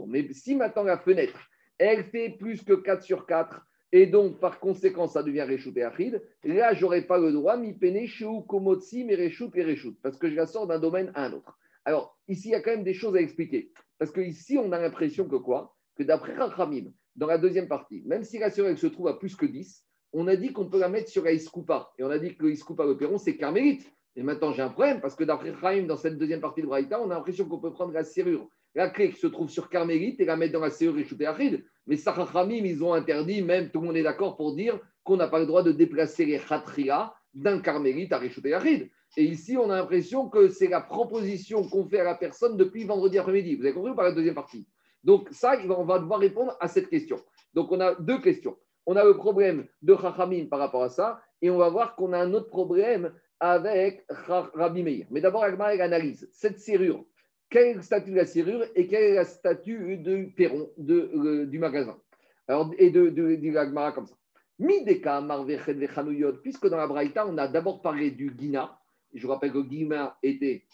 Mais 0.08 0.34
si 0.34 0.56
maintenant 0.56 0.84
la 0.84 0.98
fenêtre, 0.98 1.40
elle 1.78 2.04
fait 2.06 2.30
plus 2.30 2.64
que 2.64 2.74
4 2.74 3.04
sur 3.04 3.28
4, 3.28 3.62
et 3.92 4.08
donc 4.08 4.40
par 4.40 4.60
conséquent 4.60 5.08
ça 5.08 5.22
devient 5.22 5.44
Réchout 5.44 5.74
et 5.78 6.48
là 6.48 6.74
j'aurais 6.74 7.04
pas 7.04 7.20
le 7.20 7.32
droit, 7.32 7.56
mi 7.56 7.74
pene 7.74 8.08
komotsi, 8.48 9.04
mais 9.04 9.16
Réchout 9.16 9.52
et 9.56 9.64
Réchout, 9.64 9.96
parce 10.02 10.18
que 10.18 10.30
je 10.30 10.36
la 10.36 10.48
sors 10.48 10.66
d'un 10.66 10.80
domaine 10.80 11.12
à 11.14 11.26
un 11.26 11.34
autre. 11.34 11.60
Alors 11.86 12.18
ici 12.28 12.50
il 12.50 12.52
y 12.52 12.56
a 12.56 12.62
quand 12.62 12.72
même 12.72 12.84
des 12.84 12.96
choses 12.96 13.16
à 13.16 13.22
expliquer, 13.22 13.72
parce 14.00 14.12
que 14.12 14.22
ici 14.22 14.58
on 14.58 14.72
a 14.72 14.80
l'impression 14.80 15.28
que 15.28 15.36
quoi? 15.36 15.76
Que 15.96 16.04
d'après 16.04 16.34
Rachamim, 16.34 16.92
dans 17.16 17.28
la 17.28 17.38
deuxième 17.38 17.68
partie, 17.68 18.04
même 18.06 18.24
si 18.24 18.38
la 18.38 18.50
sœur 18.50 18.78
se 18.78 18.88
trouve 18.88 19.08
à 19.08 19.14
plus 19.14 19.36
que 19.36 19.46
10, 19.46 19.86
on 20.14 20.28
a 20.28 20.36
dit 20.36 20.54
qu'on 20.54 20.70
peut 20.70 20.80
la 20.80 20.90
mettre 20.90 21.10
sur 21.10 21.24
la 21.24 21.32
Iskoupa. 21.32 21.92
Et 21.98 22.04
on 22.04 22.10
a 22.10 22.20
dit 22.20 22.36
que 22.36 22.46
Iskoupa, 22.46 22.86
le 22.86 22.98
Perron, 22.98 23.18
c'est 23.18 23.38
carmélite. 23.38 23.92
Et 24.16 24.24
maintenant, 24.24 24.54
j'ai 24.54 24.62
un 24.62 24.70
problème 24.70 25.02
parce 25.02 25.16
que 25.16 25.24
d'après 25.26 25.54
Chaim, 25.60 25.84
dans 25.84 25.98
cette 25.98 26.18
deuxième 26.18 26.40
partie 26.40 26.62
de 26.62 26.68
Braïta, 26.68 27.02
on 27.02 27.12
a 27.12 27.16
l'impression 27.16 27.46
qu'on 27.46 27.60
peut 27.60 27.72
prendre 27.72 27.92
la 27.92 28.04
serrure, 28.04 28.48
la 28.74 28.90
clé 28.90 29.10
qui 29.10 29.20
se 29.20 29.28
trouve 29.28 29.50
sur 29.50 29.70
carmélite 29.70 30.22
et 30.22 30.26
la 30.26 30.38
mettre 30.38 30.54
dans 30.54 30.62
la 30.62 30.70
serrure 30.70 30.98
et 30.98 31.26
Achid. 31.26 31.66
Mais 31.86 31.98
Sachachamim, 31.98 32.66
ils 32.66 32.84
ont 32.84 32.94
interdit, 32.94 33.42
même 33.42 33.70
tout 33.72 33.82
le 33.82 33.88
monde 33.88 33.98
est 33.98 34.04
d'accord 34.04 34.38
pour 34.38 34.56
dire 34.56 34.80
qu'on 35.04 35.18
n'a 35.18 35.28
pas 35.28 35.40
le 35.40 35.46
droit 35.46 35.64
de 35.64 35.72
déplacer 35.72 36.26
les 36.26 36.40
Khatria 36.40 37.14
d'un 37.34 37.60
carmélite 37.60 38.14
à 38.14 38.18
Réchouté 38.18 38.54
Achid. 38.54 38.90
Et 39.18 39.24
ici, 39.24 39.58
on 39.58 39.70
a 39.70 39.78
l'impression 39.78 40.30
que 40.30 40.48
c'est 40.50 40.68
la 40.68 40.82
proposition 40.82 41.68
qu'on 41.68 41.88
fait 41.88 42.00
à 42.00 42.04
la 42.04 42.16
personne 42.16 42.58
depuis 42.58 42.86
vendredi 42.86 43.18
après-midi. 43.18 43.56
Vous 43.56 43.64
avez 43.64 43.74
compris 43.74 43.92
ou 43.92 43.96
la 43.96 44.12
deuxième 44.12 44.36
partie? 44.36 44.66
Donc 45.06 45.30
ça, 45.32 45.56
on 45.70 45.86
va 45.86 46.00
devoir 46.00 46.20
répondre 46.20 46.58
à 46.60 46.68
cette 46.68 46.90
question. 46.90 47.18
Donc 47.54 47.72
on 47.72 47.80
a 47.80 47.94
deux 47.96 48.20
questions. 48.20 48.58
On 48.88 48.96
a 48.96 49.04
le 49.04 49.16
problème 49.16 49.68
de 49.82 49.96
Chachamim 49.96 50.48
par 50.48 50.60
rapport 50.60 50.84
à 50.84 50.90
ça, 50.90 51.22
et 51.42 51.50
on 51.50 51.58
va 51.58 51.70
voir 51.70 51.96
qu'on 51.96 52.12
a 52.12 52.20
un 52.20 52.34
autre 52.34 52.50
problème 52.50 53.14
avec 53.40 54.04
Rabbi. 54.10 55.06
Mais 55.12 55.22
d'abord, 55.22 55.44
Agmar 55.44 55.70
analyse 55.70 56.28
cette 56.34 56.60
serrure. 56.60 57.06
Quel 57.50 57.68
est 57.68 57.74
le 57.76 57.82
statut 57.82 58.12
de 58.12 58.16
la 58.16 58.26
serrure 58.26 58.66
et 58.76 58.88
quel 58.88 59.04
est 59.04 59.18
le 59.20 59.24
statut 59.24 59.98
du 59.98 60.34
perron 60.36 60.70
euh, 60.80 61.46
du 61.46 61.60
magasin? 61.60 61.98
Alors, 62.48 62.72
Et 62.78 62.90
de, 62.90 63.10
de, 63.10 63.36
de 63.36 63.92
comme 63.92 64.08
ça. 64.08 64.16
Mideka, 64.58 65.22
puisque 66.42 66.68
dans 66.68 66.78
la 66.78 66.88
Braïta, 66.88 67.28
on 67.28 67.38
a 67.38 67.48
d'abord 67.48 67.82
parlé 67.82 68.12
du 68.12 68.32
Guina. 68.32 68.80
Je 69.14 69.26
vous 69.26 69.32
rappelle 69.34 69.52
que 69.52 69.62
Guina 69.62 70.18
était 70.24 70.66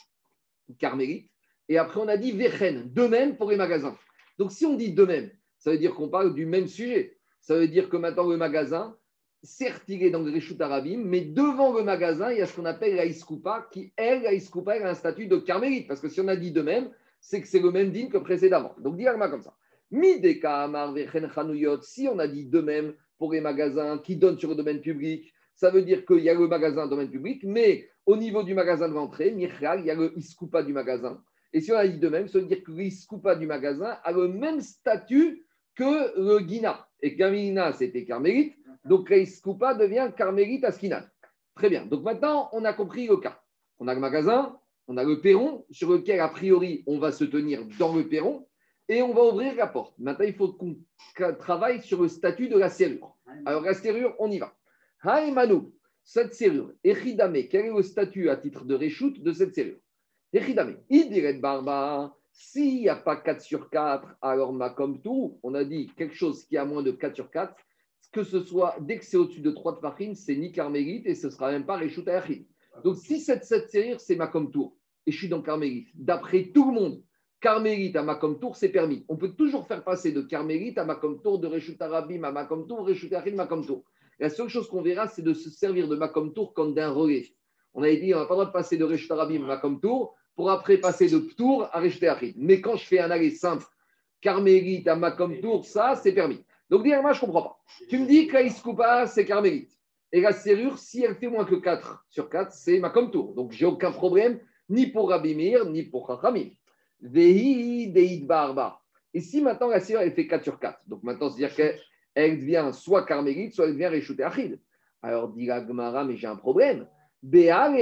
carmélite. 0.80 1.30
Et 1.68 1.78
après, 1.78 2.00
on 2.00 2.08
a 2.08 2.18
dit 2.18 2.32
Vechen, 2.32 2.92
de 2.94 3.08
même 3.08 3.38
pour 3.38 3.50
les 3.50 3.58
magasins. 3.58 3.98
Donc, 4.42 4.52
si 4.52 4.66
on 4.66 4.74
dit 4.74 4.92
de 4.92 5.06
même, 5.06 5.30
ça 5.60 5.70
veut 5.70 5.78
dire 5.78 5.94
qu'on 5.94 6.10
parle 6.10 6.34
du 6.34 6.48
même 6.48 6.66
sujet. 6.66 7.16
Ça 7.42 7.56
veut 7.56 7.68
dire 7.68 7.90
que 7.90 7.98
maintenant, 7.98 8.28
le 8.28 8.38
magasin, 8.38 8.98
certes, 9.44 9.84
il 9.88 10.02
est 10.02 10.10
dans 10.10 10.24
le 10.24 10.32
Réchout 10.32 10.60
Arabim, 10.60 11.04
mais 11.06 11.22
devant 11.22 11.72
le 11.72 11.84
magasin, 11.84 12.32
il 12.32 12.40
y 12.40 12.42
a 12.42 12.48
ce 12.48 12.56
qu'on 12.56 12.66
appelle 12.66 12.96
la 12.96 13.06
Iskoupa, 13.06 13.70
qui, 13.72 13.94
elle, 13.96 14.24
la 14.24 14.34
Iskoupa, 14.34 14.78
elle 14.78 14.88
a 14.88 14.90
un 14.90 14.96
statut 14.96 15.28
de 15.28 15.38
carmélite. 15.38 15.88
Parce 15.88 16.02
que 16.02 16.10
si 16.10 16.20
on 16.22 16.28
a 16.28 16.36
dit 16.36 16.50
de 16.52 16.64
même, 16.64 16.90
c'est 17.20 17.40
que 17.40 17.48
c'est 17.48 17.60
le 17.60 17.70
même 17.70 17.92
digne 17.92 18.10
que 18.10 18.18
précédemment. 18.18 18.74
Donc, 18.80 18.98
dis 18.98 19.06
comme 19.06 19.44
ça. 19.44 19.56
Si 21.84 22.08
on 22.08 22.18
a 22.18 22.28
dit 22.28 22.46
de 22.48 22.62
même 22.62 22.96
pour 23.20 23.34
les 23.34 23.42
magasins 23.42 24.00
qui 24.00 24.16
donnent 24.16 24.40
sur 24.40 24.50
le 24.50 24.56
domaine 24.56 24.82
public, 24.82 25.32
ça 25.54 25.70
veut 25.70 25.84
dire 25.84 26.04
qu'il 26.04 26.24
y 26.24 26.30
a 26.32 26.34
le 26.34 26.48
magasin 26.48 26.88
domaine 26.88 27.12
public, 27.12 27.44
mais 27.44 27.92
au 28.08 28.18
niveau 28.18 28.42
du 28.42 28.56
magasin 28.56 28.90
de 28.90 28.96
l'entrée, 28.96 29.36
il 29.38 29.40
y 29.40 29.92
a 29.92 29.94
le 29.94 30.18
Iskoupa 30.18 30.64
du 30.64 30.74
magasin. 30.74 31.22
Et 31.54 31.62
si 31.62 31.72
on 31.72 31.76
a 31.76 31.88
dit 31.88 32.00
de 32.00 32.10
même, 32.10 32.28
ça 32.28 32.40
veut 32.40 32.46
dire 32.46 32.64
que 32.64 32.72
l'Iskoupa 32.72 33.36
du 33.36 33.46
magasin 33.46 33.98
a 34.04 34.12
le 34.12 34.28
même 34.28 34.62
statut 34.62 35.46
que 35.76 36.18
le 36.20 36.40
Guina. 36.40 36.88
Et 37.02 37.16
Kamina, 37.16 37.74
c'était 37.74 38.06
carmélite. 38.06 38.56
Donc 38.86 39.10
l'Iskoupa 39.10 39.74
devient 39.74 40.12
carmélite 40.16 40.64
à. 40.64 40.72
Très 41.56 41.70
bien. 41.70 41.86
Donc 41.86 42.04
maintenant, 42.04 42.50
on 42.54 42.64
a 42.64 42.74
compris 42.74 43.08
le 43.08 43.18
cas. 43.18 43.42
On 43.80 43.88
a 43.88 43.94
le 43.94 44.00
magasin, 44.00 44.58
on 44.88 44.98
a 44.98 45.04
le 45.04 45.22
perron 45.22 45.66
sur 45.72 45.92
lequel, 45.92 46.20
a 46.20 46.30
priori, 46.30 46.84
on 46.88 47.00
va 47.00 47.12
se 47.12 47.24
tenir 47.24 47.66
dans 47.80 47.96
le 47.96 48.08
perron 48.08 48.48
et 48.88 49.02
on 49.02 49.14
va 49.14 49.24
ouvrir 49.24 49.56
la 49.56 49.68
porte. 49.68 49.98
Maintenant, 50.00 50.26
il 50.26 50.34
faut 50.34 50.54
qu'on 50.54 50.78
travaille 51.40 51.82
sur 51.82 52.02
le 52.02 52.08
statut 52.08 52.48
de 52.48 52.58
la 52.58 52.70
serrure. 52.70 53.16
Alors, 53.46 53.64
la 53.64 53.74
serrure, 53.74 54.16
on 54.20 54.30
y 54.30 54.40
va. 54.40 54.54
Haïmanu, 55.02 55.72
cette 56.04 56.34
serrure, 56.34 56.72
Echidame, 56.84 57.48
quel 57.50 57.66
est 57.66 57.74
le 57.74 57.82
statut 57.84 58.30
à 58.30 58.38
titre 58.38 58.66
de 58.66 58.76
réchoute 58.76 59.22
de 59.22 59.32
cette 59.34 59.56
serrure? 59.56 59.80
S'il 62.34 62.82
n'y 62.82 62.90
a 62.90 62.96
pas 62.96 63.18
4 63.18 63.42
sur 63.42 63.70
4, 63.70 64.16
alors 64.22 64.54
comme 64.76 65.02
tout, 65.02 65.40
on 65.44 65.54
a 65.54 65.64
dit 65.64 65.92
quelque 65.98 66.16
chose 66.16 66.46
qui 66.46 66.58
a 66.58 66.66
moins 66.66 66.82
de 66.82 66.92
4 66.92 67.16
sur 67.16 67.30
4, 67.30 67.54
que 68.12 68.24
ce 68.24 68.42
soit, 68.42 68.76
dès 68.82 68.98
que 68.98 69.06
c'est 69.06 69.18
au-dessus 69.18 69.42
de 69.42 69.52
3 69.52 69.76
de 69.76 69.80
farine, 69.80 70.16
c'est 70.16 70.36
ni 70.36 70.52
carmélite 70.52 71.06
et 71.06 71.16
ce 71.16 71.28
ne 71.28 71.32
sera 71.32 71.52
même 71.52 71.66
pas 71.66 71.78
Réchout 71.78 72.04
Donc 72.84 72.98
si 72.98 73.20
cette, 73.20 73.46
cette 73.46 73.70
série, 73.70 73.96
c'est 74.00 74.16
ma 74.16 74.28
comme 74.28 74.52
tour, 74.52 74.76
et 75.06 75.12
je 75.12 75.18
suis 75.18 75.30
dans 75.30 75.42
carmélite, 75.42 75.90
d'après 75.96 76.52
tout 76.54 76.72
le 76.72 76.80
monde, 76.80 77.04
carmélite 77.40 77.96
à 77.96 78.04
ma 78.04 78.16
comme 78.16 78.40
tour, 78.40 78.56
c'est 78.56 78.70
permis. 78.70 79.06
On 79.08 79.18
peut 79.18 79.34
toujours 79.34 79.68
faire 79.68 79.84
passer 79.84 80.12
de 80.12 80.22
carmélite 80.22 80.78
à 80.78 80.86
ma 80.86 80.96
comme 80.96 81.22
tour, 81.22 81.40
de 81.40 81.48
Réchout 81.48 81.76
Arabim 81.80 82.24
à 82.24 82.32
ma 82.32 82.46
comme 82.46 82.68
tour, 82.68 82.86
Réchout 82.86 83.10
ma 83.36 83.48
comme 83.48 83.66
tour. 83.66 83.84
La 84.20 84.30
seule 84.30 84.50
chose 84.50 84.68
qu'on 84.68 84.82
verra, 84.82 85.08
c'est 85.08 85.24
de 85.24 85.34
se 85.34 85.50
servir 85.50 85.88
de 85.88 85.96
ma 85.96 86.08
comme 86.08 86.34
tour 86.34 86.54
comme 86.54 86.74
d'un 86.74 86.92
relais. 86.92 87.34
On 87.74 87.84
avait 87.84 87.98
dit, 87.98 88.14
on 88.14 88.20
n'a 88.20 88.26
pas 88.26 88.34
le 88.34 88.42
droit 88.42 88.46
de 88.46 88.52
passer 88.52 88.78
de 88.78 88.84
Réchout 88.84 89.12
Arabim 89.12 89.44
à 89.44 89.48
ma 89.48 89.58
comme 89.58 89.80
tour, 89.80 90.16
pour 90.36 90.50
après 90.50 90.78
passer 90.78 91.10
de 91.10 91.20
Ptour 91.20 91.68
à 91.72 91.80
Rejeté 91.80 92.34
Mais 92.38 92.62
quand 92.62 92.76
je 92.76 92.86
fais 92.86 93.00
un 93.00 93.12
aller 93.12 93.32
simple, 93.32 93.66
Carmélite 94.22 94.88
à 94.88 94.96
Makom 94.96 95.40
Tour, 95.42 95.66
ça, 95.66 95.96
c'est 95.96 96.14
permis. 96.14 96.46
Donc, 96.70 96.84
dis 96.84 96.94
moi, 97.02 97.12
je 97.12 97.20
ne 97.20 97.26
comprends 97.26 97.42
pas. 97.42 97.60
Tu 97.90 97.98
me 97.98 98.06
dis 98.06 98.28
que 98.28 98.34
la 98.34 98.44
Iskoupa, 98.44 99.08
c'est 99.08 99.26
carmélite. 99.26 99.78
Et 100.14 100.22
la 100.22 100.32
serrure, 100.32 100.78
si 100.78 101.04
elle 101.04 101.16
fait 101.16 101.28
moins 101.28 101.44
que 101.44 101.56
4 101.56 102.06
sur 102.10 102.30
4, 102.30 102.52
c'est 102.54 102.80
ma 102.80 102.92
comme 102.92 103.12
tour. 103.12 103.34
Donc, 103.34 103.52
j'ai 103.52 103.66
aucun 103.66 103.92
problème, 103.92 104.40
ni 104.70 104.88
pour 104.88 105.10
Rabbi 105.10 105.36
Meir, 105.36 105.66
ni 105.66 105.84
pour 105.84 106.08
Chachamim. 106.08 106.50
Vehi 107.02 107.92
Deid 107.92 108.28
Barba. 108.28 108.80
Et 109.14 109.22
si 109.22 109.42
maintenant 109.42 109.68
la 109.68 109.80
serrure, 109.80 110.02
elle 110.02 110.14
fait 110.14 110.28
4 110.28 110.44
sur 110.44 110.60
4, 110.60 110.80
donc 110.88 111.04
maintenant, 111.04 111.30
c'est-à-dire 111.30 111.56
qu'elle 111.56 112.40
devient 112.40 112.70
soit 112.74 113.06
carmélite, 113.06 113.54
soit 113.54 113.66
elle 113.66 113.74
devient 113.74 113.88
réchoutée 113.88 114.24
achid. 114.24 114.60
Alors, 115.02 115.30
dit 115.30 115.48
la 115.48 115.66
Gemara, 115.66 116.06
mais 116.06 116.16
j'ai 116.16 116.28
un 116.28 116.36
problème. 116.36 116.88
Mais 117.24 117.50
alors, 117.50 117.76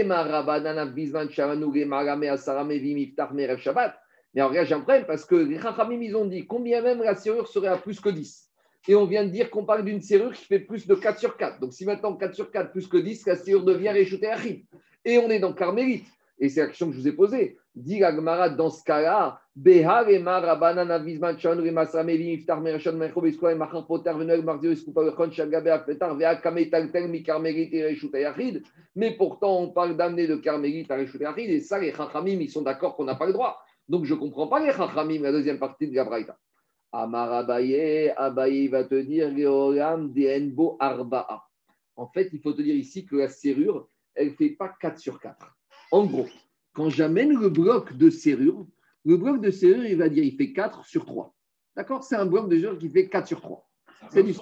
j'ai 4.65 4.73
un 4.73 4.81
problème 4.81 5.05
parce 5.05 5.25
que 5.25 5.35
les 5.35 5.59
Chachamim, 5.59 6.01
ils 6.01 6.15
ont 6.15 6.25
dit 6.25 6.45
combien 6.45 6.81
même 6.81 7.01
la 7.01 7.15
serrure 7.15 7.47
serait 7.47 7.69
à 7.69 7.77
plus 7.77 8.01
que 8.01 8.09
10. 8.09 8.49
Et 8.87 8.95
on 8.95 9.05
vient 9.05 9.23
de 9.23 9.29
dire 9.29 9.49
qu'on 9.49 9.65
parle 9.65 9.85
d'une 9.85 10.01
serrure 10.01 10.33
qui 10.33 10.45
fait 10.45 10.59
plus 10.59 10.87
de 10.87 10.95
4 10.95 11.19
sur 11.19 11.37
4. 11.37 11.59
Donc, 11.59 11.73
si 11.73 11.85
maintenant 11.85 12.15
4 12.15 12.35
sur 12.35 12.51
4 12.51 12.71
plus 12.71 12.87
que 12.87 12.97
10, 12.97 13.27
la 13.27 13.35
serrure 13.35 13.63
devient 13.63 13.89
réchoutée 13.89 14.27
achid. 14.27 14.65
Et 15.05 15.17
on 15.17 15.29
est 15.29 15.39
dans 15.39 15.53
carmélite. 15.53 16.07
Et 16.37 16.49
c'est 16.49 16.61
la 16.61 16.67
question 16.67 16.87
que 16.87 16.93
je 16.93 16.99
vous 16.99 17.07
ai 17.07 17.13
posée. 17.13 17.57
Dit 17.80 17.99
la 17.99 18.13
Gemara 18.13 18.49
dans 18.49 18.69
ce 18.69 18.84
cas-là, 18.84 19.39
mais 19.55 19.84
pourtant 29.17 29.59
on 29.59 29.69
parle 29.69 29.95
d'amener 29.95 30.27
de 30.27 30.36
carmélite 30.36 30.91
à 30.91 31.01
Yachid, 31.01 31.49
et 31.49 31.59
ça 31.61 31.80
les 31.80 31.93
Chachamim 31.93 32.41
ils 32.41 32.49
sont 32.49 32.63
d'accord 32.63 32.97
qu'on 32.97 33.05
n'a 33.05 33.15
pas 33.15 33.27
le 33.27 33.32
droit. 33.34 33.63
Donc 33.88 34.03
je 34.03 34.13
ne 34.13 34.19
comprends 34.19 34.47
pas 34.47 34.59
les 34.59 34.73
Chachamim, 34.73 35.21
la 35.21 35.32
deuxième 35.32 35.59
partie 35.59 35.88
de 35.88 35.95
la 35.95 36.03
Braïta. 36.03 36.38
Amar 36.91 37.32
Abaye, 37.32 38.09
Abaye 38.17 38.67
va 38.67 38.84
te 38.84 38.95
dire 38.95 39.30
Arba'a. 40.80 41.43
En 41.95 42.07
fait, 42.07 42.30
il 42.34 42.41
faut 42.41 42.51
te 42.51 42.61
dire 42.61 42.75
ici 42.75 43.05
que 43.05 43.15
la 43.15 43.30
serrure, 43.30 43.88
elle 44.15 44.32
ne 44.32 44.34
fait 44.34 44.49
pas 44.49 44.73
4 44.82 44.99
sur 44.99 45.19
4. 45.19 45.55
En 45.91 46.05
gros, 46.05 46.27
quand 46.80 46.89
j'amène 46.89 47.38
le 47.38 47.49
bloc 47.49 47.91
de 47.97 48.09
serrure, 48.09 48.65
le 49.03 49.17
bloc 49.17 49.41
de 49.41 49.51
serrure, 49.51 49.86
il 49.86 49.97
va 49.97 50.07
dire 50.07 50.23
il 50.23 50.38
fait 50.38 50.53
4 50.53 50.86
sur 50.86 51.05
3. 51.05 51.36
D'accord? 51.75 52.05
C'est 52.05 52.15
un 52.15 52.25
bloc 52.25 52.47
de 52.47 52.57
serrure 52.57 52.77
qui 52.77 52.88
fait 52.88 53.09
4 53.09 53.27
sur 53.27 53.41
3. 53.41 53.69
C'est 54.11 54.23
du 54.23 54.34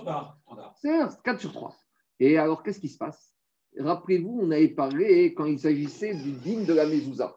C'est 0.80 1.00
4 1.24 1.40
sur 1.40 1.52
3. 1.52 1.76
Et 2.20 2.38
alors, 2.38 2.62
qu'est-ce 2.62 2.80
qui 2.80 2.90
se 2.90 2.98
passe? 3.00 3.34
Rappelez-vous, 3.80 4.38
on 4.40 4.52
avait 4.52 4.68
parlé 4.68 5.34
quand 5.34 5.46
il 5.46 5.58
s'agissait 5.58 6.14
du 6.14 6.32
digne 6.34 6.64
de 6.66 6.76
la 6.76 6.86
mezouza. 6.86 7.36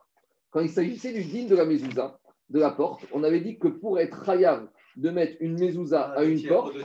Quand 0.51 0.61
il 0.61 0.69
s'agissait 0.69 1.15
du 1.15 1.25
digne 1.25 1.49
de 1.49 1.57
la 1.57 1.65
mezouza, 1.65 2.21
de 2.51 2.61
la 2.61 2.71
porte, 2.71 3.07
on 3.15 3.25
avait 3.25 3.41
dit 3.41 3.59
que 3.59 3.69
pour 3.69 3.99
être 3.99 4.29
hayab 4.29 4.69
de 4.97 5.09
mettre 5.09 5.39
une 5.41 5.59
mezouza 5.59 6.11
à 6.11 6.25
une 6.25 6.47
porte, 6.47 6.77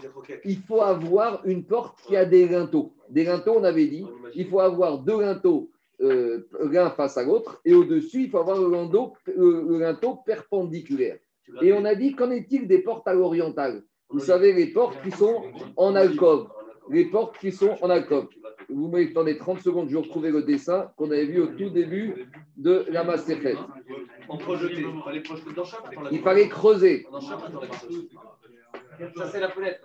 il 0.45 0.61
faut 0.61 0.81
avoir 0.81 1.45
une 1.45 1.65
porte 1.65 1.99
qui 2.07 2.15
a 2.15 2.23
des 2.23 2.47
linteaux. 2.47 2.95
Des 3.09 3.25
linteaux, 3.25 3.55
on 3.57 3.65
avait 3.65 3.87
dit, 3.87 4.05
il 4.35 4.47
faut 4.47 4.61
avoir 4.61 4.99
deux 4.99 5.19
linteaux 5.19 5.69
euh, 6.01 6.47
l'un 6.71 6.89
face 6.89 7.17
à 7.17 7.23
l'autre, 7.23 7.61
et 7.65 7.73
au-dessus, 7.73 8.23
il 8.23 8.29
faut 8.29 8.39
avoir 8.39 8.59
le 8.59 8.69
linteau, 8.69 9.13
le, 9.27 9.79
linteau 9.79 10.15
perpendiculaire. 10.25 11.17
Et 11.61 11.73
on 11.73 11.85
a 11.85 11.95
dit, 11.95 12.15
qu'en 12.15 12.31
est-il 12.31 12.67
des 12.67 12.79
portes 12.79 13.07
à 13.07 13.13
l'orientale 13.13 13.83
Vous 14.09 14.19
savez, 14.19 14.53
les 14.53 14.67
portes 14.67 15.01
qui 15.03 15.11
sont 15.11 15.43
en 15.77 15.95
alcôve. 15.95 16.47
Les 16.89 17.05
portes 17.05 17.37
qui 17.37 17.51
sont 17.51 17.75
en 17.81 17.89
alcôve. 17.89 18.27
Vous 18.69 18.87
m'attendez 18.87 19.37
30 19.37 19.61
secondes, 19.61 19.89
je 19.89 19.95
vais 19.95 20.01
retrouver 20.01 20.31
le 20.31 20.43
dessin 20.43 20.91
qu'on 20.97 21.11
avait 21.11 21.25
vu 21.25 21.41
au 21.41 21.47
tout 21.47 21.69
début 21.69 22.27
de 22.57 22.85
la 22.89 23.03
Masterclass. 23.03 23.57
Il 26.11 26.19
fallait 26.19 26.49
creuser. 26.49 27.07
Ça, 29.15 29.29
c'est 29.31 29.39
la 29.39 29.49
fenêtre. 29.49 29.79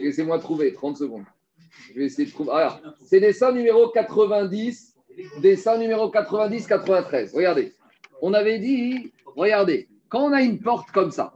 Laissez-moi 0.00 0.38
trouver, 0.38 0.72
30 0.72 0.96
secondes. 0.96 1.24
Je 1.88 1.98
vais 1.98 2.06
essayer 2.06 2.26
de 2.26 2.32
trouver. 2.32 2.50
Alors, 2.50 2.80
c'est 3.04 3.20
dessin 3.20 3.52
numéro 3.52 3.88
90 3.88 4.91
Dessin 5.40 5.78
numéro 5.78 6.10
90-93. 6.10 7.34
Regardez. 7.34 7.74
On 8.20 8.34
avait 8.34 8.58
dit, 8.58 9.12
regardez, 9.36 9.88
quand 10.08 10.24
on 10.28 10.32
a 10.32 10.42
une 10.42 10.60
porte 10.60 10.90
comme 10.90 11.10
ça, 11.10 11.32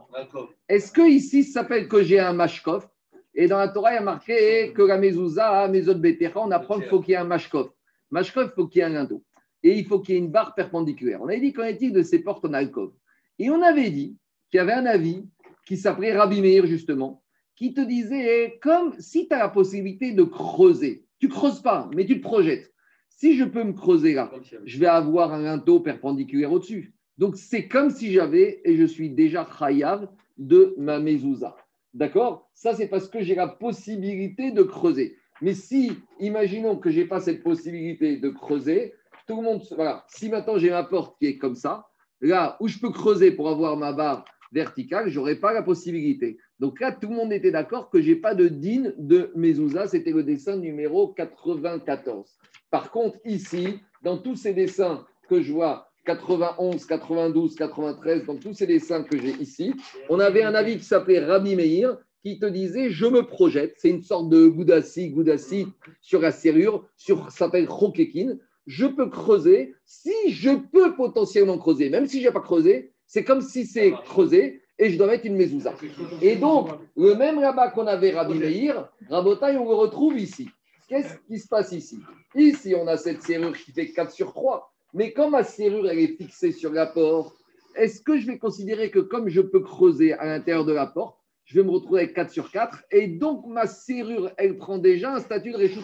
est-ce 0.69 0.91
que 0.91 1.07
ici 1.07 1.43
ça 1.43 1.61
s'appelle 1.61 1.87
que 1.87 2.03
j'ai 2.03 2.19
un 2.19 2.33
mashkov? 2.33 2.87
Et 3.35 3.47
dans 3.47 3.57
la 3.57 3.67
Torah, 3.67 3.91
il 3.91 3.95
y 3.95 3.97
a 3.97 4.01
marqué 4.01 4.73
que 4.73 4.81
la 4.81 4.97
mezouza, 4.97 5.67
mezot 5.67 5.95
on 6.35 6.51
apprend 6.51 6.79
qu'il 6.79 6.87
faut 6.87 7.01
qu'il 7.01 7.11
y 7.11 7.13
ait 7.13 7.17
un 7.17 7.23
mashkov. 7.23 7.69
Mashkov, 8.09 8.51
il 8.51 8.55
faut 8.55 8.67
qu'il 8.67 8.79
y 8.79 8.81
ait 8.81 8.87
un 8.87 8.89
linteau. 8.89 9.23
Et 9.63 9.77
il 9.77 9.85
faut 9.85 9.99
qu'il 9.99 10.15
y 10.15 10.17
ait 10.17 10.21
une 10.21 10.31
barre 10.31 10.55
perpendiculaire. 10.55 11.21
On 11.21 11.27
avait 11.27 11.39
dit 11.39 11.53
qu'en 11.53 11.63
est-il 11.63 11.91
de 11.91 12.01
ces 12.01 12.19
portes 12.19 12.45
en 12.45 12.53
alcove 12.53 12.93
Et 13.37 13.49
on 13.49 13.61
avait 13.61 13.89
dit 13.89 14.17
qu'il 14.49 14.59
y 14.59 14.61
avait 14.61 14.73
un 14.73 14.85
avis 14.85 15.25
qui 15.65 15.77
s'appelait 15.77 16.15
Rabbi 16.15 16.41
Meir, 16.41 16.65
justement, 16.65 17.21
qui 17.55 17.73
te 17.73 17.81
disait, 17.81 18.57
comme 18.61 18.93
si 18.99 19.27
tu 19.27 19.33
as 19.33 19.39
la 19.39 19.49
possibilité 19.49 20.13
de 20.13 20.23
creuser, 20.23 21.05
tu 21.19 21.27
creuses 21.27 21.61
pas, 21.61 21.89
mais 21.95 22.05
tu 22.05 22.21
te 22.21 22.23
projettes. 22.23 22.71
Si 23.17 23.35
je 23.35 23.43
peux 23.43 23.63
me 23.63 23.73
creuser 23.73 24.13
là, 24.13 24.31
je 24.63 24.79
vais 24.79 24.85
avoir 24.85 25.33
un 25.33 25.41
linteau 25.41 25.79
perpendiculaire 25.79 26.51
au-dessus. 26.51 26.93
Donc, 27.17 27.35
c'est 27.35 27.67
comme 27.67 27.89
si 27.89 28.11
j'avais, 28.11 28.61
et 28.63 28.77
je 28.77 28.85
suis 28.85 29.09
déjà 29.09 29.47
chayav 29.57 30.07
de 30.37 30.75
ma 30.77 30.99
mezouza. 30.99 31.57
D'accord? 31.95 32.47
Ça, 32.53 32.75
c'est 32.75 32.87
parce 32.87 33.09
que 33.09 33.23
j'ai 33.23 33.33
la 33.33 33.47
possibilité 33.47 34.51
de 34.51 34.61
creuser. 34.61 35.17
Mais 35.41 35.55
si, 35.55 35.93
imaginons 36.19 36.77
que 36.77 36.91
je 36.91 36.99
n'ai 36.99 37.05
pas 37.05 37.19
cette 37.19 37.41
possibilité 37.41 38.17
de 38.17 38.29
creuser, 38.29 38.93
tout 39.25 39.37
le 39.37 39.41
monde. 39.41 39.63
Voilà, 39.75 40.05
si 40.07 40.29
maintenant 40.29 40.59
j'ai 40.59 40.69
ma 40.69 40.83
porte 40.83 41.17
qui 41.17 41.25
est 41.25 41.37
comme 41.39 41.55
ça, 41.55 41.87
là 42.21 42.55
où 42.59 42.67
je 42.67 42.77
peux 42.77 42.91
creuser 42.91 43.31
pour 43.31 43.49
avoir 43.49 43.77
ma 43.77 43.93
barre 43.93 44.25
verticale, 44.51 45.09
je 45.09 45.19
n'aurai 45.19 45.37
pas 45.37 45.53
la 45.53 45.63
possibilité. 45.63 46.37
Donc 46.59 46.79
là, 46.79 46.91
tout 46.91 47.09
le 47.09 47.15
monde 47.15 47.31
était 47.31 47.51
d'accord 47.51 47.89
que 47.89 48.01
je 48.01 48.09
n'ai 48.09 48.15
pas 48.15 48.33
de 48.33 48.47
din 48.47 48.91
de 48.97 49.31
mezouza. 49.35 49.87
C'était 49.87 50.11
le 50.11 50.23
dessin 50.23 50.57
numéro 50.57 51.09
94. 51.09 52.37
Par 52.71 52.91
contre, 52.91 53.17
ici, 53.25 53.79
dans 54.03 54.17
tous 54.17 54.35
ces 54.35 54.53
dessins 54.53 55.05
que 55.29 55.41
je 55.41 55.51
vois, 55.51 55.91
91, 56.05 56.85
92, 56.85 57.55
93, 57.55 58.25
dans 58.25 58.37
tous 58.37 58.53
ces 58.53 58.65
dessins 58.65 59.03
que 59.03 59.17
j'ai 59.19 59.35
ici, 59.41 59.73
on 60.09 60.19
avait 60.19 60.43
un 60.43 60.55
avis 60.55 60.77
qui 60.77 60.85
s'appelait 60.85 61.19
Rabbi 61.19 61.55
Meir, 61.55 61.97
qui 62.23 62.39
te 62.39 62.45
disait 62.45 62.89
je 62.89 63.05
me 63.05 63.23
projette. 63.23 63.75
C'est 63.77 63.89
une 63.89 64.03
sorte 64.03 64.29
de 64.29 64.47
goudassi, 64.47 65.09
goudassi 65.09 65.67
sur 66.01 66.21
la 66.21 66.31
serrure, 66.31 66.87
sur 66.95 67.31
s'appelle 67.31 67.67
Rokekin. 67.69 68.37
Je 68.65 68.85
peux 68.85 69.09
creuser. 69.09 69.75
Si 69.85 70.13
je 70.29 70.51
peux 70.51 70.95
potentiellement 70.95 71.57
creuser, 71.57 71.89
même 71.89 72.07
si 72.07 72.21
je 72.21 72.27
n'ai 72.27 72.33
pas 72.33 72.41
creusé, 72.41 72.91
c'est 73.05 73.23
comme 73.23 73.41
si 73.41 73.65
c'est 73.65 73.91
creusé 73.91 74.61
et 74.79 74.91
je 74.91 74.97
dois 74.97 75.07
mettre 75.07 75.25
une 75.25 75.35
mezouza. 75.35 75.73
Et 76.21 76.35
donc, 76.35 76.69
le 76.95 77.15
même 77.15 77.39
rabat 77.39 77.71
qu'on 77.71 77.87
avait 77.87 78.11
Rabbi 78.11 78.37
Meir, 78.37 78.89
Rabotaï, 79.09 79.57
on 79.57 79.67
le 79.67 79.75
retrouve 79.75 80.19
ici. 80.19 80.49
Qu'est-ce 80.87 81.17
qui 81.27 81.39
se 81.39 81.47
passe 81.47 81.71
ici? 81.71 81.99
Ici, 82.35 82.75
on 82.77 82.87
a 82.87 82.97
cette 82.97 83.21
serrure 83.23 83.57
qui 83.57 83.71
fait 83.71 83.91
4 83.91 84.11
sur 84.11 84.33
3. 84.33 84.71
Mais 84.93 85.11
comme 85.11 85.31
ma 85.31 85.43
serrure, 85.43 85.89
elle 85.89 85.99
est 85.99 86.15
fixée 86.15 86.51
sur 86.51 86.71
la 86.71 86.85
porte, 86.85 87.35
est-ce 87.75 88.01
que 88.01 88.17
je 88.17 88.27
vais 88.27 88.37
considérer 88.37 88.89
que 88.89 88.99
comme 88.99 89.29
je 89.29 89.41
peux 89.41 89.59
creuser 89.59 90.13
à 90.13 90.25
l'intérieur 90.25 90.65
de 90.65 90.73
la 90.73 90.87
porte, 90.87 91.17
je 91.45 91.59
vais 91.59 91.65
me 91.65 91.71
retrouver 91.71 92.01
avec 92.01 92.15
4 92.15 92.31
sur 92.31 92.51
4 92.51 92.83
et 92.91 93.07
donc 93.07 93.45
ma 93.47 93.67
serrure, 93.67 94.31
elle 94.37 94.57
prend 94.57 94.77
déjà 94.77 95.13
un 95.13 95.19
statut 95.19 95.51
de 95.51 95.57
Réchout 95.57 95.81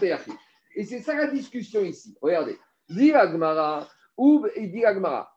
Et 0.76 0.84
c'est 0.84 1.00
ça 1.00 1.16
la 1.16 1.28
discussion 1.28 1.82
ici. 1.82 2.16
Regardez. 2.22 2.58
Dit 2.90 3.14
Agmara, 3.14 3.88
ou 4.18 4.46
dit 4.58 4.86
Agmara, 4.86 5.34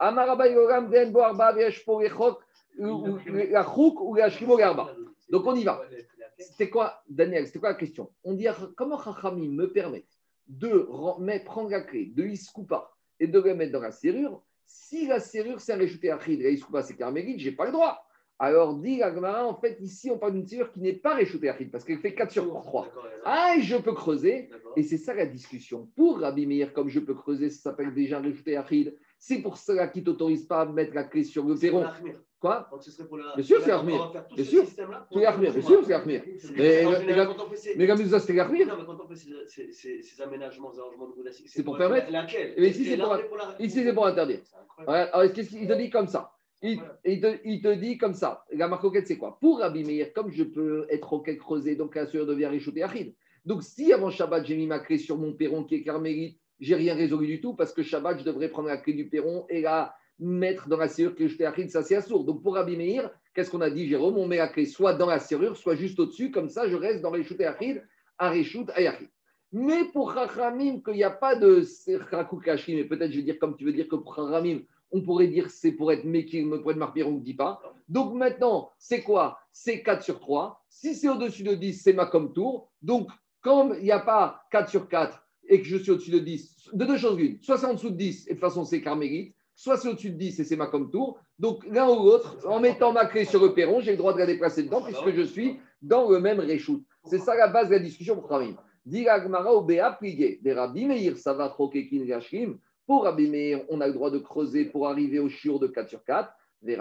Donc 5.30 5.46
on 5.46 5.54
y 5.54 5.64
va. 5.64 5.82
C'était 6.38 6.68
quoi, 6.68 7.02
Daniel 7.08 7.46
C'était 7.46 7.58
quoi 7.58 7.70
la 7.70 7.74
question? 7.76 8.10
On 8.24 8.34
dit 8.34 8.46
comment 8.76 9.02
Chachami 9.02 9.48
me 9.48 9.72
permet 9.72 10.04
de 10.48 10.88
prendre 11.44 11.70
la 11.70 11.80
clé 11.80 12.12
de 12.14 12.24
Iskoupa 12.24 12.92
et 13.18 13.26
de 13.26 13.40
la 13.40 13.54
mettre 13.54 13.72
dans 13.72 13.80
la 13.80 13.90
serrure 13.90 14.42
Si 14.66 15.06
la 15.06 15.20
serrure 15.20 15.60
c'est 15.60 15.72
un 15.72 15.78
réchuté 15.78 16.10
Achid 16.10 16.40
et 16.40 16.52
Iskoupa 16.52 16.82
c'est 16.82 16.96
Carmélite, 16.96 17.40
je 17.40 17.50
n'ai 17.50 17.56
pas 17.56 17.66
le 17.66 17.72
droit. 17.72 18.02
Alors, 18.38 18.74
dit 18.74 19.02
Agmara, 19.02 19.46
en 19.46 19.54
fait, 19.54 19.78
ici, 19.80 20.10
on 20.10 20.18
parle 20.18 20.34
d'une 20.34 20.46
serrure 20.46 20.70
qui 20.70 20.80
n'est 20.80 20.92
pas 20.92 21.14
réchoutée 21.14 21.48
Achid 21.48 21.70
parce 21.70 21.84
qu'elle 21.84 21.98
fait 21.98 22.14
4 22.14 22.30
sur 22.30 22.46
3. 22.46 22.88
Ah, 23.24 23.54
et 23.56 23.62
je 23.62 23.76
peux 23.78 23.94
creuser. 23.94 24.50
Et 24.76 24.82
c'est 24.82 24.98
ça 24.98 25.14
la 25.14 25.24
discussion. 25.24 25.88
Pour 25.96 26.20
Rabbi 26.20 26.46
Meir, 26.46 26.74
comme 26.74 26.90
je 26.90 27.00
peux 27.00 27.14
creuser, 27.14 27.48
ça 27.48 27.70
s'appelle 27.70 27.94
déjà 27.94 28.20
réchuté 28.20 28.56
Achid. 28.58 28.94
C'est 29.18 29.40
pour 29.40 29.56
cela 29.56 29.88
qu'il 29.88 30.02
ne 30.02 30.06
t'autorise 30.06 30.44
pas 30.44 30.60
à 30.60 30.66
mettre 30.66 30.94
la 30.94 31.04
clé 31.04 31.24
sur 31.24 31.46
le 31.46 31.56
perron. 31.56 31.86
Quoi 32.46 32.70
Bien 33.36 33.44
sûr, 33.44 33.60
c'est 33.62 33.70
Armir. 33.72 34.12
Bien 34.34 34.44
sûr, 34.44 34.64
c'est 34.66 34.82
Armir. 34.82 35.52
Bien 35.52 35.62
sûr, 35.62 35.84
c'est 35.84 35.92
Armir. 35.92 36.22
Mais 37.76 37.86
comme 37.86 38.06
ça, 38.06 38.42
Armir. 38.42 38.66
Non, 38.68 38.74
mais 38.78 38.84
quand 38.86 38.98
on 39.04 39.08
fait 39.08 39.72
ces 39.72 40.22
aménagements, 40.22 40.72
ces 40.72 40.78
arrangements 40.78 41.08
de 41.08 41.30
c'est 41.46 41.64
pour 41.64 41.76
permettre. 41.76 42.10
Laquelle 42.12 42.54
Ici, 42.62 43.82
c'est 43.82 43.92
pour 43.92 44.06
interdire. 44.06 44.40
Alors, 44.86 45.32
qu'est-ce 45.32 45.50
qu'il 45.50 45.66
te 45.66 45.72
dit 45.72 45.90
comme 45.90 46.06
ça? 46.06 46.32
Il, 46.62 46.80
te, 46.80 47.74
dit 47.74 47.98
comme 47.98 48.14
ça, 48.14 48.44
la 48.52 48.68
marcoquette, 48.68 49.06
c'est 49.06 49.18
quoi? 49.18 49.38
Pour 49.40 49.58
Rabbi 49.58 49.84
Meir, 49.84 50.12
comme 50.12 50.30
je 50.30 50.44
peux 50.44 50.86
être 50.88 51.08
roquette 51.08 51.38
creusé, 51.38 51.76
donc 51.76 51.94
la 51.94 52.06
sueur 52.06 52.26
devient 52.26 52.46
réchauffée 52.46 52.82
Achid. 52.82 53.14
Donc, 53.44 53.62
si 53.62 53.92
avant 53.92 54.10
Shabbat, 54.10 54.46
j'ai 54.46 54.56
mis 54.56 54.66
ma 54.66 54.78
clé 54.78 54.98
sur 54.98 55.18
mon 55.18 55.32
perron 55.32 55.64
qui 55.64 55.76
est 55.76 55.82
carmélite, 55.82 56.40
j'ai 56.58 56.74
rien 56.74 56.94
résolu 56.94 57.26
du 57.26 57.40
tout 57.40 57.54
parce 57.54 57.72
que 57.72 57.82
Shabbat, 57.82 58.18
je 58.20 58.24
devrais 58.24 58.48
prendre 58.48 58.68
la 58.68 58.78
clé 58.78 58.94
du 58.94 59.08
perron 59.08 59.46
et 59.48 59.60
la 59.60 59.94
mettre 60.18 60.68
dans 60.68 60.76
la 60.76 60.88
serrure 60.88 61.14
que 61.14 61.28
je 61.28 61.36
t'ai 61.36 61.68
ça 61.68 61.82
c'est 61.82 61.96
assourd. 61.96 62.24
Donc 62.24 62.42
pour 62.42 62.54
Rabbi 62.54 62.76
Meir, 62.76 63.10
qu'est-ce 63.34 63.50
qu'on 63.50 63.60
a 63.60 63.70
dit, 63.70 63.88
Jérôme? 63.88 64.16
On 64.16 64.26
met 64.26 64.38
la 64.38 64.48
clé 64.48 64.66
soit 64.66 64.94
dans 64.94 65.06
la 65.06 65.18
serrure, 65.18 65.56
soit 65.56 65.76
juste 65.76 65.98
au-dessus, 66.00 66.30
comme 66.30 66.48
ça 66.48 66.68
je 66.68 66.76
reste 66.76 67.02
dans 67.02 67.10
Réchout 67.10 67.40
et 67.40 67.46
Achid, 67.46 67.82
à 68.18 68.30
Réchout 68.30 68.66
et 68.76 68.86
Achid. 68.86 69.08
Mais 69.52 69.84
pour 69.92 70.12
Chachamim, 70.12 70.80
qu'il 70.80 70.94
n'y 70.94 71.04
a 71.04 71.10
pas 71.10 71.36
de 71.36 71.62
Rakoukashim, 72.10 72.74
mais 72.74 72.84
peut-être 72.84 73.12
je 73.12 73.16
vais 73.16 73.22
dire 73.22 73.38
comme 73.38 73.56
tu 73.56 73.64
veux 73.64 73.72
dire 73.72 73.88
que 73.88 73.96
pour 73.96 74.14
Chachamim, 74.14 74.60
on 74.90 75.02
pourrait 75.02 75.28
dire 75.28 75.50
c'est 75.50 75.72
pour 75.72 75.92
être 75.92 76.04
Mekir, 76.04 76.46
pour 76.62 76.70
être 76.70 76.76
Marpir, 76.78 77.08
on 77.08 77.12
ne 77.12 77.20
dit 77.20 77.34
pas. 77.34 77.60
Donc 77.88 78.14
maintenant, 78.14 78.70
c'est 78.78 79.02
quoi? 79.02 79.38
C'est 79.52 79.82
4 79.82 80.02
sur 80.02 80.18
3. 80.20 80.64
Si 80.68 80.94
c'est 80.94 81.08
au-dessus 81.08 81.42
de 81.42 81.54
10, 81.54 81.82
c'est 81.82 81.92
ma 81.92 82.06
comme 82.06 82.32
tour. 82.32 82.70
Donc, 82.82 83.10
comme 83.40 83.74
il 83.78 83.84
n'y 83.84 83.92
a 83.92 84.00
pas 84.00 84.42
4 84.50 84.68
sur 84.68 84.88
4 84.88 85.22
et 85.48 85.60
que 85.60 85.66
je 85.66 85.76
suis 85.76 85.92
au-dessus 85.92 86.10
de 86.10 86.18
10, 86.18 86.70
de 86.72 86.84
deux 86.84 86.98
choses 86.98 87.16
l'une, 87.16 87.40
soit 87.40 87.58
c'est 87.58 87.66
en 87.66 87.74
dessous 87.74 87.90
de 87.90 87.96
10 87.96 88.26
et 88.26 88.30
de 88.30 88.34
toute 88.34 88.40
façon 88.40 88.64
c'est 88.64 88.82
carmélite, 88.82 89.35
soit 89.56 89.78
c'est 89.78 89.88
au-dessus 89.88 90.10
de 90.10 90.18
10 90.18 90.38
et 90.38 90.44
c'est 90.44 90.54
ma 90.54 90.68
comme 90.68 90.90
tour. 90.90 91.18
Donc 91.38 91.66
l'un 91.66 91.88
ou 91.88 92.04
l'autre, 92.04 92.36
en 92.46 92.60
mettant 92.60 92.92
ma 92.92 93.06
clé 93.06 93.24
sur 93.24 93.42
le 93.42 93.54
perron, 93.54 93.80
j'ai 93.80 93.90
le 93.92 93.96
droit 93.96 94.12
de 94.12 94.18
la 94.18 94.26
déplacer 94.26 94.62
dedans 94.62 94.82
puisque 94.82 95.10
je 95.10 95.22
suis 95.22 95.58
dans 95.82 96.08
le 96.08 96.20
même 96.20 96.38
réchout. 96.38 96.84
C'est 97.04 97.18
ça 97.18 97.34
la 97.34 97.48
base 97.48 97.68
de 97.68 97.74
la 97.74 97.80
discussion 97.80 98.14
pour 98.14 98.28
Khamim. 98.28 98.54
Pour 102.86 103.02
Rabbi 103.02 103.28
Meir, 103.28 103.64
on 103.68 103.80
a 103.80 103.88
le 103.88 103.92
droit 103.92 104.10
de 104.12 104.18
creuser 104.18 104.66
pour 104.66 104.86
arriver 104.86 105.18
au 105.18 105.28
shiur 105.28 105.58
de 105.58 105.66
4 105.66 105.88
sur 105.88 106.04
4. 106.04 106.32
Et 106.68 106.76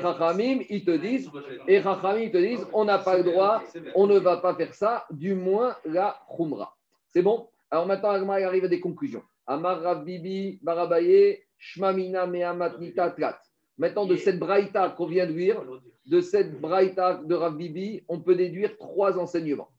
Chachamim, 0.00 0.60
ils 0.68 0.84
te 0.84 0.96
disent, 0.96 1.30
et 1.68 1.76
ils 1.76 2.30
te 2.32 2.38
disent, 2.38 2.66
on 2.72 2.84
n'a 2.84 2.98
pas 2.98 3.16
le 3.16 3.24
droit, 3.24 3.62
on 3.94 4.06
ne 4.06 4.18
va 4.18 4.38
pas 4.38 4.54
faire 4.54 4.74
ça, 4.74 5.06
du 5.10 5.34
moins 5.34 5.76
la 5.84 6.18
Khumra. 6.36 6.76
C'est 7.08 7.22
bon? 7.22 7.48
Alors 7.70 7.86
maintenant, 7.86 8.10
Agma 8.10 8.34
arrive 8.34 8.64
à 8.64 8.68
des 8.68 8.80
conclusions. 8.80 9.22
Amar 9.46 9.80
Rabbibi, 9.80 10.60
Barabaye, 10.62 11.42
Shmamina, 11.58 12.26
Mehamatnita, 12.26 13.10
Tlat. 13.10 13.38
Maintenant, 13.78 14.06
de 14.06 14.16
cette 14.16 14.38
braïta 14.38 14.90
qu'on 14.90 15.06
vient 15.06 15.26
de 15.26 15.32
lire, 15.32 15.62
de 16.06 16.20
cette 16.20 16.60
braïta 16.60 17.20
de 17.24 17.34
Rav 17.34 17.56
Bibi, 17.56 18.04
on 18.08 18.20
peut 18.20 18.36
déduire 18.36 18.76
trois 18.78 19.18
enseignements. 19.18 19.70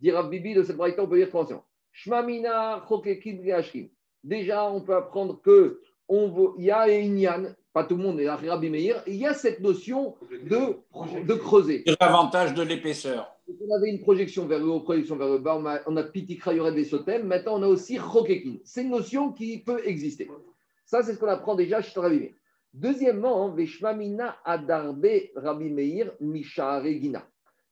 Dire 0.00 0.14
Rav 0.14 0.28
Bibi, 0.28 0.54
de 0.54 0.62
cette 0.62 0.76
braïta, 0.76 1.02
on 1.02 1.08
peut 1.08 1.16
dire 1.16 1.28
trois 1.28 1.44
enseignements. 1.44 1.64
Shmamina, 1.92 2.84
Déjà, 4.24 4.70
on 4.70 4.82
peut 4.82 4.94
apprendre 4.94 5.40
que 5.40 5.80
on 6.08 6.54
il 6.58 6.64
y 6.64 6.70
a 6.70 6.88
Inyan, 6.88 7.54
pas 7.72 7.84
tout 7.84 7.96
le 7.96 8.02
monde 8.02 8.20
est 8.20 8.28
Rabbi 8.28 8.70
Meir, 8.70 9.02
il 9.06 9.16
y 9.16 9.26
a 9.26 9.34
cette 9.34 9.60
notion 9.60 10.16
de, 10.30 11.22
de 11.22 11.34
creuser. 11.34 11.84
L'avantage 12.00 12.54
de 12.54 12.62
l'épaisseur. 12.62 13.37
On 13.48 13.74
avait 13.74 13.90
une 13.90 14.00
projection 14.00 14.46
vers 14.46 14.58
le 14.58 14.66
haut, 14.66 14.80
projection 14.80 15.16
vers 15.16 15.28
le 15.28 15.38
bas, 15.38 15.56
on 15.56 15.64
a, 15.64 15.80
on 15.86 15.96
a 15.96 16.02
des 16.70 16.84
Sotem, 16.84 17.26
maintenant 17.26 17.58
on 17.58 17.62
a 17.62 17.66
aussi 17.66 17.96
Chokekin. 17.96 18.56
C'est 18.64 18.82
une 18.82 18.90
notion 18.90 19.32
qui 19.32 19.58
peut 19.58 19.80
exister. 19.86 20.28
Ça, 20.84 21.02
c'est 21.02 21.14
ce 21.14 21.18
qu'on 21.18 21.28
apprend 21.28 21.54
déjà 21.54 21.80
chez 21.80 21.98
Rabbi. 21.98 22.30
Deuxièmement, 22.74 23.50
Veshmamina 23.50 24.36
Adarbe 24.44 25.06
Rabbi 25.34 25.70
Meir 25.70 26.12
Misha 26.20 26.80
Regina. 26.80 27.26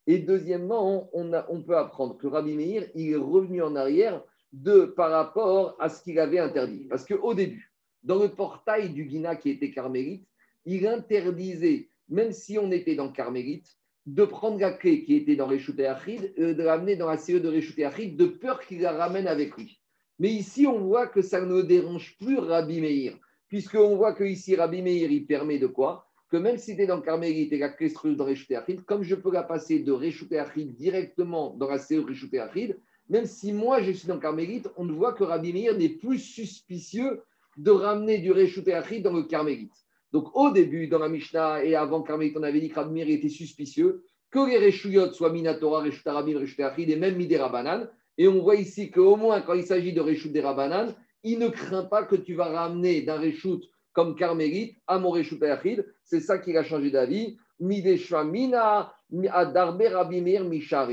Et 0.07 0.19
deuxièmement, 0.19 1.11
on, 1.13 1.63
peut 1.63 1.77
apprendre 1.77 2.17
que 2.17 2.27
Rabbi 2.27 2.55
Meir, 2.55 2.89
il 2.95 3.11
est 3.11 3.17
revenu 3.17 3.63
en 3.63 3.77
arrière 3.77 4.23
de, 4.53 4.85
par 4.85 5.11
rapport 5.11 5.77
à 5.79 5.89
ce 5.89 6.03
qu'il 6.03 6.19
avait 6.19 6.39
interdit. 6.39 6.87
Parce 6.89 7.05
qu'au 7.05 7.35
début, 7.35 7.73
dans 8.03 8.19
le 8.19 8.29
portail 8.29 8.91
du 8.91 9.05
Guina 9.05 9.37
qui 9.37 9.51
était 9.51 9.71
carmélite, 9.71 10.27
il 10.65 10.87
interdisait, 10.87 11.91
même 12.09 12.33
si 12.33 12.59
on 12.59 12.71
était 12.71 12.95
dans 12.95 13.11
carmélite, 13.11 13.77
de 14.07 14.25
prendre 14.25 14.61
la 14.61 14.73
clé 14.73 15.05
qui 15.05 15.15
était 15.15 15.37
dans 15.37 15.47
Réchouté 15.47 15.87
Achid 15.87 16.33
et 16.37 16.55
de 16.55 16.63
l'amener 16.63 16.97
dans 16.97 17.09
la 17.09 17.19
CE 17.19 17.33
de 17.33 17.49
Réchouté 17.49 17.85
Achid 17.85 18.17
de 18.17 18.27
peur 18.27 18.61
qu'il 18.61 18.81
la 18.81 18.93
ramène 18.93 19.27
avec 19.27 19.57
lui. 19.57 19.81
Mais 20.19 20.31
ici, 20.31 20.67
on 20.67 20.79
voit 20.79 21.09
que 21.09 21.23
ça 21.23 21.41
ne 21.41 21.63
dérange 21.63 22.17
plus 22.19 22.39
Rabbi 22.39 22.81
Meir 22.81 23.19
puisqu'on 23.49 23.97
voit 23.97 24.13
que 24.13 24.25
ici, 24.25 24.57
Rabbi 24.57 24.83
Meir, 24.83 25.11
il 25.11 25.27
permet 25.27 25.59
de 25.59 25.67
quoi? 25.67 26.09
Que 26.29 26.37
même 26.37 26.59
si 26.59 26.77
tu 26.77 26.87
dans 26.87 26.97
le 26.97 27.03
Carmélite 27.03 27.53
et 27.53 27.59
la 27.59 27.69
clé 27.69 27.93
dans 28.17 28.25
Réchouté 28.25 28.57
Achid, 28.57 28.85
comme 28.85 29.05
je 29.05 29.15
peux 29.15 29.33
la 29.33 29.45
passer 29.45 29.81
de 29.81 29.93
Réchouté 29.93 30.39
Achid 30.39 30.75
directement 30.75 31.55
dans 31.57 31.69
la 31.69 31.79
série 31.79 32.05
Réchouté 32.05 32.41
Achid, 32.41 32.77
même 33.09 33.27
si 33.27 33.53
moi 33.53 33.81
je 33.81 33.93
suis 33.93 34.09
dans 34.09 34.15
le 34.15 34.21
Carmélite, 34.21 34.69
on 34.77 34.87
voit 34.87 35.13
que 35.13 35.23
Rabbi 35.23 35.53
Meir 35.53 35.79
n'est 35.79 35.91
plus 35.91 36.19
suspicieux 36.19 37.23
de 37.57 37.71
ramener 37.71 38.19
du 38.19 38.33
Réchouté 38.33 38.75
Achid 38.75 39.03
dans 39.03 39.13
le 39.13 39.23
Carmélite. 39.23 39.86
Donc 40.17 40.35
au 40.35 40.51
début, 40.51 40.89
dans 40.89 40.99
la 40.99 41.11
Mishnah 41.11 41.63
et 41.63 41.75
avant 41.75 42.01
Carmélite, 42.01 42.39
on 42.39 42.43
avait 42.43 42.59
dit 42.59 42.71
que 42.71 42.77
Rabbi 42.77 42.91
Meir 42.91 43.11
était 43.11 43.29
suspicieux 43.29 44.03
que 44.31 44.49
les 44.49 44.57
Réchouyot 44.57 45.13
soient 45.13 45.31
Minatora, 45.31 45.83
Réchouté 45.83 46.09
Rabim, 46.09 46.39
Réchouté 46.39 46.63
Achid 46.63 46.89
et 46.89 46.97
même 46.97 47.17
Midera 47.17 47.49
Rabanan. 47.49 47.87
Et 48.17 48.27
on 48.27 48.41
voit 48.41 48.55
ici 48.55 48.91
qu'au 48.91 49.17
moins 49.17 49.43
quand 49.43 49.53
il 49.53 49.67
s'agit 49.67 49.93
de 49.93 50.01
Réchouté 50.01 50.41
Rabanan, 50.41 50.95
il 51.23 51.39
ne 51.39 51.49
craint 51.49 51.85
pas 51.85 52.05
que 52.05 52.17
tu 52.17 52.33
vas 52.33 52.47
ramener 52.47 53.03
d'un 53.03 53.21
reshoot 53.21 53.61
comme 53.93 54.17
carmélite 54.17 54.79
à 54.87 54.99
mon 54.99 55.13
Achid. 55.13 55.85
C'est 56.03 56.21
ça 56.21 56.39
qu'il 56.39 56.57
a 56.57 56.65
changé 56.65 56.91
d'avis. 56.91 57.37
Mideshmamina 57.61 58.95
adarbe 59.33 59.83
rabimir 59.83 60.45
misha 60.45 60.89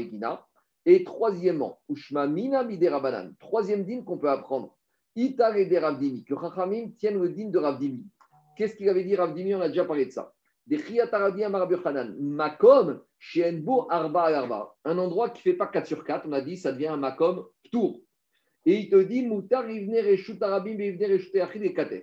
Et 0.86 1.06
troisièmement, 1.06 1.80
ushmamina 1.88 2.66
miderabanan. 2.66 3.36
Troisième 3.40 3.86
dîme 3.86 4.04
qu'on 4.04 4.18
peut 4.18 4.30
apprendre. 4.30 4.76
Itare 5.16 5.70
de 5.70 5.78
Ravdimi, 5.78 6.24
que 6.24 6.34
Chachamim 6.36 6.90
tienne 6.98 7.22
le 7.22 7.30
dîme 7.30 7.52
de 7.52 7.60
Ravdimi. 7.60 8.04
Qu'est-ce 8.56 8.76
qu'il 8.76 8.90
avait 8.90 9.04
dit 9.04 9.16
Ravdimi 9.16 9.56
On 9.56 9.62
a 9.62 9.68
déjà 9.68 9.86
parlé 9.86 10.06
de 10.06 10.12
ça. 10.12 10.34
Makom, 12.20 13.02
Arba 13.90 14.22
Arba. 14.24 14.76
Un 14.86 14.98
endroit 14.98 15.30
qui 15.30 15.40
ne 15.40 15.52
fait 15.52 15.58
pas 15.58 15.68
4 15.68 15.88
sur 15.88 16.04
4, 16.04 16.28
on 16.28 16.32
a 16.32 16.42
dit, 16.42 16.58
ça 16.58 16.72
devient 16.72 16.88
un 16.88 16.98
Makom 16.98 17.46
tour. 17.72 18.00
Et 18.66 18.78
il 18.78 18.90
te 18.90 18.96
dit, 18.96 19.24
Moutar, 19.24 19.66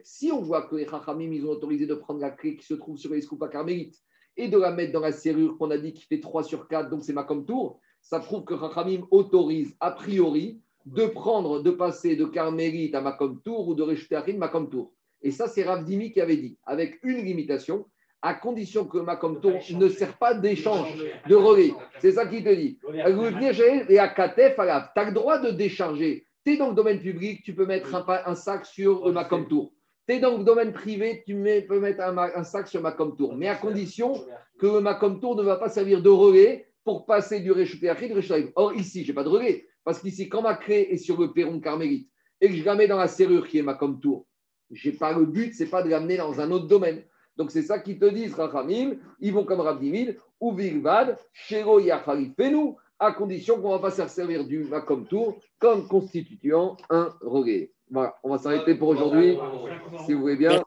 Si 0.05 0.31
on 0.31 0.43
voit 0.43 0.63
que 0.63 0.77
les 0.77 0.87
Chachamim, 0.87 1.33
ils 1.33 1.47
ont 1.47 1.51
autorisé 1.51 1.87
de 1.87 1.95
prendre 1.95 2.21
la 2.21 2.31
clé 2.31 2.57
qui 2.57 2.67
se 2.67 2.75
trouve 2.75 2.99
sur 2.99 3.15
les 3.15 3.23
Scoupa 3.23 3.49
carmélites 3.49 3.97
et 4.37 4.49
de 4.49 4.59
la 4.59 4.71
mettre 4.71 4.93
dans 4.93 5.01
la 5.01 5.13
serrure 5.13 5.57
qu'on 5.57 5.71
a 5.71 5.79
dit 5.79 5.95
qui 5.95 6.05
fait 6.05 6.21
3 6.21 6.45
sur 6.45 6.69
4, 6.69 6.91
donc 6.91 7.03
c'est 7.05 7.15
ma 7.15 7.25
comme 7.25 7.47
tour, 7.47 7.81
ça 8.03 8.21
prouve 8.21 8.45
que 8.45 8.59
Chachamim 8.59 9.07
autorise 9.11 9.75
a 9.81 9.91
priori 9.91 10.61
de 10.85 11.07
prendre, 11.07 11.63
de 11.63 11.71
passer 11.71 12.17
de 12.17 12.27
carmélite 12.27 12.95
à 12.95 13.01
ma 13.01 13.13
comme 13.13 13.41
tour 13.43 13.69
ou 13.69 13.75
de 13.75 13.83
Reshut 13.83 14.11
ma 14.37 14.49
comme 14.49 14.69
tour. 14.69 14.93
Et 15.23 15.31
ça, 15.31 15.49
c'est 15.49 15.64
Rav 15.64 15.85
Dimi 15.85 16.12
qui 16.12 16.21
avait 16.21 16.37
dit, 16.37 16.57
avec 16.64 16.99
une 17.03 17.25
limitation, 17.25 17.87
à 18.23 18.35
condition 18.35 18.85
que 18.85 18.99
ma 18.99 19.18
ne 19.18 19.89
sert 19.89 20.18
pas 20.18 20.35
d'échange, 20.35 20.95
de 21.29 21.35
relais. 21.35 21.73
C'est 22.01 22.12
ça 22.12 22.27
qu'il 22.27 22.45
te 22.45 22.55
dit. 22.55 22.79
Et 23.89 23.99
à 23.99 24.09
Katef, 24.09 24.57
tu 24.57 24.61
as 24.61 25.05
le 25.05 25.12
droit 25.12 25.39
de 25.39 25.51
décharger 25.51 26.27
tu 26.45 26.53
es 26.53 26.57
dans 26.57 26.71
le 26.71 26.75
domaine 26.75 27.01
public, 27.01 27.43
tu 27.43 27.55
peux 27.55 27.66
mettre 27.66 27.95
un, 28.27 28.35
sac 28.35 28.64
sur 28.64 29.12
ma 29.12 29.25
tour. 29.25 29.73
Tu 30.09 30.14
es 30.14 30.21
dans 30.21 30.39
le 30.39 30.45
domaine 30.45 30.73
privé, 30.73 31.23
tu 31.27 31.35
peux 31.68 31.81
mettre 31.81 32.01
un, 32.01 32.45
sac 32.45 32.68
sur 32.68 32.81
ma 32.81 32.93
tour. 32.93 33.37
Mais 33.37 33.49
à 33.49 33.57
condition 33.57 34.25
que 34.59 34.81
ma 34.81 34.95
tour 34.95 35.37
ne 35.37 35.43
va 35.43 35.57
pas 35.57 35.68
servir 35.68 36.03
de 36.03 36.09
relais 36.09 36.66
pour 36.85 37.05
passer 37.05 37.41
du 37.41 37.53
réchuté 37.53 37.89
à 37.89 37.95
de 37.95 38.53
Or, 38.55 38.75
ici, 38.75 39.05
je 39.05 39.09
n'ai 39.09 39.14
pas 39.14 39.25
de 39.25 39.29
relais. 39.29 39.66
Parce 39.85 40.01
qu'ici, 40.01 40.29
quand 40.29 40.43
ma 40.43 40.59
est 40.68 40.97
sur 40.97 41.21
le 41.21 41.33
perron 41.33 41.61
carmélite 41.61 42.09
et 42.41 42.49
que 42.49 42.55
je 42.55 42.64
la 42.64 42.75
mets 42.75 42.89
dans 42.89 42.99
la 42.99 43.09
serrure 43.09 43.47
qui 43.47 43.59
est 43.59 43.62
ma 43.62 43.75
tour, 43.75 44.27
j'ai 44.71 44.93
pas 44.93 45.12
le 45.12 45.27
but, 45.27 45.55
c'est 45.55 45.66
pas 45.66 45.83
de 45.83 45.89
l'amener 45.89 46.16
dans 46.16 46.41
un 46.41 46.51
autre 46.51 46.66
domaine. 46.66 47.03
Donc 47.37 47.51
c'est 47.51 47.62
ça 47.62 47.79
qu'ils 47.79 47.99
te 47.99 48.05
disent, 48.05 48.35
Rachamim, 48.35 48.97
ils 49.21 49.33
vont 49.33 49.45
comme 49.45 49.61
Rabdimil, 49.61 50.18
ou 50.41 50.53
Virvad, 50.53 51.18
Shero 51.33 51.81
Yachari, 51.81 52.33
fais-nous 52.37 52.77
à 52.99 53.12
condition 53.12 53.61
qu'on 53.61 53.68
ne 53.68 53.75
va 53.75 53.79
pas 53.79 53.91
se 53.91 54.07
servir 54.09 54.45
du 54.45 54.64
Macom 54.64 55.07
Tour 55.07 55.41
comme 55.59 55.89
constituant 55.89 56.77
un 56.91 57.14
relais. 57.23 57.73
Voilà, 57.91 58.14
on 58.23 58.31
va 58.31 58.39
s'arrêter 58.39 58.75
pour 58.75 58.89
aujourd'hui, 58.89 59.37
si 60.05 60.12
vous 60.12 60.21
voulez 60.21 60.37
bien. 60.37 60.62